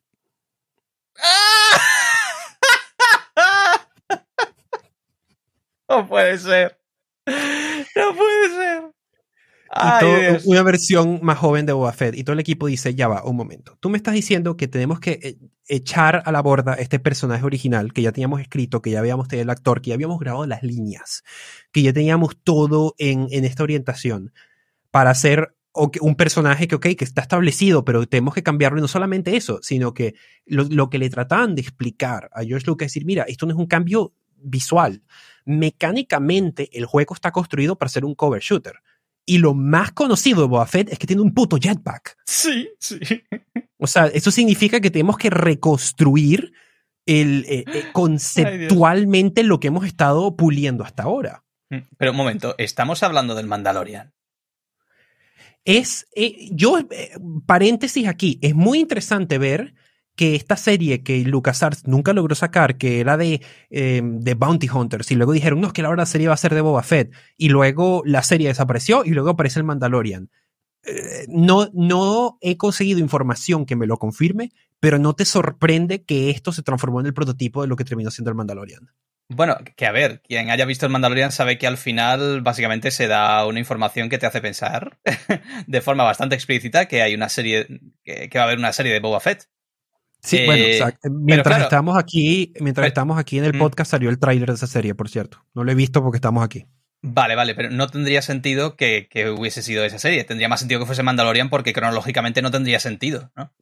No 5.88 6.08
puede 6.08 6.36
ser. 6.36 6.80
No 7.26 8.14
puede 8.16 8.48
ser. 8.56 10.42
una 10.46 10.62
versión 10.64 11.20
más 11.22 11.38
joven 11.38 11.64
de 11.64 11.72
Boba 11.72 11.92
Fett. 11.92 12.16
Y 12.16 12.24
todo 12.24 12.32
el 12.32 12.40
equipo 12.40 12.66
dice, 12.66 12.94
ya 12.96 13.06
va, 13.06 13.22
un 13.22 13.36
momento. 13.36 13.76
Tú 13.78 13.88
me 13.88 13.96
estás 13.96 14.14
diciendo 14.14 14.56
que 14.56 14.66
tenemos 14.66 14.98
que 14.98 15.12
eh, 15.22 15.38
echar 15.68 16.22
a 16.24 16.32
la 16.32 16.42
borda 16.42 16.74
este 16.74 16.98
personaje 16.98 17.44
original 17.44 17.92
que 17.92 18.02
ya 18.02 18.10
teníamos 18.10 18.40
escrito, 18.40 18.82
que 18.82 18.90
ya 18.90 18.98
habíamos 18.98 19.28
tenido 19.28 19.44
el 19.44 19.50
actor, 19.50 19.80
que 19.80 19.90
ya 19.90 19.94
habíamos 19.94 20.18
grabado 20.18 20.44
las 20.46 20.64
líneas, 20.64 21.22
que 21.70 21.82
ya 21.82 21.92
teníamos 21.92 22.36
todo 22.42 22.96
en, 22.98 23.28
en 23.30 23.44
esta 23.44 23.62
orientación 23.62 24.32
para 24.90 25.10
hacer 25.10 25.55
un 25.76 26.14
personaje 26.14 26.68
que, 26.68 26.74
ok, 26.74 26.86
que 26.96 27.04
está 27.04 27.22
establecido, 27.22 27.84
pero 27.84 28.06
tenemos 28.06 28.34
que 28.34 28.42
cambiarlo. 28.42 28.78
Y 28.78 28.82
no 28.82 28.88
solamente 28.88 29.36
eso, 29.36 29.60
sino 29.62 29.94
que 29.94 30.14
lo, 30.46 30.90
que 30.90 30.98
le 30.98 31.10
trataban 31.10 31.54
de 31.54 31.62
explicar 31.62 32.30
a 32.32 32.42
George 32.42 32.66
Lucas 32.66 32.86
es 32.86 32.92
decir, 32.92 33.06
mira, 33.06 33.24
esto 33.24 33.46
no 33.46 33.52
es 33.52 33.58
un 33.58 33.66
cambio 33.66 34.14
visual. 34.36 35.02
Mecánicamente, 35.44 36.70
el 36.72 36.86
juego 36.86 37.14
está 37.14 37.30
construido 37.30 37.76
para 37.76 37.88
ser 37.88 38.04
un 38.04 38.14
cover 38.14 38.42
shooter. 38.42 38.74
Y 39.24 39.38
lo 39.38 39.54
más 39.54 39.92
conocido 39.92 40.42
de 40.42 40.48
Boba 40.48 40.66
Fett 40.66 40.90
es 40.92 40.98
que 40.98 41.06
tiene 41.06 41.22
un 41.22 41.34
puto 41.34 41.58
jetpack. 41.58 42.16
Sí, 42.26 42.68
sí. 42.78 42.98
O 43.78 43.86
sea, 43.86 44.06
eso 44.06 44.30
significa 44.30 44.80
que 44.80 44.90
tenemos 44.90 45.18
que 45.18 45.30
reconstruir 45.30 46.52
el, 47.06 47.44
eh, 47.48 47.64
eh, 47.72 47.84
conceptualmente 47.92 49.42
lo 49.42 49.60
que 49.60 49.68
hemos 49.68 49.84
estado 49.84 50.36
puliendo 50.36 50.84
hasta 50.84 51.02
ahora. 51.02 51.44
Mm, 51.70 51.78
pero 51.98 52.12
un 52.12 52.16
momento, 52.16 52.54
estamos 52.58 53.02
hablando 53.02 53.34
del 53.34 53.46
Mandalorian 53.46 54.15
es, 55.66 56.06
eh, 56.14 56.48
yo, 56.52 56.78
eh, 56.78 57.10
paréntesis 57.44 58.06
aquí, 58.06 58.38
es 58.40 58.54
muy 58.54 58.78
interesante 58.78 59.36
ver 59.36 59.74
que 60.14 60.34
esta 60.34 60.56
serie 60.56 61.02
que 61.02 61.18
LucasArts 61.24 61.86
nunca 61.86 62.14
logró 62.14 62.34
sacar, 62.34 62.78
que 62.78 63.00
era 63.00 63.18
de, 63.18 63.42
eh, 63.68 64.00
de 64.02 64.34
Bounty 64.34 64.70
Hunters, 64.70 65.10
y 65.10 65.16
luego 65.16 65.32
dijeron, 65.32 65.60
no, 65.60 65.66
es 65.66 65.72
que 65.74 65.82
ahora 65.82 66.02
la 66.02 66.06
serie 66.06 66.28
va 66.28 66.34
a 66.34 66.38
ser 66.38 66.54
de 66.54 66.62
Boba 66.62 66.82
Fett, 66.82 67.12
y 67.36 67.50
luego 67.50 68.02
la 68.06 68.22
serie 68.22 68.48
desapareció 68.48 69.04
y 69.04 69.10
luego 69.10 69.30
aparece 69.30 69.58
el 69.58 69.64
Mandalorian. 69.64 70.30
no, 71.28 71.68
no 71.74 72.38
he 72.40 72.56
conseguido 72.56 73.00
información 73.00 73.66
que 73.66 73.74
me 73.74 73.88
lo 73.88 73.98
confirme, 73.98 74.52
pero 74.78 74.98
no 74.98 75.14
te 75.14 75.24
sorprende 75.24 76.04
que 76.04 76.30
esto 76.30 76.52
se 76.52 76.62
transformó 76.62 77.00
en 77.00 77.06
el 77.06 77.14
prototipo 77.14 77.62
de 77.62 77.68
lo 77.68 77.74
que 77.74 77.84
terminó 77.84 78.12
siendo 78.12 78.30
el 78.30 78.36
Mandalorian. 78.36 78.88
Bueno, 79.28 79.56
que 79.76 79.86
a 79.86 79.92
ver, 79.92 80.22
quien 80.22 80.50
haya 80.50 80.64
visto 80.64 80.86
el 80.86 80.92
Mandalorian 80.92 81.32
sabe 81.32 81.58
que 81.58 81.66
al 81.66 81.78
final 81.78 82.42
básicamente 82.42 82.92
se 82.92 83.08
da 83.08 83.44
una 83.46 83.58
información 83.58 84.08
que 84.08 84.18
te 84.18 84.26
hace 84.26 84.40
pensar 84.40 84.98
de 85.66 85.80
forma 85.80 86.04
bastante 86.04 86.36
explícita 86.36 86.86
que 86.86 87.02
hay 87.02 87.14
una 87.14 87.28
serie, 87.28 87.66
que, 88.04 88.30
va 88.36 88.42
a 88.42 88.44
haber 88.44 88.58
una 88.58 88.72
serie 88.72 88.92
de 88.92 89.00
Boba 89.00 89.18
Fett. 89.18 89.48
Sí, 90.22 90.44
bueno, 90.44 90.64
eh, 90.64 90.80
mientras 91.10 91.62
estamos 91.62 91.96
aquí, 91.96 92.52
mientras 92.60 92.86
estamos 92.86 93.18
aquí 93.18 93.38
en 93.38 93.44
el 93.44 93.58
podcast 93.58 93.92
salió 93.92 94.10
el 94.10 94.18
tráiler 94.18 94.48
de 94.48 94.54
esa 94.54 94.66
serie, 94.66 94.94
por 94.94 95.08
cierto. 95.08 95.44
No 95.54 95.62
lo 95.62 95.72
he 95.72 95.76
visto 95.76 96.02
porque 96.02 96.16
estamos 96.16 96.44
aquí. 96.44 96.66
Vale, 97.08 97.36
vale, 97.36 97.54
pero 97.54 97.70
no 97.70 97.86
tendría 97.86 98.20
sentido 98.20 98.74
que, 98.74 99.06
que, 99.08 99.30
hubiese 99.30 99.62
sido 99.62 99.84
esa 99.84 99.98
serie. 99.98 100.24
Tendría 100.24 100.48
más 100.48 100.58
sentido 100.58 100.80
que 100.80 100.86
fuese 100.86 101.04
Mandalorian 101.04 101.48
porque 101.48 101.72
cronológicamente 101.72 102.42
no 102.42 102.50
tendría 102.50 102.80
sentido, 102.80 103.30
¿no? 103.36 103.52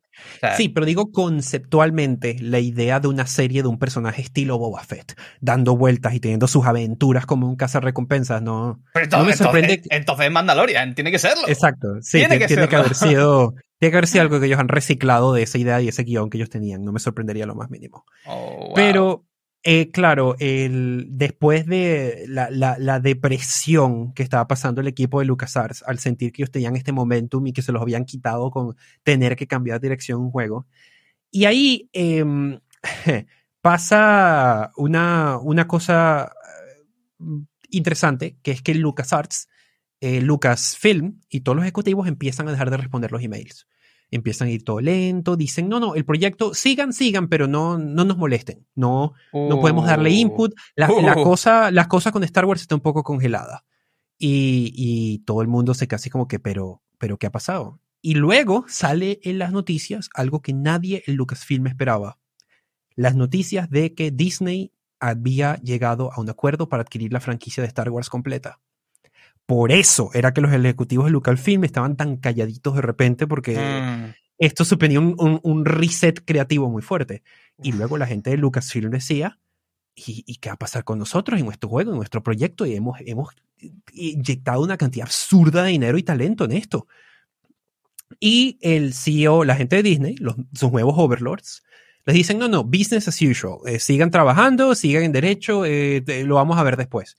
sí, 0.56 0.68
pero 0.68 0.86
digo 0.86 1.10
conceptualmente 1.10 2.36
la 2.40 2.60
idea 2.60 3.00
de 3.00 3.08
una 3.08 3.26
serie 3.26 3.62
de 3.62 3.68
un 3.68 3.78
personaje 3.78 4.22
estilo 4.22 4.58
Boba 4.58 4.82
Fett, 4.82 5.18
dando 5.40 5.76
vueltas 5.76 6.14
y 6.14 6.20
teniendo 6.20 6.46
sus 6.46 6.64
aventuras 6.64 7.26
como 7.26 7.48
un 7.48 7.56
recompensas, 7.58 8.40
no, 8.40 8.80
no 9.10 9.24
me 9.24 9.36
sorprende. 9.36 9.82
Entonces, 9.90 10.30
Mandalorian, 10.30 10.94
tiene 10.94 11.10
que 11.10 11.18
serlo. 11.18 11.48
Exacto, 11.48 12.00
sí, 12.00 12.18
tiene, 12.18 12.38
que, 12.38 12.46
tiene 12.46 12.68
que, 12.68 12.76
haber 12.76 12.94
sido, 12.94 13.54
tiene 13.78 13.90
que 13.90 13.96
haber 13.96 14.06
sido 14.06 14.22
algo 14.22 14.40
que 14.40 14.46
ellos 14.46 14.58
han 14.58 14.68
reciclado 14.68 15.32
de 15.34 15.42
esa 15.42 15.58
idea 15.58 15.80
y 15.80 15.88
ese 15.88 16.04
guion 16.04 16.30
que 16.30 16.38
ellos 16.38 16.50
tenían, 16.50 16.84
no 16.84 16.92
me 16.92 17.00
sorprendería 17.00 17.44
lo 17.44 17.54
más 17.54 17.68
mínimo. 17.68 18.04
Oh, 18.26 18.72
pero 18.74 19.24
eh, 19.66 19.90
claro, 19.90 20.36
después 20.38 21.64
de 21.66 22.26
la, 22.28 23.00
depresión 23.00 24.12
que 24.12 24.22
estaba 24.22 24.46
pasando 24.46 24.82
el 24.82 24.88
equipo 24.88 25.20
de 25.20 25.26
LucasArts 25.26 25.82
al 25.86 25.98
sentir 25.98 26.32
que 26.32 26.42
ellos 26.42 26.50
tenían 26.50 26.76
este 26.76 26.92
momentum 26.92 27.46
y 27.46 27.54
que 27.54 27.62
se 27.62 27.72
los 27.72 27.80
habían 27.80 28.04
quitado 28.04 28.50
con 28.50 28.76
tener 29.02 29.36
que 29.36 29.46
cambiar 29.46 29.80
dirección 29.80 30.20
un 30.20 30.30
juego. 30.30 30.66
Y 31.30 31.46
ahí 31.46 31.88
em, 31.94 32.60
pasa 33.62 34.70
una, 34.76 35.38
una 35.38 35.66
cosa 35.66 36.30
eh, 37.20 37.24
interesante, 37.70 38.36
que 38.42 38.50
es 38.50 38.62
que 38.62 38.74
LucasArts, 38.74 39.48
eh, 40.00 40.20
Lucasfilm 40.20 41.20
y 41.30 41.40
todos 41.40 41.56
los 41.56 41.64
ejecutivos 41.64 42.06
empiezan 42.06 42.48
a 42.48 42.52
dejar 42.52 42.70
de 42.70 42.76
responder 42.76 43.12
los 43.12 43.22
emails 43.22 43.66
empiezan 44.16 44.48
a 44.48 44.50
ir 44.52 44.64
todo 44.64 44.80
lento, 44.80 45.36
dicen, 45.36 45.68
no, 45.68 45.80
no, 45.80 45.94
el 45.94 46.04
proyecto, 46.04 46.54
sigan, 46.54 46.92
sigan, 46.92 47.28
pero 47.28 47.48
no, 47.48 47.78
no 47.78 48.04
nos 48.04 48.16
molesten, 48.16 48.66
no, 48.74 49.14
no 49.32 49.60
podemos 49.60 49.86
darle 49.86 50.10
oh. 50.10 50.12
input. 50.12 50.54
La, 50.76 50.88
oh. 50.88 51.22
cosa, 51.24 51.70
las 51.70 51.88
cosas 51.88 52.12
con 52.12 52.22
Star 52.24 52.44
Wars 52.44 52.60
está 52.60 52.74
un 52.74 52.80
poco 52.80 53.02
congelada. 53.02 53.64
Y, 54.16 54.72
y, 54.74 55.18
todo 55.24 55.42
el 55.42 55.48
mundo 55.48 55.74
se 55.74 55.88
casi 55.88 56.08
como 56.08 56.28
que, 56.28 56.38
pero, 56.38 56.82
pero, 56.98 57.18
¿qué 57.18 57.26
ha 57.26 57.32
pasado? 57.32 57.80
Y 58.00 58.14
luego 58.14 58.64
sale 58.68 59.18
en 59.24 59.38
las 59.38 59.50
noticias 59.50 60.08
algo 60.14 60.40
que 60.40 60.52
nadie 60.52 61.02
en 61.06 61.16
Lucasfilm 61.16 61.66
esperaba. 61.66 62.18
Las 62.94 63.16
noticias 63.16 63.68
de 63.70 63.94
que 63.94 64.12
Disney 64.12 64.72
había 65.00 65.56
llegado 65.56 66.12
a 66.12 66.20
un 66.20 66.30
acuerdo 66.30 66.68
para 66.68 66.82
adquirir 66.82 67.12
la 67.12 67.20
franquicia 67.20 67.62
de 67.62 67.66
Star 67.66 67.90
Wars 67.90 68.08
completa. 68.08 68.60
Por 69.46 69.72
eso 69.72 70.10
era 70.14 70.32
que 70.32 70.40
los 70.40 70.52
ejecutivos 70.52 71.04
de 71.04 71.10
Lucasfilm 71.10 71.64
estaban 71.64 71.96
tan 71.96 72.16
calladitos 72.16 72.74
de 72.74 72.80
repente 72.80 73.26
porque 73.26 73.56
mm. 73.56 73.93
Esto 74.44 74.64
suponía 74.64 75.00
un, 75.00 75.64
reset 75.64 76.24
creativo 76.24 76.68
muy 76.70 76.82
fuerte. 76.82 77.22
Y 77.62 77.72
luego 77.72 77.98
la 77.98 78.06
gente 78.06 78.30
de 78.30 78.36
Lucasfilm 78.36 78.90
decía, 78.90 79.38
¿y, 79.94 80.36
qué 80.36 80.50
va 80.50 80.54
a 80.54 80.58
pasar 80.58 80.84
con 80.84 80.98
nosotros 80.98 81.38
en 81.38 81.46
nuestro 81.46 81.68
juego, 81.68 81.92
en 81.92 81.96
nuestro 81.96 82.22
proyecto? 82.22 82.66
Y 82.66 82.74
hemos, 82.74 82.98
hemos 83.06 83.34
inyectado 83.92 84.62
una 84.62 84.76
cantidad 84.76 85.06
absurda 85.06 85.62
de 85.62 85.70
dinero 85.70 85.98
y 85.98 86.02
talento 86.02 86.44
en 86.44 86.52
esto. 86.52 86.86
Y 88.20 88.58
el 88.60 88.94
CEO, 88.94 89.44
la 89.44 89.56
gente 89.56 89.76
de 89.76 89.82
Disney, 89.82 90.16
los, 90.16 90.36
sus 90.52 90.70
nuevos 90.70 90.94
overlords, 90.96 91.62
les 92.06 92.14
dicen, 92.14 92.38
no, 92.38 92.48
no, 92.48 92.64
business 92.64 93.08
as 93.08 93.20
usual, 93.22 93.58
eh, 93.66 93.78
sigan 93.78 94.10
trabajando, 94.10 94.74
sigan 94.74 95.04
en 95.04 95.12
derecho, 95.12 95.64
eh, 95.64 96.02
lo 96.26 96.34
vamos 96.34 96.58
a 96.58 96.62
ver 96.62 96.76
después. 96.76 97.16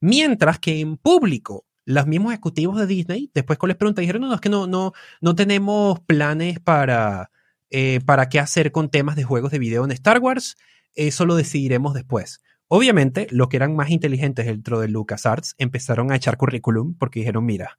Mientras 0.00 0.58
que 0.58 0.80
en 0.80 0.96
público, 0.96 1.66
los 1.88 2.06
mismos 2.06 2.34
ejecutivos 2.34 2.78
de 2.78 2.86
Disney, 2.86 3.30
después 3.32 3.58
con 3.58 3.68
les 3.68 3.76
preguntas, 3.78 4.02
dijeron, 4.02 4.20
no, 4.20 4.28
no, 4.28 4.34
es 4.34 4.42
que 4.42 4.50
no, 4.50 4.66
no, 4.66 4.92
no 5.22 5.34
tenemos 5.34 6.00
planes 6.00 6.60
para, 6.60 7.30
eh, 7.70 8.00
para 8.04 8.28
qué 8.28 8.38
hacer 8.38 8.72
con 8.72 8.90
temas 8.90 9.16
de 9.16 9.24
juegos 9.24 9.50
de 9.52 9.58
video 9.58 9.86
en 9.86 9.90
Star 9.92 10.18
Wars, 10.18 10.56
eso 10.94 11.24
lo 11.24 11.34
decidiremos 11.34 11.94
después. 11.94 12.42
Obviamente, 12.66 13.26
los 13.30 13.48
que 13.48 13.56
eran 13.56 13.74
más 13.74 13.88
inteligentes 13.88 14.44
dentro 14.44 14.80
de 14.80 14.88
LucasArts 14.88 15.54
empezaron 15.56 16.12
a 16.12 16.16
echar 16.16 16.36
currículum 16.36 16.94
porque 16.94 17.20
dijeron, 17.20 17.46
mira, 17.46 17.78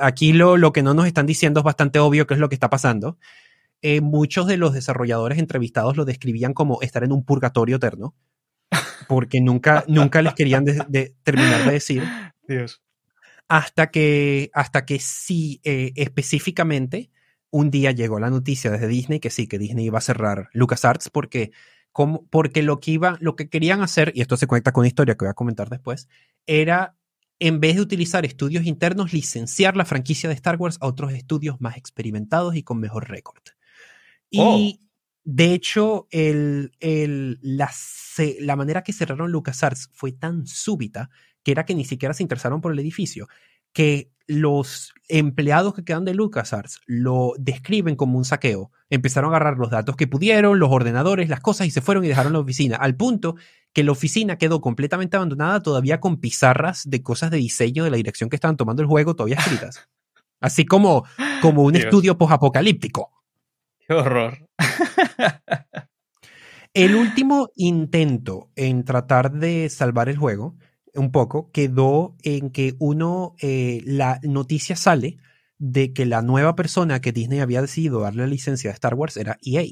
aquí 0.00 0.32
lo, 0.32 0.56
lo, 0.56 0.72
que 0.72 0.82
no 0.82 0.94
nos 0.94 1.06
están 1.06 1.26
diciendo 1.26 1.60
es 1.60 1.64
bastante 1.64 1.98
obvio 1.98 2.26
qué 2.26 2.32
es 2.32 2.40
lo 2.40 2.48
que 2.48 2.54
está 2.54 2.70
pasando. 2.70 3.18
Eh, 3.82 4.00
muchos 4.00 4.46
de 4.46 4.56
los 4.56 4.72
desarrolladores 4.72 5.38
entrevistados 5.38 5.98
lo 5.98 6.06
describían 6.06 6.54
como 6.54 6.80
estar 6.80 7.04
en 7.04 7.12
un 7.12 7.26
purgatorio 7.26 7.76
eterno 7.76 8.14
porque 9.06 9.42
nunca, 9.42 9.84
nunca 9.86 10.22
les 10.22 10.32
querían 10.32 10.64
de, 10.64 11.14
terminar 11.22 11.66
de 11.66 11.72
decir. 11.72 12.02
Dios. 12.48 12.80
Hasta 13.48 13.90
que, 13.90 14.50
hasta 14.54 14.84
que 14.86 14.98
sí, 14.98 15.60
eh, 15.64 15.92
específicamente, 15.96 17.10
un 17.50 17.70
día 17.70 17.92
llegó 17.92 18.18
la 18.18 18.30
noticia 18.30 18.70
desde 18.70 18.88
Disney 18.88 19.20
que 19.20 19.30
sí, 19.30 19.46
que 19.46 19.58
Disney 19.58 19.86
iba 19.86 19.98
a 19.98 20.02
cerrar 20.02 20.48
LucasArts 20.52 21.10
porque, 21.10 21.52
como, 21.92 22.26
porque 22.28 22.62
lo 22.62 22.80
que 22.80 22.90
iba, 22.92 23.16
lo 23.20 23.36
que 23.36 23.48
querían 23.48 23.82
hacer, 23.82 24.12
y 24.14 24.20
esto 24.20 24.36
se 24.36 24.46
conecta 24.46 24.72
con 24.72 24.82
una 24.82 24.88
historia 24.88 25.14
que 25.14 25.24
voy 25.24 25.30
a 25.30 25.34
comentar 25.34 25.68
después, 25.70 26.08
era 26.46 26.96
en 27.38 27.60
vez 27.60 27.76
de 27.76 27.82
utilizar 27.82 28.24
estudios 28.24 28.64
internos, 28.66 29.12
licenciar 29.12 29.76
la 29.76 29.84
franquicia 29.84 30.28
de 30.28 30.34
Star 30.34 30.56
Wars 30.56 30.78
a 30.80 30.86
otros 30.86 31.12
estudios 31.12 31.60
más 31.60 31.76
experimentados 31.76 32.56
y 32.56 32.62
con 32.62 32.80
mejor 32.80 33.08
récord. 33.08 33.42
Y 34.30 34.40
Oh. 34.40 34.72
de 35.24 35.52
hecho, 35.54 36.08
el, 36.10 36.72
el- 36.80 37.38
la, 37.42 37.70
la 38.40 38.56
manera 38.56 38.82
que 38.82 38.92
cerraron 38.92 39.30
LucasArts 39.30 39.90
fue 39.92 40.12
tan 40.12 40.46
súbita 40.46 41.10
que 41.46 41.52
era 41.52 41.64
que 41.64 41.76
ni 41.76 41.84
siquiera 41.84 42.12
se 42.12 42.24
interesaron 42.24 42.60
por 42.60 42.72
el 42.72 42.78
edificio, 42.80 43.28
que 43.72 44.10
los 44.26 44.92
empleados 45.06 45.74
que 45.74 45.84
quedan 45.84 46.04
de 46.04 46.12
LucasArts 46.12 46.80
lo 46.86 47.34
describen 47.38 47.94
como 47.94 48.18
un 48.18 48.24
saqueo. 48.24 48.72
Empezaron 48.90 49.32
a 49.32 49.36
agarrar 49.36 49.56
los 49.56 49.70
datos 49.70 49.94
que 49.94 50.08
pudieron, 50.08 50.58
los 50.58 50.72
ordenadores, 50.72 51.28
las 51.28 51.38
cosas 51.38 51.68
y 51.68 51.70
se 51.70 51.80
fueron 51.80 52.04
y 52.04 52.08
dejaron 52.08 52.32
la 52.32 52.40
oficina, 52.40 52.74
al 52.74 52.96
punto 52.96 53.36
que 53.72 53.84
la 53.84 53.92
oficina 53.92 54.38
quedó 54.38 54.60
completamente 54.60 55.16
abandonada 55.16 55.62
todavía 55.62 56.00
con 56.00 56.16
pizarras 56.16 56.82
de 56.90 57.04
cosas 57.04 57.30
de 57.30 57.36
diseño 57.36 57.84
de 57.84 57.90
la 57.90 57.96
dirección 57.96 58.28
que 58.28 58.34
estaban 58.34 58.56
tomando 58.56 58.82
el 58.82 58.88
juego 58.88 59.14
todavía 59.14 59.36
escritas. 59.36 59.88
Así 60.40 60.66
como, 60.66 61.04
como 61.42 61.62
un 61.62 61.74
Dios. 61.74 61.84
estudio 61.84 62.18
posapocalíptico. 62.18 63.12
Qué 63.86 63.94
horror. 63.94 64.48
El 66.74 66.96
último 66.96 67.50
intento 67.54 68.50
en 68.56 68.84
tratar 68.84 69.30
de 69.30 69.70
salvar 69.70 70.08
el 70.08 70.18
juego, 70.18 70.56
un 70.96 71.12
poco, 71.12 71.50
quedó 71.52 72.16
en 72.22 72.50
que 72.50 72.74
uno, 72.78 73.34
eh, 73.40 73.82
la 73.84 74.20
noticia 74.22 74.76
sale 74.76 75.18
de 75.58 75.92
que 75.92 76.06
la 76.06 76.22
nueva 76.22 76.54
persona 76.54 77.00
que 77.00 77.12
Disney 77.12 77.40
había 77.40 77.62
decidido 77.62 78.00
darle 78.00 78.22
la 78.22 78.28
licencia 78.28 78.70
de 78.70 78.74
Star 78.74 78.94
Wars 78.94 79.16
era 79.16 79.38
EA. 79.42 79.64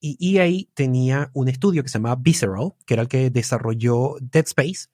Y 0.00 0.36
EA 0.36 0.66
tenía 0.74 1.30
un 1.32 1.48
estudio 1.48 1.82
que 1.82 1.88
se 1.88 1.98
llamaba 1.98 2.16
Visceral, 2.16 2.74
que 2.86 2.94
era 2.94 3.02
el 3.02 3.08
que 3.08 3.30
desarrolló 3.30 4.16
Dead 4.20 4.44
Space, 4.46 4.88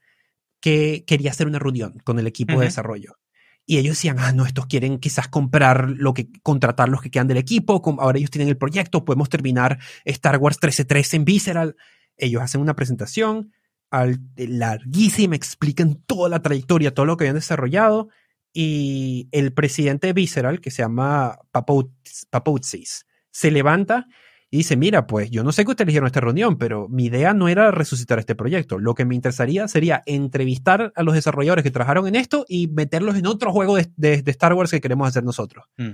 que 0.61 1.05
quería 1.07 1.31
hacer 1.31 1.47
una 1.47 1.59
reunión 1.59 1.99
con 2.05 2.19
el 2.19 2.27
equipo 2.27 2.59
de 2.59 2.67
desarrollo. 2.67 3.19
Y 3.67 3.79
ellos 3.79 3.97
decían, 3.97 4.17
ah, 4.19 4.33
no, 4.33 4.47
estos 4.47 4.67
quieren 4.67 4.99
quizás 4.99 5.29
comprar 5.29 5.91
lo 5.91 6.15
que, 6.15 6.29
contratar 6.43 6.89
los 6.89 7.03
que 7.03 7.11
quedan 7.11 7.29
del 7.29 7.37
equipo, 7.37 7.83
ahora 8.01 8.19
ellos 8.19 8.31
tienen 8.31 8.49
el 8.49 8.57
proyecto, 8.57 9.05
podemos 9.05 9.29
terminar 9.29 9.79
Star 10.05 10.39
Wars 10.39 10.59
13.3 10.61 11.15
en 11.15 11.25
Visceral. 11.25 11.77
Ellos 12.17 12.43
hacen 12.43 12.61
una 12.61 12.75
presentación 12.75 13.53
al, 13.91 14.21
larguísima, 14.37 15.35
explican 15.35 16.03
toda 16.07 16.29
la 16.29 16.43
trayectoria, 16.43 16.95
todo 16.95 17.07
lo 17.07 17.17
que 17.17 17.25
habían 17.25 17.37
desarrollado. 17.37 18.09
Y 18.53 19.29
el 19.33 19.53
presidente 19.53 20.09
de 20.09 20.13
Visceral, 20.13 20.61
que 20.61 20.71
se 20.71 20.83
llama 20.83 21.39
Papoutsis, 21.53 23.07
se 23.31 23.51
levanta 23.51 24.07
y 24.51 24.59
dice, 24.59 24.77
mira, 24.77 25.07
pues 25.07 25.31
yo 25.31 25.45
no 25.45 25.53
sé 25.53 25.65
qué 25.65 25.71
ustedes 25.71 25.87
eligieron 25.87 26.09
esta 26.09 26.21
reunión, 26.21 26.59
pero 26.59 26.89
mi 26.89 27.05
idea 27.05 27.33
no 27.35 27.49
era 27.49 27.71
resucitar 27.71 28.19
este 28.19 28.35
proyecto. 28.35 28.81
Lo 28.81 28.95
que 28.95 29.05
me 29.05 29.15
interesaría 29.15 29.69
sería 29.69 30.03
entrevistar 30.07 30.93
a 30.97 31.03
los 31.05 31.15
desarrolladores 31.15 31.63
que 31.63 31.71
trabajaron 31.71 32.09
en 32.09 32.17
esto 32.17 32.45
y 32.49 32.67
meterlos 32.67 33.15
en 33.17 33.27
otro 33.27 33.53
juego 33.53 33.77
de 33.77 34.23
Star 34.27 34.55
Wars 34.55 34.73
que 34.73 34.81
queremos 34.81 35.07
hacer 35.07 35.23
nosotros. 35.23 35.67
Mm. 35.77 35.91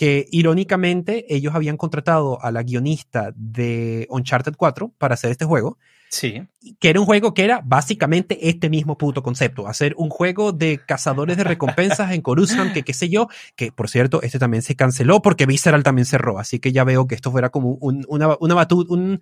Que 0.00 0.26
irónicamente 0.30 1.26
ellos 1.28 1.54
habían 1.54 1.76
contratado 1.76 2.42
a 2.42 2.50
la 2.50 2.62
guionista 2.62 3.34
de 3.36 4.06
Uncharted 4.08 4.54
4 4.56 4.94
para 4.96 5.12
hacer 5.12 5.30
este 5.30 5.44
juego, 5.44 5.76
Sí. 6.08 6.42
que 6.80 6.88
era 6.88 6.98
un 7.00 7.04
juego 7.04 7.34
que 7.34 7.44
era 7.44 7.60
básicamente 7.62 8.48
este 8.48 8.70
mismo 8.70 8.96
puto 8.96 9.22
concepto, 9.22 9.68
hacer 9.68 9.94
un 9.98 10.08
juego 10.08 10.52
de 10.52 10.80
cazadores 10.86 11.36
de 11.36 11.44
recompensas 11.44 12.12
en 12.12 12.22
Coruscant, 12.22 12.72
que 12.72 12.82
qué 12.82 12.94
sé 12.94 13.10
yo, 13.10 13.28
que 13.56 13.72
por 13.72 13.90
cierto, 13.90 14.22
este 14.22 14.38
también 14.38 14.62
se 14.62 14.74
canceló 14.74 15.20
porque 15.20 15.44
Visceral 15.44 15.82
también 15.82 16.06
cerró, 16.06 16.38
así 16.38 16.58
que 16.60 16.72
ya 16.72 16.82
veo 16.84 17.06
que 17.06 17.14
esto 17.14 17.30
fuera 17.30 17.50
como 17.50 17.72
un, 17.74 18.06
una, 18.08 18.36
una 18.40 18.54
batu- 18.54 18.86
un, 18.88 19.20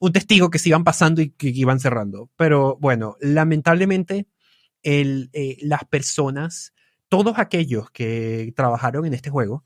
un 0.00 0.12
testigo 0.12 0.50
que 0.50 0.58
se 0.58 0.70
iban 0.70 0.82
pasando 0.82 1.22
y 1.22 1.30
que 1.30 1.50
iban 1.50 1.78
cerrando. 1.78 2.30
Pero 2.36 2.76
bueno, 2.80 3.16
lamentablemente 3.20 4.26
el, 4.82 5.30
eh, 5.32 5.56
las 5.62 5.84
personas, 5.84 6.72
todos 7.08 7.38
aquellos 7.38 7.90
que 7.92 8.52
trabajaron 8.56 9.06
en 9.06 9.14
este 9.14 9.30
juego, 9.30 9.62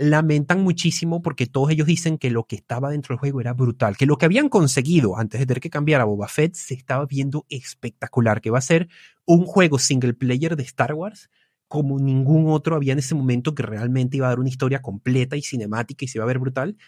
lamentan 0.00 0.62
muchísimo 0.62 1.20
porque 1.20 1.46
todos 1.46 1.70
ellos 1.70 1.86
dicen 1.86 2.16
que 2.16 2.30
lo 2.30 2.44
que 2.44 2.56
estaba 2.56 2.88
dentro 2.88 3.12
del 3.12 3.20
juego 3.20 3.42
era 3.42 3.52
brutal, 3.52 3.98
que 3.98 4.06
lo 4.06 4.16
que 4.16 4.24
habían 4.24 4.48
conseguido 4.48 5.18
antes 5.18 5.38
de 5.38 5.44
tener 5.44 5.60
que 5.60 5.68
cambiar 5.68 6.00
a 6.00 6.04
Boba 6.04 6.26
Fett 6.26 6.54
se 6.54 6.72
estaba 6.72 7.04
viendo 7.04 7.44
espectacular, 7.50 8.40
que 8.40 8.48
va 8.48 8.56
a 8.56 8.62
ser 8.62 8.88
un 9.26 9.44
juego 9.44 9.78
single 9.78 10.14
player 10.14 10.56
de 10.56 10.62
Star 10.62 10.94
Wars 10.94 11.28
como 11.68 11.98
ningún 11.98 12.50
otro 12.50 12.76
había 12.76 12.94
en 12.94 12.98
ese 12.98 13.14
momento 13.14 13.54
que 13.54 13.62
realmente 13.62 14.16
iba 14.16 14.26
a 14.26 14.30
dar 14.30 14.40
una 14.40 14.48
historia 14.48 14.80
completa 14.80 15.36
y 15.36 15.42
cinemática 15.42 16.02
y 16.02 16.08
se 16.08 16.16
iba 16.16 16.24
a 16.24 16.28
ver 16.28 16.38
brutal 16.38 16.78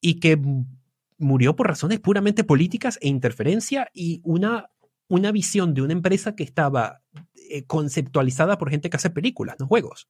y 0.00 0.18
que 0.18 0.40
murió 1.18 1.54
por 1.54 1.68
razones 1.68 2.00
puramente 2.00 2.42
políticas 2.42 2.98
e 3.02 3.08
interferencia 3.08 3.90
y 3.92 4.22
una, 4.24 4.70
una 5.08 5.30
visión 5.30 5.74
de 5.74 5.82
una 5.82 5.92
empresa 5.92 6.34
que 6.34 6.42
estaba 6.42 7.02
eh, 7.50 7.64
conceptualizada 7.64 8.56
por 8.56 8.70
gente 8.70 8.88
que 8.88 8.96
hace 8.96 9.10
películas, 9.10 9.56
no 9.60 9.66
juegos. 9.66 10.08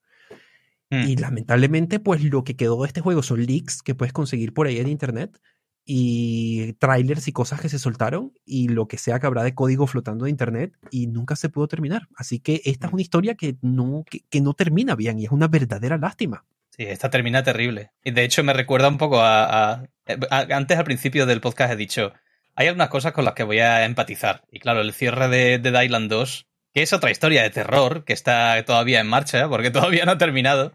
Mm. 0.92 1.08
Y 1.08 1.16
lamentablemente, 1.16 1.98
pues 2.00 2.22
lo 2.22 2.44
que 2.44 2.54
quedó 2.54 2.82
de 2.82 2.86
este 2.88 3.00
juego 3.00 3.22
son 3.22 3.44
leaks 3.46 3.82
que 3.82 3.94
puedes 3.94 4.12
conseguir 4.12 4.52
por 4.52 4.66
ahí 4.66 4.78
en 4.78 4.88
internet 4.88 5.40
y 5.84 6.74
trailers 6.74 7.26
y 7.28 7.32
cosas 7.32 7.60
que 7.60 7.68
se 7.68 7.78
soltaron 7.78 8.32
y 8.44 8.68
lo 8.68 8.86
que 8.86 8.98
sea 8.98 9.18
que 9.18 9.26
habrá 9.26 9.42
de 9.42 9.54
código 9.54 9.86
flotando 9.86 10.24
de 10.26 10.30
internet 10.30 10.72
y 10.90 11.06
nunca 11.08 11.34
se 11.36 11.48
pudo 11.48 11.66
terminar. 11.68 12.02
Así 12.16 12.38
que 12.38 12.62
esta 12.64 12.86
es 12.86 12.92
una 12.92 13.02
historia 13.02 13.34
que 13.34 13.56
no, 13.62 14.04
que, 14.08 14.20
que 14.30 14.40
no 14.40 14.54
termina 14.54 14.94
bien 14.94 15.18
y 15.18 15.24
es 15.24 15.30
una 15.32 15.48
verdadera 15.48 15.98
lástima. 15.98 16.44
Sí, 16.70 16.84
esta 16.84 17.10
termina 17.10 17.42
terrible. 17.42 17.90
Y 18.04 18.12
de 18.12 18.24
hecho 18.24 18.44
me 18.44 18.52
recuerda 18.52 18.88
un 18.88 18.98
poco 18.98 19.20
a, 19.20 19.44
a- 19.72 19.84
a- 20.30 20.46
Antes 20.56 20.78
al 20.78 20.84
principio 20.84 21.26
del 21.26 21.40
podcast 21.40 21.72
he 21.72 21.76
dicho, 21.76 22.12
hay 22.54 22.68
algunas 22.68 22.88
cosas 22.88 23.12
con 23.12 23.24
las 23.24 23.34
que 23.34 23.42
voy 23.42 23.58
a 23.58 23.84
empatizar. 23.84 24.42
Y 24.50 24.60
claro, 24.60 24.80
el 24.80 24.92
cierre 24.92 25.28
de 25.28 25.58
Dead 25.58 25.82
Island 25.82 26.08
2, 26.10 26.46
que 26.72 26.82
es 26.82 26.92
otra 26.92 27.10
historia 27.10 27.42
de 27.42 27.50
terror, 27.50 28.04
que 28.04 28.12
está 28.14 28.62
todavía 28.64 29.00
en 29.00 29.08
marcha, 29.08 29.48
porque 29.48 29.70
todavía 29.72 30.04
no 30.06 30.12
ha 30.12 30.18
terminado. 30.18 30.74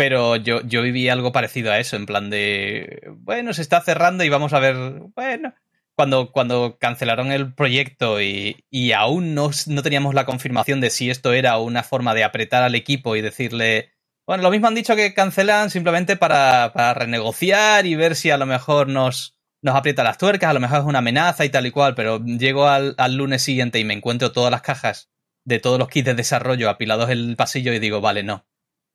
Pero 0.00 0.36
yo, 0.36 0.62
yo 0.62 0.80
viví 0.80 1.10
algo 1.10 1.30
parecido 1.30 1.70
a 1.70 1.78
eso, 1.78 1.94
en 1.94 2.06
plan 2.06 2.30
de, 2.30 3.02
bueno, 3.18 3.52
se 3.52 3.60
está 3.60 3.82
cerrando 3.82 4.24
y 4.24 4.30
vamos 4.30 4.54
a 4.54 4.58
ver, 4.58 4.74
bueno, 5.14 5.52
cuando, 5.94 6.32
cuando 6.32 6.78
cancelaron 6.80 7.32
el 7.32 7.52
proyecto 7.52 8.18
y, 8.22 8.64
y 8.70 8.92
aún 8.92 9.34
no, 9.34 9.50
no 9.66 9.82
teníamos 9.82 10.14
la 10.14 10.24
confirmación 10.24 10.80
de 10.80 10.88
si 10.88 11.10
esto 11.10 11.34
era 11.34 11.58
una 11.58 11.82
forma 11.82 12.14
de 12.14 12.24
apretar 12.24 12.62
al 12.62 12.76
equipo 12.76 13.14
y 13.14 13.20
decirle, 13.20 13.92
bueno, 14.26 14.42
lo 14.42 14.50
mismo 14.50 14.68
han 14.68 14.74
dicho 14.74 14.96
que 14.96 15.12
cancelan 15.12 15.68
simplemente 15.68 16.16
para, 16.16 16.72
para 16.72 16.94
renegociar 16.94 17.84
y 17.84 17.94
ver 17.94 18.16
si 18.16 18.30
a 18.30 18.38
lo 18.38 18.46
mejor 18.46 18.88
nos, 18.88 19.36
nos 19.60 19.76
aprieta 19.76 20.02
las 20.02 20.16
tuercas, 20.16 20.48
a 20.48 20.54
lo 20.54 20.60
mejor 20.60 20.78
es 20.78 20.86
una 20.86 21.00
amenaza 21.00 21.44
y 21.44 21.50
tal 21.50 21.66
y 21.66 21.72
cual, 21.72 21.94
pero 21.94 22.24
llego 22.24 22.68
al, 22.68 22.94
al 22.96 23.16
lunes 23.16 23.42
siguiente 23.42 23.78
y 23.78 23.84
me 23.84 23.92
encuentro 23.92 24.32
todas 24.32 24.50
las 24.50 24.62
cajas 24.62 25.10
de 25.44 25.58
todos 25.58 25.78
los 25.78 25.88
kits 25.88 26.06
de 26.06 26.14
desarrollo 26.14 26.70
apilados 26.70 27.10
en 27.10 27.18
el 27.18 27.36
pasillo 27.36 27.74
y 27.74 27.78
digo, 27.78 28.00
vale, 28.00 28.22
no. 28.22 28.46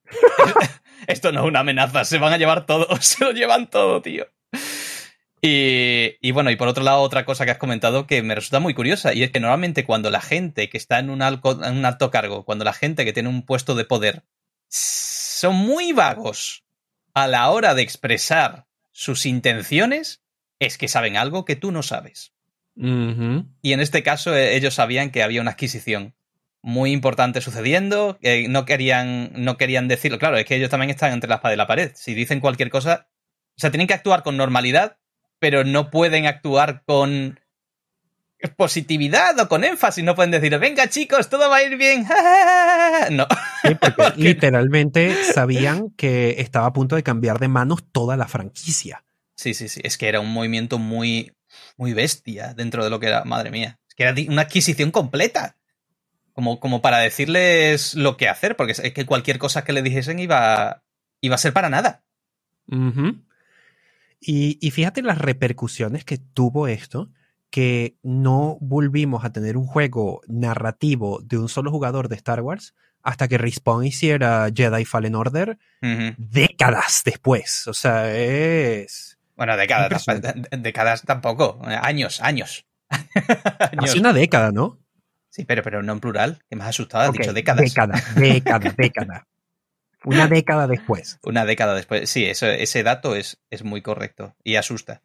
Esto 1.08 1.32
no 1.32 1.41
es 1.41 1.47
una 1.47 1.60
amenaza, 1.62 2.06
se 2.06 2.18
van 2.18 2.34
a 2.34 2.38
llevar 2.38 2.66
todo, 2.66 2.88
se 3.01 3.24
lo 3.24 3.32
llevan 3.32 3.70
todo, 3.70 4.01
tío. 4.01 4.28
Y, 5.41 6.16
y 6.22 6.32
bueno, 6.32 6.49
y 6.49 6.56
por 6.56 6.68
otro 6.68 6.84
lado, 6.84 7.01
otra 7.01 7.24
cosa 7.26 7.45
que 7.45 7.51
has 7.51 7.58
comentado 7.58 8.08
que 8.08 8.24
me 8.24 8.34
resulta 8.36 8.60
muy 8.60 8.74
curiosa, 8.74 9.14
y 9.14 9.22
es 9.24 9.32
que 9.32 9.39
normalmente 9.39 9.86
cuando 9.86 10.10
la 10.10 10.22
gente 10.22 10.70
que 10.70 10.78
está 10.78 10.97
en 10.99 11.10
un, 11.10 11.20
alco- 11.22 11.64
en 11.66 11.78
un 11.78 11.86
alto 11.86 12.10
cargo, 12.10 12.45
cuando 12.45 12.66
la 12.66 12.74
gente 12.74 13.06
que 13.06 13.14
tiene 13.14 13.30
un 13.30 13.45
puesto 13.45 13.76
de 13.76 13.86
poder, 13.86 14.24
son 14.70 15.56
muy 15.56 15.93
vagos 15.93 16.64
a 17.14 17.28
la 17.28 17.49
hora 17.51 17.76
de 17.76 17.84
expresar 17.84 18.66
sus 18.91 19.26
intenciones, 19.26 20.24
es 20.60 20.78
que 20.78 20.88
saben 20.88 21.16
algo 21.18 21.45
que 21.45 21.56
tú 21.56 21.72
no 21.72 21.84
sabes. 21.84 22.34
Y 23.62 23.74
en 23.74 23.80
este 23.80 24.03
caso 24.03 24.36
eh, 24.36 24.56
ellos 24.56 24.74
sabían 24.74 25.12
que 25.12 25.22
había 25.24 25.41
una 25.41 25.51
adquisición 25.51 26.16
muy 26.66 26.91
importante 26.91 27.41
sucediendo, 27.41 28.18
no 28.49 28.66
querían, 28.66 29.30
no 29.36 29.55
querían 29.55 29.88
decirlo. 29.88 30.18
Claro, 30.18 30.36
es 30.38 30.45
que 30.45 30.55
ellos 30.55 30.72
también 30.72 30.89
están 30.89 31.13
entre 31.13 31.30
la 31.30 31.36
espada 31.36 31.53
y 31.53 31.57
la 31.57 31.68
pared. 31.68 31.91
Si 31.93 32.16
dicen 32.16 32.39
cualquier 32.39 32.71
cosa, 32.71 33.08
o 33.55 33.59
sea, 33.62 33.70
tienen 33.70 33.86
que 33.86 33.93
actuar 33.93 34.24
con 34.24 34.36
normalidad, 34.36 34.97
pero 35.37 35.63
no 35.63 35.92
pueden 35.92 36.25
actuar 36.25 36.82
con 36.87 37.39
positividad 38.58 39.39
o 39.39 39.47
con 39.47 39.63
énfasis. 39.63 40.04
No 40.04 40.16
pueden 40.16 40.32
decir, 40.32 40.58
venga 40.58 40.89
chicos, 40.89 41.29
todo 41.29 41.51
va 41.51 41.58
a 41.58 41.63
ir 41.63 41.78
bien. 41.78 42.08
no. 43.12 43.28
Sí, 43.62 43.75
porque 43.75 43.92
Porque- 43.97 44.21
literalmente 44.21 45.16
sabían 45.33 45.92
que 45.92 46.36
estaba 46.39 46.66
a 46.66 46.74
punto 46.74 46.96
de 46.96 47.04
cambiar 47.04 47.37
de 47.37 47.47
manos 47.47 47.83
toda 47.92 48.17
la 48.17 48.28
franquicia. 48.28 49.04
Sí, 49.36 49.54
sí, 49.54 49.67
sí. 49.70 49.82
Es 49.83 50.00
que 50.00 50.08
era 50.08 50.20
un 50.20 50.33
movimiento 50.33 50.79
muy, 50.79 51.32
muy 51.78 51.93
bestia 51.93 52.55
dentro 52.55 52.83
de 52.83 52.89
lo 52.89 53.00
que 53.00 53.05
era, 53.08 53.24
madre 53.24 53.51
mía. 53.51 53.78
Es 53.87 53.93
que 53.93 54.04
era 54.04 54.16
una 54.29 54.42
adquisición 54.43 54.89
completa. 54.89 55.58
Como, 56.36 56.59
como 56.59 56.82
para 56.82 56.97
decirles 56.99 57.95
lo 57.95 58.17
que 58.17 58.28
hacer, 58.28 58.57
porque 58.57 58.74
es 58.74 58.93
que 58.93 59.05
cualquier 59.05 59.39
cosa 59.39 59.63
que 59.63 59.71
le 59.71 59.82
dijesen 59.82 60.20
iba, 60.20 60.83
iba 61.21 61.36
a 61.36 61.39
ser 61.39 61.53
para 61.53 61.70
nada. 61.70 62.03
Y, 64.20 64.57
y 64.59 64.71
fíjate 64.71 65.01
las 65.01 65.17
repercusiones 65.17 66.03
que 66.03 66.17
tuvo 66.17 66.67
esto, 66.67 67.09
que 67.49 67.95
no 68.03 68.57
volvimos 68.59 69.24
a 69.24 69.32
tener 69.32 69.55
un 69.55 69.66
juego 69.66 70.21
narrativo 70.28 71.21
de 71.24 71.37
un 71.37 71.47
solo 71.47 71.71
jugador 71.71 72.09
de 72.09 72.17
Star 72.17 72.41
Wars 72.41 72.75
hasta 73.01 73.29
que 73.29 73.37
Respawn 73.37 73.86
hiciera 73.86 74.49
Jedi 74.53 74.83
Fallen 74.83 75.16
Order 75.16 75.57
décadas 76.17 77.03
después. 77.05 77.67
O 77.67 77.74
sea, 77.74 78.13
es... 78.13 79.17
Bueno, 79.37 79.55
décadas, 79.55 80.05
décadas 80.51 81.03
tampoco. 81.03 81.62
Años, 81.63 82.20
años. 82.20 82.66
Años. 82.89 83.89
Hace 83.89 83.99
una 83.99 84.13
década, 84.13 84.51
¿no? 84.51 84.79
Sí, 85.36 85.43
pero, 85.43 85.63
pero 85.63 85.83
no 85.83 85.91
en 85.93 85.99
plural, 85.99 86.39
que 86.49 86.55
me 86.55 86.63
has 86.63 86.70
asustado, 86.70 87.03
has 87.03 87.09
Ok, 87.09 87.17
dicho 87.17 87.33
décadas. 87.33 87.62
Década, 87.66 88.01
década, 88.16 88.74
década. 88.78 89.28
Una 90.05 90.28
década 90.28 90.66
después. 90.67 91.20
Una 91.24 91.45
década 91.45 91.74
después. 91.75 92.09
Sí, 92.09 92.25
eso, 92.25 92.45
ese 92.47 92.83
dato 92.83 93.16
es, 93.16 93.41
es 93.49 93.63
muy 93.63 93.82
correcto 93.82 94.36
y 94.43 94.55
asusta. 94.55 95.01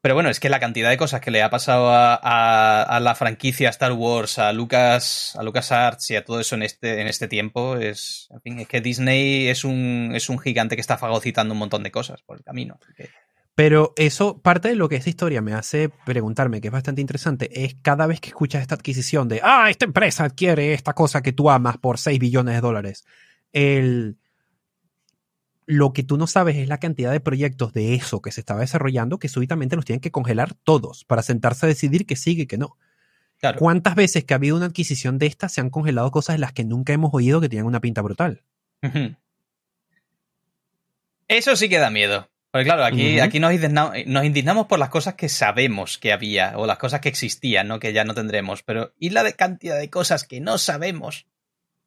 Pero 0.00 0.14
bueno, 0.14 0.30
es 0.30 0.40
que 0.40 0.48
la 0.48 0.58
cantidad 0.58 0.88
de 0.90 0.96
cosas 0.96 1.20
que 1.20 1.30
le 1.30 1.42
ha 1.42 1.50
pasado 1.50 1.90
a, 1.90 2.14
a- 2.14 2.82
a 2.82 2.98
la 3.00 3.14
franquicia 3.14 3.68
Star 3.68 3.92
Wars, 3.92 4.38
a 4.38 4.52
Lucas, 4.52 5.36
a 5.36 5.42
Lucas 5.42 5.70
Arts 5.70 6.10
y 6.10 6.16
a 6.16 6.24
todo 6.24 6.40
eso 6.40 6.54
en 6.56 6.62
este, 6.62 7.00
en 7.00 7.06
este 7.06 7.28
tiempo 7.28 7.76
es. 7.76 8.28
En 8.30 8.40
fin, 8.40 8.58
es 8.60 8.68
que 8.68 8.80
Disney 8.80 9.48
es 9.48 9.64
un, 9.64 10.12
es 10.14 10.28
un 10.28 10.38
gigante 10.38 10.76
que 10.76 10.80
está 10.80 10.96
fagocitando 10.98 11.52
un 11.52 11.58
montón 11.58 11.82
de 11.82 11.92
cosas 11.92 12.22
por 12.22 12.38
el 12.38 12.42
camino. 12.42 12.78
así 12.82 12.92
que- 12.96 13.10
Pero 13.54 13.92
eso, 13.96 14.38
parte 14.40 14.68
de 14.68 14.76
lo 14.76 14.88
que 14.88 14.96
esta 14.96 15.10
historia 15.10 15.42
me 15.42 15.52
hace 15.52 15.90
preguntarme, 16.06 16.60
que 16.60 16.68
es 16.68 16.72
bastante 16.72 17.02
interesante, 17.02 17.64
es 17.64 17.76
cada 17.82 18.06
vez 18.06 18.20
que 18.20 18.28
escuchas 18.28 18.62
esta 18.62 18.76
adquisición 18.76 19.28
de, 19.28 19.40
ah, 19.42 19.68
esta 19.68 19.84
empresa 19.84 20.24
adquiere 20.24 20.72
esta 20.72 20.94
cosa 20.94 21.22
que 21.22 21.32
tú 21.32 21.50
amas 21.50 21.76
por 21.76 21.98
6 21.98 22.18
billones 22.18 22.54
de 22.54 22.60
dólares. 22.62 23.04
El, 23.52 24.16
lo 25.66 25.92
que 25.92 26.02
tú 26.02 26.16
no 26.16 26.26
sabes 26.26 26.56
es 26.56 26.68
la 26.68 26.78
cantidad 26.78 27.12
de 27.12 27.20
proyectos 27.20 27.74
de 27.74 27.94
eso 27.94 28.22
que 28.22 28.32
se 28.32 28.40
estaba 28.40 28.60
desarrollando 28.60 29.18
que 29.18 29.28
súbitamente 29.28 29.76
los 29.76 29.84
tienen 29.84 30.00
que 30.00 30.10
congelar 30.10 30.54
todos 30.54 31.04
para 31.04 31.22
sentarse 31.22 31.66
a 31.66 31.68
decidir 31.68 32.06
que 32.06 32.16
sigue 32.16 32.44
y 32.44 32.46
que 32.46 32.58
no. 32.58 32.78
Claro. 33.38 33.58
¿Cuántas 33.58 33.96
veces 33.96 34.24
que 34.24 34.32
ha 34.32 34.36
habido 34.36 34.56
una 34.56 34.66
adquisición 34.66 35.18
de 35.18 35.26
esta 35.26 35.50
se 35.50 35.60
han 35.60 35.68
congelado 35.68 36.10
cosas 36.10 36.36
de 36.36 36.40
las 36.40 36.52
que 36.52 36.64
nunca 36.64 36.94
hemos 36.94 37.10
oído 37.12 37.40
que 37.40 37.50
tienen 37.50 37.66
una 37.66 37.80
pinta 37.80 38.00
brutal? 38.00 38.44
Eso 41.28 41.56
sí 41.56 41.68
que 41.68 41.78
da 41.78 41.90
miedo. 41.90 42.31
Porque 42.52 42.66
claro, 42.66 42.84
aquí, 42.84 43.18
aquí 43.18 43.40
nos, 43.40 43.52
indigna- 43.52 43.92
nos 44.06 44.24
indignamos 44.24 44.66
por 44.66 44.78
las 44.78 44.90
cosas 44.90 45.14
que 45.14 45.28
sabemos 45.30 45.96
que 45.98 46.12
había 46.12 46.52
o 46.58 46.66
las 46.66 46.76
cosas 46.78 47.00
que 47.00 47.08
existían, 47.08 47.66
¿no? 47.66 47.80
Que 47.80 47.92
ya 47.94 48.04
no 48.04 48.14
tendremos. 48.14 48.62
Pero 48.62 48.92
¿y 48.98 49.10
la 49.10 49.22
de 49.22 49.32
cantidad 49.34 49.78
de 49.78 49.88
cosas 49.88 50.24
que 50.24 50.40
no 50.40 50.58
sabemos 50.58 51.26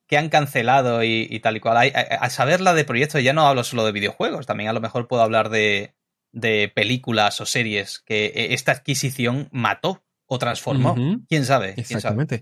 que 0.08 0.18
han 0.18 0.30
cancelado 0.30 1.04
y, 1.04 1.28
y 1.30 1.40
tal 1.40 1.58
y 1.58 1.60
cual? 1.60 1.78
Hay- 1.78 1.92
a, 1.96 2.00
a 2.16 2.30
saber 2.32 2.62
la 2.62 2.74
de 2.74 2.84
proyectos, 2.84 3.22
ya 3.24 3.32
no 3.34 3.46
hablo 3.48 3.64
solo 3.64 3.86
de 3.86 3.92
videojuegos, 3.92 4.48
también 4.48 4.70
a 4.70 4.74
lo 4.74 4.82
mejor 4.82 5.08
puedo 5.08 5.22
hablar 5.22 5.50
de, 5.50 5.94
de 6.32 6.72
películas 6.74 7.40
o 7.42 7.46
series 7.46 8.00
que 8.00 8.26
eh, 8.26 8.54
esta 8.56 8.72
adquisición 8.72 9.50
mató 9.52 10.04
o 10.26 10.40
transformó. 10.40 10.94
Ujú. 10.94 11.22
¿Quién 11.30 11.46
sabe? 11.46 11.76
¿Quién 11.76 11.86
sabe? 11.86 11.96
Exactamente. 12.24 12.42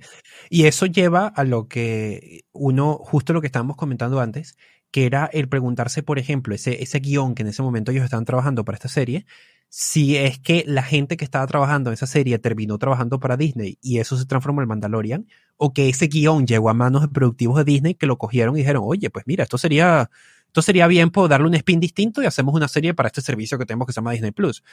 Y 0.49 0.65
eso 0.67 0.85
lleva 0.85 1.27
a 1.27 1.43
lo 1.43 1.67
que 1.67 2.45
uno, 2.53 2.93
justo 3.03 3.33
lo 3.33 3.41
que 3.41 3.47
estábamos 3.47 3.75
comentando 3.75 4.21
antes, 4.21 4.55
que 4.93 5.07
era 5.07 5.25
el 5.33 5.49
preguntarse, 5.49 6.03
por 6.03 6.19
ejemplo, 6.19 6.53
ese, 6.53 6.83
ese 6.83 6.99
guion 6.99 7.33
que 7.33 7.41
en 7.41 7.47
ese 7.47 7.63
momento 7.63 7.91
ellos 7.91 8.03
estaban 8.03 8.25
trabajando 8.25 8.63
para 8.63 8.75
esta 8.75 8.89
serie, 8.89 9.25
si 9.67 10.17
es 10.17 10.37
que 10.37 10.63
la 10.67 10.83
gente 10.83 11.17
que 11.17 11.25
estaba 11.25 11.47
trabajando 11.47 11.89
en 11.89 11.95
esa 11.95 12.05
serie 12.05 12.37
terminó 12.37 12.77
trabajando 12.77 13.19
para 13.19 13.35
Disney 13.35 13.79
y 13.81 13.97
eso 13.97 14.15
se 14.17 14.27
transformó 14.27 14.61
en 14.61 14.67
Mandalorian, 14.67 15.25
o 15.57 15.73
que 15.73 15.89
ese 15.89 16.05
guion 16.05 16.45
llegó 16.45 16.69
a 16.69 16.75
manos 16.75 17.01
de 17.01 17.07
productivos 17.07 17.57
de 17.57 17.63
Disney 17.63 17.95
que 17.95 18.05
lo 18.05 18.19
cogieron 18.19 18.55
y 18.55 18.59
dijeron, 18.59 18.83
oye, 18.85 19.09
pues 19.09 19.25
mira, 19.25 19.41
esto 19.41 19.57
sería, 19.57 20.11
esto 20.45 20.61
sería 20.61 20.85
bien 20.85 21.09
por 21.09 21.27
darle 21.27 21.47
un 21.47 21.55
spin 21.55 21.79
distinto 21.79 22.21
y 22.21 22.27
hacemos 22.27 22.53
una 22.53 22.67
serie 22.67 22.93
para 22.93 23.07
este 23.07 23.21
servicio 23.21 23.57
que 23.57 23.65
tenemos 23.65 23.87
que 23.87 23.93
se 23.93 23.97
llama 23.97 24.11
Disney 24.11 24.29
Plus. 24.29 24.63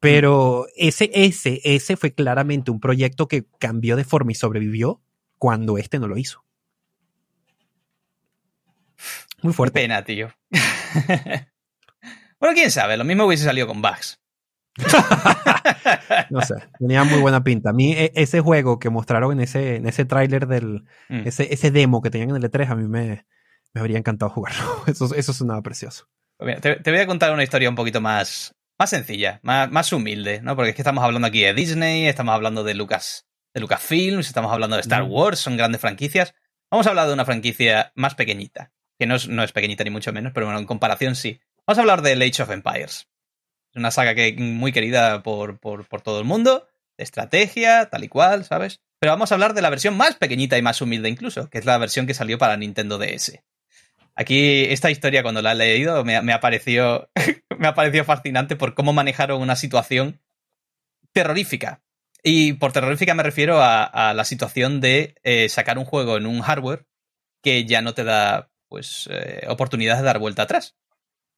Pero 0.00 0.66
ese, 0.76 1.08
ese, 1.14 1.60
ese 1.62 1.96
fue 1.96 2.12
claramente 2.14 2.72
un 2.72 2.80
proyecto 2.80 3.28
que 3.28 3.46
cambió 3.60 3.94
de 3.94 4.02
forma 4.02 4.32
y 4.32 4.34
sobrevivió 4.34 5.00
cuando 5.38 5.78
este 5.78 6.00
no 6.00 6.08
lo 6.08 6.18
hizo. 6.18 6.47
Muy 9.42 9.52
fuerte. 9.52 9.80
pena, 9.80 10.02
tío. 10.04 10.30
bueno, 12.40 12.54
quién 12.54 12.70
sabe, 12.70 12.96
lo 12.96 13.04
mismo 13.04 13.24
hubiese 13.24 13.44
salido 13.44 13.66
con 13.66 13.82
Bugs. 13.82 14.20
No 16.30 16.42
sé, 16.42 16.54
tenía 16.78 17.04
muy 17.04 17.20
buena 17.20 17.42
pinta. 17.42 17.70
A 17.70 17.72
mí 17.72 17.92
e- 17.92 18.12
ese 18.14 18.40
juego 18.40 18.78
que 18.78 18.90
mostraron 18.90 19.32
en 19.32 19.40
ese, 19.40 19.76
en 19.76 19.86
ese 19.86 20.04
tráiler 20.04 20.46
del, 20.46 20.84
Mm. 21.08 21.26
ese, 21.26 21.52
ese 21.52 21.70
demo 21.70 22.02
que 22.02 22.10
tenían 22.10 22.30
en 22.30 22.36
el 22.36 22.42
E3, 22.50 22.68
a 22.70 22.74
mí 22.74 22.86
me, 22.86 23.24
me 23.72 23.80
habría 23.80 23.98
encantado 23.98 24.30
jugarlo. 24.30 24.62
Eso, 24.86 25.14
eso 25.14 25.32
sonaba 25.32 25.62
precioso. 25.62 26.06
Pues 26.36 26.46
mira, 26.48 26.60
te, 26.60 26.76
te 26.76 26.90
voy 26.90 27.00
a 27.00 27.06
contar 27.06 27.32
una 27.32 27.42
historia 27.42 27.68
un 27.70 27.74
poquito 27.76 28.00
más, 28.00 28.54
más 28.78 28.90
sencilla, 28.90 29.40
más, 29.42 29.70
más 29.70 29.92
humilde, 29.92 30.40
¿no? 30.42 30.54
Porque 30.54 30.70
es 30.70 30.76
que 30.76 30.82
estamos 30.82 31.02
hablando 31.02 31.26
aquí 31.28 31.40
de 31.42 31.54
Disney, 31.54 32.06
estamos 32.06 32.34
hablando 32.34 32.62
de 32.62 32.74
Lucas, 32.74 33.26
de 33.54 33.60
Lucasfilms, 33.60 34.26
estamos 34.26 34.52
hablando 34.52 34.76
de 34.76 34.82
Star 34.82 35.04
Mm. 35.04 35.10
Wars, 35.12 35.38
son 35.38 35.56
grandes 35.56 35.80
franquicias. 35.80 36.34
Vamos 36.70 36.86
a 36.86 36.90
hablar 36.90 37.06
de 37.08 37.14
una 37.14 37.24
franquicia 37.24 37.92
más 37.96 38.14
pequeñita, 38.14 38.70
que 38.98 39.06
no 39.06 39.14
es, 39.14 39.28
no 39.28 39.42
es 39.42 39.52
pequeñita 39.52 39.84
ni 39.84 39.90
mucho 39.90 40.12
menos, 40.12 40.32
pero 40.32 40.46
bueno, 40.46 40.58
en 40.58 40.66
comparación 40.66 41.14
sí. 41.14 41.40
Vamos 41.66 41.78
a 41.78 41.82
hablar 41.82 42.02
de 42.02 42.12
Age 42.12 42.42
of 42.42 42.50
Empires. 42.50 43.08
Es 43.70 43.76
una 43.76 43.90
saga 43.90 44.14
que 44.14 44.34
muy 44.38 44.72
querida 44.72 45.22
por, 45.22 45.58
por, 45.58 45.86
por 45.86 46.02
todo 46.02 46.18
el 46.18 46.24
mundo, 46.24 46.66
de 46.96 47.04
estrategia, 47.04 47.88
tal 47.90 48.04
y 48.04 48.08
cual, 48.08 48.44
¿sabes? 48.44 48.80
Pero 48.98 49.12
vamos 49.12 49.30
a 49.30 49.34
hablar 49.34 49.54
de 49.54 49.62
la 49.62 49.70
versión 49.70 49.96
más 49.96 50.16
pequeñita 50.16 50.58
y 50.58 50.62
más 50.62 50.80
humilde 50.80 51.08
incluso, 51.08 51.48
que 51.50 51.58
es 51.58 51.64
la 51.64 51.78
versión 51.78 52.06
que 52.06 52.14
salió 52.14 52.38
para 52.38 52.56
Nintendo 52.56 52.98
DS. 52.98 53.40
Aquí, 54.16 54.64
esta 54.64 54.90
historia, 54.90 55.22
cuando 55.22 55.42
la 55.42 55.52
he 55.52 55.54
leído, 55.54 56.04
me, 56.04 56.20
me 56.22 56.32
ha 56.32 56.40
parecido, 56.40 57.08
me 57.58 57.68
ha 57.68 57.74
parecido 57.74 58.04
fascinante 58.04 58.56
por 58.56 58.74
cómo 58.74 58.92
manejaron 58.92 59.40
una 59.40 59.54
situación 59.54 60.20
terrorífica. 61.12 61.82
Y 62.22 62.54
por 62.54 62.72
terrorífica 62.72 63.14
me 63.14 63.22
refiero 63.22 63.60
a, 63.62 64.12
la 64.14 64.24
situación 64.24 64.80
de 64.80 65.14
eh, 65.22 65.48
sacar 65.48 65.78
un 65.78 65.84
juego 65.84 66.16
en 66.16 66.26
un 66.26 66.40
hardware 66.40 66.86
que 67.42 67.64
ya 67.64 67.80
no 67.80 67.94
te 67.94 68.04
da 68.04 68.50
pues 68.68 69.08
eh, 69.10 69.44
oportunidades 69.48 70.00
de 70.00 70.06
dar 70.06 70.18
vuelta 70.18 70.42
atrás. 70.42 70.76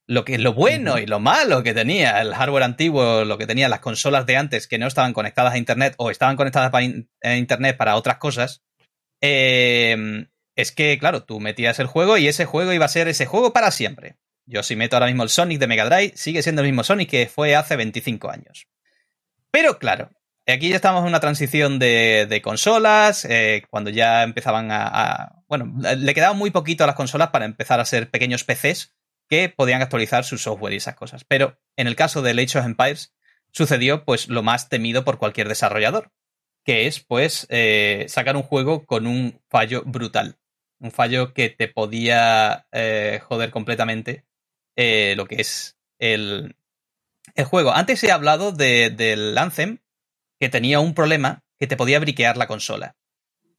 Lo 0.07 0.25
que 0.25 0.37
lo 0.37 0.53
bueno 0.53 0.97
y 0.97 1.05
lo 1.05 1.19
malo 1.19 1.63
que 1.63 1.73
tenía 1.73 2.19
el 2.21 2.33
hardware 2.33 2.63
antiguo, 2.63 3.23
lo 3.23 3.37
que 3.37 3.47
tenían 3.47 3.69
las 3.71 3.79
consolas 3.79 4.25
de 4.25 4.35
antes 4.37 4.67
que 4.67 4.77
no 4.77 4.87
estaban 4.87 5.13
conectadas 5.13 5.53
a 5.53 5.57
internet 5.57 5.93
o 5.97 6.09
estaban 6.11 6.35
conectadas 6.35 6.71
in- 6.83 7.09
a 7.23 7.35
internet 7.35 7.77
para 7.77 7.95
otras 7.95 8.17
cosas, 8.17 8.61
eh, 9.21 10.25
es 10.55 10.71
que, 10.71 10.97
claro, 10.99 11.23
tú 11.23 11.39
metías 11.39 11.79
el 11.79 11.87
juego 11.87 12.17
y 12.17 12.27
ese 12.27 12.45
juego 12.45 12.73
iba 12.73 12.85
a 12.85 12.89
ser 12.89 13.07
ese 13.07 13.25
juego 13.25 13.53
para 13.53 13.71
siempre. 13.71 14.17
Yo 14.45 14.63
si 14.63 14.75
meto 14.75 14.95
ahora 14.95 15.05
mismo 15.05 15.23
el 15.23 15.29
Sonic 15.29 15.59
de 15.59 15.67
Mega 15.67 15.85
Drive, 15.85 16.13
sigue 16.15 16.41
siendo 16.43 16.61
el 16.61 16.67
mismo 16.67 16.83
Sonic 16.83 17.09
que 17.09 17.27
fue 17.27 17.55
hace 17.55 17.75
25 17.77 18.29
años. 18.29 18.67
Pero 19.51 19.77
claro, 19.79 20.11
aquí 20.51 20.69
ya 20.69 20.75
estamos 20.75 21.01
en 21.01 21.07
una 21.07 21.19
transición 21.19 21.77
de, 21.79 22.41
consolas, 22.43 23.25
eh, 23.25 23.63
cuando 23.69 23.89
ya 23.89 24.23
empezaban 24.23 24.69
a, 24.71 25.43
Bueno, 25.47 25.73
le 25.97 26.13
quedaba 26.13 26.33
muy 26.33 26.51
poquito 26.51 26.83
a 26.83 26.87
las 26.87 26.95
consolas 26.95 27.29
para 27.29 27.45
empezar 27.45 27.79
a 27.79 27.85
ser 27.85 28.09
pequeños 28.09 28.43
PCs 28.43 28.93
que 29.29 29.49
podían 29.49 29.81
actualizar 29.81 30.23
su 30.25 30.37
software 30.37 30.73
y 30.73 30.77
esas 30.77 30.95
cosas. 30.95 31.23
Pero 31.23 31.57
en 31.77 31.87
el 31.87 31.95
caso 31.95 32.21
de 32.21 32.31
Age 32.31 32.59
of 32.59 32.65
Empires 32.65 33.13
sucedió 33.51 34.03
pues 34.05 34.27
lo 34.29 34.43
más 34.43 34.69
temido 34.69 35.03
por 35.03 35.17
cualquier 35.17 35.47
desarrollador, 35.47 36.11
que 36.65 36.87
es 36.87 36.99
pues 36.99 37.47
eh, 37.49 38.05
sacar 38.09 38.35
un 38.35 38.43
juego 38.43 38.85
con 38.85 39.07
un 39.07 39.41
fallo 39.49 39.83
brutal. 39.85 40.37
Un 40.79 40.91
fallo 40.91 41.33
que 41.33 41.49
te 41.49 41.67
podía 41.67 42.65
eh, 42.71 43.19
joder 43.23 43.51
completamente 43.51 44.25
lo 44.75 45.27
que 45.27 45.35
es 45.41 45.77
el, 45.99 46.55
el 47.35 47.45
juego. 47.45 47.71
Antes 47.71 48.03
he 48.03 48.11
hablado 48.11 48.51
de- 48.51 48.89
del 48.89 49.37
Anthem, 49.37 49.77
que 50.41 50.49
tenía 50.49 50.79
un 50.79 50.95
problema 50.95 51.43
que 51.59 51.67
te 51.67 51.77
podía 51.77 51.99
briquear 51.99 52.35
la 52.35 52.47
consola. 52.47 52.95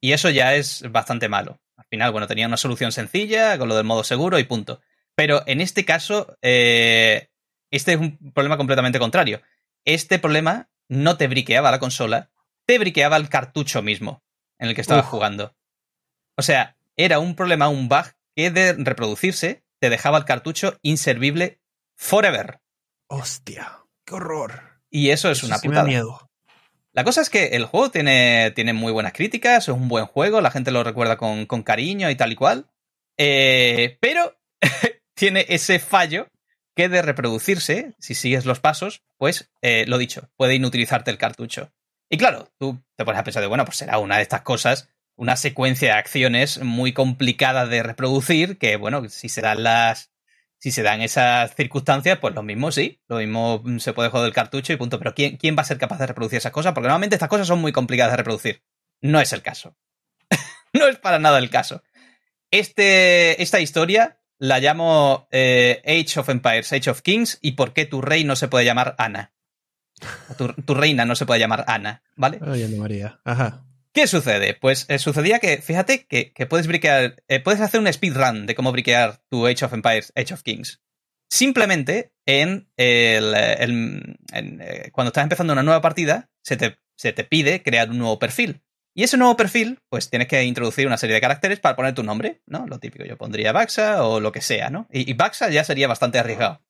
Y 0.01 0.15
eso 0.15 0.31
ya 0.31 0.57
es 0.57 0.83
bastante 0.91 1.29
malo. 1.29 1.61
Al 1.77 1.85
final, 1.85 2.11
bueno, 2.11 2.27
tenía 2.27 2.49
una 2.49 2.57
solución 2.57 2.91
sencilla 2.91 3.57
con 3.57 3.69
lo 3.69 3.77
del 3.77 3.85
modo 3.85 4.03
seguro 4.03 4.37
y 4.41 4.43
punto. 4.43 4.81
Pero 5.15 5.45
en 5.47 5.61
este 5.61 5.85
caso, 5.85 6.37
eh, 6.43 7.29
este 7.71 7.93
es 7.93 8.01
un 8.01 8.33
problema 8.33 8.57
completamente 8.57 8.99
contrario. 8.99 9.43
Este 9.85 10.19
problema 10.19 10.71
no 10.89 11.17
te 11.17 11.29
briqueaba 11.29 11.71
la 11.71 11.79
consola, 11.79 12.31
te 12.67 12.81
briqueaba 12.81 13.17
el 13.17 13.29
cartucho 13.29 13.81
mismo 13.81 14.25
en 14.59 14.69
el 14.69 14.75
que 14.75 14.81
estabas 14.81 15.05
Uf. 15.05 15.11
jugando. 15.11 15.55
O 16.37 16.43
sea, 16.43 16.77
era 16.97 17.21
un 17.21 17.37
problema, 17.37 17.69
un 17.69 17.89
bug 17.89 18.07
que 18.35 18.51
de 18.51 18.73
reproducirse 18.73 19.63
te 19.79 19.89
dejaba 19.89 20.19
el 20.19 20.25
cartucho 20.25 20.81
inservible 20.83 21.61
forever. 21.95 22.61
Hostia, 23.07 23.85
qué 24.05 24.15
horror. 24.15 24.83
Y 24.91 25.11
eso 25.11 25.31
es 25.31 25.39
Eso 25.39 25.47
una 25.47 25.59
sí 25.59 25.69
me 25.69 25.77
da 25.77 25.83
putada. 25.83 25.89
miedo. 25.89 26.32
La 26.94 27.05
cosa 27.05 27.23
es 27.23 27.31
que 27.31 27.48
el 27.48 27.64
juego 27.64 27.90
tiene, 27.90 28.52
tiene 28.55 28.74
muy 28.74 28.93
buenas 28.93 29.14
críticas, 29.14 29.64
es 29.64 29.74
un 29.74 29.89
buen 29.89 30.05
juego, 30.06 30.40
la 30.40 30.51
gente 30.51 30.70
lo 30.70 30.85
recuerda 30.85 31.16
con, 31.16 31.47
con 31.47 31.62
cariño 31.62 32.10
y 32.10 32.16
tal 32.16 32.32
y 32.32 32.36
cual. 32.36 32.66
Eh, 33.19 33.98
pero 34.01 34.39
tiene 35.14 35.47
ese 35.48 35.78
fallo 35.78 36.28
que 36.74 36.89
de 36.89 37.02
reproducirse, 37.02 37.94
si 37.98 38.14
sigues 38.14 38.44
los 38.44 38.60
pasos, 38.60 39.02
pues 39.16 39.51
eh, 39.62 39.85
lo 39.86 39.98
dicho, 39.98 40.31
puede 40.36 40.55
inutilizarte 40.55 41.10
el 41.10 41.19
cartucho. 41.19 41.73
Y 42.10 42.19
claro, 42.19 42.51
tú 42.59 42.82
te 42.97 43.05
pones 43.05 43.20
a 43.20 43.24
pensar 43.24 43.43
de, 43.43 43.47
bueno, 43.47 43.64
pues 43.64 43.78
será 43.78 43.98
una 43.98 44.16
de 44.16 44.23
estas 44.23 44.43
cosas, 44.43 44.90
una 45.16 45.36
secuencia 45.36 45.93
de 45.93 45.98
acciones 45.98 46.62
muy 46.62 46.93
complicada 46.93 47.66
de 47.66 47.82
reproducir, 47.82 48.59
que 48.59 48.77
bueno, 48.77 49.09
si 49.09 49.28
se 49.28 49.40
dan 49.40 49.62
las. 49.62 50.11
Si 50.62 50.70
se 50.70 50.84
dan 50.84 51.01
esas 51.01 51.56
circunstancias, 51.56 52.20
pues 52.20 52.36
lo 52.36 52.44
mismo 52.44 52.70
sí, 52.70 53.01
lo 53.09 53.16
mismo 53.16 53.64
se 53.80 53.93
puede 53.93 54.10
joder 54.10 54.28
el 54.28 54.32
cartucho 54.32 54.72
y 54.72 54.76
punto. 54.76 55.01
Pero 55.01 55.12
¿quién, 55.12 55.36
¿quién 55.36 55.56
va 55.59 55.62
a 55.62 55.64
ser 55.64 55.76
capaz 55.76 55.98
de 55.98 56.06
reproducir 56.06 56.36
esas 56.36 56.52
cosas? 56.52 56.72
Porque 56.72 56.86
normalmente 56.86 57.16
estas 57.16 57.28
cosas 57.28 57.48
son 57.48 57.60
muy 57.60 57.72
complicadas 57.72 58.12
de 58.12 58.18
reproducir. 58.18 58.62
No 59.01 59.20
es 59.20 59.32
el 59.32 59.43
caso. 59.43 59.76
no 60.72 60.86
es 60.86 60.98
para 60.98 61.18
nada 61.18 61.40
el 61.40 61.51
caso. 61.51 61.82
Este, 62.52 63.43
esta 63.43 63.59
historia 63.59 64.20
la 64.39 64.60
llamo 64.60 65.26
eh, 65.32 65.82
Age 65.84 66.20
of 66.20 66.28
Empires, 66.28 66.72
Age 66.72 66.90
of 66.90 67.02
Kings 67.02 67.40
y 67.43 67.52
por 67.52 67.72
qué 67.72 67.84
tu 67.84 68.01
rey 68.01 68.22
no 68.22 68.36
se 68.36 68.47
puede 68.47 68.64
llamar 68.64 68.94
Ana. 68.98 69.32
Tu, 70.39 70.74
reina 70.74 71.05
no 71.05 71.16
se 71.16 71.26
puede 71.26 71.40
llamar 71.40 71.64
Ana, 71.66 72.05
¿vale? 72.14 72.39
Ana 72.40 72.76
María. 72.78 73.20
Ajá. 73.24 73.64
¿Qué 73.93 74.06
sucede? 74.06 74.55
Pues 74.55 74.86
eh, 74.89 74.98
sucedía 74.98 75.39
que, 75.39 75.59
fíjate, 75.59 76.06
que, 76.06 76.47
puedes 76.47 76.66
briquear, 76.66 77.23
eh, 77.28 77.40
puedes 77.40 77.60
hacer 77.60 77.78
un 77.78 77.93
speedrun 77.93 78.47
de 78.47 78.55
cómo 78.55 78.73
briquear 78.73 79.23
tu 79.28 79.47
Age 79.47 79.66
of 79.66 79.74
Empires, 79.74 80.12
Age 80.16 80.32
of 80.32 80.43
Kings. 80.43 80.81
Simplemente 81.28 82.14
en 82.24 82.70
el, 82.77 83.35
eh, 84.32 84.90
cuando 84.93 85.09
estás 85.09 85.24
empezando 85.24 85.52
una 85.52 85.62
nueva 85.62 85.82
partida, 85.82 86.31
se 86.43 86.56
te, 86.56 86.78
se 86.97 87.12
te 87.12 87.24
pide 87.24 87.62
crear 87.62 87.90
un 87.90 87.98
nuevo 87.98 88.19
perfil. 88.19 88.62
Y 88.94 89.02
ese 89.02 89.19
nuevo 89.19 89.36
perfil, 89.36 89.78
pues 89.90 90.09
tienes 90.09 90.28
que 90.28 90.43
introducir 90.44 90.86
una 90.86 90.98
serie 90.98 91.14
de 91.14 91.20
caracteres 91.20 91.60
para 91.60 91.77
poner 91.77 91.94
tu 91.94 92.02
nombre, 92.02 92.43
¿no? 92.47 92.66
Lo 92.66 92.78
típico, 92.78 93.05
yo 93.05 93.19
pondría 93.19 93.52
Baxa 93.52 94.05
o 94.05 94.20
lo 94.20 94.32
que 94.32 94.40
sea, 94.40 94.70
¿no? 94.70 94.89
Y, 94.90 95.10
y 95.10 95.14
Baxa 95.14 95.51
ya 95.51 95.64
sería 95.64 95.89
bastante 95.89 96.19
arriesgado. 96.19 96.62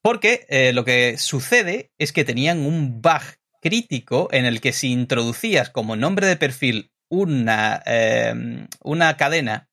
Porque 0.00 0.72
lo 0.74 0.84
que 0.84 1.16
sucede 1.18 1.92
es 1.98 2.12
que 2.12 2.24
tenían 2.24 2.66
un 2.66 3.00
bug 3.00 3.22
crítico 3.62 4.28
en 4.32 4.44
el 4.44 4.60
que 4.60 4.74
si 4.74 4.90
introducías 4.92 5.70
como 5.70 5.96
nombre 5.96 6.26
de 6.26 6.36
perfil 6.36 6.92
una, 7.08 7.82
em, 7.86 8.66
una 8.82 9.16
cadena, 9.16 9.70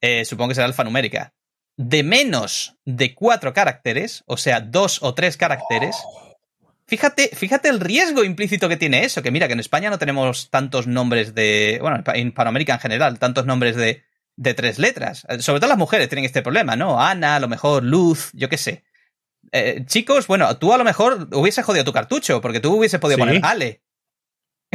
eh, 0.00 0.24
supongo 0.24 0.50
que 0.50 0.54
será 0.56 0.66
alfanumérica, 0.66 1.34
de 1.76 2.02
menos 2.02 2.76
de 2.84 3.14
cuatro 3.14 3.52
caracteres, 3.52 4.22
o 4.26 4.36
sea, 4.36 4.60
dos 4.60 5.02
o 5.02 5.14
tres 5.14 5.36
caracteres, 5.36 5.96
fíjate, 6.86 7.30
fíjate 7.34 7.68
el 7.68 7.80
riesgo 7.80 8.24
implícito 8.24 8.68
que 8.68 8.76
tiene 8.76 9.04
eso, 9.04 9.22
que 9.22 9.30
mira, 9.30 9.46
que 9.46 9.54
en 9.54 9.60
España 9.60 9.90
no 9.90 9.98
tenemos 9.98 10.50
tantos 10.50 10.86
nombres 10.86 11.34
de, 11.34 11.78
bueno, 11.80 12.02
en 12.14 12.28
Hispanoamérica 12.28 12.74
en 12.74 12.80
general, 12.80 13.18
tantos 13.18 13.46
nombres 13.46 13.76
de, 13.76 14.04
de 14.36 14.54
tres 14.54 14.78
letras. 14.78 15.26
Sobre 15.40 15.60
todo 15.60 15.68
las 15.68 15.78
mujeres 15.78 16.08
tienen 16.08 16.24
este 16.24 16.42
problema, 16.42 16.76
¿no? 16.76 17.00
Ana, 17.00 17.36
a 17.36 17.40
lo 17.40 17.48
mejor 17.48 17.82
Luz, 17.82 18.30
yo 18.32 18.48
qué 18.48 18.58
sé. 18.58 18.84
Eh, 19.52 19.84
chicos, 19.86 20.26
bueno, 20.26 20.56
tú 20.58 20.72
a 20.72 20.78
lo 20.78 20.84
mejor 20.84 21.28
hubieses 21.32 21.64
jodido 21.64 21.84
tu 21.84 21.92
cartucho, 21.92 22.40
porque 22.40 22.60
tú 22.60 22.74
hubieses 22.74 23.00
podido 23.00 23.18
poner 23.18 23.40
Ale. 23.44 23.82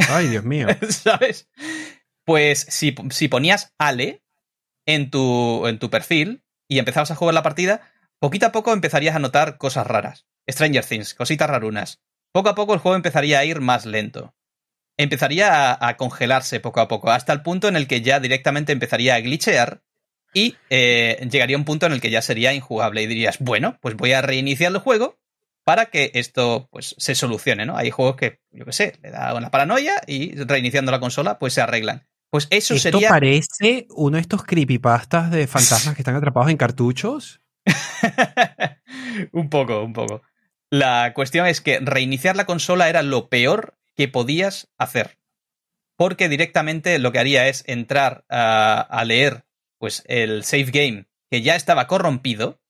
Ay, 0.08 0.28
Dios 0.28 0.44
mío. 0.44 0.68
¿Sabes? 0.88 1.48
Pues 2.24 2.60
si, 2.60 2.94
si, 3.10 3.28
ponías 3.28 3.74
Ale 3.78 4.24
en 4.86 5.10
tu, 5.10 5.66
en 5.66 5.78
tu 5.78 5.90
perfil 5.90 6.44
y 6.68 6.78
empezabas 6.78 7.10
a 7.10 7.16
jugar 7.16 7.34
la 7.34 7.42
partida, 7.42 7.92
poquito 8.18 8.46
a 8.46 8.52
poco 8.52 8.72
empezarías 8.72 9.16
a 9.16 9.20
notar 9.20 9.58
cosas 9.58 9.86
raras. 9.86 10.26
Stranger 10.50 10.84
Things, 10.84 11.14
cositas 11.14 11.48
rarunas. 11.48 12.00
Poco 12.32 12.48
a 12.48 12.54
poco 12.54 12.74
el 12.74 12.80
juego 12.80 12.96
empezaría 12.96 13.38
a 13.38 13.44
ir 13.44 13.60
más 13.60 13.86
lento. 13.86 14.34
Empezaría 14.96 15.72
a, 15.72 15.88
a 15.88 15.96
congelarse 15.96 16.60
poco 16.60 16.80
a 16.80 16.88
poco, 16.88 17.10
hasta 17.10 17.32
el 17.32 17.42
punto 17.42 17.68
en 17.68 17.76
el 17.76 17.86
que 17.86 18.02
ya 18.02 18.20
directamente 18.20 18.72
empezaría 18.72 19.14
a 19.14 19.20
glitchear 19.20 19.82
y 20.34 20.56
eh, 20.70 21.26
llegaría 21.30 21.56
un 21.56 21.64
punto 21.64 21.86
en 21.86 21.92
el 21.92 22.00
que 22.00 22.10
ya 22.10 22.22
sería 22.22 22.54
injugable 22.54 23.02
y 23.02 23.06
dirías, 23.06 23.38
bueno, 23.38 23.78
pues 23.80 23.96
voy 23.96 24.12
a 24.12 24.22
reiniciar 24.22 24.72
el 24.72 24.78
juego 24.78 25.18
para 25.64 25.86
que 25.86 26.10
esto 26.14 26.68
pues 26.72 26.94
se 26.98 27.14
solucione, 27.14 27.66
¿no? 27.66 27.76
Hay 27.76 27.90
juegos 27.90 28.16
que, 28.16 28.40
yo 28.50 28.64
qué 28.64 28.72
sé, 28.72 28.98
le 29.02 29.10
da 29.10 29.34
una 29.34 29.50
paranoia 29.50 30.00
y 30.06 30.34
reiniciando 30.34 30.90
la 30.90 31.00
consola 31.00 31.38
pues 31.38 31.52
se 31.52 31.60
arreglan. 31.60 32.06
Pues 32.30 32.48
eso 32.50 32.74
¿Esto 32.74 32.90
sería... 32.90 33.10
parece 33.10 33.86
uno 33.90 34.16
de 34.16 34.22
estos 34.22 34.44
creepypastas 34.44 35.30
de 35.30 35.46
fantasmas 35.46 35.94
que 35.94 36.00
están 36.00 36.16
atrapados 36.16 36.50
en 36.50 36.56
cartuchos? 36.56 37.42
un 39.32 39.50
poco, 39.50 39.82
un 39.82 39.92
poco. 39.92 40.22
La 40.70 41.12
cuestión 41.14 41.46
es 41.46 41.60
que 41.60 41.78
reiniciar 41.78 42.34
la 42.36 42.46
consola 42.46 42.88
era 42.88 43.02
lo 43.02 43.28
peor 43.28 43.76
que 43.94 44.08
podías 44.08 44.70
hacer. 44.78 45.18
Porque 45.96 46.30
directamente 46.30 46.98
lo 46.98 47.12
que 47.12 47.18
haría 47.18 47.48
es 47.48 47.64
entrar 47.66 48.24
a 48.30 49.04
leer 49.06 49.44
pues 49.82 50.04
el 50.06 50.44
save 50.44 50.70
game 50.70 51.06
que 51.28 51.42
ya 51.42 51.56
estaba 51.56 51.88
corrompido 51.88 52.60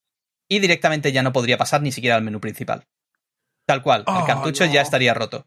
y 0.49 0.61
directamente 0.61 1.13
ya 1.13 1.23
no 1.23 1.35
podría 1.35 1.59
pasar 1.59 1.83
ni 1.83 1.93
siquiera 1.93 2.17
al 2.17 2.23
menú 2.23 2.41
principal. 2.41 2.89
Tal 3.67 3.83
cual, 3.83 4.05
el 4.07 4.15
oh, 4.15 4.25
cartucho 4.25 4.65
ya 4.65 4.81
estaría 4.81 5.13
roto. 5.13 5.47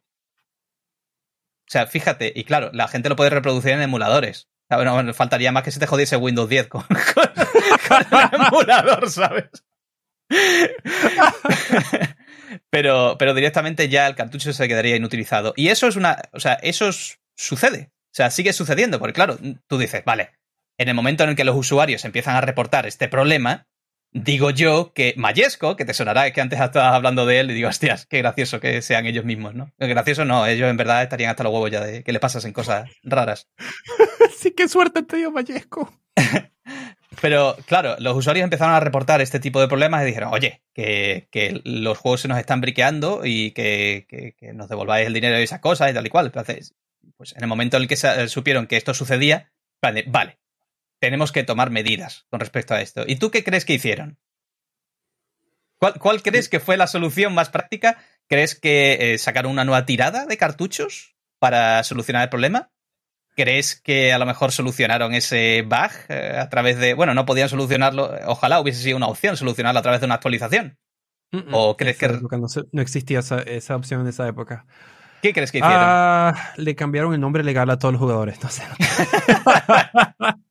O 1.62 1.66
sea, 1.66 1.88
fíjate, 1.88 2.32
y 2.36 2.44
claro, 2.44 2.70
la 2.72 2.88
gente 2.88 3.10
lo 3.10 3.16
puede 3.16 3.32
reproducir 3.32 3.72
en 3.72 3.82
emuladores. 3.82 4.48
bueno, 4.70 5.12
faltaría 5.16 5.52
más 5.52 5.64
que 5.64 5.72
se 5.72 5.80
te 5.80 5.88
jodiese 5.88 6.18
Windows 6.18 6.48
10 6.48 6.68
con, 6.68 6.86
el 6.88 8.32
emulador, 8.48 9.10
¿sabes? 9.10 9.50
pero, 12.70 13.16
pero 13.18 13.34
directamente 13.34 13.90
ya 13.90 14.06
el 14.06 14.14
cartucho 14.14 14.54
se 14.54 14.68
quedaría 14.68 14.98
inutilizado. 14.98 15.54
Y 15.56 15.70
eso 15.70 15.88
es 15.88 15.96
una. 15.96 16.22
O 16.32 16.40
sea, 16.40 16.60
eso 16.62 16.92
sucede. 17.36 17.90
O 17.92 18.16
sea, 18.16 18.30
sigue 18.30 18.54
sucediendo, 18.54 19.00
porque 19.00 19.14
claro, 19.14 19.40
tú 19.66 19.80
dices, 19.80 20.06
vale, 20.06 20.30
en 20.78 20.90
el 20.90 20.96
momento 20.96 21.24
en 21.24 21.32
el 21.32 21.36
que 21.36 21.44
los 21.44 21.56
usuarios 21.56 22.06
empiezan 22.06 22.36
a 22.36 22.42
reportar 22.42 22.86
este 22.86 23.08
problema, 23.08 23.68
digo 24.12 24.50
yo 24.50 24.94
que 24.94 25.14
Mayesco, 25.18 25.76
que 25.76 25.84
te 25.84 25.94
sonará 25.94 26.32
que 26.32 26.42
antes 26.42 26.60
estabas 26.60 26.94
hablando 26.94 27.26
de 27.26 27.40
él, 27.40 27.52
y 27.52 27.54
digo, 27.54 27.70
hostias, 27.70 28.06
qué 28.06 28.20
gracioso 28.20 28.60
que 28.60 28.82
sean 28.82 29.06
ellos 29.06 29.26
mismos, 29.26 29.54
¿no? 29.56 29.74
Gracioso 29.78 30.24
no, 30.24 30.48
ellos 30.48 30.70
en 30.70 30.78
verdad 30.78 31.04
estarían 31.04 31.32
hasta 31.32 31.44
los 31.44 31.54
huevos 31.54 31.72
ya 31.72 31.82
de 31.82 32.04
que 32.04 32.14
le 32.14 32.20
pasasen 32.20 32.54
cosas 32.54 32.90
raras. 33.04 33.50
sí, 34.38 34.52
qué 34.52 34.68
suerte 34.68 35.04
te 35.04 35.18
dio 35.18 35.32
Mayesco. 35.32 35.94
Pero 37.22 37.56
claro, 37.66 37.96
los 38.00 38.16
usuarios 38.16 38.44
empezaron 38.44 38.74
a 38.74 38.80
reportar 38.80 39.22
este 39.22 39.40
tipo 39.40 39.60
de 39.60 39.68
problemas 39.68 40.04
y 40.04 40.08
dijeron, 40.08 40.34
oye, 40.34 40.62
que, 40.74 41.28
que 41.32 41.62
los 41.64 41.98
juegos 41.98 42.22
se 42.22 42.28
nos 42.28 42.40
están 42.40 42.62
briqueando 42.62 43.22
y 43.24 43.52
que, 43.52 44.06
que, 44.08 44.54
nos 44.54 44.70
devolváis 44.70 45.08
el 45.08 45.14
dinero 45.14 45.40
y 45.40 45.44
esas 45.44 45.60
cosas 45.60 45.92
y 45.92 45.94
tal 45.94 46.06
y 46.06 46.10
cual. 46.10 46.28
Entonces, 46.28 46.76
pues 47.18 47.34
en 47.36 47.44
el 47.44 47.48
momento 47.48 47.78
en 47.78 47.84
el 47.84 47.90
que 47.90 48.28
supieron 48.28 48.68
que 48.68 48.78
esto 48.78 48.94
sucedía, 48.94 49.52
vale, 49.82 50.04
vale, 50.08 50.40
tenemos 51.00 51.32
que 51.32 51.44
tomar 51.44 51.72
medidas 51.72 52.26
con 52.30 52.40
respecto 52.40 52.74
a 52.74 52.82
esto. 52.82 53.04
¿Y 53.08 53.18
tú 53.18 53.32
qué 53.32 53.44
crees 53.44 53.66
que 53.66 53.74
hicieron? 53.74 54.18
¿Cuál, 55.78 56.22
crees 56.24 56.50
que 56.50 56.60
fue 56.60 56.78
la 56.78 56.88
solución 56.88 57.34
más 57.34 57.50
práctica? 57.50 57.98
¿Crees 58.28 58.56
que 58.56 59.14
eh, 59.14 59.18
sacaron 59.18 59.52
una 59.52 59.66
nueva 59.66 59.86
tirada 59.86 60.26
de 60.26 60.38
cartuchos 60.38 61.16
para 61.40 61.84
solucionar 61.84 62.24
el 62.24 62.30
problema? 62.30 62.72
¿Crees 63.36 63.80
que 63.82 64.14
a 64.14 64.18
lo 64.18 64.26
mejor 64.26 64.52
solucionaron 64.52 65.14
ese 65.14 65.64
bug 65.64 65.92
eh, 66.08 66.38
a 66.40 66.50
través 66.50 66.78
de... 66.78 66.94
Bueno, 66.94 67.14
no 67.14 67.26
podían 67.26 67.50
solucionarlo, 67.50 68.16
ojalá 68.26 68.62
hubiese 68.62 68.82
sido 68.82 68.98
una 68.98 69.08
opción 69.08 69.36
solucionarlo 69.36 69.80
a 69.80 69.84
través 69.84 70.00
de 70.00 70.06
una 70.06 70.16
actualización. 70.16 70.78
¿O 71.52 71.76
crees 71.76 71.98
que... 71.98 72.08
No, 72.08 72.82
existía 72.82 73.20
esa, 73.20 73.76
opción 73.76 74.02
en 74.02 74.08
esa 74.08 74.26
época. 74.26 74.66
¿Qué 75.22 75.34
crees 75.34 75.52
que 75.52 75.58
hicieron? 75.58 75.82
Ah, 75.82 76.54
le 76.56 76.76
cambiaron 76.76 77.14
el 77.14 77.20
nombre 77.20 77.44
legal 77.44 77.70
a 77.70 77.78
todos 77.78 77.94
los 77.94 78.00
jugadores, 78.00 78.42
no 78.42 78.50
sé. 78.50 78.64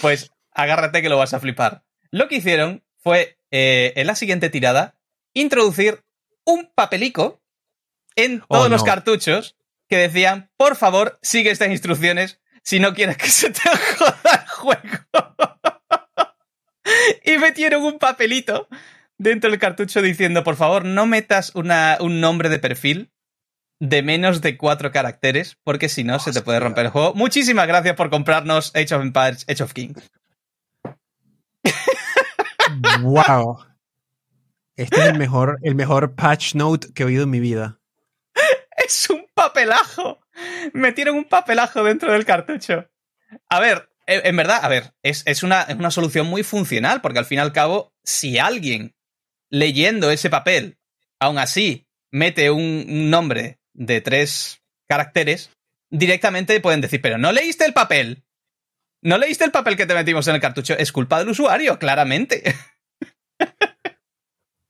pues 0.00 0.30
agárrate 0.52 1.02
que 1.02 1.08
lo 1.08 1.18
vas 1.18 1.34
a 1.34 1.40
flipar. 1.40 1.84
Lo 2.10 2.28
que 2.28 2.36
hicieron 2.36 2.84
fue, 2.96 3.38
eh, 3.50 3.92
en 3.96 4.06
la 4.06 4.14
siguiente 4.14 4.50
tirada, 4.50 4.98
introducir 5.34 6.04
un 6.44 6.70
papelico 6.74 7.42
en 8.14 8.42
oh, 8.48 8.56
todos 8.56 8.70
los 8.70 8.84
cartuchos 8.84 9.56
que 9.88 9.98
decían, 9.98 10.50
por 10.56 10.76
favor, 10.76 11.18
sigue 11.22 11.50
estas 11.50 11.68
instrucciones 11.68 12.40
si 12.62 12.80
no 12.80 12.94
quieres 12.94 13.16
que 13.16 13.28
se 13.28 13.50
te 13.50 13.60
joda 13.96 14.42
el 14.42 14.48
juego. 14.48 15.36
y 17.24 17.38
metieron 17.38 17.84
un 17.84 17.98
papelito 17.98 18.68
dentro 19.18 19.50
del 19.50 19.60
cartucho 19.60 20.02
diciendo, 20.02 20.42
por 20.42 20.56
favor, 20.56 20.84
no 20.84 21.06
metas 21.06 21.52
un 21.54 22.20
nombre 22.20 22.48
de 22.48 22.58
perfil 22.58 23.12
de 23.78 24.02
menos 24.02 24.40
de 24.40 24.56
cuatro 24.56 24.90
caracteres, 24.90 25.58
porque 25.62 25.88
si 25.88 26.04
no 26.04 26.18
se 26.18 26.32
te 26.32 26.40
puede 26.40 26.60
romper 26.60 26.86
el 26.86 26.90
juego. 26.90 27.14
Muchísimas 27.14 27.66
gracias 27.66 27.94
por 27.96 28.10
comprarnos 28.10 28.72
Age 28.74 28.94
of 28.94 29.02
Empires, 29.02 29.44
Age 29.48 29.62
of 29.62 29.72
Kings. 29.72 30.10
Wow. 33.00 33.64
Este 34.74 35.00
es 35.00 35.06
el 35.06 35.18
mejor, 35.18 35.58
el 35.62 35.74
mejor 35.74 36.14
patch 36.14 36.54
note 36.54 36.88
que 36.92 37.02
he 37.02 37.06
oído 37.06 37.22
en 37.22 37.30
mi 37.30 37.40
vida. 37.40 37.80
Es 38.76 39.08
un 39.08 39.26
papelajo. 39.34 40.20
Metieron 40.72 41.16
un 41.16 41.24
papelajo 41.24 41.82
dentro 41.84 42.12
del 42.12 42.26
cartucho. 42.26 42.88
A 43.48 43.60
ver, 43.60 43.88
en 44.06 44.36
verdad, 44.36 44.60
a 44.62 44.68
ver, 44.68 44.94
es, 45.02 45.42
una, 45.42 45.62
es 45.62 45.76
una 45.76 45.90
solución 45.90 46.26
muy 46.26 46.42
funcional, 46.42 47.00
porque 47.00 47.18
al 47.18 47.24
fin 47.24 47.38
y 47.38 47.40
al 47.40 47.52
cabo, 47.52 47.94
si 48.04 48.38
alguien 48.38 48.94
leyendo 49.48 50.10
ese 50.10 50.30
papel, 50.30 50.78
aún 51.18 51.38
así, 51.38 51.88
mete 52.10 52.50
un 52.50 53.10
nombre 53.10 53.58
de 53.76 54.00
tres 54.00 54.62
caracteres, 54.88 55.50
directamente 55.90 56.60
pueden 56.60 56.80
decir, 56.80 57.00
pero 57.00 57.18
no 57.18 57.32
leíste 57.32 57.64
el 57.64 57.72
papel. 57.72 58.24
No 59.02 59.18
leíste 59.18 59.44
el 59.44 59.52
papel 59.52 59.76
que 59.76 59.86
te 59.86 59.94
metimos 59.94 60.26
en 60.26 60.34
el 60.34 60.40
cartucho. 60.40 60.74
Es 60.76 60.90
culpa 60.90 61.18
del 61.18 61.28
usuario, 61.28 61.78
claramente. 61.78 62.42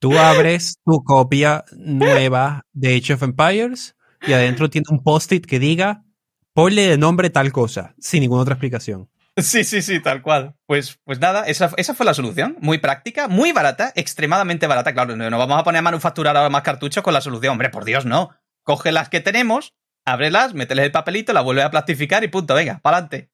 Tú 0.00 0.18
abres 0.18 0.76
tu 0.84 1.02
copia 1.04 1.64
nueva 1.72 2.66
de 2.72 2.96
Age 2.96 3.14
of 3.14 3.22
Empires 3.22 3.96
y 4.26 4.34
adentro 4.34 4.68
tiene 4.68 4.84
un 4.90 5.02
post-it 5.02 5.46
que 5.46 5.58
diga, 5.58 6.04
ponle 6.52 6.86
de 6.86 6.98
nombre 6.98 7.30
tal 7.30 7.50
cosa, 7.50 7.94
sin 7.98 8.20
ninguna 8.20 8.42
otra 8.42 8.54
explicación. 8.54 9.08
Sí, 9.38 9.64
sí, 9.64 9.80
sí, 9.82 10.00
tal 10.00 10.22
cual. 10.22 10.54
Pues, 10.66 10.98
pues 11.04 11.18
nada, 11.18 11.44
esa, 11.44 11.70
esa, 11.76 11.94
fue 11.94 12.06
la 12.06 12.14
solución. 12.14 12.56
Muy 12.60 12.78
práctica, 12.78 13.28
muy 13.28 13.52
barata, 13.52 13.92
extremadamente 13.94 14.66
barata. 14.66 14.92
Claro, 14.92 15.16
no, 15.16 15.38
vamos 15.38 15.58
a 15.58 15.64
poner 15.64 15.78
a 15.80 15.82
manufacturar 15.82 16.36
ahora 16.36 16.50
más 16.50 16.62
cartuchos 16.62 17.02
con 17.02 17.14
la 17.14 17.20
solución. 17.20 17.52
Hombre, 17.52 17.70
por 17.70 17.84
Dios, 17.84 18.04
no 18.04 18.34
coge 18.66 18.90
las 18.92 19.08
que 19.08 19.20
tenemos, 19.20 19.72
ábrelas, 20.04 20.52
mételes 20.54 20.84
el 20.86 20.92
papelito, 20.92 21.32
la 21.32 21.40
vuelve 21.40 21.62
a 21.62 21.70
plastificar 21.70 22.24
y 22.24 22.28
punto, 22.28 22.54
venga, 22.54 22.80
para 22.82 22.98
adelante. 22.98 23.30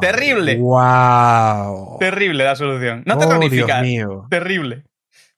Terrible. 0.00 0.56
Wow. 0.58 1.96
Terrible 1.98 2.44
la 2.44 2.56
solución. 2.56 3.02
No 3.06 3.14
Oh. 3.16 3.48
Dios 3.48 3.80
mío. 3.82 4.26
Terrible. 4.30 4.84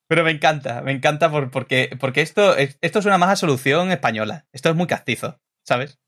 Pero 0.07 0.25
me 0.25 0.33
encanta, 0.33 0.83
me 0.83 0.93
encanta 0.93 1.31
por- 1.31 1.51
porque, 1.51 1.97
porque 2.01 2.21
esto, 2.21 2.57
esto 2.57 2.99
es 2.99 3.07
una 3.07 3.17
más 3.19 3.39
solución 3.39 3.93
española. 3.93 4.45
Esto 4.53 4.69
es 4.69 4.75
muy 4.77 4.87
castizo, 4.87 5.39
¿sabes? 5.65 5.99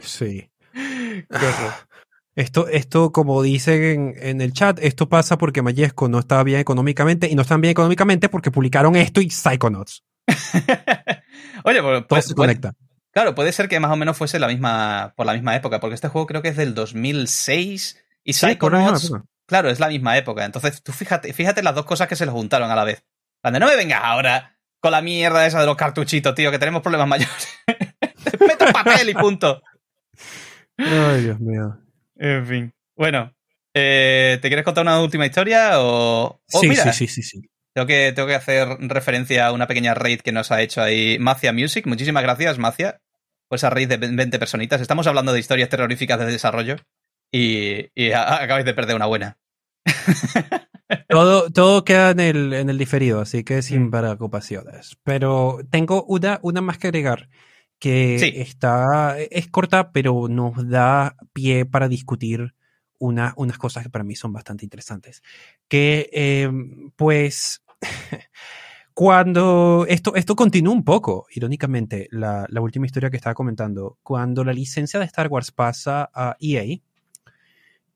Sí. 0.00 0.50
Qué 0.72 1.26
horror. 1.36 1.72
Esto, 2.40 2.68
esto, 2.68 3.12
como 3.12 3.42
dicen 3.42 3.82
en, 3.82 4.14
en 4.18 4.40
el 4.40 4.52
chat, 4.52 4.78
esto 4.80 5.08
pasa 5.08 5.36
porque 5.38 5.62
Mayesco 5.62 6.08
no 6.08 6.18
estaba 6.18 6.42
bien 6.42 6.60
económicamente 6.60 7.28
y 7.28 7.34
no 7.34 7.42
están 7.42 7.60
bien 7.60 7.72
económicamente 7.72 8.28
porque 8.28 8.50
publicaron 8.50 8.96
esto 8.96 9.20
y 9.20 9.30
Psychonauts. 9.30 10.04
Oye, 11.64 11.82
pues, 11.82 11.82
Todo 11.82 12.06
pues- 12.08 12.24
se 12.26 12.34
puede- 12.34 12.48
conecta. 12.54 12.72
claro, 13.12 13.34
puede 13.34 13.52
ser 13.52 13.68
que 13.68 13.78
más 13.80 13.90
o 13.90 13.96
menos 13.96 14.16
fuese 14.16 14.38
la 14.38 14.48
misma, 14.48 15.12
por 15.16 15.26
la 15.26 15.34
misma 15.34 15.54
época, 15.56 15.80
porque 15.80 15.94
este 15.94 16.08
juego 16.08 16.26
creo 16.26 16.42
que 16.42 16.48
es 16.48 16.56
del 16.56 16.74
2006 16.74 17.98
y 18.24 18.32
Sí, 18.32 18.46
Psychonauts, 18.46 19.12
claro, 19.46 19.68
es 19.70 19.80
la 19.80 19.88
misma 19.88 20.16
época. 20.16 20.44
Entonces, 20.44 20.82
tú 20.82 20.92
fíjate, 20.92 21.32
fíjate 21.32 21.62
las 21.62 21.74
dos 21.74 21.84
cosas 21.84 22.08
que 22.08 22.16
se 22.16 22.24
les 22.24 22.32
juntaron 22.32 22.70
a 22.70 22.76
la 22.76 22.84
vez. 22.84 23.04
De 23.42 23.58
no 23.58 23.66
me 23.66 23.76
vengas 23.76 24.00
ahora 24.02 24.56
con 24.80 24.92
la 24.92 25.02
mierda 25.02 25.46
esa 25.46 25.60
de 25.60 25.66
los 25.66 25.76
cartuchitos, 25.76 26.34
tío, 26.34 26.50
que 26.50 26.58
tenemos 26.58 26.82
problemas 26.82 27.08
mayores. 27.08 27.48
Mete 28.40 28.64
un 28.66 28.72
papel 28.72 29.08
y 29.10 29.14
punto. 29.14 29.60
Ay, 30.78 31.22
Dios 31.24 31.40
mío. 31.40 31.76
En 32.22 32.46
fin. 32.46 32.72
Bueno, 32.96 33.32
eh, 33.74 34.38
¿te 34.42 34.48
quieres 34.48 34.64
contar 34.64 34.82
una 34.84 35.00
última 35.00 35.24
historia 35.26 35.80
o...? 35.80 36.40
o 36.52 36.60
sí, 36.60 36.68
mira, 36.68 36.92
sí, 36.92 37.06
sí, 37.08 37.22
sí, 37.22 37.22
sí. 37.40 37.48
Tengo 37.74 37.86
que, 37.86 38.12
tengo 38.14 38.28
que 38.28 38.34
hacer 38.34 38.68
referencia 38.80 39.46
a 39.46 39.52
una 39.52 39.66
pequeña 39.66 39.94
raid 39.94 40.20
que 40.20 40.32
nos 40.32 40.50
ha 40.52 40.60
hecho 40.60 40.82
ahí 40.82 41.18
Macia 41.18 41.52
Music. 41.52 41.86
Muchísimas 41.86 42.22
gracias, 42.22 42.58
Macia, 42.58 43.00
por 43.48 43.56
esa 43.56 43.70
raid 43.70 43.88
de 43.88 43.96
20 43.96 44.38
personitas. 44.38 44.80
Estamos 44.80 45.06
hablando 45.06 45.32
de 45.32 45.40
historias 45.40 45.68
terroríficas 45.70 46.18
de 46.18 46.26
desarrollo 46.26 46.76
y, 47.32 47.88
y 47.94 48.12
a- 48.12 48.34
acabáis 48.42 48.66
de 48.66 48.74
perder 48.74 48.96
una 48.96 49.06
buena. 49.06 49.38
Todo, 51.08 51.50
todo 51.50 51.84
queda 51.84 52.10
en 52.10 52.18
el, 52.20 52.52
en 52.52 52.68
el 52.68 52.76
diferido, 52.76 53.20
así 53.20 53.44
que 53.44 53.62
sin 53.62 53.84
Mm. 53.86 53.90
preocupaciones. 53.92 54.96
Pero 55.04 55.60
tengo 55.70 56.02
una, 56.04 56.40
una 56.42 56.60
más 56.60 56.78
que 56.78 56.88
agregar 56.88 57.28
que 57.80 58.42
está, 58.42 59.18
es 59.18 59.48
corta, 59.48 59.90
pero 59.90 60.28
nos 60.28 60.68
da 60.68 61.16
pie 61.32 61.64
para 61.64 61.88
discutir 61.88 62.54
una, 62.98 63.32
unas 63.36 63.56
cosas 63.56 63.82
que 63.82 63.90
para 63.90 64.04
mí 64.04 64.14
son 64.14 64.32
bastante 64.32 64.66
interesantes. 64.66 65.22
Que, 65.66 66.10
eh, 66.12 66.50
pues, 66.94 67.62
cuando 68.94 69.86
esto, 69.88 70.14
esto 70.14 70.36
continúa 70.36 70.74
un 70.74 70.84
poco, 70.84 71.26
irónicamente, 71.34 72.06
la, 72.10 72.46
la 72.50 72.60
última 72.60 72.84
historia 72.84 73.10
que 73.10 73.16
estaba 73.16 73.34
comentando, 73.34 73.98
cuando 74.02 74.44
la 74.44 74.52
licencia 74.52 75.00
de 75.00 75.06
Star 75.06 75.28
Wars 75.28 75.50
pasa 75.50 76.10
a 76.14 76.36
EA, 76.38 76.80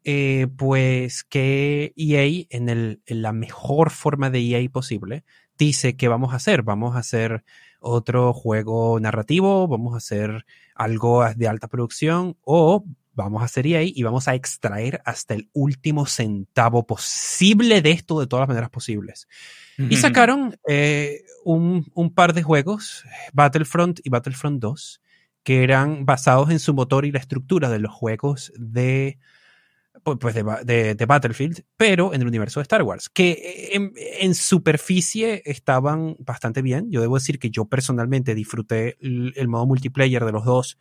eh, 0.03 0.47
pues 0.57 1.25
que 1.25 1.93
EA, 1.97 2.47
en, 2.49 2.71
el, 2.71 3.03
en 3.05 3.21
la 3.21 3.33
mejor 3.33 3.91
forma 3.91 4.31
de 4.31 4.41
EA 4.41 4.67
posible, 4.71 5.25
dice 5.59 5.97
que 5.97 6.09
vamos 6.09 6.33
a 6.33 6.37
hacer. 6.37 6.63
Vamos 6.63 6.97
a 6.97 7.01
hacer 7.01 7.45
otro 7.85 8.33
juego 8.33 8.99
narrativo, 8.99 9.69
vamos 9.69 9.95
a 9.95 9.99
hacer 9.99 10.47
algo 10.75 11.25
de 11.37 11.49
alta 11.49 11.69
producción 11.69 12.37
o 12.43 12.85
vamos 13.13 13.43
a 13.43 13.45
hacer 13.45 13.67
EA 13.67 13.83
y 13.83 14.03
vamos 14.03 14.27
a 14.27 14.35
extraer 14.35 15.01
hasta 15.05 15.35
el 15.35 15.49
último 15.53 16.07
centavo 16.07 16.87
posible 16.87 17.83
de 17.83 17.93
esto 17.93 18.19
de 18.19 18.27
todas 18.27 18.43
las 18.43 18.49
maneras 18.49 18.71
posibles. 18.71 19.29
Y 19.77 19.97
sacaron 19.97 20.57
eh, 20.69 21.25
un, 21.45 21.91
un 21.95 22.15
par 22.15 22.33
de 22.33 22.43
juegos, 22.43 23.05
Battlefront 23.33 24.01
y 24.05 24.09
Battlefront 24.09 24.61
2, 24.61 25.01
que 25.43 25.63
eran 25.63 26.07
basados 26.07 26.51
en 26.51 26.61
su 26.61 26.75
motor 26.75 27.05
y 27.05 27.13
la 27.13 27.19
estructura 27.19 27.69
de 27.69 27.81
los 27.81 27.93
juegos 27.93 28.53
de, 28.57 29.19
pu- 30.03 30.19
pues 30.19 30.35
de, 30.35 30.43
de- 30.65 30.95
de 30.95 31.07
Battlefield, 31.07 31.63
pero 31.77 32.13
en 32.15 32.23
el 32.23 32.27
universo 32.29 32.61
de 32.61 32.63
Star 32.63 32.83
Wars, 32.83 33.09
que 33.09 33.71
en, 33.73 33.93
en 34.21 34.35
superficie 34.35 35.43
estaban 35.45 36.17
bastante 36.19 36.63
bien. 36.63 36.91
Yo 36.91 37.01
debo 37.01 37.17
decir 37.17 37.39
que 37.39 37.51
yo 37.51 37.67
personalmente 37.67 38.35
disfruté 38.35 38.97
el, 39.01 39.33
el 39.37 39.49
modo 39.49 39.67
multiplayer 39.67 40.25
de 40.25 40.33
los 40.33 40.45
dos, 40.45 40.79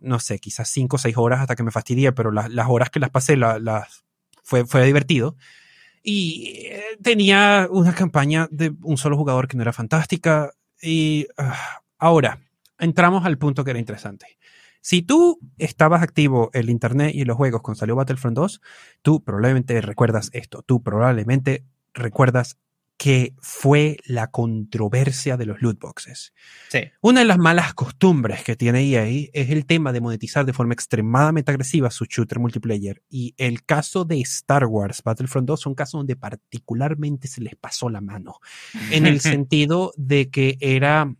no 0.00 0.18
sé, 0.20 0.38
quizás 0.38 0.68
5 0.70 0.96
o 0.96 0.98
6 0.98 1.16
horas 1.16 1.40
hasta 1.40 1.56
que 1.56 1.62
me 1.62 1.70
fastidié, 1.70 2.12
pero 2.12 2.30
las, 2.30 2.50
las 2.50 2.68
horas 2.68 2.90
que 2.90 3.00
las 3.00 3.10
pasé 3.10 3.36
la- 3.36 3.58
las, 3.58 4.04
fue, 4.42 4.64
fue 4.66 4.84
divertido. 4.86 5.36
Y 6.02 6.66
eh, 6.66 6.82
tenía 7.02 7.68
una 7.70 7.94
campaña 7.94 8.48
de 8.50 8.72
un 8.82 8.96
solo 8.96 9.16
jugador 9.16 9.48
que 9.48 9.56
no 9.56 9.62
era 9.62 9.72
fantástica. 9.72 10.52
Y 10.80 11.26
ah, 11.36 11.82
ahora, 11.98 12.40
entramos 12.78 13.24
al 13.26 13.36
punto 13.38 13.64
que 13.64 13.70
era 13.72 13.80
interesante. 13.80 14.38
Si 14.80 15.02
tú 15.02 15.38
estabas 15.58 16.02
activo 16.02 16.50
en 16.52 16.62
el 16.62 16.70
internet 16.70 17.12
y 17.14 17.22
en 17.22 17.28
los 17.28 17.36
juegos 17.36 17.62
cuando 17.62 17.78
salió 17.78 17.96
Battlefront 17.96 18.36
2, 18.36 18.60
tú 19.02 19.22
probablemente 19.22 19.80
recuerdas 19.80 20.30
esto. 20.32 20.62
Tú 20.62 20.82
probablemente 20.82 21.64
recuerdas 21.94 22.56
que 22.98 23.32
fue 23.38 23.96
la 24.06 24.26
controversia 24.26 25.36
de 25.36 25.46
los 25.46 25.62
loot 25.62 25.78
boxes. 25.78 26.34
Sí. 26.68 26.80
Una 27.00 27.20
de 27.20 27.26
las 27.26 27.38
malas 27.38 27.72
costumbres 27.72 28.42
que 28.42 28.56
tiene 28.56 28.82
EA 28.82 29.28
es 29.32 29.50
el 29.50 29.66
tema 29.66 29.92
de 29.92 30.00
monetizar 30.00 30.44
de 30.44 30.52
forma 30.52 30.74
extremadamente 30.74 31.52
agresiva 31.52 31.92
su 31.92 32.06
shooter 32.06 32.40
multiplayer. 32.40 33.00
Y 33.08 33.34
el 33.38 33.64
caso 33.64 34.04
de 34.04 34.20
Star 34.22 34.66
Wars 34.66 35.02
Battlefront 35.04 35.46
2 35.46 35.60
es 35.60 35.66
un 35.66 35.74
caso 35.76 35.98
donde 35.98 36.16
particularmente 36.16 37.28
se 37.28 37.40
les 37.40 37.54
pasó 37.54 37.88
la 37.88 38.00
mano. 38.00 38.40
En 38.90 39.06
el 39.06 39.20
sentido 39.20 39.92
de 39.96 40.28
que 40.28 40.58
era 40.60 41.14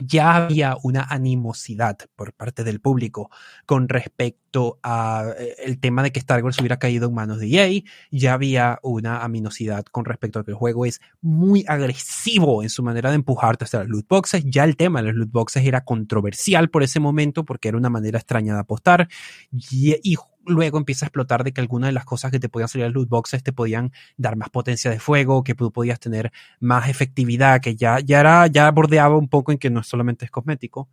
ya 0.00 0.36
había 0.36 0.76
una 0.82 1.02
animosidad 1.02 1.98
por 2.14 2.32
parte 2.32 2.64
del 2.64 2.80
público 2.80 3.30
con 3.66 3.88
respecto 3.88 4.78
a 4.82 5.24
eh, 5.38 5.56
el 5.64 5.78
tema 5.78 6.02
de 6.02 6.12
que 6.12 6.20
Star 6.20 6.42
Wars 6.42 6.58
hubiera 6.58 6.78
caído 6.78 7.08
en 7.08 7.14
manos 7.14 7.38
de 7.38 7.48
EA, 7.48 7.82
ya 8.10 8.34
había 8.34 8.78
una 8.82 9.22
aminosidad 9.22 9.84
con 9.84 10.04
respecto 10.04 10.38
a 10.38 10.44
que 10.44 10.52
el 10.52 10.56
juego 10.56 10.86
es 10.86 11.00
muy 11.20 11.64
agresivo 11.68 12.62
en 12.62 12.70
su 12.70 12.82
manera 12.82 13.10
de 13.10 13.16
empujarte 13.16 13.64
hacia 13.64 13.80
las 13.80 13.88
loot 13.88 14.08
boxes, 14.08 14.44
ya 14.46 14.64
el 14.64 14.76
tema 14.76 15.02
de 15.02 15.08
los 15.08 15.16
loot 15.16 15.30
boxes 15.30 15.64
era 15.64 15.84
controversial 15.84 16.70
por 16.70 16.82
ese 16.82 17.00
momento 17.00 17.44
porque 17.44 17.68
era 17.68 17.78
una 17.78 17.90
manera 17.90 18.18
extraña 18.18 18.54
de 18.54 18.60
apostar. 18.60 19.08
Y 19.50 20.16
luego 20.48 20.78
empieza 20.78 21.06
a 21.06 21.08
explotar 21.08 21.44
de 21.44 21.52
que 21.52 21.60
algunas 21.60 21.88
de 21.88 21.92
las 21.92 22.04
cosas 22.04 22.30
que 22.30 22.40
te 22.40 22.48
podían 22.48 22.68
salir 22.68 22.86
a 22.86 22.90
loot 22.90 23.08
boxes 23.08 23.42
te 23.42 23.52
podían 23.52 23.92
dar 24.16 24.36
más 24.36 24.50
potencia 24.50 24.90
de 24.90 24.98
fuego, 25.00 25.44
que 25.44 25.54
tú 25.54 25.70
podías 25.70 26.00
tener 26.00 26.32
más 26.60 26.88
efectividad, 26.88 27.60
que 27.60 27.76
ya, 27.76 28.00
ya 28.00 28.20
era, 28.20 28.46
ya 28.46 28.70
bordeaba 28.70 29.16
un 29.16 29.28
poco 29.28 29.52
en 29.52 29.58
que 29.58 29.70
no 29.70 29.82
solamente 29.82 30.24
es 30.24 30.30
cosmético. 30.30 30.88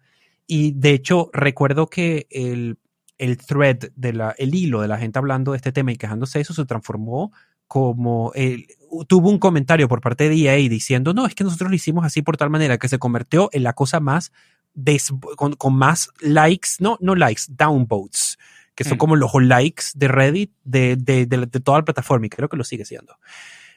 Y 0.47 0.73
de 0.73 0.91
hecho, 0.91 1.29
recuerdo 1.33 1.87
que 1.87 2.27
el, 2.29 2.77
el 3.17 3.37
thread, 3.37 3.91
de 3.95 4.13
la, 4.13 4.35
el 4.37 4.53
hilo 4.53 4.81
de 4.81 4.87
la 4.87 4.97
gente 4.97 5.19
hablando 5.19 5.51
de 5.51 5.57
este 5.57 5.71
tema 5.71 5.91
y 5.91 5.97
quejándose 5.97 6.37
de 6.39 6.43
eso 6.43 6.53
se 6.53 6.65
transformó 6.65 7.31
como 7.67 8.31
el, 8.35 8.67
tuvo 9.07 9.29
un 9.29 9.39
comentario 9.39 9.87
por 9.87 10.01
parte 10.01 10.29
de 10.29 10.35
EA 10.35 10.55
diciendo, 10.69 11.13
no, 11.13 11.25
es 11.25 11.33
que 11.35 11.43
nosotros 11.43 11.69
lo 11.69 11.75
hicimos 11.75 12.05
así 12.05 12.21
por 12.21 12.37
tal 12.37 12.49
manera 12.49 12.77
que 12.77 12.87
se 12.87 12.99
convirtió 12.99 13.49
en 13.53 13.63
la 13.63 13.73
cosa 13.73 13.99
más 13.99 14.31
des, 14.73 15.11
con, 15.35 15.53
con, 15.53 15.75
más 15.75 16.09
likes, 16.19 16.69
no, 16.79 16.97
no 17.01 17.15
likes, 17.15 17.43
downvotes, 17.49 18.37
que 18.75 18.83
son 18.83 18.95
Mm. 18.95 18.99
como 18.99 19.15
los 19.15 19.31
likes 19.35 19.85
de 19.95 20.07
Reddit 20.07 20.51
de, 20.63 20.95
de, 20.95 21.25
de, 21.25 21.37
de 21.45 21.59
toda 21.59 21.79
la 21.79 21.85
plataforma 21.85 22.25
y 22.25 22.29
creo 22.29 22.49
que 22.49 22.57
lo 22.57 22.63
sigue 22.63 22.85
siendo. 22.85 23.17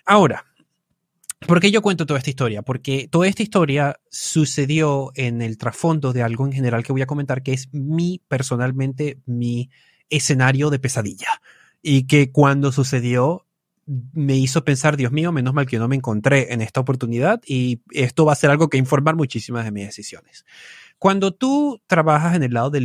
Ahora, 0.05 0.45
¿Por 1.47 1.61
qué 1.61 1.71
yo 1.71 1.83
cuento 1.83 2.05
toda 2.05 2.19
esta 2.19 2.31
historia? 2.31 2.63
Porque 2.63 3.07
toda 3.09 3.29
esta 3.29 3.45
historia 3.45 4.01
sucedió 4.11 5.13
en 5.15 5.41
el 5.41 5.57
trasfondo 5.57 6.13
de 6.13 6.23
algo 6.23 6.45
en 6.45 6.53
general 6.53 6.83
que 6.83 6.91
voy 6.91 7.03
a 7.03 7.07
comentar, 7.07 7.45
que 7.45 7.53
es 7.53 7.73
mi, 7.73 8.21
personalmente, 8.27 9.21
mi 9.25 9.71
escenario 10.11 10.69
de 10.69 10.81
pesadilla. 10.81 11.41
Y 11.81 12.09
que 12.09 12.33
cuando 12.33 12.73
sucedió 12.73 13.47
me 13.87 14.37
hizo 14.37 14.65
pensar, 14.65 14.97
Dios 14.97 15.13
mío, 15.13 15.31
menos 15.31 15.55
mal 15.55 15.67
que 15.67 15.79
no 15.79 15.87
me 15.87 15.95
encontré 15.95 16.53
en 16.53 16.61
esta 16.61 16.81
oportunidad 16.81 17.41
y 17.47 17.83
esto 17.93 18.25
va 18.25 18.33
a 18.33 18.37
ser 18.37 18.51
algo 18.51 18.69
que 18.69 18.77
informar 18.77 19.15
muchísimas 19.15 19.65
de 19.65 19.71
mis 19.71 19.87
decisiones. 19.87 20.45
Cuando 20.99 21.33
tú 21.33 21.81
trabajas 21.87 22.35
en 22.35 22.43
el 22.43 22.53
lado 22.53 22.71
de, 22.71 22.81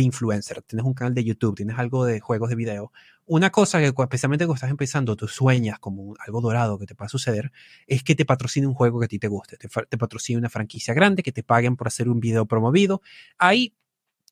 influencer, 0.00 0.62
tienes 0.62 0.86
un 0.86 0.94
canal 0.94 1.14
de 1.14 1.24
YouTube, 1.24 1.56
tienes 1.56 1.78
algo 1.78 2.06
de 2.06 2.18
juegos 2.18 2.48
de 2.48 2.56
video, 2.56 2.90
una 3.26 3.50
cosa 3.50 3.78
que 3.78 3.86
especialmente 3.86 4.46
cuando 4.46 4.56
estás 4.56 4.70
empezando, 4.70 5.14
tú 5.14 5.28
sueñas 5.28 5.78
como 5.78 6.14
algo 6.26 6.40
dorado 6.40 6.78
que 6.78 6.86
te 6.86 6.94
va 6.94 7.06
a 7.06 7.08
suceder, 7.10 7.52
es 7.86 8.02
que 8.02 8.14
te 8.14 8.24
patrocine 8.24 8.66
un 8.66 8.72
juego 8.72 8.98
que 8.98 9.04
a 9.04 9.08
ti 9.08 9.18
te 9.18 9.28
guste, 9.28 9.58
te, 9.58 9.68
te 9.68 9.98
patrocine 9.98 10.38
una 10.38 10.48
franquicia 10.48 10.94
grande, 10.94 11.22
que 11.22 11.32
te 11.32 11.42
paguen 11.42 11.76
por 11.76 11.86
hacer 11.86 12.08
un 12.08 12.18
video 12.18 12.46
promovido. 12.46 13.02
Hay 13.36 13.74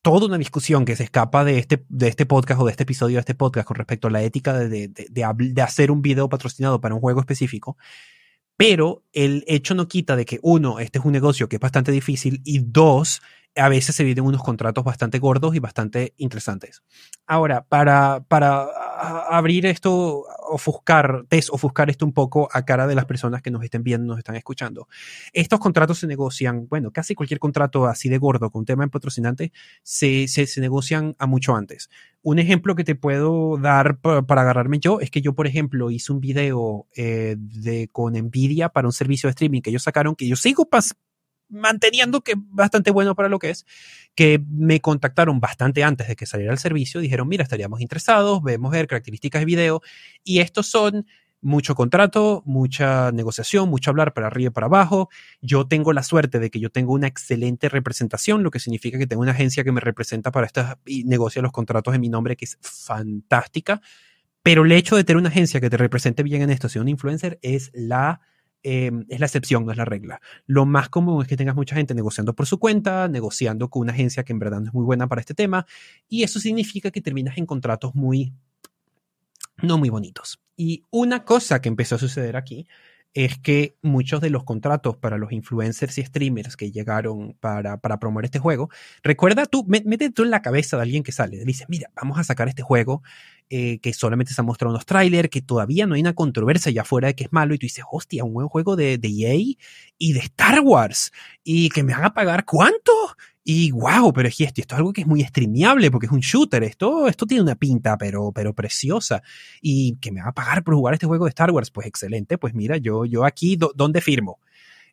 toda 0.01 0.25
una 0.25 0.37
discusión 0.39 0.83
que 0.83 0.95
se 0.95 1.03
escapa 1.03 1.43
de 1.43 1.59
este, 1.59 1.85
de 1.87 2.07
este 2.07 2.25
podcast 2.25 2.59
o 2.61 2.65
de 2.65 2.71
este 2.71 2.83
episodio 2.83 3.17
de 3.17 3.21
este 3.21 3.35
podcast 3.35 3.67
con 3.67 3.75
respecto 3.75 4.07
a 4.07 4.11
la 4.11 4.23
ética 4.23 4.57
de, 4.57 4.87
de 4.87 5.61
hacer 5.61 5.91
un 5.91 6.01
video 6.01 6.29
patrocinado 6.29 6.81
para 6.81 6.95
un 6.95 7.01
juego 7.01 7.19
específico. 7.19 7.77
Pero 8.59 9.05
el 9.13 9.45
hecho 9.47 9.73
no 9.73 9.87
quita 9.87 10.17
de 10.17 10.25
que, 10.25 10.37
uno, 10.41 10.79
este 10.79 10.99
es 10.99 11.05
un 11.05 11.13
negocio 11.13 11.47
que 11.47 11.55
es 11.55 11.59
bastante 11.61 11.93
difícil 11.93 12.41
y 12.43 12.59
dos, 12.59 13.21
a 13.55 13.69
veces 13.69 13.95
se 13.95 14.03
vienen 14.03 14.25
unos 14.25 14.43
contratos 14.43 14.83
bastante 14.83 15.17
gordos 15.17 15.55
y 15.55 15.59
bastante 15.59 16.13
interesantes. 16.17 16.83
Ahora, 17.25 17.63
para, 17.69 18.25
para 18.27 18.67
abrir 19.29 19.65
esto 19.65 20.25
ofuscar, 20.49 21.25
desofuscar 21.29 21.89
esto 21.89 22.05
un 22.05 22.13
poco 22.13 22.49
a 22.51 22.65
cara 22.65 22.87
de 22.87 22.95
las 22.95 23.05
personas 23.05 23.41
que 23.41 23.51
nos 23.51 23.63
estén 23.63 23.83
viendo, 23.83 24.07
nos 24.07 24.17
están 24.17 24.35
escuchando. 24.35 24.87
Estos 25.33 25.59
contratos 25.59 25.99
se 25.99 26.07
negocian, 26.07 26.67
bueno, 26.67 26.91
casi 26.91 27.15
cualquier 27.15 27.39
contrato 27.39 27.85
así 27.85 28.09
de 28.09 28.17
gordo 28.17 28.49
con 28.49 28.65
tema 28.65 28.83
en 28.83 28.89
patrocinante 28.89 29.51
se, 29.83 30.27
se, 30.27 30.47
se 30.47 30.61
negocian 30.61 31.15
a 31.19 31.27
mucho 31.27 31.55
antes. 31.55 31.89
Un 32.21 32.39
ejemplo 32.39 32.75
que 32.75 32.83
te 32.83 32.95
puedo 32.95 33.57
dar 33.57 33.99
para 33.99 34.41
agarrarme 34.41 34.79
yo 34.79 34.99
es 34.99 35.09
que 35.09 35.21
yo, 35.21 35.33
por 35.33 35.47
ejemplo, 35.47 35.89
hice 35.89 36.11
un 36.11 36.19
video 36.19 36.87
eh, 36.95 37.35
de, 37.37 37.87
con 37.91 38.13
Nvidia 38.13 38.69
para 38.69 38.87
un 38.87 38.93
servicio 38.93 39.27
de 39.27 39.31
streaming 39.31 39.61
que 39.61 39.69
ellos 39.69 39.83
sacaron, 39.83 40.15
que 40.15 40.27
yo 40.27 40.35
sigo 40.35 40.69
manteniendo 41.49 42.21
que 42.21 42.35
bastante 42.37 42.91
bueno 42.91 43.15
para 43.15 43.29
lo 43.29 43.39
que 43.39 43.49
es, 43.49 43.65
que 44.15 44.43
me 44.49 44.79
contactaron 44.79 45.39
bastante 45.39 45.83
antes 45.83 46.07
de 46.07 46.15
que 46.15 46.25
saliera 46.25 46.53
el 46.53 46.59
servicio, 46.59 47.01
dijeron, 47.01 47.27
mira, 47.27 47.43
estaríamos 47.43 47.81
interesados, 47.81 48.41
vemos 48.43 48.71
ver 48.71 48.87
características 48.87 49.41
de 49.41 49.45
video, 49.45 49.81
y 50.23 50.39
estos 50.39 50.67
son 50.67 51.05
mucho 51.41 51.75
contrato, 51.75 52.43
mucha 52.45 53.11
negociación, 53.11 53.69
mucho 53.69 53.91
hablar 53.91 54.13
para 54.13 54.27
arriba 54.27 54.49
y 54.49 54.53
para 54.53 54.67
abajo. 54.67 55.09
Yo 55.41 55.67
tengo 55.67 55.93
la 55.93 56.03
suerte 56.03 56.39
de 56.39 56.49
que 56.49 56.59
yo 56.59 56.69
tengo 56.69 56.93
una 56.93 57.07
excelente 57.07 57.69
representación, 57.69 58.43
lo 58.43 58.51
que 58.51 58.59
significa 58.59 58.97
que 58.97 59.07
tengo 59.07 59.21
una 59.21 59.31
agencia 59.31 59.63
que 59.63 59.71
me 59.71 59.81
representa 59.81 60.31
para 60.31 60.47
estas 60.47 60.77
y 60.85 61.05
negocia 61.05 61.41
los 61.41 61.51
contratos 61.51 61.95
en 61.95 62.01
mi 62.01 62.09
nombre, 62.09 62.35
que 62.35 62.45
es 62.45 62.57
fantástica. 62.61 63.81
Pero 64.43 64.65
el 64.65 64.71
hecho 64.71 64.95
de 64.95 65.03
tener 65.03 65.17
una 65.17 65.29
agencia 65.29 65.59
que 65.61 65.69
te 65.69 65.77
represente 65.77 66.23
bien 66.23 66.41
en 66.41 66.49
esto, 66.49 66.69
si 66.69 66.79
un 66.79 66.87
influencer, 66.87 67.39
es 67.41 67.71
la 67.73 68.21
Em, 68.61 69.05
es 69.07 69.19
la 69.21 69.25
excepción, 69.25 69.65
no 69.65 69.71
es 69.71 69.77
la 69.77 69.85
regla. 69.85 70.19
Lo 70.45 70.65
más 70.65 70.89
común 70.89 71.21
es 71.21 71.27
que 71.27 71.37
tengas 71.37 71.55
mucha 71.55 71.75
gente 71.75 71.93
negociando 71.93 72.33
por 72.33 72.45
su 72.45 72.59
cuenta, 72.59 73.07
negociando 73.07 73.69
con 73.69 73.83
una 73.83 73.93
agencia 73.93 74.23
que 74.23 74.33
en 74.33 74.39
verdad 74.39 74.59
no 74.59 74.67
es 74.67 74.73
muy 74.73 74.83
buena 74.83 75.07
para 75.07 75.21
este 75.21 75.33
tema, 75.33 75.65
y 76.09 76.23
eso 76.23 76.39
significa 76.39 76.91
que 76.91 77.01
terminas 77.01 77.37
en 77.37 77.45
contratos 77.45 77.95
muy, 77.95 78.33
no 79.61 79.77
muy 79.77 79.89
bonitos. 79.89 80.41
Y 80.57 80.83
una 80.91 81.23
cosa 81.23 81.61
que 81.61 81.69
empezó 81.69 81.95
a 81.95 81.99
suceder 81.99 82.35
aquí 82.35 82.67
es 83.13 83.37
que 83.37 83.75
muchos 83.81 84.21
de 84.21 84.29
los 84.29 84.43
contratos 84.43 84.97
para 84.97 85.17
los 85.17 85.31
influencers 85.31 85.97
y 85.97 86.03
streamers 86.03 86.55
que 86.55 86.71
llegaron 86.71 87.35
para, 87.39 87.77
para 87.77 87.99
promover 87.99 88.25
este 88.25 88.39
juego, 88.39 88.69
recuerda 89.03 89.45
tú, 89.45 89.65
métete 89.67 90.11
tú 90.11 90.23
en 90.23 90.31
la 90.31 90.41
cabeza 90.41 90.77
de 90.77 90.83
alguien 90.83 91.03
que 91.03 91.11
sale, 91.11 91.43
dice, 91.43 91.65
mira, 91.67 91.89
vamos 91.95 92.19
a 92.19 92.23
sacar 92.23 92.47
este 92.47 92.61
juego 92.61 93.01
eh, 93.49 93.79
que 93.79 93.93
solamente 93.93 94.33
se 94.33 94.41
han 94.41 94.45
mostrado 94.45 94.71
unos 94.71 94.85
trailers, 94.85 95.29
que 95.29 95.41
todavía 95.41 95.87
no 95.87 95.95
hay 95.95 96.01
una 96.01 96.13
controversia 96.13 96.71
ya 96.71 96.83
fuera 96.83 97.07
de 97.07 97.15
que 97.15 97.23
es 97.23 97.33
malo, 97.33 97.55
y 97.55 97.57
tú 97.57 97.65
dices, 97.65 97.83
hostia, 97.91 98.23
un 98.23 98.33
buen 98.33 98.47
juego 98.47 98.75
de, 98.75 98.99
de 98.99 99.07
EA 99.07 99.55
y 99.97 100.13
de 100.13 100.19
Star 100.19 100.59
Wars, 100.61 101.11
y 101.43 101.69
que 101.69 101.81
me 101.81 101.93
van 101.93 102.05
a 102.05 102.13
pagar 102.13 102.45
cuánto, 102.45 102.93
y 103.51 103.71
wow, 103.71 104.13
pero 104.13 104.27
es 104.27 104.39
esto, 104.39 104.61
esto, 104.61 104.75
es 104.75 104.77
algo 104.77 104.93
que 104.93 105.01
es 105.01 105.07
muy 105.07 105.23
streameable 105.23 105.89
porque 105.89 106.05
es 106.05 106.11
un 106.11 106.19
shooter. 106.19 106.63
Esto, 106.63 107.07
esto 107.07 107.25
tiene 107.25 107.41
una 107.41 107.55
pinta, 107.55 107.97
pero, 107.97 108.31
pero 108.31 108.53
preciosa. 108.53 109.23
Y 109.59 109.95
que 109.95 110.11
me 110.11 110.21
va 110.21 110.27
a 110.27 110.33
pagar 110.33 110.63
por 110.63 110.75
jugar 110.75 110.93
este 110.93 111.07
juego 111.07 111.25
de 111.25 111.29
Star 111.29 111.49
Wars. 111.49 111.71
Pues 111.71 111.87
excelente. 111.87 112.37
Pues 112.37 112.53
mira, 112.53 112.77
yo, 112.77 113.05
yo 113.05 113.25
aquí, 113.25 113.57
¿dónde 113.73 114.01
firmo? 114.01 114.39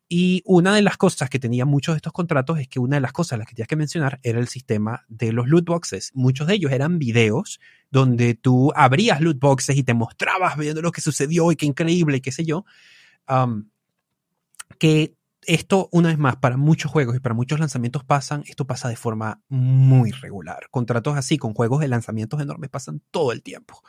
Y 0.08 0.40
una 0.46 0.74
de 0.74 0.80
las 0.80 0.96
cosas 0.96 1.28
que 1.28 1.38
tenía 1.38 1.66
muchos 1.66 1.96
de 1.96 1.96
estos 1.98 2.14
contratos 2.14 2.58
es 2.58 2.66
que 2.66 2.78
una 2.78 2.96
de 2.96 3.02
las 3.02 3.12
cosas 3.12 3.38
las 3.38 3.46
que 3.46 3.54
tenías 3.54 3.68
que 3.68 3.76
mencionar 3.76 4.20
era 4.22 4.40
el 4.40 4.48
sistema 4.48 5.04
de 5.06 5.32
los 5.32 5.48
loot 5.48 5.66
boxes. 5.66 6.12
Muchos 6.14 6.46
de 6.46 6.54
ellos 6.54 6.72
eran 6.72 6.98
videos 6.98 7.60
donde 7.90 8.32
tú 8.36 8.72
abrías 8.74 9.20
loot 9.20 9.38
boxes 9.38 9.76
y 9.76 9.82
te 9.82 9.92
mostrabas 9.92 10.56
viendo 10.56 10.80
lo 10.80 10.92
que 10.92 11.02
sucedió 11.02 11.52
y 11.52 11.56
qué 11.56 11.66
increíble 11.66 12.16
y 12.16 12.20
qué 12.22 12.32
sé 12.32 12.46
yo. 12.46 12.64
que 14.78 15.14
esto, 15.46 15.88
una 15.92 16.08
vez 16.08 16.18
más, 16.18 16.36
para 16.36 16.56
muchos 16.56 16.90
juegos 16.90 17.16
y 17.16 17.20
para 17.20 17.34
muchos 17.34 17.58
lanzamientos 17.58 18.04
pasan, 18.04 18.44
esto 18.46 18.66
pasa 18.66 18.88
de 18.88 18.96
forma 18.96 19.42
muy 19.48 20.10
regular. 20.10 20.68
Contratos 20.70 21.16
así 21.16 21.38
con 21.38 21.54
juegos 21.54 21.80
de 21.80 21.88
lanzamientos 21.88 22.40
enormes 22.40 22.70
pasan 22.70 23.02
todo 23.10 23.32
el 23.32 23.42
tiempo. 23.42 23.82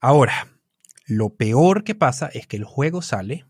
Ahora, 0.00 0.48
lo 1.06 1.34
peor 1.34 1.84
que 1.84 1.94
pasa 1.94 2.26
es 2.26 2.46
que 2.46 2.56
el 2.56 2.64
juego 2.64 3.02
sale, 3.02 3.46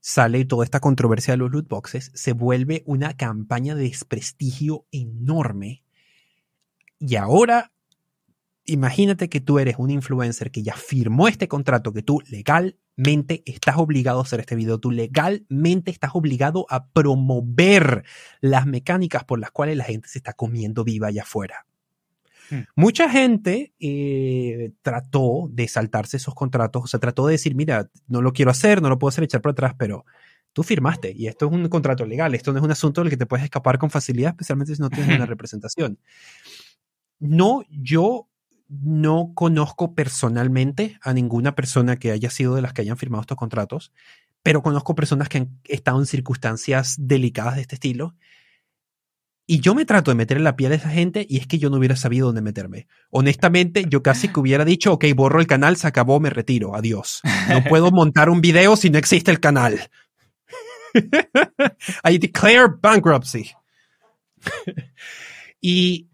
sale 0.00 0.44
toda 0.44 0.64
esta 0.64 0.80
controversia 0.80 1.34
de 1.34 1.38
los 1.38 1.50
loot 1.50 1.68
boxes, 1.68 2.10
se 2.14 2.32
vuelve 2.32 2.82
una 2.86 3.16
campaña 3.16 3.74
de 3.74 3.84
desprestigio 3.84 4.86
enorme. 4.90 5.82
Y 6.98 7.16
ahora, 7.16 7.72
imagínate 8.68 9.28
que 9.28 9.40
tú 9.40 9.58
eres 9.58 9.76
un 9.78 9.90
influencer 9.90 10.50
que 10.50 10.62
ya 10.62 10.74
firmó 10.74 11.28
este 11.28 11.48
contrato, 11.48 11.92
que 11.92 12.02
tú 12.02 12.20
legal 12.28 12.76
legalmente 12.98 13.42
estás 13.46 13.76
obligado 13.76 14.18
a 14.18 14.22
hacer 14.22 14.40
este 14.40 14.56
video. 14.56 14.78
Tú 14.78 14.90
legalmente 14.90 15.90
estás 15.90 16.10
obligado 16.14 16.66
a 16.68 16.88
promover 16.88 18.04
las 18.40 18.66
mecánicas 18.66 19.24
por 19.24 19.38
las 19.38 19.50
cuales 19.50 19.76
la 19.76 19.84
gente 19.84 20.08
se 20.08 20.18
está 20.18 20.32
comiendo 20.32 20.84
viva 20.84 21.08
allá 21.08 21.22
afuera. 21.22 21.66
Hmm. 22.50 22.62
Mucha 22.74 23.08
gente 23.08 23.72
eh, 23.78 24.72
trató 24.82 25.48
de 25.50 25.68
saltarse 25.68 26.16
esos 26.16 26.34
contratos, 26.34 26.84
o 26.84 26.86
sea, 26.86 26.98
trató 26.98 27.26
de 27.26 27.32
decir, 27.32 27.54
mira, 27.54 27.90
no 28.06 28.22
lo 28.22 28.32
quiero 28.32 28.50
hacer, 28.50 28.82
no 28.82 28.88
lo 28.88 28.98
puedo 28.98 29.10
hacer 29.10 29.24
echar 29.24 29.42
por 29.42 29.52
atrás, 29.52 29.74
pero 29.78 30.04
tú 30.52 30.62
firmaste 30.62 31.12
y 31.14 31.28
esto 31.28 31.46
es 31.46 31.52
un 31.52 31.68
contrato 31.68 32.04
legal, 32.06 32.34
esto 32.34 32.52
no 32.52 32.58
es 32.58 32.64
un 32.64 32.70
asunto 32.70 33.02
del 33.02 33.10
que 33.10 33.18
te 33.18 33.26
puedes 33.26 33.44
escapar 33.44 33.78
con 33.78 33.90
facilidad, 33.90 34.30
especialmente 34.30 34.74
si 34.74 34.80
no 34.80 34.90
tienes 34.90 35.14
una 35.14 35.26
representación. 35.26 35.98
No, 37.20 37.62
yo 37.68 38.28
no 38.68 39.32
conozco 39.34 39.94
personalmente 39.94 40.98
a 41.02 41.12
ninguna 41.12 41.54
persona 41.54 41.96
que 41.96 42.10
haya 42.10 42.30
sido 42.30 42.54
de 42.54 42.62
las 42.62 42.72
que 42.72 42.82
hayan 42.82 42.98
firmado 42.98 43.22
estos 43.22 43.38
contratos, 43.38 43.92
pero 44.42 44.62
conozco 44.62 44.94
personas 44.94 45.28
que 45.28 45.38
han 45.38 45.60
estado 45.64 45.98
en 45.98 46.06
circunstancias 46.06 46.96
delicadas 46.98 47.56
de 47.56 47.62
este 47.62 47.76
estilo. 47.76 48.14
Y 49.46 49.60
yo 49.60 49.74
me 49.74 49.86
trato 49.86 50.10
de 50.10 50.14
meter 50.14 50.36
en 50.36 50.44
la 50.44 50.56
piel 50.56 50.70
de 50.70 50.76
esa 50.76 50.90
gente 50.90 51.26
y 51.26 51.38
es 51.38 51.46
que 51.46 51.58
yo 51.58 51.70
no 51.70 51.78
hubiera 51.78 51.96
sabido 51.96 52.26
dónde 52.26 52.42
meterme. 52.42 52.86
Honestamente, 53.08 53.86
yo 53.88 54.02
casi 54.02 54.28
que 54.28 54.40
hubiera 54.40 54.66
dicho, 54.66 54.92
ok, 54.92 55.06
borro 55.16 55.40
el 55.40 55.46
canal, 55.46 55.78
se 55.78 55.86
acabó, 55.86 56.20
me 56.20 56.28
retiro, 56.28 56.74
adiós. 56.74 57.22
No 57.48 57.64
puedo 57.64 57.90
montar 57.90 58.28
un 58.28 58.42
video 58.42 58.76
si 58.76 58.90
no 58.90 58.98
existe 58.98 59.30
el 59.30 59.40
canal. 59.40 59.90
I 62.04 62.18
declare 62.18 62.68
bankruptcy. 62.78 63.52
y 65.62 66.07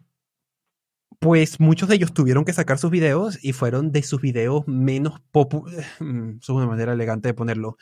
pues 1.24 1.58
muchos 1.58 1.88
de 1.88 1.94
ellos 1.94 2.12
tuvieron 2.12 2.44
que 2.44 2.52
sacar 2.52 2.76
sus 2.76 2.90
videos 2.90 3.42
y 3.42 3.54
fueron 3.54 3.92
de 3.92 4.02
sus 4.02 4.20
videos 4.20 4.68
menos 4.68 5.22
populares. 5.32 5.86
Mm, 5.98 6.32
es 6.38 6.48
una 6.50 6.66
manera 6.66 6.92
elegante 6.92 7.28
de 7.28 7.34
ponerlo. 7.34 7.78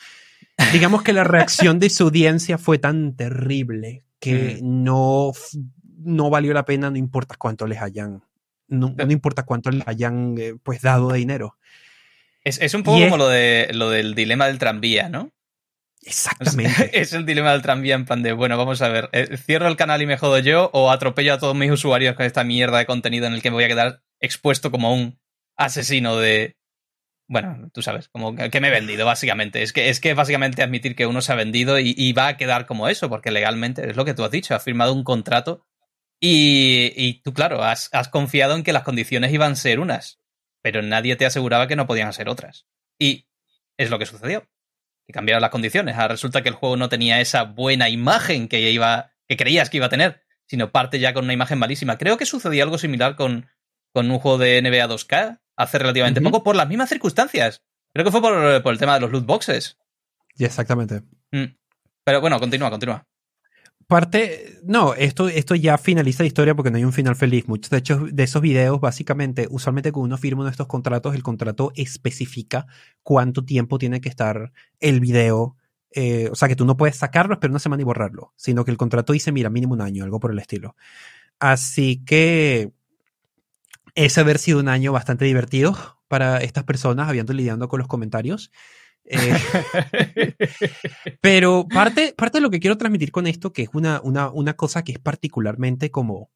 Digamos 0.73 1.03
que 1.03 1.13
la 1.13 1.25
reacción 1.25 1.81
de 1.81 1.91
su 1.91 2.05
audiencia 2.05 2.57
fue 2.57 2.79
tan 2.79 3.17
terrible 3.17 4.05
que 4.21 4.61
no, 4.63 5.33
no 6.05 6.31
valió 6.31 6.55
la 6.55 6.65
pena, 6.65 6.89
no 6.89 6.97
importa 6.97 7.35
cuánto 7.37 7.67
les 7.67 7.83
hayan, 7.83 8.23
no, 8.69 8.95
importa 9.09 9.43
cuánto 9.43 9.73
les 9.73 9.89
hayan 9.89 10.37
eh, 10.39 10.55
pues 10.63 10.81
dado 10.81 11.11
de 11.11 11.19
dinero. 11.19 11.57
Es, 12.45 12.61
es 12.61 12.75
un 12.75 12.85
poco 12.85 13.01
como 13.01 13.17
lo, 13.17 13.27
de, 13.27 13.71
lo 13.73 13.91
del 13.91 14.15
dilema 14.15 14.47
del 14.47 14.59
tranvía, 14.59 15.09
¿no? 15.09 15.33
Exactamente. 16.03 16.91
Es, 17.01 17.13
el 17.13 17.25
dilema 17.25 17.53
del 17.53 17.63
tranvía 17.63 17.95
en 17.95 18.05
plan 18.05 18.23
de, 18.23 18.33
bueno, 18.33 18.57
vamos 18.59 18.83
a 18.83 18.89
ver, 18.89 19.09
eh, 19.13 19.37
¿cierro 19.37 19.69
el 19.69 19.77
canal 19.77 20.03
y 20.03 20.07
me 20.07 20.19
jodo 20.19 20.39
yo 20.39 20.71
o 20.73 20.91
atropello 20.91 21.35
a 21.35 21.39
todos 21.39 21.55
mis 21.55 21.71
usuarios 21.71 22.17
con 22.17 22.27
esta 22.27 22.45
mierda 22.45 22.79
de 22.79 22.87
contenido 22.87 23.27
en 23.27 23.35
el 23.35 23.43
que 23.43 23.51
me 23.51 23.55
voy 23.55 23.65
a 23.65 23.69
quedar 23.69 24.03
expuesto 24.21 24.71
como 24.71 24.95
un 24.95 25.21
asesino 25.57 26.17
de... 26.17 26.57
Bueno, 27.29 27.71
tú 27.73 27.81
sabes, 27.81 28.09
como 28.09 28.35
que 28.35 28.61
me 28.61 28.69
he 28.69 28.71
vendido, 28.71 29.07
básicamente. 29.07 29.63
Es 29.63 29.73
que, 29.73 29.89
es 29.89 30.01
que 30.01 30.13
básicamente 30.13 30.63
admitir 30.63 30.95
que 30.95 31.07
uno 31.07 31.23
se 31.23 31.33
ha 31.33 31.37
vendido 31.37 31.79
y, 31.79 32.13
va 32.13 32.27
a 32.27 32.37
quedar 32.37 32.67
como 32.67 32.89
eso, 32.89 33.09
porque 33.09 33.31
legalmente 33.31 33.89
es 33.89 33.97
lo 33.97 34.05
que 34.05 34.13
tú 34.13 34.25
has 34.25 34.31
dicho, 34.31 34.55
has 34.55 34.63
firmado 34.63 34.93
un 34.93 35.03
contrato 35.03 35.65
y, 36.21 36.93
y 36.95 37.23
tú, 37.23 37.33
claro, 37.33 37.63
has, 37.63 37.89
has 37.93 38.09
confiado 38.09 38.55
en 38.55 38.65
que 38.65 38.75
las 38.75 38.83
condiciones 38.83 39.33
iban 39.33 39.53
a 39.53 39.57
ser 39.57 39.81
unas, 39.81 40.21
pero 40.63 40.83
nadie 40.83 41.17
te 41.17 41.25
aseguraba 41.25 41.69
que 41.69 41.77
no 41.77 41.87
podían 41.87 42.13
ser 42.13 42.29
otras. 42.29 42.67
Y 42.99 43.29
es 43.79 43.89
lo 43.89 43.99
que 43.99 44.07
sucedió 44.07 44.47
que 45.07 45.13
cambiaron 45.13 45.41
las 45.41 45.51
condiciones. 45.51 45.97
Ahora 45.97 46.09
resulta 46.09 46.43
que 46.43 46.49
el 46.49 46.55
juego 46.55 46.77
no 46.77 46.89
tenía 46.89 47.21
esa 47.21 47.45
buena 47.45 47.89
imagen 47.89 48.49
que 48.49 48.71
iba, 48.71 49.13
que 49.29 49.37
creías 49.37 49.71
que 49.71 49.79
iba 49.79 49.87
a 49.87 49.91
tener, 49.91 50.23
sino 50.47 50.71
parte 50.73 50.99
ya 50.99 51.15
con 51.15 51.25
una 51.25 51.33
imagen 51.33 51.59
malísima. 51.59 51.99
Creo 51.99 52.17
que 52.17 52.27
sucedió 52.27 52.65
algo 52.65 52.79
similar 52.79 53.17
con, 53.17 53.49
con 53.93 54.11
un 54.11 54.19
juego 54.19 54.39
de 54.39 54.61
NBA 54.63 54.89
2K 54.89 55.41
hace 55.57 55.79
relativamente 55.79 56.21
poco, 56.21 56.43
por 56.43 56.57
las 56.57 56.69
mismas 56.69 56.89
circunstancias. 56.89 57.63
Creo 57.93 58.05
que 58.05 58.11
fue 58.11 58.23
por, 58.23 58.63
por 58.63 58.73
el 58.73 58.79
tema 58.79 58.95
de 58.95 59.01
los 59.01 59.11
loot 59.11 59.27
boxes. 59.27 59.77
exactamente. 60.39 61.03
Mm. 61.31 61.57
Pero 62.05 62.21
bueno, 62.21 62.41
continúa, 62.41 62.71
continúa 62.71 63.07
parte, 63.93 64.59
no, 64.65 64.95
esto, 64.95 65.29
esto 65.29 65.55
ya 65.55 65.79
finaliza 65.79 66.23
la 66.23 66.27
historia 66.27 66.55
porque 66.55 66.71
no 66.71 66.79
hay 66.79 66.85
un 66.85 66.93
final 66.93 67.15
feliz. 67.15 67.47
Muchos 67.47 67.71
de, 67.71 68.11
de 68.13 68.23
esos 68.23 68.43
videos, 68.43 68.81
básicamente, 68.81 69.47
usualmente 69.51 69.93
cuando 69.93 70.07
uno 70.07 70.17
firma 70.19 70.41
uno 70.41 70.47
de 70.47 70.53
estos 70.53 70.67
contratos, 70.67 71.15
el 71.15 71.23
contrato 71.23 71.73
especifica 71.77 72.67
cuánto 73.03 73.45
tiempo 73.45 73.79
tiene 73.79 74.01
que 74.01 74.09
estar 74.09 74.53
el 74.81 75.01
video. 75.01 75.57
Eh, 75.91 76.29
o 76.33 76.35
sea, 76.35 76.49
que 76.49 76.57
tú 76.57 76.65
no 76.65 76.77
puedes 76.77 76.97
sacarlo, 76.97 77.39
pero 77.39 77.53
una 77.53 77.59
semana 77.59 77.83
y 77.83 77.85
borrarlo, 77.85 78.33
sino 78.37 78.65
que 78.65 78.71
el 78.71 78.79
contrato 78.79 79.13
dice, 79.13 79.31
mira, 79.31 79.51
mínimo 79.51 79.75
un 79.75 79.83
año, 79.83 80.05
algo 80.05 80.21
por 80.21 80.33
el 80.33 80.39
estilo. 80.39 80.75
Así 81.39 82.03
que 82.05 82.73
ese 83.95 84.21
haber 84.21 84.39
sido 84.39 84.61
un 84.61 84.69
año 84.69 84.93
bastante 84.93 85.25
divertido 85.25 85.77
para 86.09 86.39
estas 86.39 86.65
personas, 86.65 87.09
habiendo 87.09 87.33
lidiando 87.33 87.69
con 87.69 87.79
los 87.79 87.89
comentarios. 87.89 88.51
Eh, 89.05 89.35
pero 91.21 91.67
parte, 91.69 92.15
parte 92.17 92.39
de 92.39 92.43
lo 92.43 92.51
que 92.51 92.61
quiero 92.61 92.79
transmitir 92.79 93.11
con 93.11 93.27
esto, 93.27 93.53
que 93.53 93.63
es 93.63 93.69
una, 93.73 94.01
una, 94.03 94.31
una 94.31 94.55
cosa 94.55 94.85
que 94.85 94.93
es 94.93 94.99
particularmente 94.99 95.91
como 95.91 96.31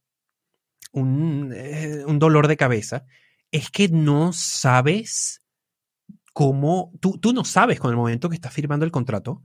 un, 0.92 1.52
eh, 1.54 2.04
un 2.06 2.18
dolor 2.18 2.48
de 2.48 2.56
cabeza, 2.56 3.04
es 3.50 3.70
que 3.70 3.88
no 3.88 4.32
sabes 4.32 5.42
cómo 6.32 6.92
tú, 7.00 7.18
tú 7.18 7.32
no 7.32 7.44
sabes 7.44 7.80
con 7.80 7.90
el 7.90 7.96
momento 7.96 8.28
que 8.28 8.34
estás 8.34 8.52
firmando 8.52 8.84
el 8.84 8.92
contrato 8.92 9.42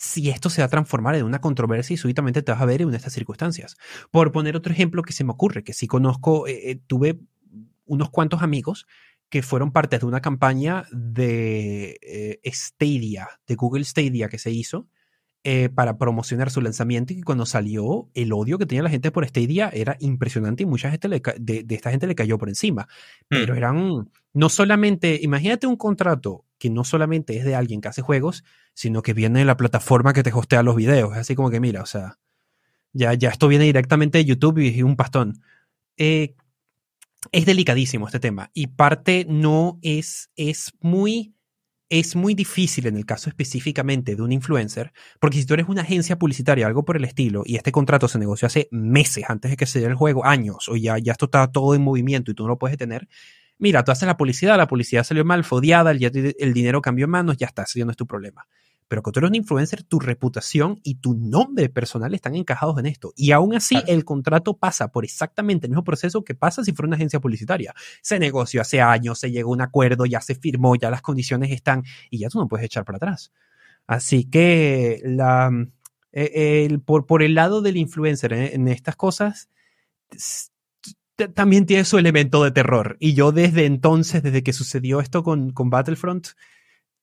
si 0.00 0.30
esto 0.30 0.48
se 0.48 0.62
va 0.62 0.66
a 0.66 0.70
transformar 0.70 1.14
en 1.14 1.26
una 1.26 1.42
controversia 1.42 1.92
y 1.92 1.98
súbitamente 1.98 2.42
te 2.42 2.50
vas 2.50 2.60
a 2.62 2.64
ver 2.64 2.80
en 2.80 2.92
estas 2.94 3.12
circunstancias. 3.12 3.76
Por 4.10 4.32
poner 4.32 4.56
otro 4.56 4.72
ejemplo 4.72 5.02
que 5.02 5.12
se 5.12 5.24
me 5.24 5.32
ocurre, 5.32 5.62
que 5.62 5.74
sí 5.74 5.86
conozco, 5.86 6.46
eh, 6.46 6.70
eh, 6.70 6.80
tuve 6.86 7.20
unos 7.84 8.08
cuantos 8.08 8.40
amigos 8.40 8.86
que 9.30 9.42
fueron 9.42 9.72
parte 9.72 9.98
de 9.98 10.06
una 10.06 10.20
campaña 10.20 10.84
de 10.92 11.98
eh, 12.02 12.40
Stadia, 12.52 13.28
de 13.46 13.54
Google 13.54 13.84
Stadia 13.84 14.28
que 14.28 14.38
se 14.38 14.50
hizo 14.50 14.88
para 15.74 15.96
promocionar 15.96 16.50
su 16.50 16.60
lanzamiento 16.60 17.14
y 17.14 17.16
que 17.16 17.22
cuando 17.22 17.46
salió 17.46 18.10
el 18.12 18.30
odio 18.34 18.58
que 18.58 18.66
tenía 18.66 18.82
la 18.82 18.90
gente 18.90 19.10
por 19.10 19.26
Stadia 19.26 19.70
era 19.72 19.96
impresionante 19.98 20.64
y 20.64 20.66
mucha 20.66 20.90
gente 20.90 21.08
de, 21.08 21.64
esta 21.70 21.90
gente 21.90 22.06
le 22.06 22.14
cayó 22.14 22.36
por 22.36 22.50
encima. 22.50 22.88
Pero 23.26 23.54
mm. 23.54 23.56
eran 23.56 24.10
no 24.32 24.48
solamente, 24.48 25.18
imagínate 25.22 25.66
un 25.66 25.76
contrato 25.76 26.44
que 26.58 26.70
no 26.70 26.84
solamente 26.84 27.36
es 27.36 27.44
de 27.44 27.54
alguien 27.54 27.80
que 27.80 27.88
hace 27.88 28.02
juegos, 28.02 28.44
sino 28.74 29.02
que 29.02 29.14
viene 29.14 29.40
de 29.40 29.44
la 29.44 29.56
plataforma 29.56 30.12
que 30.12 30.22
te 30.22 30.32
hostea 30.32 30.62
los 30.62 30.76
videos. 30.76 31.16
Así 31.16 31.34
como 31.34 31.50
que 31.50 31.58
mira, 31.58 31.82
o 31.82 31.86
sea, 31.86 32.18
ya, 32.92 33.14
ya 33.14 33.30
esto 33.30 33.48
viene 33.48 33.64
directamente 33.64 34.18
de 34.18 34.26
YouTube 34.26 34.58
y 34.58 34.82
un 34.82 34.96
pastón. 34.96 35.42
Eh, 35.96 36.34
es 37.32 37.46
delicadísimo 37.46 38.06
este 38.06 38.20
tema 38.20 38.50
y 38.54 38.68
parte 38.68 39.26
no 39.28 39.78
es, 39.82 40.30
es 40.36 40.72
muy, 40.80 41.34
es 41.88 42.16
muy 42.16 42.34
difícil 42.34 42.86
en 42.86 42.96
el 42.96 43.04
caso 43.04 43.28
específicamente 43.28 44.16
de 44.16 44.22
un 44.22 44.32
influencer, 44.32 44.92
porque 45.20 45.38
si 45.38 45.46
tú 45.46 45.54
eres 45.54 45.68
una 45.68 45.82
agencia 45.82 46.18
publicitaria, 46.18 46.66
algo 46.66 46.84
por 46.84 46.96
el 46.96 47.04
estilo, 47.04 47.42
y 47.44 47.56
este 47.56 47.72
contrato 47.72 48.08
se 48.08 48.18
negoció 48.18 48.46
hace 48.46 48.68
meses 48.70 49.24
antes 49.28 49.50
de 49.50 49.56
que 49.56 49.66
se 49.66 49.80
dé 49.80 49.86
el 49.86 49.94
juego, 49.94 50.24
años, 50.24 50.68
o 50.68 50.76
ya, 50.76 50.98
ya 50.98 51.12
esto 51.12 51.26
está 51.26 51.50
todo 51.50 51.74
en 51.74 51.82
movimiento 51.82 52.30
y 52.30 52.34
tú 52.34 52.44
no 52.44 52.50
lo 52.50 52.58
puedes 52.58 52.78
tener, 52.78 53.08
mira, 53.58 53.84
tú 53.84 53.92
haces 53.92 54.06
la 54.06 54.16
publicidad, 54.16 54.56
la 54.56 54.66
publicidad 54.66 55.04
salió 55.04 55.24
mal, 55.24 55.44
fue 55.44 55.58
odiada, 55.58 55.90
el, 55.90 56.34
el 56.38 56.54
dinero 56.54 56.80
cambió 56.80 57.04
en 57.04 57.10
manos, 57.10 57.36
ya 57.36 57.46
está, 57.46 57.64
ese 57.64 57.84
no 57.84 57.90
es 57.90 57.96
tu 57.96 58.06
problema. 58.06 58.46
Pero 58.90 59.04
que 59.04 59.12
tú 59.12 59.20
eres 59.20 59.30
un 59.30 59.36
influencer, 59.36 59.84
tu 59.84 60.00
reputación 60.00 60.80
y 60.82 60.96
tu 60.96 61.14
nombre 61.14 61.68
personal 61.68 62.12
están 62.12 62.34
encajados 62.34 62.76
en 62.80 62.86
esto. 62.86 63.12
Y 63.14 63.30
aún 63.30 63.54
así, 63.54 63.76
el 63.86 64.04
contrato 64.04 64.56
pasa 64.56 64.88
por 64.88 65.04
exactamente 65.04 65.68
el 65.68 65.70
mismo 65.70 65.84
proceso 65.84 66.24
que 66.24 66.34
pasa 66.34 66.64
si 66.64 66.72
fuera 66.72 66.88
una 66.88 66.96
agencia 66.96 67.20
publicitaria. 67.20 67.72
Se 68.02 68.18
negoció 68.18 68.60
hace 68.60 68.80
años, 68.80 69.20
se 69.20 69.30
llegó 69.30 69.50
a 69.50 69.54
un 69.54 69.60
acuerdo, 69.60 70.06
ya 70.06 70.20
se 70.20 70.34
firmó, 70.34 70.74
ya 70.74 70.90
las 70.90 71.02
condiciones 71.02 71.52
están 71.52 71.84
y 72.10 72.18
ya 72.18 72.28
tú 72.30 72.40
no 72.40 72.48
puedes 72.48 72.66
echar 72.66 72.84
para 72.84 72.96
atrás. 72.96 73.32
Así 73.86 74.24
que 74.24 75.00
la, 75.04 75.52
eh, 76.10 76.66
el, 76.68 76.80
por, 76.80 77.06
por 77.06 77.22
el 77.22 77.36
lado 77.36 77.62
del 77.62 77.76
influencer 77.76 78.32
en, 78.32 78.42
en 78.42 78.66
estas 78.66 78.96
cosas, 78.96 79.50
también 81.28 81.64
tiene 81.64 81.84
su 81.84 81.96
elemento 81.96 82.42
de 82.42 82.50
terror. 82.50 82.96
Y 82.98 83.14
yo 83.14 83.30
desde 83.30 83.66
entonces, 83.66 84.20
desde 84.24 84.42
que 84.42 84.52
sucedió 84.52 85.00
esto 85.00 85.22
con, 85.22 85.52
con 85.52 85.70
Battlefront, 85.70 86.30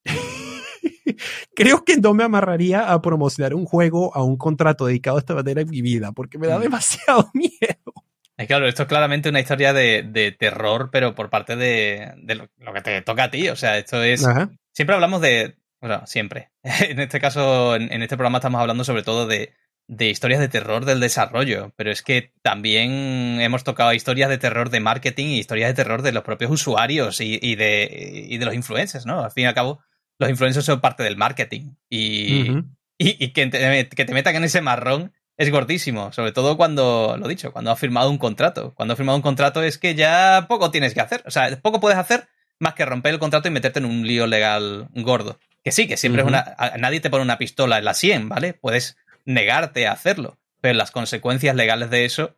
creo 1.54 1.84
que 1.84 1.96
no 1.96 2.14
me 2.14 2.24
amarraría 2.24 2.92
a 2.92 3.02
promocionar 3.02 3.54
un 3.54 3.64
juego 3.64 4.14
a 4.14 4.22
un 4.22 4.36
contrato 4.36 4.86
dedicado 4.86 5.16
a 5.16 5.20
esta 5.20 5.34
manera 5.34 5.60
en 5.60 5.70
mi 5.70 5.82
vida, 5.82 6.12
porque 6.12 6.38
me 6.38 6.46
da 6.46 6.58
mm. 6.58 6.62
demasiado 6.62 7.30
miedo. 7.34 7.92
Es 8.36 8.46
claro, 8.46 8.68
esto 8.68 8.82
es 8.82 8.88
claramente 8.88 9.28
una 9.28 9.40
historia 9.40 9.72
de, 9.72 10.36
terror, 10.38 10.90
pero 10.92 11.14
por 11.16 11.28
parte 11.28 11.56
de, 11.56 12.12
lo, 12.58 12.72
que 12.72 12.80
te 12.80 13.02
toca 13.02 13.24
a 13.24 13.30
ti. 13.30 13.48
O 13.48 13.56
sea, 13.56 13.78
esto 13.78 14.02
es. 14.02 14.24
Siempre 14.72 14.94
hablamos 14.94 15.20
de. 15.20 15.56
Bueno, 15.80 16.06
siempre. 16.06 16.50
en 16.62 17.00
este 17.00 17.20
caso, 17.20 17.74
en, 17.74 18.00
este 18.00 18.16
programa 18.16 18.38
estamos 18.38 18.60
hablando 18.60 18.84
sobre 18.84 19.02
todo 19.02 19.26
de, 19.26 19.54
de 19.88 20.08
historias 20.08 20.38
de 20.38 20.48
terror 20.48 20.84
del 20.84 21.00
desarrollo, 21.00 21.72
pero 21.74 21.90
es 21.90 22.02
que 22.02 22.32
también 22.42 23.40
hemos 23.40 23.64
tocado 23.64 23.92
historias 23.92 24.28
de 24.28 24.38
terror 24.38 24.70
de 24.70 24.80
marketing 24.80 25.26
y 25.26 25.38
historias 25.38 25.70
de 25.70 25.74
terror 25.74 26.02
de 26.02 26.12
los 26.12 26.22
propios 26.22 26.50
usuarios 26.50 27.20
y, 27.20 27.56
de, 27.56 28.26
y 28.28 28.38
de 28.38 28.44
los 28.44 28.54
influencers, 28.54 29.06
¿no? 29.06 29.24
Al 29.24 29.32
fin 29.32 29.44
y 29.44 29.46
al 29.46 29.54
cabo, 29.54 29.80
los 30.18 30.30
influencers 30.30 30.66
son 30.66 30.80
parte 30.80 31.02
del 31.02 31.16
marketing 31.16 31.74
y, 31.88 32.52
y, 32.98 33.28
que, 33.28 33.46
te, 33.46 33.88
que 33.88 34.04
te 34.04 34.12
metan 34.14 34.36
en 34.36 34.44
ese 34.44 34.60
marrón 34.60 35.12
es 35.36 35.50
gordísimo, 35.50 36.12
sobre 36.12 36.32
todo 36.32 36.56
cuando, 36.56 37.16
lo 37.18 37.28
dicho, 37.28 37.52
cuando 37.52 37.70
has 37.70 37.78
firmado 37.78 38.10
un 38.10 38.18
contrato. 38.18 38.74
Cuando 38.74 38.92
has 38.92 38.98
firmado 38.98 39.16
un 39.16 39.22
contrato 39.22 39.62
es 39.62 39.78
que 39.78 39.94
ya 39.94 40.46
poco 40.48 40.70
tienes 40.72 40.94
que 40.94 41.00
hacer, 41.00 41.22
o 41.26 41.30
sea, 41.30 41.60
poco 41.60 41.78
puedes 41.78 41.98
hacer 41.98 42.28
más 42.58 42.74
que 42.74 42.84
romper 42.84 43.14
el 43.14 43.20
contrato 43.20 43.46
y 43.46 43.52
meterte 43.52 43.78
en 43.78 43.84
un 43.84 44.06
lío 44.06 44.26
legal 44.26 44.88
gordo. 44.94 45.38
Que 45.62 45.70
sí, 45.70 45.86
que 45.86 45.96
siempre 45.96 46.22
es 46.22 46.28
una... 46.28 46.56
Nadie 46.78 47.00
te 47.00 47.10
pone 47.10 47.22
una 47.22 47.38
pistola 47.38 47.78
en 47.78 47.84
la 47.84 47.94
100, 47.94 48.28
¿vale? 48.28 48.54
Puedes 48.54 48.96
negarte 49.24 49.86
a 49.86 49.92
hacerlo. 49.92 50.38
Pero 50.60 50.74
las 50.74 50.90
consecuencias 50.90 51.54
legales 51.54 51.90
de 51.90 52.04
eso, 52.04 52.36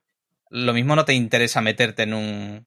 lo 0.50 0.74
mismo 0.74 0.94
no 0.96 1.04
te 1.04 1.14
interesa 1.14 1.60
meterte 1.60 2.02
en 2.02 2.14
un. 2.14 2.66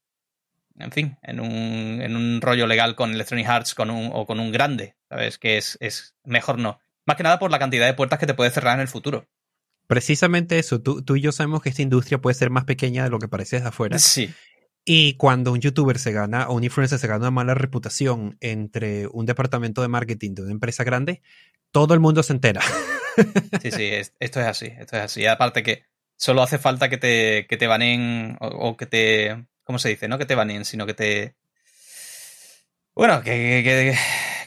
En 0.76 0.90
fin, 0.90 1.16
en 1.22 1.40
un, 1.40 2.00
en 2.02 2.16
un 2.16 2.40
rollo 2.40 2.66
legal 2.66 2.96
con 2.96 3.12
Electronic 3.12 3.46
Arts 3.46 3.74
con 3.74 3.90
un, 3.90 4.10
o 4.12 4.26
con 4.26 4.40
un 4.40 4.50
grande. 4.50 4.96
¿Sabes? 5.08 5.38
Que 5.38 5.56
es, 5.56 5.78
es 5.80 6.14
mejor 6.24 6.58
no. 6.58 6.80
Más 7.06 7.16
que 7.16 7.22
nada 7.22 7.38
por 7.38 7.50
la 7.50 7.58
cantidad 7.58 7.86
de 7.86 7.94
puertas 7.94 8.18
que 8.18 8.26
te 8.26 8.34
puede 8.34 8.50
cerrar 8.50 8.74
en 8.74 8.80
el 8.80 8.88
futuro. 8.88 9.28
Precisamente 9.86 10.58
eso. 10.58 10.80
Tú, 10.80 11.02
tú 11.02 11.16
y 11.16 11.20
yo 11.20 11.32
sabemos 11.32 11.62
que 11.62 11.68
esta 11.68 11.82
industria 11.82 12.18
puede 12.18 12.34
ser 12.34 12.50
más 12.50 12.64
pequeña 12.64 13.04
de 13.04 13.10
lo 13.10 13.18
que 13.18 13.28
parece 13.28 13.56
desde 13.56 13.68
afuera. 13.68 13.98
Sí. 13.98 14.32
Y 14.84 15.14
cuando 15.14 15.52
un 15.52 15.60
youtuber 15.60 15.98
se 15.98 16.12
gana 16.12 16.48
o 16.48 16.54
un 16.54 16.64
influencer 16.64 16.98
se 16.98 17.06
gana 17.06 17.20
una 17.20 17.30
mala 17.30 17.54
reputación 17.54 18.36
entre 18.40 19.06
un 19.06 19.24
departamento 19.24 19.80
de 19.80 19.88
marketing 19.88 20.34
de 20.34 20.42
una 20.42 20.52
empresa 20.52 20.84
grande, 20.84 21.22
todo 21.70 21.94
el 21.94 22.00
mundo 22.00 22.22
se 22.22 22.32
entera. 22.32 22.60
Sí, 23.62 23.70
sí, 23.70 23.92
esto 24.18 24.40
es 24.40 24.46
así, 24.46 24.66
esto 24.66 24.96
es 24.96 25.02
así. 25.04 25.24
Aparte 25.24 25.62
que 25.62 25.84
solo 26.16 26.42
hace 26.42 26.58
falta 26.58 26.88
que 26.88 26.98
te, 26.98 27.46
que 27.48 27.56
te 27.56 27.68
banen 27.68 28.36
o, 28.40 28.76
que 28.76 28.86
te... 28.86 29.46
¿Cómo 29.64 29.78
se 29.78 29.88
dice? 29.88 30.08
No 30.08 30.18
que 30.18 30.26
te 30.26 30.34
banen, 30.34 30.64
sino 30.64 30.86
que 30.86 30.94
te... 30.94 31.34
Bueno, 32.94 33.22
que, 33.22 33.96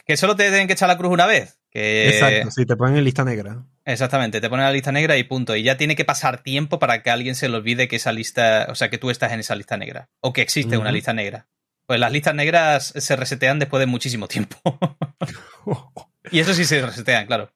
que, 0.06 0.16
solo 0.16 0.34
te 0.34 0.48
tienen 0.48 0.66
que 0.66 0.72
echar 0.72 0.88
la 0.88 0.96
cruz 0.96 1.12
una 1.12 1.26
vez. 1.26 1.58
Que... 1.70 2.08
Exacto, 2.08 2.50
sí, 2.50 2.64
te 2.64 2.76
ponen 2.76 2.96
en 2.96 3.04
lista 3.04 3.24
negra. 3.24 3.64
Exactamente, 3.84 4.40
te 4.40 4.48
ponen 4.48 4.64
en 4.64 4.68
la 4.68 4.72
lista 4.72 4.92
negra 4.92 5.16
y 5.18 5.24
punto. 5.24 5.54
Y 5.54 5.62
ya 5.62 5.76
tiene 5.76 5.96
que 5.96 6.04
pasar 6.04 6.42
tiempo 6.42 6.78
para 6.78 7.02
que 7.02 7.10
alguien 7.10 7.34
se 7.34 7.48
le 7.48 7.56
olvide 7.56 7.88
que 7.88 7.96
esa 7.96 8.12
lista, 8.12 8.68
o 8.70 8.74
sea, 8.74 8.88
que 8.88 8.98
tú 8.98 9.10
estás 9.10 9.32
en 9.32 9.40
esa 9.40 9.54
lista 9.54 9.76
negra. 9.76 10.08
O 10.20 10.32
que 10.32 10.40
existe 10.40 10.78
una 10.78 10.92
lista 10.92 11.12
negra. 11.12 11.48
Pues 11.86 12.00
las 12.00 12.12
listas 12.12 12.34
negras 12.34 12.94
se 12.96 13.16
resetean 13.16 13.58
después 13.58 13.80
de 13.80 13.86
muchísimo 13.86 14.28
tiempo. 14.28 14.56
y 16.30 16.40
eso 16.40 16.54
sí 16.54 16.64
se 16.64 16.84
resetean, 16.84 17.26
claro. 17.26 17.52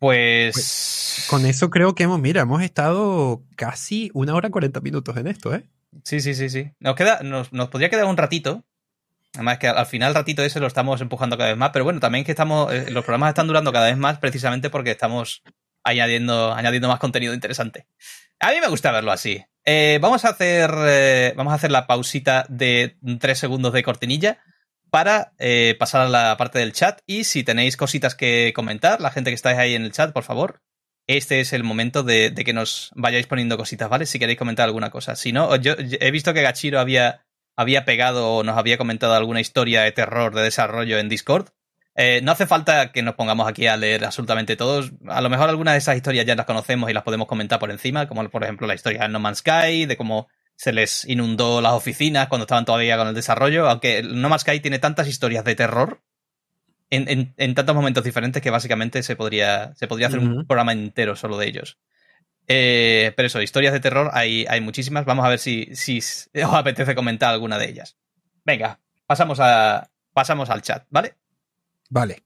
Pues... 0.00 0.54
pues... 0.54 1.26
Con 1.30 1.46
eso 1.46 1.70
creo 1.70 1.94
que 1.94 2.02
hemos, 2.02 2.18
mira, 2.18 2.40
hemos 2.40 2.62
estado 2.62 3.44
casi 3.54 4.10
una 4.14 4.34
hora 4.34 4.50
cuarenta 4.50 4.80
minutos 4.80 5.16
en 5.16 5.28
esto, 5.28 5.54
¿eh? 5.54 5.68
Sí, 6.02 6.20
sí, 6.20 6.34
sí, 6.34 6.50
sí. 6.50 6.72
Nos 6.80 6.96
queda, 6.96 7.20
nos, 7.22 7.52
nos 7.52 7.68
podría 7.68 7.90
quedar 7.90 8.06
un 8.06 8.16
ratito. 8.16 8.64
Además 9.34 9.58
que 9.58 9.68
al 9.68 9.86
final 9.86 10.08
el 10.08 10.14
ratito 10.16 10.42
ese 10.42 10.58
lo 10.58 10.66
estamos 10.66 11.00
empujando 11.00 11.38
cada 11.38 11.50
vez 11.50 11.58
más, 11.58 11.70
pero 11.70 11.84
bueno, 11.84 12.00
también 12.00 12.24
que 12.24 12.32
estamos, 12.32 12.72
eh, 12.72 12.90
los 12.90 13.04
programas 13.04 13.28
están 13.28 13.46
durando 13.46 13.72
cada 13.72 13.86
vez 13.86 13.96
más 13.96 14.18
precisamente 14.18 14.70
porque 14.70 14.90
estamos 14.90 15.44
añadiendo, 15.84 16.52
añadiendo 16.52 16.88
más 16.88 16.98
contenido 16.98 17.32
interesante. 17.32 17.86
A 18.40 18.50
mí 18.50 18.56
me 18.60 18.66
gusta 18.68 18.90
verlo 18.90 19.12
así. 19.12 19.44
Eh, 19.64 19.98
vamos 20.00 20.24
a 20.24 20.30
hacer, 20.30 20.70
eh, 20.86 21.34
vamos 21.36 21.52
a 21.52 21.56
hacer 21.56 21.70
la 21.70 21.86
pausita 21.86 22.44
de 22.48 22.96
tres 23.20 23.38
segundos 23.38 23.72
de 23.72 23.82
cortinilla 23.82 24.38
para 24.90 25.32
eh, 25.38 25.76
pasar 25.78 26.02
a 26.02 26.08
la 26.08 26.36
parte 26.36 26.58
del 26.58 26.72
chat. 26.72 27.00
Y 27.06 27.24
si 27.24 27.44
tenéis 27.44 27.76
cositas 27.76 28.14
que 28.14 28.52
comentar, 28.54 29.00
la 29.00 29.10
gente 29.10 29.30
que 29.30 29.34
estáis 29.34 29.58
ahí 29.58 29.74
en 29.74 29.84
el 29.84 29.92
chat, 29.92 30.12
por 30.12 30.24
favor, 30.24 30.60
este 31.06 31.40
es 31.40 31.52
el 31.52 31.64
momento 31.64 32.02
de, 32.02 32.32
que 32.34 32.52
nos 32.52 32.90
vayáis 32.94 33.26
poniendo 33.26 33.56
cositas, 33.56 33.88
¿vale? 33.88 34.06
Si 34.06 34.18
queréis 34.18 34.38
comentar 34.38 34.66
alguna 34.66 34.90
cosa. 34.90 35.16
Si 35.16 35.32
no, 35.32 35.56
yo, 35.56 35.74
he 35.78 36.10
visto 36.10 36.32
que 36.32 36.42
Gachiro 36.42 36.78
había, 36.78 37.26
había 37.56 37.84
pegado 37.84 38.36
o 38.36 38.44
nos 38.44 38.56
había 38.56 38.78
comentado 38.78 39.14
alguna 39.14 39.40
historia 39.40 39.82
de 39.82 39.92
terror 39.92 40.34
de 40.34 40.42
desarrollo 40.42 40.98
en 40.98 41.08
Discord. 41.08 41.48
Eh, 41.96 42.20
no 42.22 42.32
hace 42.32 42.46
falta 42.46 42.92
que 42.92 43.02
nos 43.02 43.16
pongamos 43.16 43.48
aquí 43.48 43.66
a 43.66 43.76
leer 43.76 44.04
absolutamente 44.04 44.56
todos. 44.56 44.92
A 45.08 45.20
lo 45.20 45.28
mejor 45.30 45.48
algunas 45.48 45.74
de 45.74 45.78
esas 45.78 45.96
historias 45.96 46.26
ya 46.26 46.36
las 46.36 46.46
conocemos 46.46 46.88
y 46.88 46.92
las 46.92 47.02
podemos 47.02 47.26
comentar 47.26 47.58
por 47.58 47.70
encima, 47.70 48.06
como 48.06 48.28
por 48.30 48.44
ejemplo 48.44 48.66
la 48.66 48.74
historia 48.74 49.02
de 49.02 49.08
No 49.08 49.18
Man's 49.18 49.38
Sky, 49.38 49.86
de 49.86 49.96
cómo 49.96 50.28
se 50.60 50.74
les 50.74 51.06
inundó 51.06 51.62
las 51.62 51.72
oficinas 51.72 52.28
cuando 52.28 52.42
estaban 52.42 52.66
todavía 52.66 52.98
con 52.98 53.08
el 53.08 53.14
desarrollo, 53.14 53.66
aunque 53.66 54.02
No 54.02 54.28
Man's 54.28 54.42
Sky 54.42 54.60
tiene 54.60 54.78
tantas 54.78 55.08
historias 55.08 55.42
de 55.42 55.54
terror 55.54 56.02
en, 56.90 57.54
tantos 57.54 57.74
momentos 57.74 58.04
diferentes 58.04 58.42
que 58.42 58.50
básicamente 58.50 59.02
se 59.02 59.16
podría, 59.16 59.74
se 59.76 59.88
podría 59.88 60.08
hacer 60.08 60.18
un 60.18 60.46
programa 60.46 60.72
entero 60.72 61.16
solo 61.16 61.38
de 61.38 61.48
ellos. 61.48 61.78
Eh, 62.46 63.14
pero 63.16 63.28
eso, 63.28 63.40
historias 63.40 63.72
de 63.72 63.80
terror 63.80 64.10
hay, 64.12 64.44
hay 64.50 64.60
muchísimas. 64.60 65.06
Vamos 65.06 65.24
a 65.24 65.30
ver 65.30 65.38
si, 65.38 65.74
si 65.74 65.96
os 66.44 66.52
apetece 66.52 66.94
comentar 66.94 67.32
alguna 67.32 67.56
de 67.56 67.70
ellas. 67.70 67.96
Venga, 68.44 68.80
pasamos, 69.06 69.40
a, 69.40 69.90
pasamos 70.12 70.50
al 70.50 70.60
chat, 70.60 70.84
¿vale? 70.90 71.14
Vale. 71.88 72.22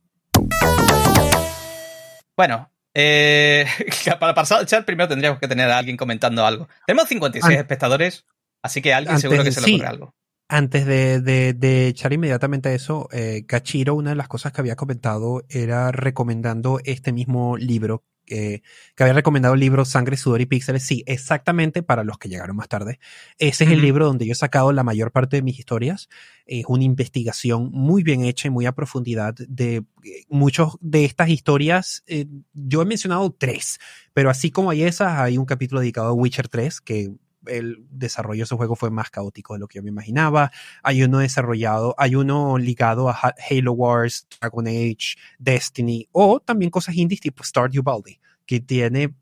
Bueno, 2.36 2.68
eh, 2.94 3.66
para 4.20 4.34
pasar 4.34 4.60
al 4.60 4.66
chat 4.66 4.84
primero 4.84 5.08
tendríamos 5.08 5.40
que 5.40 5.48
tener 5.48 5.70
a 5.70 5.78
alguien 5.78 5.96
comentando 5.96 6.46
algo. 6.46 6.68
Tenemos 6.86 7.08
56 7.08 7.58
espectadores, 7.58 8.24
así 8.62 8.80
que 8.80 8.94
alguien 8.94 9.18
seguro 9.18 9.44
que 9.44 9.52
se 9.52 9.60
le 9.60 9.74
ocurre 9.74 9.88
algo. 9.88 10.14
Antes 10.46 10.84
de, 10.86 11.20
de, 11.20 11.88
echar 11.88 12.12
inmediatamente 12.12 12.68
a 12.68 12.74
eso, 12.74 13.08
eh, 13.12 13.44
Gachiro, 13.48 13.94
una 13.94 14.10
de 14.10 14.16
las 14.16 14.28
cosas 14.28 14.52
que 14.52 14.60
había 14.60 14.76
comentado 14.76 15.42
era 15.48 15.90
recomendando 15.90 16.80
este 16.84 17.12
mismo 17.12 17.56
libro 17.56 18.04
que 18.24 18.62
había 18.98 19.12
recomendado 19.12 19.54
el 19.54 19.60
libro 19.60 19.84
Sangre, 19.84 20.16
Sudor 20.16 20.40
y 20.40 20.46
Píxeles. 20.46 20.84
Sí, 20.84 21.02
exactamente 21.06 21.82
para 21.82 22.04
los 22.04 22.18
que 22.18 22.28
llegaron 22.28 22.56
más 22.56 22.68
tarde. 22.68 22.98
Ese 23.38 23.64
es 23.64 23.70
el 23.70 23.82
libro 23.82 24.06
donde 24.06 24.26
yo 24.26 24.32
he 24.32 24.36
sacado 24.36 24.72
la 24.72 24.82
mayor 24.82 25.12
parte 25.12 25.36
de 25.36 25.42
mis 25.42 25.58
historias. 25.58 26.08
Es 26.46 26.64
una 26.68 26.84
investigación 26.84 27.70
muy 27.72 28.02
bien 28.02 28.24
hecha 28.24 28.48
y 28.48 28.50
muy 28.50 28.66
a 28.66 28.72
profundidad 28.72 29.34
de 29.34 29.76
eh, 29.76 30.24
muchos 30.28 30.76
de 30.80 31.04
estas 31.04 31.28
historias. 31.28 32.02
Eh, 32.06 32.26
yo 32.52 32.82
he 32.82 32.84
mencionado 32.84 33.30
tres, 33.32 33.78
pero 34.12 34.30
así 34.30 34.50
como 34.50 34.70
hay 34.70 34.82
esas, 34.82 35.18
hay 35.18 35.38
un 35.38 35.46
capítulo 35.46 35.80
dedicado 35.80 36.08
a 36.08 36.12
Witcher 36.12 36.48
3 36.48 36.80
que 36.80 37.12
el 37.46 37.86
desarrollo 37.90 38.40
de 38.40 38.44
ese 38.44 38.56
juego 38.56 38.76
fue 38.76 38.90
más 38.90 39.10
caótico 39.10 39.54
de 39.54 39.60
lo 39.60 39.68
que 39.68 39.78
yo 39.78 39.82
me 39.82 39.90
imaginaba. 39.90 40.50
Hay 40.82 41.02
uno 41.02 41.18
desarrollado, 41.18 41.94
hay 41.98 42.14
uno 42.14 42.58
ligado 42.58 43.08
a 43.08 43.34
Halo 43.50 43.72
Wars, 43.72 44.26
Dragon 44.40 44.66
Age, 44.66 45.16
Destiny, 45.38 46.08
o 46.12 46.40
también 46.40 46.70
cosas 46.70 46.94
indies 46.94 47.20
tipo 47.20 47.44
Stardew 47.44 47.82
Valley, 47.82 48.20
que 48.46 48.60
tiene, 48.60 49.14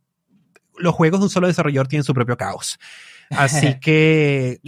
los 0.79 0.95
juegos 0.95 1.21
de 1.21 1.25
un 1.25 1.31
solo 1.31 1.47
desarrollador 1.47 1.89
tienen 1.89 2.05
su 2.05 2.15
propio 2.15 2.37
caos. 2.37 2.79
Así 3.31 3.75
que 3.81 4.61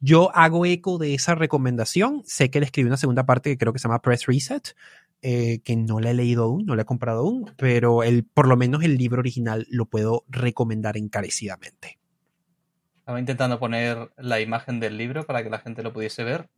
yo 0.00 0.34
hago 0.34 0.66
eco 0.66 0.98
de 0.98 1.14
esa 1.14 1.34
recomendación. 1.34 2.22
Sé 2.26 2.50
que 2.50 2.60
le 2.60 2.66
escribí 2.66 2.88
una 2.88 2.96
segunda 2.96 3.24
parte 3.24 3.50
que 3.50 3.58
creo 3.58 3.72
que 3.72 3.78
se 3.78 3.84
llama 3.84 4.02
Press 4.02 4.26
Reset, 4.26 4.74
eh, 5.22 5.60
que 5.64 5.76
no 5.76 6.00
la 6.00 6.10
he 6.10 6.14
leído 6.14 6.42
aún, 6.42 6.66
no 6.66 6.74
la 6.74 6.82
he 6.82 6.84
comprado 6.84 7.20
aún, 7.20 7.52
pero 7.56 8.02
el, 8.02 8.24
por 8.24 8.48
lo 8.48 8.56
menos 8.56 8.82
el 8.82 8.98
libro 8.98 9.20
original 9.20 9.66
lo 9.70 9.86
puedo 9.86 10.24
recomendar 10.28 10.96
encarecidamente. 10.96 12.00
Estaba 13.02 13.18
intentando 13.18 13.58
poner 13.58 14.12
la 14.16 14.40
imagen 14.40 14.78
del 14.78 14.96
libro 14.96 15.26
para 15.26 15.42
que 15.42 15.50
la 15.50 15.58
gente 15.58 15.82
lo 15.82 15.92
pudiese 15.92 16.22
ver. 16.22 16.48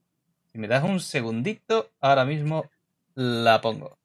Si 0.52 0.58
me 0.58 0.68
das 0.68 0.84
un 0.84 1.00
segundito, 1.00 1.90
ahora 2.02 2.26
mismo 2.26 2.70
la 3.14 3.62
pongo. 3.62 3.96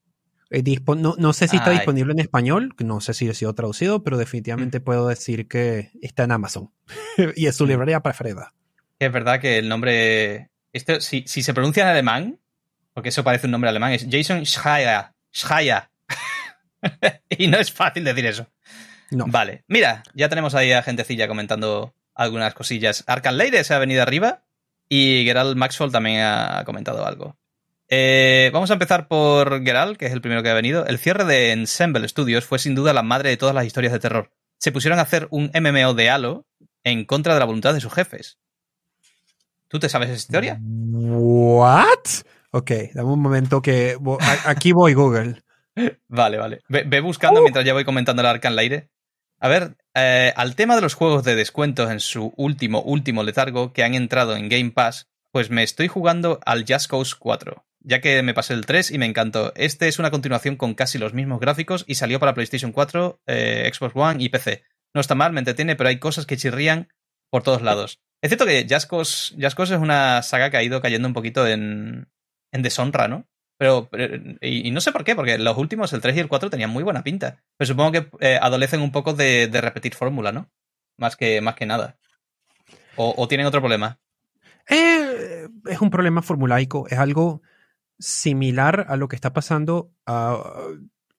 Eh, 0.49 0.64
no, 0.95 1.34
sé 1.34 1.49
si 1.49 1.57
está 1.57 1.72
disponible 1.72 2.14
en 2.14 2.20
español, 2.20 2.74
no 2.80 3.02
sé 3.02 3.14
si 3.14 3.30
ha 3.30 3.34
sido 3.34 3.53
traducido, 3.53 4.06
pero 4.06 4.18
definitivamente 4.18 4.80
mm. 4.80 4.84
puedo 4.84 5.07
decir 5.10 5.49
que 5.49 5.91
está 6.02 6.24
en 6.24 6.32
Amazon 6.32 6.72
y 7.36 7.48
es 7.48 7.57
su 7.57 7.66
mm. 7.66 7.68
librería 7.68 7.99
preferida. 7.99 8.53
Es 8.99 9.11
verdad 9.11 9.41
que 9.41 9.57
el 9.57 9.68
nombre, 9.68 10.49
esto, 10.72 11.02
si, 11.02 11.28
se 11.28 11.53
pronuncia 11.53 11.84
en 11.84 11.90
alemán, 11.90 12.40
porque 12.94 13.10
eso 13.10 13.22
parece 13.22 13.48
un 13.48 13.52
nombre 13.52 13.70
alemán, 13.70 13.91
es 13.91 14.07
Jason 14.10 14.45
Schreier. 14.45 15.07
Schreier. 15.36 15.90
y 17.30 17.48
no 17.48 17.57
es 17.57 17.70
fácil 17.70 18.06
decir 18.06 18.26
eso. 18.26 18.48
No. 19.11 19.26
Vale, 19.28 19.66
mira, 19.68 20.03
ya 20.14 20.30
tenemos 20.30 20.56
ahí 20.56 20.72
a 20.72 20.84
gentecilla 20.84 21.28
comentando 21.28 21.94
algunas 22.20 22.54
cosillas. 22.54 23.04
Arcan 23.08 23.38
Leire 23.38 23.64
se 23.64 23.74
ha 23.74 23.80
venido 23.80 24.02
arriba 24.02 24.44
y 24.88 25.24
Gerald 25.26 25.56
Maxwell 25.56 25.91
también 25.91 26.22
ha 26.22 26.64
comentado 26.66 27.06
algo. 27.06 27.38
Eh, 27.88 28.52
vamos 28.54 28.70
a 28.70 28.74
empezar 28.74 29.08
por 29.08 29.64
Gerald, 29.64 29.98
que 29.98 30.06
es 30.06 30.14
el 30.14 30.22
primero 30.22 30.44
que 30.44 30.50
ha 30.50 30.54
venido. 30.54 30.86
El 30.86 31.00
cierre 31.00 31.26
de 31.26 31.52
Ensemble 31.52 32.08
Studios 32.08 32.46
fue 32.46 32.60
sin 32.60 32.76
duda 32.76 32.94
la 32.94 33.02
madre 33.02 33.30
de 33.30 33.38
todas 33.38 33.56
las 33.56 33.66
historias 33.66 33.94
de 33.94 34.00
terror. 34.00 34.32
Se 34.58 34.72
pusieron 34.72 35.00
a 35.00 35.04
hacer 35.04 35.28
un 35.32 35.50
MMO 35.54 35.94
de 35.96 36.10
Halo 36.10 36.46
en 36.84 37.06
contra 37.06 37.34
de 37.34 37.40
la 37.40 37.46
voluntad 37.46 37.74
de 37.74 37.82
sus 37.82 37.94
jefes. 37.94 38.38
¿Tú 39.70 39.80
te 39.80 39.90
sabes 39.90 40.10
esa 40.10 40.18
historia? 40.18 40.60
¿What? 40.62 42.24
Ok, 42.52 42.72
dame 42.94 43.10
un 43.10 43.22
momento 43.22 43.62
que. 43.62 43.98
Aquí 44.46 44.72
voy, 44.72 44.94
Google. 44.94 45.44
vale, 46.08 46.38
vale. 46.38 46.62
Ve, 46.68 47.02
buscando 47.02 47.40
uh. 47.40 47.44
mientras 47.44 47.66
ya 47.66 47.74
voy 47.74 47.86
comentando 47.86 48.22
el 48.22 48.28
Arcan 48.28 48.56
Leire. 48.56 48.90
A 49.40 49.48
ver, 49.48 49.78
eh, 49.95 50.34
al 50.36 50.56
tema 50.56 50.76
de 50.76 50.82
los 50.82 50.94
juegos 50.94 51.24
de 51.24 51.36
descuentos 51.36 51.90
en 51.90 51.99
su 51.99 52.34
último, 52.36 52.82
último 52.82 53.24
letargo 53.24 53.72
que 53.72 53.84
han 53.84 53.95
entrado 53.95 54.36
en 54.36 54.49
Game 54.49 54.72
Pass, 54.72 55.07
pues 55.32 55.49
me 55.49 55.64
estoy 55.64 55.88
jugando 55.88 56.40
al 56.45 56.66
Just 56.68 56.90
Cause 56.90 57.16
4, 57.18 57.66
ya 57.80 58.02
que 58.02 58.22
me 58.22 58.34
pasé 58.34 58.53
el 58.53 58.66
3 58.66 58.91
y 58.91 58.98
me 58.98 59.06
encantó. 59.06 59.53
Este 59.56 59.88
es 59.88 59.98
una 59.98 60.11
continuación 60.11 60.57
con 60.57 60.74
casi 60.74 60.98
los 60.98 61.14
mismos 61.14 61.40
gráficos 61.40 61.86
y 61.88 61.95
salió 61.95 62.20
para 62.20 62.34
PlayStation 62.34 62.74
4, 62.74 63.22
eh, 63.28 63.72
Xbox 63.74 63.95
One 63.95 64.24
y 64.24 64.30
PC. 64.30 64.64
No 64.94 64.99
está 64.99 65.16
mal, 65.16 65.32
me 65.32 65.40
entretiene, 65.40 65.76
pero 65.76 65.90
hay 65.90 65.99
cosas 65.99 66.26
que 66.26 66.36
chirrían 66.36 66.90
por 67.30 67.44
todos 67.44 67.61
lados. 67.61 68.02
Es 68.22 68.30
cierto 68.30 68.45
que 68.45 68.68
Just 68.70 68.90
Cause, 68.90 69.36
es 69.38 69.80
una 69.80 70.22
saga 70.22 70.49
que 70.49 70.57
ha 70.57 70.64
ido 70.64 70.82
cayendo 70.82 71.07
un 71.07 71.14
poquito 71.14 71.48
en, 71.48 72.10
en 72.52 72.61
deshonra, 72.61 73.07
¿no? 73.07 73.30
Pero, 73.60 73.90
y, 74.40 74.72
no 74.72 74.80
sé 74.80 74.94
por 74.94 75.03
qué, 75.03 75.18
porque 75.18 75.38
los 75.38 75.57
últimos, 75.57 75.91
el 75.91 75.99
3 75.99 76.15
y 76.15 76.19
el 76.22 76.30
4, 76.30 76.49
tenían 76.49 76.69
muy 76.69 76.81
buena 76.81 77.03
pinta. 77.03 77.44
Pero 77.57 77.68
supongo 77.68 77.91
que 77.91 78.10
eh, 78.22 78.40
adolecen 78.41 78.80
un 78.80 78.94
poco 78.94 79.14
de, 79.14 79.49
repetir 79.52 79.94
fórmula, 79.95 80.31
¿no? 80.31 80.49
Más 80.95 81.18
que, 81.18 81.41
más 81.41 81.56
que 81.56 81.65
nada. 81.65 81.98
¿O, 82.95 83.27
tienen 83.27 83.48
otro 83.48 83.60
problema? 83.60 83.99
Eh, 84.69 85.49
es 85.65 85.81
un 85.81 85.90
problema 85.90 86.22
formulaico. 86.22 86.88
Es 86.88 86.99
algo 86.99 87.41
similar 87.98 88.86
a 88.88 88.95
lo 88.95 89.10
que 89.10 89.18
está 89.18 89.34
pasando 89.34 89.91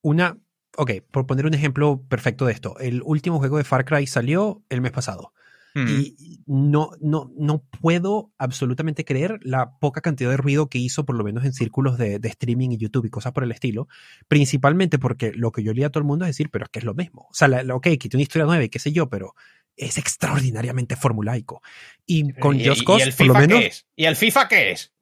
una. 0.00 0.38
Ok, 0.78 0.92
por 1.10 1.26
poner 1.26 1.44
un 1.44 1.52
ejemplo 1.52 2.02
perfecto 2.08 2.46
de 2.46 2.52
esto. 2.52 2.78
El 2.78 3.02
último 3.04 3.38
juego 3.38 3.58
de 3.58 3.64
Far 3.64 3.84
Cry 3.84 4.06
salió 4.06 4.62
el 4.70 4.80
mes 4.80 4.92
pasado. 4.92 5.34
Mm. 5.74 5.88
Y 5.88 6.42
no, 6.47 6.90
no, 7.01 7.30
no 7.36 7.62
puedo 7.80 8.32
absolutamente 8.38 9.05
creer 9.05 9.38
la 9.42 9.78
poca 9.78 10.01
cantidad 10.01 10.30
de 10.30 10.36
ruido 10.36 10.68
que 10.68 10.78
hizo, 10.78 11.05
por 11.05 11.16
lo 11.16 11.24
menos 11.24 11.44
en 11.44 11.52
círculos 11.52 11.98
de, 11.98 12.20
streaming 12.22 12.70
y 12.70 12.76
YouTube 12.76 13.06
y 13.06 13.10
cosas 13.10 13.32
por 13.32 13.44
el 13.44 13.52
estilo. 13.52 13.88
Principalmente 14.28 14.98
porque 14.98 15.32
lo 15.32 15.52
que 15.52 15.62
yo 15.62 15.72
leía 15.72 15.88
a 15.88 15.90
todo 15.90 16.01
el 16.01 16.06
mundo 16.06 16.24
es 16.24 16.30
decir, 16.30 16.51
pero 16.51 16.64
es 16.64 16.70
que 16.70 16.80
es 16.80 16.84
lo 16.84 16.94
mismo. 16.94 17.28
O 17.30 17.34
sea, 17.34 17.48
la, 17.48 17.74
ok, 17.74 17.88
quité 17.98 18.16
una 18.16 18.22
historia 18.22 18.47
nueva 18.47 18.64
y 18.64 18.68
qué 18.68 18.78
sé 18.78 18.92
yo, 18.92 19.09
pero 19.09 19.34
es 19.76 19.98
extraordinariamente 19.98 20.97
formulaico. 20.97 21.62
Y 22.06 22.32
con 22.34 22.60
¿Y, 22.60 22.66
Just 22.66 22.84
Cause, 22.84 23.12
por 23.12 23.26
lo 23.26 23.34
menos. 23.34 23.59
Qué 23.59 23.66
es? 23.66 23.86
¿Y 23.97 24.05
el 24.05 24.16
FIFA 24.16 24.48
qué 24.48 24.72
es? 24.72 24.92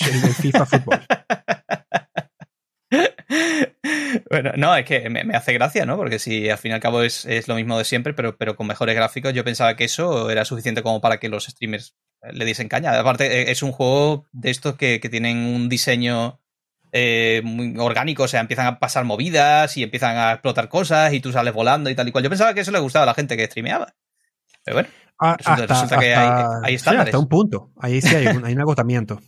el 0.00 0.34
FIFA 0.34 0.66
Fútbol. 0.66 1.00
bueno, 4.30 4.52
no, 4.56 4.76
es 4.76 4.84
que 4.84 5.08
me, 5.08 5.22
hace 5.34 5.52
gracia, 5.52 5.86
¿no? 5.86 5.96
Porque 5.96 6.18
si 6.18 6.48
al 6.48 6.58
fin 6.58 6.72
y 6.72 6.74
al 6.74 6.80
cabo 6.80 7.02
es, 7.02 7.26
lo 7.48 7.54
mismo 7.54 7.78
de 7.78 7.84
siempre, 7.84 8.14
pero, 8.14 8.36
pero 8.36 8.56
con 8.56 8.66
mejores 8.66 8.94
gráficos, 8.94 9.32
yo 9.32 9.44
pensaba 9.44 9.76
que 9.76 9.84
eso 9.84 10.30
era 10.30 10.44
suficiente 10.44 10.82
como 10.82 11.00
para 11.00 11.18
que 11.18 11.28
los 11.28 11.46
streamers 11.46 11.94
eh, 12.22 12.32
le 12.32 12.44
diesen 12.44 12.68
caña. 12.68 12.98
Aparte, 12.98 13.42
eh, 13.42 13.50
es 13.50 13.62
un 13.62 13.72
juego 13.72 14.26
de 14.32 14.50
estos 14.50 14.76
que, 14.76 14.98
tienen 14.98 15.38
un 15.38 15.68
diseño 15.68 16.40
eh, 16.92 17.40
muy 17.44 17.74
orgánico, 17.78 18.24
o 18.24 18.28
sea, 18.28 18.40
empiezan 18.40 18.66
a 18.66 18.78
pasar 18.78 19.04
movidas 19.04 19.76
y 19.76 19.82
empiezan 19.82 20.16
a 20.16 20.32
explotar 20.32 20.68
cosas 20.68 21.12
y 21.12 21.20
tú 21.20 21.32
sales 21.32 21.54
volando 21.54 21.90
y 21.90 21.94
tal 21.94 22.08
y 22.08 22.12
cual. 22.12 22.24
Yo 22.24 22.30
pensaba 22.30 22.54
que 22.54 22.60
eso 22.60 22.72
le 22.72 22.78
gustaba 22.78 23.04
a 23.04 23.06
la 23.06 23.14
gente 23.14 23.36
que 23.36 23.46
streameaba. 23.46 23.94
Pero 24.64 24.76
bueno, 24.76 24.88
ah, 25.18 25.36
resulta, 25.36 25.98
que 25.98 26.14
hay, 26.14 26.74
estándares. 26.74 27.08
hasta 27.08 27.18
un 27.18 27.28
punto. 27.28 27.72
Ahí 27.80 28.00
sí 28.00 28.14
hay 28.14 28.26
un 28.28 28.60
agotamiento. 28.60 29.20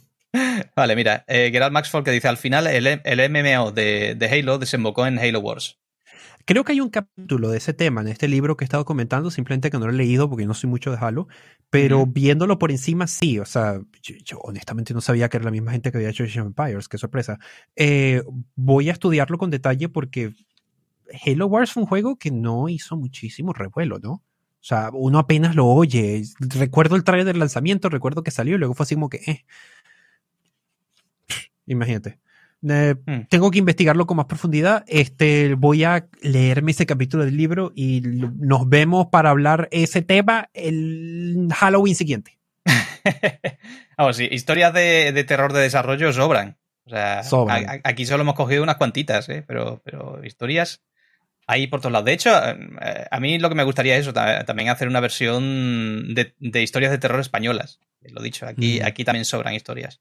Vale, 0.76 0.96
mira, 0.96 1.24
eh, 1.28 1.51
Gerald 1.52 1.72
Maxwell 1.72 2.02
que 2.02 2.10
dice, 2.10 2.28
al 2.28 2.36
final 2.36 2.66
el, 2.66 2.86
el 2.86 3.30
MMO 3.30 3.70
de, 3.70 4.28
Halo 4.30 4.59
desembocó 4.59 5.06
en 5.06 5.18
Halo 5.18 5.40
Wars. 5.40 5.78
Creo 6.46 6.64
que 6.64 6.72
hay 6.72 6.80
un 6.80 6.90
capítulo 6.90 7.48
de 7.48 7.56
ese 7.56 7.72
tema 7.72 8.02
en 8.02 8.09
este 8.09 8.28
libro 8.28 8.56
que 8.56 8.64
he 8.64 8.66
estado 8.66 8.84
comentando, 8.84 9.30
simplemente 9.30 9.70
que 9.70 9.78
no 9.78 9.86
lo 9.86 9.92
he 9.92 9.96
leído 9.96 10.28
porque 10.28 10.44
no 10.44 10.52
soy 10.52 10.68
mucho 10.68 10.90
de 10.90 10.98
Halo, 11.01 11.26
pero 11.70 12.05
viéndolo 12.06 12.59
por 12.59 12.70
encima 12.70 13.06
sí, 13.06 13.38
o 13.38 13.46
sea, 13.46 13.80
yo, 14.02 14.38
honestamente 14.40 14.92
no 14.92 15.01
sabía 15.01 15.28
que 15.28 15.38
era 15.38 15.44
la 15.44 15.51
misma 15.51 15.72
gente 15.72 15.90
que 15.90 15.98
había 15.98 16.10
hecho 16.10 16.24
Age 16.24 16.40
Empires, 16.40 16.88
qué 16.88 16.98
sorpresa. 16.98 17.38
Eh, 17.76 18.22
voy 18.56 18.90
a 18.90 18.92
estudiarlo 18.92 19.38
con 19.38 19.51
detalle 19.51 19.88
porque 19.88 20.34
Halo 21.24 21.46
Wars 21.46 21.72
fue 21.72 21.84
un 21.84 21.88
juego 21.88 22.16
que 22.16 22.30
no 22.30 22.68
hizo 22.68 22.96
muchísimo 22.96 23.52
revuelo, 23.52 23.98
¿no? 23.98 24.12
O 24.64 24.66
sea, 24.66 24.90
uno 24.94 25.18
apenas 25.18 25.55
lo 25.55 25.66
oye. 25.66 26.24
Recuerdo 26.40 26.96
el 26.96 27.05
trailer 27.05 27.26
del 27.26 27.38
lanzamiento, 27.38 27.90
recuerdo 27.90 28.22
que 28.22 28.30
salió 28.30 28.56
y 28.56 28.59
luego 28.59 28.74
fue 28.74 28.84
así 28.84 28.94
como 28.94 29.10
que, 29.10 29.18
eh, 29.26 29.44
Imagínate. 31.66 32.18
Eh, 32.68 32.94
hmm. 33.06 33.20
Tengo 33.28 33.50
que 33.50 33.58
investigarlo 33.58 34.06
con 34.06 34.16
más 34.16 34.26
profundidad. 34.26 34.84
Este, 34.86 35.54
voy 35.54 35.84
a 35.84 36.06
leerme 36.22 36.70
ese 36.70 36.86
capítulo 36.86 37.24
del 37.24 37.36
libro 37.36 37.72
y 37.74 38.00
nos 38.00 38.68
vemos 38.68 39.08
para 39.08 39.30
hablar 39.30 39.68
ese 39.70 40.02
tema 40.02 40.48
el 40.54 41.48
Halloween 41.54 41.94
siguiente. 41.94 42.38
Sí, 44.12 44.28
historias 44.28 44.74
de, 44.74 45.24
terror 45.24 45.52
de 45.52 45.60
desarrollo 45.60 46.12
sobran. 46.12 46.56
O 46.84 46.90
sea, 46.90 47.22
aquí 47.84 48.06
solo 48.06 48.22
hemos 48.22 48.34
cogido 48.34 48.64
unas 48.64 48.74
cuantitas, 48.74 49.28
¿eh? 49.28 49.44
pero, 49.46 49.80
pero 49.84 50.24
historias 50.24 50.82
hay 51.46 51.66
por 51.68 51.80
todos 51.80 51.92
lados. 51.92 52.06
De 52.06 52.12
hecho, 52.12 52.30
eh, 52.36 53.06
a 53.08 53.20
mí 53.20 53.38
lo 53.38 53.48
que 53.48 53.54
me 53.54 53.62
gustaría 53.62 53.96
es 53.96 54.02
eso, 54.02 54.12
también 54.12 54.68
hacer 54.68 54.88
una 54.88 55.00
versión 55.00 56.14
de, 56.14 56.34
historias 56.60 56.90
de 56.90 56.98
terror 56.98 57.20
españolas. 57.20 57.80
Lo 58.02 58.20
dicho, 58.20 58.46
aquí, 58.46 58.80
mm. 58.80 58.86
aquí 58.86 59.04
también 59.04 59.24
sobran 59.24 59.54
historias. 59.54 60.00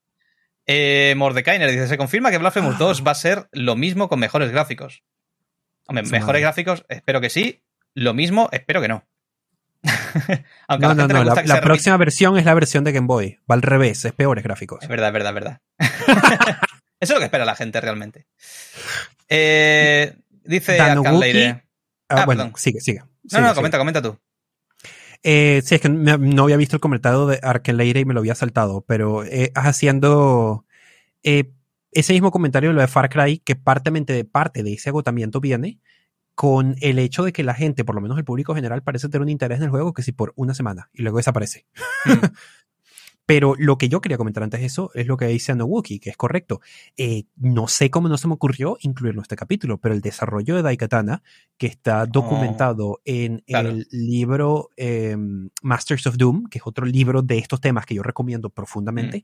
Eh, 0.66 1.14
Mordekainer 1.18 1.70
dice: 1.70 1.88
Se 1.88 1.98
confirma 1.98 2.32
que 2.32 2.38
Blasphemous 2.38 2.78
2 2.78 3.00
ah. 3.00 3.04
va 3.06 3.12
a 3.12 3.16
ser 3.16 3.48
lo 3.52 3.76
mismo 3.76 4.10
con 4.10 4.20
mejores 4.20 4.52
gráficos. 4.52 5.04
Hombre, 5.88 6.06
mejores 6.06 6.42
gráficos, 6.42 6.86
espero 6.88 7.22
que 7.22 7.30
sí. 7.30 7.62
Lo 7.94 8.14
mismo, 8.14 8.50
espero 8.52 8.82
que 8.82 8.88
no. 8.88 9.06
Aunque 10.68 10.88
no, 10.88 10.96
no, 10.96 11.08
no. 11.08 11.24
La, 11.24 11.62
próxima 11.62 11.98
versión 11.98 12.38
es 12.38 12.46
la 12.46 12.54
versión 12.54 12.84
de 12.84 12.94
Game 12.94 13.08
Boy. 13.08 13.40
Va 13.50 13.56
al 13.56 13.62
revés, 13.62 14.06
es 14.06 14.14
peores 14.14 14.44
gráficos. 14.44 14.82
Es 14.82 14.90
verdad, 14.90 15.10
es 15.10 15.14
verdad, 15.14 15.30
es 15.30 15.36
verdad. 15.36 15.62
Eso 17.00 17.14
es 17.14 17.18
lo 17.18 17.20
que 17.20 17.26
espera 17.26 17.46
la 17.46 17.56
gente 17.56 17.82
realmente. 17.82 18.28
Eh, 19.28 20.16
dice 20.46 20.80
ah, 20.80 20.96
ah, 22.10 22.26
bueno, 22.26 22.54
sigue, 22.56 22.80
sigue. 22.80 23.04
No, 23.32 23.42
no, 23.42 23.56
comenta, 23.56 23.78
comenta 23.78 24.02
tú. 24.02 24.18
Eh, 25.24 25.62
sí, 25.64 25.76
es 25.76 25.82
que 25.82 25.90
no 25.90 26.44
había 26.44 26.58
visto 26.58 26.76
el 26.76 26.82
comentario 26.82 27.26
de 27.26 27.40
Arkeleire 27.42 28.02
y 28.02 28.06
me 28.06 28.14
lo 28.14 28.20
había 28.20 28.36
saltado, 28.36 28.82
pero 28.86 29.24
eh, 29.24 29.52
haciendo 29.56 30.66
eh, 31.24 31.52
ese 31.92 32.14
mismo 32.14 32.32
comentario 32.32 32.70
de 32.70 32.76
lo 32.76 32.82
de 32.82 32.88
Far 32.88 33.10
Cry, 33.10 33.40
que 33.40 33.56
parte 33.56 33.90
de 33.92 34.26
parte 34.26 34.64
de 34.64 34.74
ese 34.74 34.90
agotamiento 34.90 35.40
viene 35.40 35.80
con 36.36 36.76
el 36.82 37.00
hecho 37.00 37.24
de 37.24 37.32
que 37.32 37.44
la 37.44 37.54
gente, 37.54 37.86
por 37.86 37.96
lo 37.96 38.02
menos 38.02 38.18
el 38.18 38.26
público 38.26 38.56
general, 38.56 38.82
parece 38.84 39.08
tener 39.08 39.22
un 39.22 39.30
interés 39.30 39.60
en 39.60 39.66
el 39.66 39.70
juego 39.70 39.94
que 39.94 40.02
si 40.02 40.12
por 40.12 40.34
una 40.36 40.54
semana 40.54 40.90
y 40.94 41.04
luego 41.04 41.18
desaparece. 41.18 41.68
Mm. 42.06 42.12
Pero 43.26 43.56
lo 43.58 43.78
que 43.78 43.88
yo 43.88 44.02
quería 44.02 44.18
comentar 44.18 44.44
antes 44.44 44.60
de 44.60 44.66
eso 44.66 44.92
es 44.94 45.08
lo 45.08 45.16
que 45.16 45.28
dice 45.28 45.54
Wookie, 45.54 46.00
que 46.00 46.10
es 46.10 46.18
correcto. 46.18 46.60
Eh, 46.98 47.24
no 47.38 47.68
sé 47.68 47.90
cómo 47.90 48.10
no 48.10 48.18
se 48.18 48.28
me 48.28 48.34
ocurrió 48.34 48.78
incluirlo 48.82 49.22
en 49.22 49.24
este 49.24 49.36
capítulo, 49.36 49.78
pero 49.78 49.96
el 49.96 50.02
desarrollo 50.02 50.56
de 50.56 50.62
Daikatana, 50.62 51.24
que 51.58 51.68
está 51.68 52.06
documentado 52.06 53.02
en 53.06 53.44
el 53.48 53.88
libro 53.92 54.70
em, 54.76 55.50
Masters 55.62 56.08
of 56.08 56.18
Doom, 56.18 56.48
que 56.50 56.58
es 56.58 56.64
otro 56.66 56.86
libro 56.86 57.22
de 57.22 57.38
estos 57.38 57.62
temas 57.62 57.86
que 57.86 57.96
yo 57.96 58.04
recomiendo 58.04 58.50
profundamente, 58.50 59.20
mm. 59.20 59.24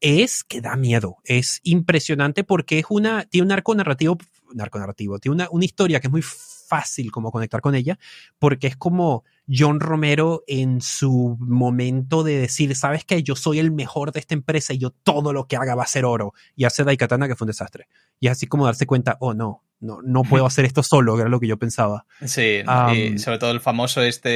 es 0.00 0.42
que 0.42 0.62
da 0.62 0.76
miedo. 0.76 1.18
Es 1.24 1.60
impresionante 1.62 2.42
porque 2.42 2.78
es 2.78 2.86
una, 2.88 3.24
tiene 3.24 3.46
un 3.46 3.52
arco 3.52 3.74
narrativo, 3.74 4.16
narrativo, 4.54 5.18
tiene 5.18 5.34
una, 5.34 5.48
una 5.50 5.64
historia 5.64 6.00
que 6.00 6.06
es 6.06 6.12
muy 6.12 6.22
fácil 6.66 7.10
como 7.10 7.30
conectar 7.30 7.60
con 7.60 7.74
ella, 7.74 7.98
porque 8.38 8.66
es 8.66 8.76
como 8.76 9.24
John 9.48 9.80
Romero 9.80 10.42
en 10.46 10.80
su 10.80 11.36
momento 11.38 12.24
de 12.24 12.38
decir, 12.38 12.74
sabes 12.74 13.04
que 13.04 13.22
yo 13.22 13.36
soy 13.36 13.58
el 13.58 13.70
mejor 13.70 14.12
de 14.12 14.20
esta 14.20 14.34
empresa 14.34 14.72
y 14.72 14.78
yo 14.78 14.90
todo 14.90 15.32
lo 15.32 15.46
que 15.46 15.56
haga 15.56 15.74
va 15.74 15.84
a 15.84 15.88
ser 15.88 16.04
oro. 16.04 16.32
Y 16.54 16.64
hace 16.64 16.84
Daikatana 16.84 17.28
que 17.28 17.36
fue 17.36 17.44
un 17.44 17.50
desastre. 17.50 17.88
Y 18.18 18.26
es 18.26 18.32
así 18.32 18.46
como 18.46 18.66
darse 18.66 18.86
cuenta, 18.86 19.16
oh 19.20 19.34
no, 19.34 19.62
no, 19.80 20.00
no 20.02 20.22
puedo 20.22 20.46
hacer 20.46 20.64
esto 20.64 20.82
solo, 20.82 21.18
era 21.18 21.28
lo 21.28 21.40
que 21.40 21.48
yo 21.48 21.58
pensaba. 21.58 22.06
Sí, 22.24 22.62
y 22.94 23.18
sobre 23.18 23.38
todo 23.38 23.50
el 23.50 23.60
famoso 23.60 24.02
este, 24.02 24.30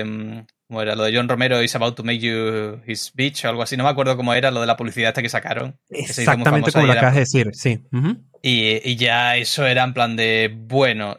eh, 0.00 0.44
¿cómo 0.68 0.82
era? 0.82 0.94
Lo 0.94 1.04
de 1.04 1.16
John 1.16 1.28
Romero 1.28 1.62
is 1.62 1.74
about 1.74 1.96
to 1.96 2.02
make 2.02 2.18
you 2.18 2.80
his 2.86 3.12
bitch 3.14 3.44
o 3.44 3.48
algo 3.48 3.62
así, 3.62 3.76
no 3.76 3.84
me 3.84 3.90
acuerdo 3.90 4.16
cómo 4.16 4.34
era 4.34 4.50
lo 4.50 4.60
de 4.60 4.66
la 4.66 4.76
publicidad 4.76 5.10
esta 5.10 5.22
que 5.22 5.28
sacaron. 5.28 5.78
Exactamente 5.88 6.72
como 6.72 6.86
lo 6.86 6.92
acabas 6.92 7.14
de 7.14 7.20
decir, 7.20 7.50
sí. 7.54 7.80
y, 8.42 8.96
ya 8.96 9.36
eso 9.36 9.66
era 9.66 9.84
en 9.84 9.94
plan 9.94 10.16
de, 10.16 10.54
bueno, 10.56 11.18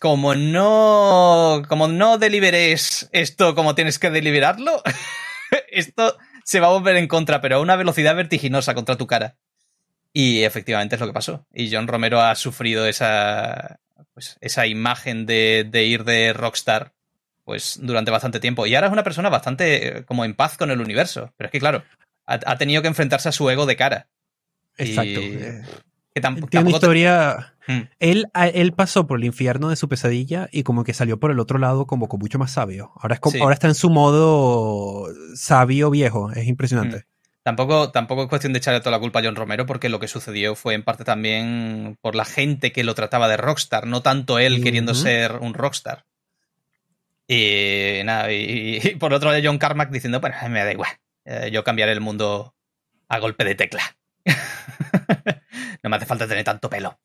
como 0.00 0.34
no, 0.34 1.62
como 1.68 1.88
no 1.88 2.18
deliberes 2.18 3.08
esto 3.12 3.54
como 3.54 3.74
tienes 3.74 3.98
que 3.98 4.10
deliberarlo, 4.10 4.82
esto 5.70 6.16
se 6.44 6.60
va 6.60 6.68
a 6.68 6.70
volver 6.70 6.96
en 6.96 7.08
contra, 7.08 7.40
pero 7.40 7.56
a 7.56 7.60
una 7.60 7.76
velocidad 7.76 8.14
vertiginosa 8.14 8.74
contra 8.74 8.96
tu 8.96 9.06
cara. 9.06 9.36
Y 10.16 10.44
efectivamente 10.44 10.94
es 10.94 11.00
lo 11.00 11.08
que 11.08 11.12
pasó. 11.12 11.44
Y 11.52 11.70
John 11.74 11.88
Romero 11.88 12.20
ha 12.20 12.34
sufrido 12.36 12.86
esa, 12.86 13.80
pues, 14.14 14.38
esa 14.40 14.66
imagen 14.66 15.26
de, 15.26 15.66
de 15.68 15.84
ir 15.84 16.04
de 16.04 16.32
rockstar 16.32 16.94
pues 17.42 17.78
durante 17.82 18.12
bastante 18.12 18.40
tiempo. 18.40 18.64
Y 18.66 18.74
ahora 18.74 18.86
es 18.86 18.92
una 18.92 19.04
persona 19.04 19.28
bastante 19.28 19.98
eh, 19.98 20.04
como 20.04 20.24
en 20.24 20.34
paz 20.34 20.56
con 20.56 20.70
el 20.70 20.80
universo. 20.80 21.32
Pero 21.36 21.48
es 21.48 21.52
que, 21.52 21.58
claro, 21.58 21.82
ha, 22.26 22.56
tenido 22.56 22.80
que 22.80 22.88
enfrentarse 22.88 23.28
a 23.28 23.32
su 23.32 23.50
ego 23.50 23.66
de 23.66 23.76
cara. 23.76 24.08
Exacto. 24.78 25.20
Eh, 25.20 25.62
tiene 26.48 26.68
una 26.68 26.70
historia. 26.70 27.54
Hmm. 27.66 27.82
Él, 27.98 28.26
él 28.34 28.72
pasó 28.72 29.06
por 29.06 29.18
el 29.18 29.24
infierno 29.24 29.68
de 29.68 29.76
su 29.76 29.88
pesadilla 29.88 30.48
y 30.52 30.62
como 30.62 30.84
que 30.84 30.94
salió 30.94 31.18
por 31.18 31.32
el 31.32 31.40
otro 31.40 31.58
lado 31.58 31.86
como 31.86 32.08
con 32.08 32.20
mucho 32.20 32.38
más 32.38 32.52
sabio. 32.52 32.92
Ahora, 32.96 33.14
es 33.14 33.20
como, 33.20 33.42
ahora 33.42 33.54
está 33.54 33.66
en 33.66 33.74
su 33.74 33.90
modo 33.90 35.08
sabio 35.34 35.90
viejo. 35.90 36.30
Es 36.32 36.46
impresionante. 36.46 36.98
Hmm. 36.98 37.13
Tampoco, 37.44 37.90
tampoco 37.90 38.22
es 38.22 38.28
cuestión 38.30 38.54
de 38.54 38.58
echarle 38.58 38.80
toda 38.80 38.92
la 38.92 38.98
culpa 38.98 39.20
a 39.20 39.22
John 39.22 39.36
Romero, 39.36 39.66
porque 39.66 39.90
lo 39.90 40.00
que 40.00 40.08
sucedió 40.08 40.54
fue 40.54 40.72
en 40.72 40.82
parte 40.82 41.04
también 41.04 41.98
por 42.00 42.14
la 42.14 42.24
gente 42.24 42.72
que 42.72 42.84
lo 42.84 42.94
trataba 42.94 43.28
de 43.28 43.36
rockstar, 43.36 43.86
no 43.86 44.00
tanto 44.00 44.38
él 44.38 44.62
queriendo 44.62 44.94
ser 44.94 45.32
un 45.32 45.52
rockstar. 45.52 46.06
Y 47.28 48.00
nada, 48.06 48.32
y, 48.32 48.96
por 48.98 49.12
otro 49.12 49.30
lado 49.30 49.42
John 49.44 49.58
Carmack 49.58 49.90
diciendo, 49.90 50.20
bueno, 50.20 50.36
me 50.48 50.64
da 50.64 50.72
igual, 50.72 50.90
eh, 51.26 51.50
yo 51.52 51.62
cambiaré 51.64 51.92
el 51.92 52.00
mundo 52.00 52.54
a 53.08 53.18
golpe 53.18 53.44
de 53.44 53.54
tecla. 53.54 53.94
no 55.82 55.90
me 55.90 55.96
hace 55.96 56.06
falta 56.06 56.26
tener 56.26 56.44
tanto 56.44 56.70
pelo. 56.70 56.98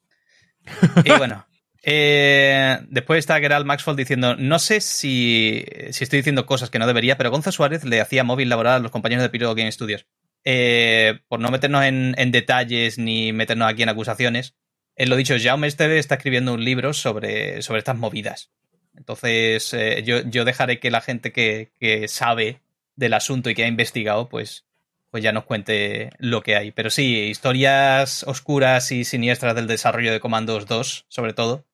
Y 1.04 1.12
bueno, 1.18 1.46
eh, 1.84 2.80
después 2.88 3.20
está 3.20 3.42
Gerald 3.42 3.66
Maxwell 3.66 3.98
diciendo, 3.98 4.38
no 4.38 4.58
sé 4.58 4.80
si, 4.80 5.66
si, 5.92 6.06
estoy 6.06 6.20
diciendo 6.20 6.46
cosas 6.46 6.70
que 6.70 6.80
no 6.80 6.88
debería, 6.88 7.18
pero 7.18 7.30
Gonzo 7.30 7.52
Suárez 7.52 7.84
le 7.84 8.00
hacía 8.00 8.24
móvil 8.24 8.48
laboral 8.48 8.76
a 8.76 8.80
los 8.80 8.92
compañeros 8.92 9.24
de 9.24 9.30
Pyro 9.30 9.54
Game 9.54 9.70
Studios. 9.70 10.06
Eh, 10.46 11.20
por 11.28 11.40
no 11.40 11.52
meternos 11.52 11.84
en, 11.84 12.32
detalles 12.32 12.98
ni 12.98 13.34
meternos 13.34 13.70
aquí 13.70 13.84
en 13.84 13.90
acusaciones, 13.90 14.56
en 14.96 15.10
lo 15.10 15.16
dicho, 15.16 15.36
Jaume 15.42 15.68
Esteve 15.68 15.98
está 16.00 16.16
escribiendo 16.16 16.54
un 16.54 16.64
libro 16.64 16.94
sobre, 16.94 17.62
sobre 17.62 17.80
estas 17.80 17.98
movidas. 17.98 18.52
Entonces, 18.98 19.74
eh, 19.74 20.04
yo, 20.04 20.46
dejaré 20.46 20.80
que 20.80 20.92
la 20.92 21.02
gente 21.02 21.32
que, 21.32 22.06
sabe 22.10 22.62
del 22.96 23.14
asunto 23.14 23.50
y 23.50 23.56
que 23.56 23.64
ha 23.64 23.68
investigado, 23.68 24.28
pues, 24.28 24.66
pues 25.10 25.24
ya 25.24 25.32
nos 25.32 25.46
cuente 25.46 26.10
lo 26.18 26.44
que 26.44 26.58
hay. 26.58 26.72
Pero 26.72 26.90
sí, 26.90 27.18
historias 27.30 28.24
oscuras 28.24 28.92
y 28.92 29.06
siniestras 29.06 29.56
del 29.56 29.68
desarrollo 29.68 30.12
de 30.12 30.20
Comandos 30.20 30.66
2, 30.68 31.06
sobre 31.08 31.34
todo, 31.34 31.66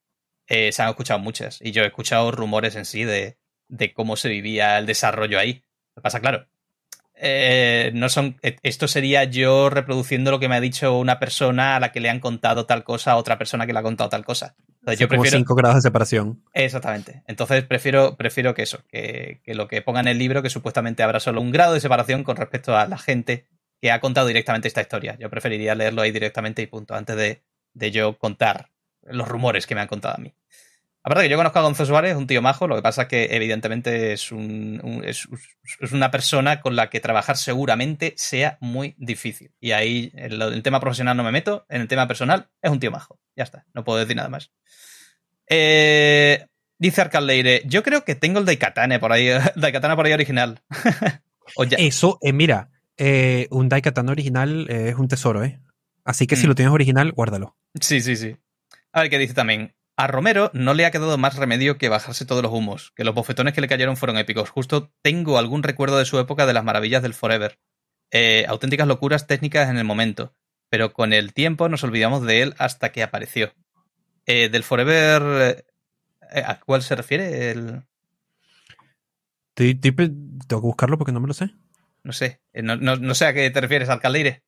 eh, 0.47 0.71
se 0.71 0.83
han 0.83 0.89
escuchado 0.89 1.19
muchas. 1.19 1.59
Y 1.61 1.71
yo 1.71 1.83
he 1.83 1.87
escuchado 1.87 2.31
rumores 2.31 2.75
en 2.75 2.85
sí 2.85 3.03
de, 3.03 3.37
de 3.69 3.93
cómo 3.93 4.17
se 4.17 4.29
vivía 4.29 4.77
el 4.77 4.85
desarrollo 4.85 5.39
ahí. 5.39 5.63
Lo 5.95 6.01
que 6.01 6.03
pasa, 6.03 6.19
claro, 6.19 6.47
eh, 7.15 7.91
no 7.93 8.09
son. 8.09 8.37
Esto 8.41 8.87
sería 8.87 9.23
yo 9.23 9.69
reproduciendo 9.69 10.31
lo 10.31 10.39
que 10.39 10.49
me 10.49 10.55
ha 10.55 10.61
dicho 10.61 10.97
una 10.97 11.19
persona 11.19 11.75
a 11.75 11.79
la 11.79 11.91
que 11.91 11.99
le 11.99 12.09
han 12.09 12.19
contado 12.19 12.65
tal 12.65 12.83
cosa 12.83 13.11
a 13.11 13.17
otra 13.17 13.37
persona 13.37 13.65
que 13.65 13.73
le 13.73 13.79
ha 13.79 13.83
contado 13.83 14.09
tal 14.09 14.25
cosa 14.25 14.55
yo 14.93 15.07
prefiero... 15.07 15.37
cinco 15.37 15.55
grados 15.55 15.75
de 15.75 15.81
separación. 15.81 16.43
Exactamente. 16.53 17.23
Entonces 17.27 17.63
prefiero, 17.63 18.15
prefiero 18.15 18.53
que 18.53 18.63
eso, 18.63 18.79
que, 18.87 19.41
lo 19.47 19.67
que 19.67 19.81
ponga 19.81 20.01
en 20.01 20.07
el 20.07 20.19
libro, 20.19 20.43
que 20.43 20.49
supuestamente 20.49 21.01
habrá 21.01 21.19
solo 21.19 21.41
un 21.41 21.51
grado 21.51 21.73
de 21.73 21.79
separación 21.79 22.23
con 22.23 22.35
respecto 22.35 22.77
a 22.77 22.87
la 22.87 22.97
gente 22.97 23.47
que 23.81 23.91
ha 23.91 23.99
contado 23.99 24.27
directamente 24.27 24.67
esta 24.67 24.81
historia. 24.81 25.17
Yo 25.19 25.29
preferiría 25.29 25.75
leerlo 25.75 26.01
ahí 26.01 26.11
directamente 26.11 26.61
y 26.61 26.67
punto, 26.67 26.93
antes 26.93 27.15
de, 27.15 27.41
de 27.73 27.91
yo 27.91 28.17
contar 28.17 28.69
los 29.01 29.27
rumores 29.27 29.65
que 29.65 29.75
me 29.75 29.81
han 29.81 29.87
contado 29.87 30.15
a 30.15 30.19
mí. 30.19 30.33
Aparte 31.06 31.26
que 31.26 31.30
yo 31.30 31.38
conozco 31.38 31.60
a 31.60 31.61
Gonzalo 31.61 31.86
Suárez, 31.86 32.15
un 32.15 32.26
tío 32.26 32.41
majo, 32.41 32.68
lo 32.68 32.76
que 32.76 32.82
pasa 32.82 33.03
es 33.03 33.07
que 33.07 33.27
evidentemente 33.30 34.14
es, 34.14 34.32
un, 34.32 35.03
es, 35.06 35.27
una 35.91 36.10
persona 36.10 36.61
con 36.61 36.76
la 36.76 36.90
que 36.90 36.99
trabajar 36.99 37.38
seguramente 37.38 38.15
sea 38.18 38.57
muy 38.60 38.95
difícil. 38.98 39.52
Y 39.60 39.73
ahí 39.73 40.11
en 40.15 40.41
el, 40.41 40.64
tema 40.64 40.80
profesional 40.80 41.15
no 41.15 41.23
me 41.23 41.32
meto, 41.32 41.68
en 41.69 41.82
el 41.82 41.88
tema 41.88 42.07
personal 42.07 42.49
es 42.60 42.72
un 42.72 42.80
tío 42.80 42.90
majo. 42.90 43.19
Ya 43.36 43.44
está, 43.44 43.68
no 43.76 43.84
puedo 43.84 43.99
decir 43.99 44.15
nada 44.15 44.30
más. 44.30 44.49
Eh, 45.48 46.48
dice 46.80 47.02
Arcaldeire, 47.02 47.61
yo 47.65 47.84
creo 47.84 48.03
que 48.03 48.15
tengo 48.15 48.40
el 48.40 48.45
Daikatana 48.45 48.99
por 48.99 49.11
ahí, 49.11 49.30
Daikatana 49.56 49.95
por 49.95 50.07
ahí 50.07 50.14
original. 50.14 50.64
Eso, 51.77 52.18
eh, 52.23 52.34
mira, 52.34 52.72
eh, 52.98 53.45
un 53.52 53.69
Daikatana 53.69 54.11
original 54.11 54.65
es 54.72 54.95
un 54.95 55.07
tesoro, 55.07 55.44
¿eh? 55.44 55.60
Así 56.03 56.26
que 56.26 56.36
si 56.36 56.48
mm. 56.48 56.49
lo 56.49 56.56
tienes 56.56 56.73
original, 56.73 57.11
guárdalo. 57.11 57.56
Sí, 57.80 58.02
sí, 58.02 58.15
sí. 58.15 58.36
A 58.91 59.02
ver 59.02 59.11
qué 59.11 59.19
dice 59.19 59.36
también. 59.36 59.76
A 59.97 60.07
Romero 60.07 60.51
no 60.53 60.73
le 60.73 60.85
ha 60.85 60.91
quedado 60.91 61.17
más 61.17 61.38
remedio 61.38 61.77
que 61.77 61.88
bajarse 61.88 62.26
todos 62.26 62.43
los 62.43 62.51
humos, 62.51 62.91
que 62.95 63.05
los 63.05 63.15
bofetones 63.15 63.53
que 63.53 63.61
le 63.61 63.69
cayeron 63.69 63.95
fueron 63.95 64.17
épicos. 64.17 64.49
Justo 64.49 64.91
tengo 65.01 65.38
algún 65.38 65.63
recuerdo 65.63 65.97
de 65.97 66.05
su 66.05 66.19
época 66.19 66.45
de 66.45 66.53
las 66.53 66.65
maravillas 66.65 67.01
del 67.01 67.13
Forever. 67.13 67.59
Eh, 68.11 68.45
auténticas 68.47 68.88
locuras 68.88 69.26
técnicas 69.26 69.69
en 69.69 69.77
el 69.77 69.85
momento, 69.85 70.34
pero 70.69 70.91
con 70.91 71.13
el 71.13 71.34
tiempo 71.34 71.69
nos 71.69 71.84
olvidamos 71.84 72.23
de 72.23 72.41
él 72.41 72.55
hasta 72.57 72.91
que 72.91 73.03
apareció. 73.03 73.53
Eh, 74.26 74.49
del 74.49 74.63
Forever, 74.63 75.65
eh, 76.31 76.43
¿a 76.45 76.59
cuál 76.59 76.81
se 76.81 76.95
refiere? 76.95 77.51
El... 77.51 77.84
Tengo 79.53 80.11
que 80.47 80.55
buscarlo 80.55 80.97
porque 80.97 81.13
no 81.13 81.22
me 81.22 81.27
lo 81.27 81.34
sé. 81.34 81.51
No 82.03 82.11
sé, 82.11 82.41
no, 82.53 83.15
sé 83.15 83.26
a 83.26 83.34
qué 83.34 83.49
te 83.49 83.61
refieres, 83.61 83.89
Alcaldeire. 83.89 84.43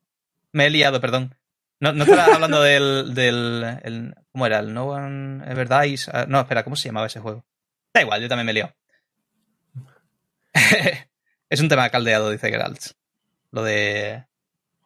Me 0.51 0.67
he 0.67 0.69
liado, 0.69 1.01
perdón. 1.01 1.35
No, 1.79 1.93
no 1.93 2.03
estaba 2.05 2.33
hablando 2.33 2.61
del, 2.61 3.13
del 3.13 4.15
¿Cómo 4.31 4.45
era? 4.45 4.59
El 4.59 4.73
No 4.73 4.85
One 4.87 5.49
Ever 5.49 5.69
Dies. 5.69 6.09
Ah, 6.09 6.25
no, 6.27 6.39
espera, 6.39 6.63
¿cómo 6.63 6.75
se 6.75 6.89
llamaba 6.89 7.07
ese 7.07 7.19
juego? 7.19 7.45
Da 7.93 8.01
igual, 8.01 8.21
yo 8.21 8.29
también 8.29 8.45
me 8.45 8.53
liado. 8.53 8.75
es 11.49 11.59
un 11.59 11.69
tema 11.69 11.89
caldeado, 11.89 12.29
dice 12.29 12.49
Geralt. 12.49 12.91
Lo 13.51 13.63
de. 13.63 14.25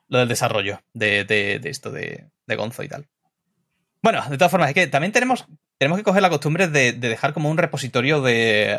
Lo 0.08 0.20
del 0.20 0.28
desarrollo 0.28 0.82
de, 0.94 1.24
de, 1.24 1.62
esto 1.64 1.92
de, 1.92 2.30
de, 2.46 2.56
Gonzo 2.58 2.84
y 2.84 2.90
tal. 2.90 3.08
Bueno, 4.02 4.22
de 4.30 4.38
todas 4.38 4.52
formas, 4.52 4.70
es 4.70 4.76
que 4.76 4.88
también 4.88 5.14
tenemos, 5.14 5.46
tenemos 5.78 5.98
que 5.98 6.04
coger 6.04 6.22
la 6.22 6.30
costumbre 6.30 6.68
de, 6.68 6.92
dejar 6.92 7.34
como 7.34 7.50
un 7.50 7.58
repositorio 7.58 8.22
de, 8.22 8.78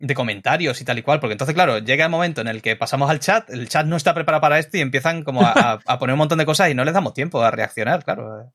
de 0.00 0.14
comentarios 0.14 0.80
y 0.80 0.84
tal 0.84 0.98
y 0.98 1.02
cual, 1.02 1.20
porque 1.20 1.32
entonces, 1.32 1.54
claro, 1.54 1.78
llega 1.78 2.04
el 2.04 2.10
momento 2.10 2.40
en 2.40 2.48
el 2.48 2.62
que 2.62 2.76
pasamos 2.76 3.10
al 3.10 3.20
chat, 3.20 3.50
el 3.50 3.68
chat 3.68 3.86
no 3.86 3.96
está 3.96 4.14
preparado 4.14 4.40
para 4.40 4.58
esto 4.58 4.76
y 4.76 4.80
empiezan 4.80 5.24
como 5.24 5.42
a, 5.42 5.80
poner 5.98 6.14
un 6.14 6.18
montón 6.18 6.38
de 6.38 6.46
cosas 6.46 6.70
y 6.70 6.74
no 6.74 6.84
les 6.84 6.94
damos 6.94 7.14
tiempo 7.14 7.42
a 7.42 7.50
reaccionar, 7.50 8.04
claro. 8.04 8.52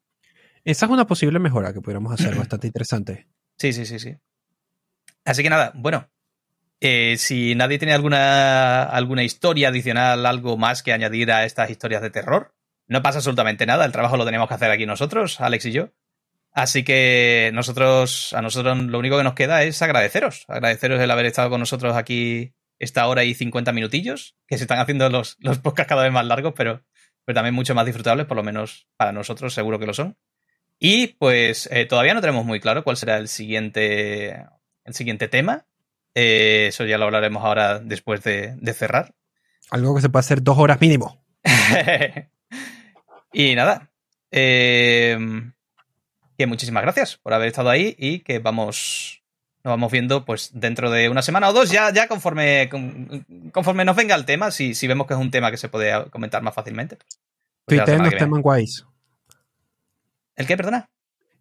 Esa 0.64 0.86
es 0.86 0.92
una 0.92 1.06
posible 1.06 1.40
mejora 1.40 1.74
que 1.74 1.82
pudiéramos 1.82 2.14
hacer, 2.14 2.36
bastante 2.36 2.68
interesante. 2.68 3.28
Sí, 3.58 3.74
sí, 3.74 3.86
sí, 3.86 4.00
sí. 4.00 4.16
Así 5.26 5.44
que 5.44 5.50
nada, 5.50 5.72
bueno, 5.76 6.10
eh, 6.80 7.16
si 7.18 7.56
nadie 7.56 7.80
tiene 7.80 7.94
alguna, 7.94 8.84
alguna 8.84 9.24
historia 9.24 9.70
adicional, 9.70 10.26
algo 10.26 10.58
más 10.58 10.84
que 10.84 10.94
añadir 10.94 11.32
a 11.32 11.46
estas 11.46 11.70
historias 11.70 12.02
de 12.02 12.10
terror, 12.10 12.54
no 12.88 13.02
pasa 13.02 13.20
absolutamente 13.20 13.66
nada, 13.66 13.86
el 13.86 13.92
trabajo 13.92 14.18
lo 14.18 14.26
tenemos 14.26 14.48
que 14.48 14.54
hacer 14.54 14.72
aquí 14.72 14.86
nosotros, 14.86 15.40
Alex 15.42 15.66
y 15.66 15.72
yo. 15.72 15.90
Así 16.54 16.84
que 16.84 17.50
nosotros, 17.54 18.32
a 18.34 18.42
nosotros 18.42 18.78
lo 18.78 19.00
único 19.00 19.18
que 19.18 19.24
nos 19.24 19.34
queda 19.34 19.64
es 19.64 19.82
agradeceros. 19.82 20.46
Agradeceros 20.48 21.02
el 21.02 21.10
haber 21.10 21.26
estado 21.26 21.50
con 21.50 21.60
nosotros 21.60 21.96
aquí 21.96 22.54
esta 22.78 23.08
hora 23.08 23.24
y 23.24 23.34
50 23.34 23.72
minutillos, 23.72 24.36
que 24.48 24.58
se 24.58 24.66
están 24.66 24.80
haciendo 24.80 25.10
los, 25.10 25.38
los 25.40 25.58
podcasts 25.60 25.90
cada 25.90 26.04
vez 26.04 26.12
más 26.12 26.26
largos, 26.26 26.54
pero, 26.56 26.84
pero 27.26 27.36
también 27.36 27.56
mucho 27.56 27.74
más 27.74 27.86
disfrutables, 27.86 28.28
por 28.28 28.38
lo 28.38 28.44
menos 28.44 28.88
para 28.98 29.12
nosotros 29.12 29.54
seguro 29.54 29.80
que 29.80 29.88
lo 29.88 29.94
son. 29.94 30.18
Y 30.78 31.08
pues 31.08 31.68
eh, 31.72 31.86
todavía 31.86 32.14
no 32.14 32.22
tenemos 32.22 32.46
muy 32.46 32.60
claro 32.60 32.84
cuál 32.84 32.98
será 32.98 33.18
el 33.18 33.30
siguiente, 33.30 34.46
el 34.84 34.94
siguiente 34.94 35.28
tema. 35.28 35.66
Eh, 36.14 36.66
eso 36.68 36.86
ya 36.86 37.00
lo 37.00 37.06
hablaremos 37.06 37.44
ahora 37.44 37.80
después 37.80 38.24
de, 38.24 38.56
de 38.58 38.74
cerrar. 38.74 39.16
Algo 39.72 39.96
que 39.96 40.02
se 40.02 40.10
puede 40.10 40.22
hacer 40.22 40.44
dos 40.44 40.58
horas 40.60 40.80
mínimo. 40.82 41.26
y 43.34 43.56
nada. 43.56 43.90
Eh, 44.30 45.18
que 46.38 46.48
muchísimas 46.48 46.84
gracias 46.84 47.18
por 47.18 47.34
haber 47.34 47.48
estado 47.48 47.70
ahí 47.70 47.96
y 47.98 48.20
que 48.20 48.40
vamos. 48.40 49.22
Nos 49.64 49.72
vamos 49.72 49.94
viendo 49.94 50.26
pues 50.26 50.50
dentro 50.54 50.92
de 50.92 51.08
una 51.08 51.22
semana 51.22 51.48
o 51.48 51.54
dos, 51.54 51.72
ya, 51.72 51.94
ya 51.94 52.10
conforme, 52.10 52.70
conforme 53.54 53.86
nos 53.86 53.96
venga 53.96 54.14
el 54.14 54.26
tema, 54.26 54.52
si, 54.52 54.76
si 54.76 54.88
vemos 54.88 55.08
que 55.08 55.14
es 55.14 55.20
un 55.20 55.32
tema 55.32 55.52
que 55.52 55.58
se 55.58 55.70
puede 55.70 56.10
comentar 56.10 56.42
más 56.42 56.54
fácilmente. 56.54 56.98
Pues 57.64 57.80
tuiteen 57.80 58.04
los 58.04 58.18
temas 58.18 58.42
guays. 58.42 58.86
¿El 60.36 60.48
qué, 60.48 60.58
perdona? 60.58 60.90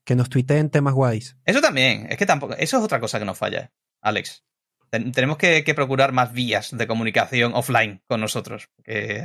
Que 0.05 0.15
nos 0.15 0.29
tuiteen 0.29 0.71
temas 0.71 0.95
guays. 0.95 1.37
Eso 1.45 1.61
también, 1.61 2.07
es 2.11 2.17
que 2.17 2.25
tampoco, 2.25 2.55
eso 2.55 2.79
es 2.79 2.85
otra 2.85 3.01
cosa 3.01 3.19
que 3.19 3.25
nos 3.25 3.37
falla, 3.37 3.73
Alex. 4.01 4.45
tenemos 4.91 5.37
que, 5.37 5.65
procurar 5.75 6.13
más 6.13 6.33
vías 6.33 6.77
de 6.77 6.87
comunicación 6.87 7.55
offline 7.55 8.03
con 8.07 8.21
nosotros. 8.21 8.69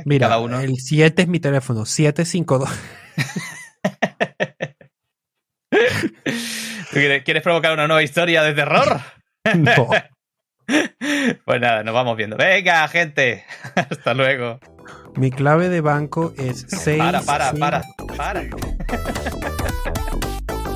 Mira, 0.06 0.26
cada 0.26 0.40
uno... 0.40 0.58
el 0.58 0.76
7 0.76 1.22
es 1.22 1.28
mi 1.28 1.38
teléfono, 1.38 1.86
752. 1.86 2.68
quieres, 7.24 7.42
provocar 7.42 7.72
una 7.72 7.86
nueva 7.86 8.02
historia 8.02 8.42
de 8.42 8.54
terror? 8.54 9.00
No. 9.56 9.88
pues 11.46 11.60
nada, 11.60 11.82
nos 11.82 11.94
vamos 11.94 12.18
viendo. 12.18 12.36
Venga, 12.36 12.86
gente. 12.88 13.46
Hasta 13.74 14.12
luego. 14.12 14.60
Mi 15.16 15.30
clave 15.30 15.70
de 15.70 15.80
banco 15.80 16.34
es 16.36 16.66
6. 16.68 16.98
Para, 16.98 17.22
para, 17.22 17.52
para, 17.54 17.82
para. 18.14 18.42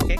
¿Qué? 0.07 0.15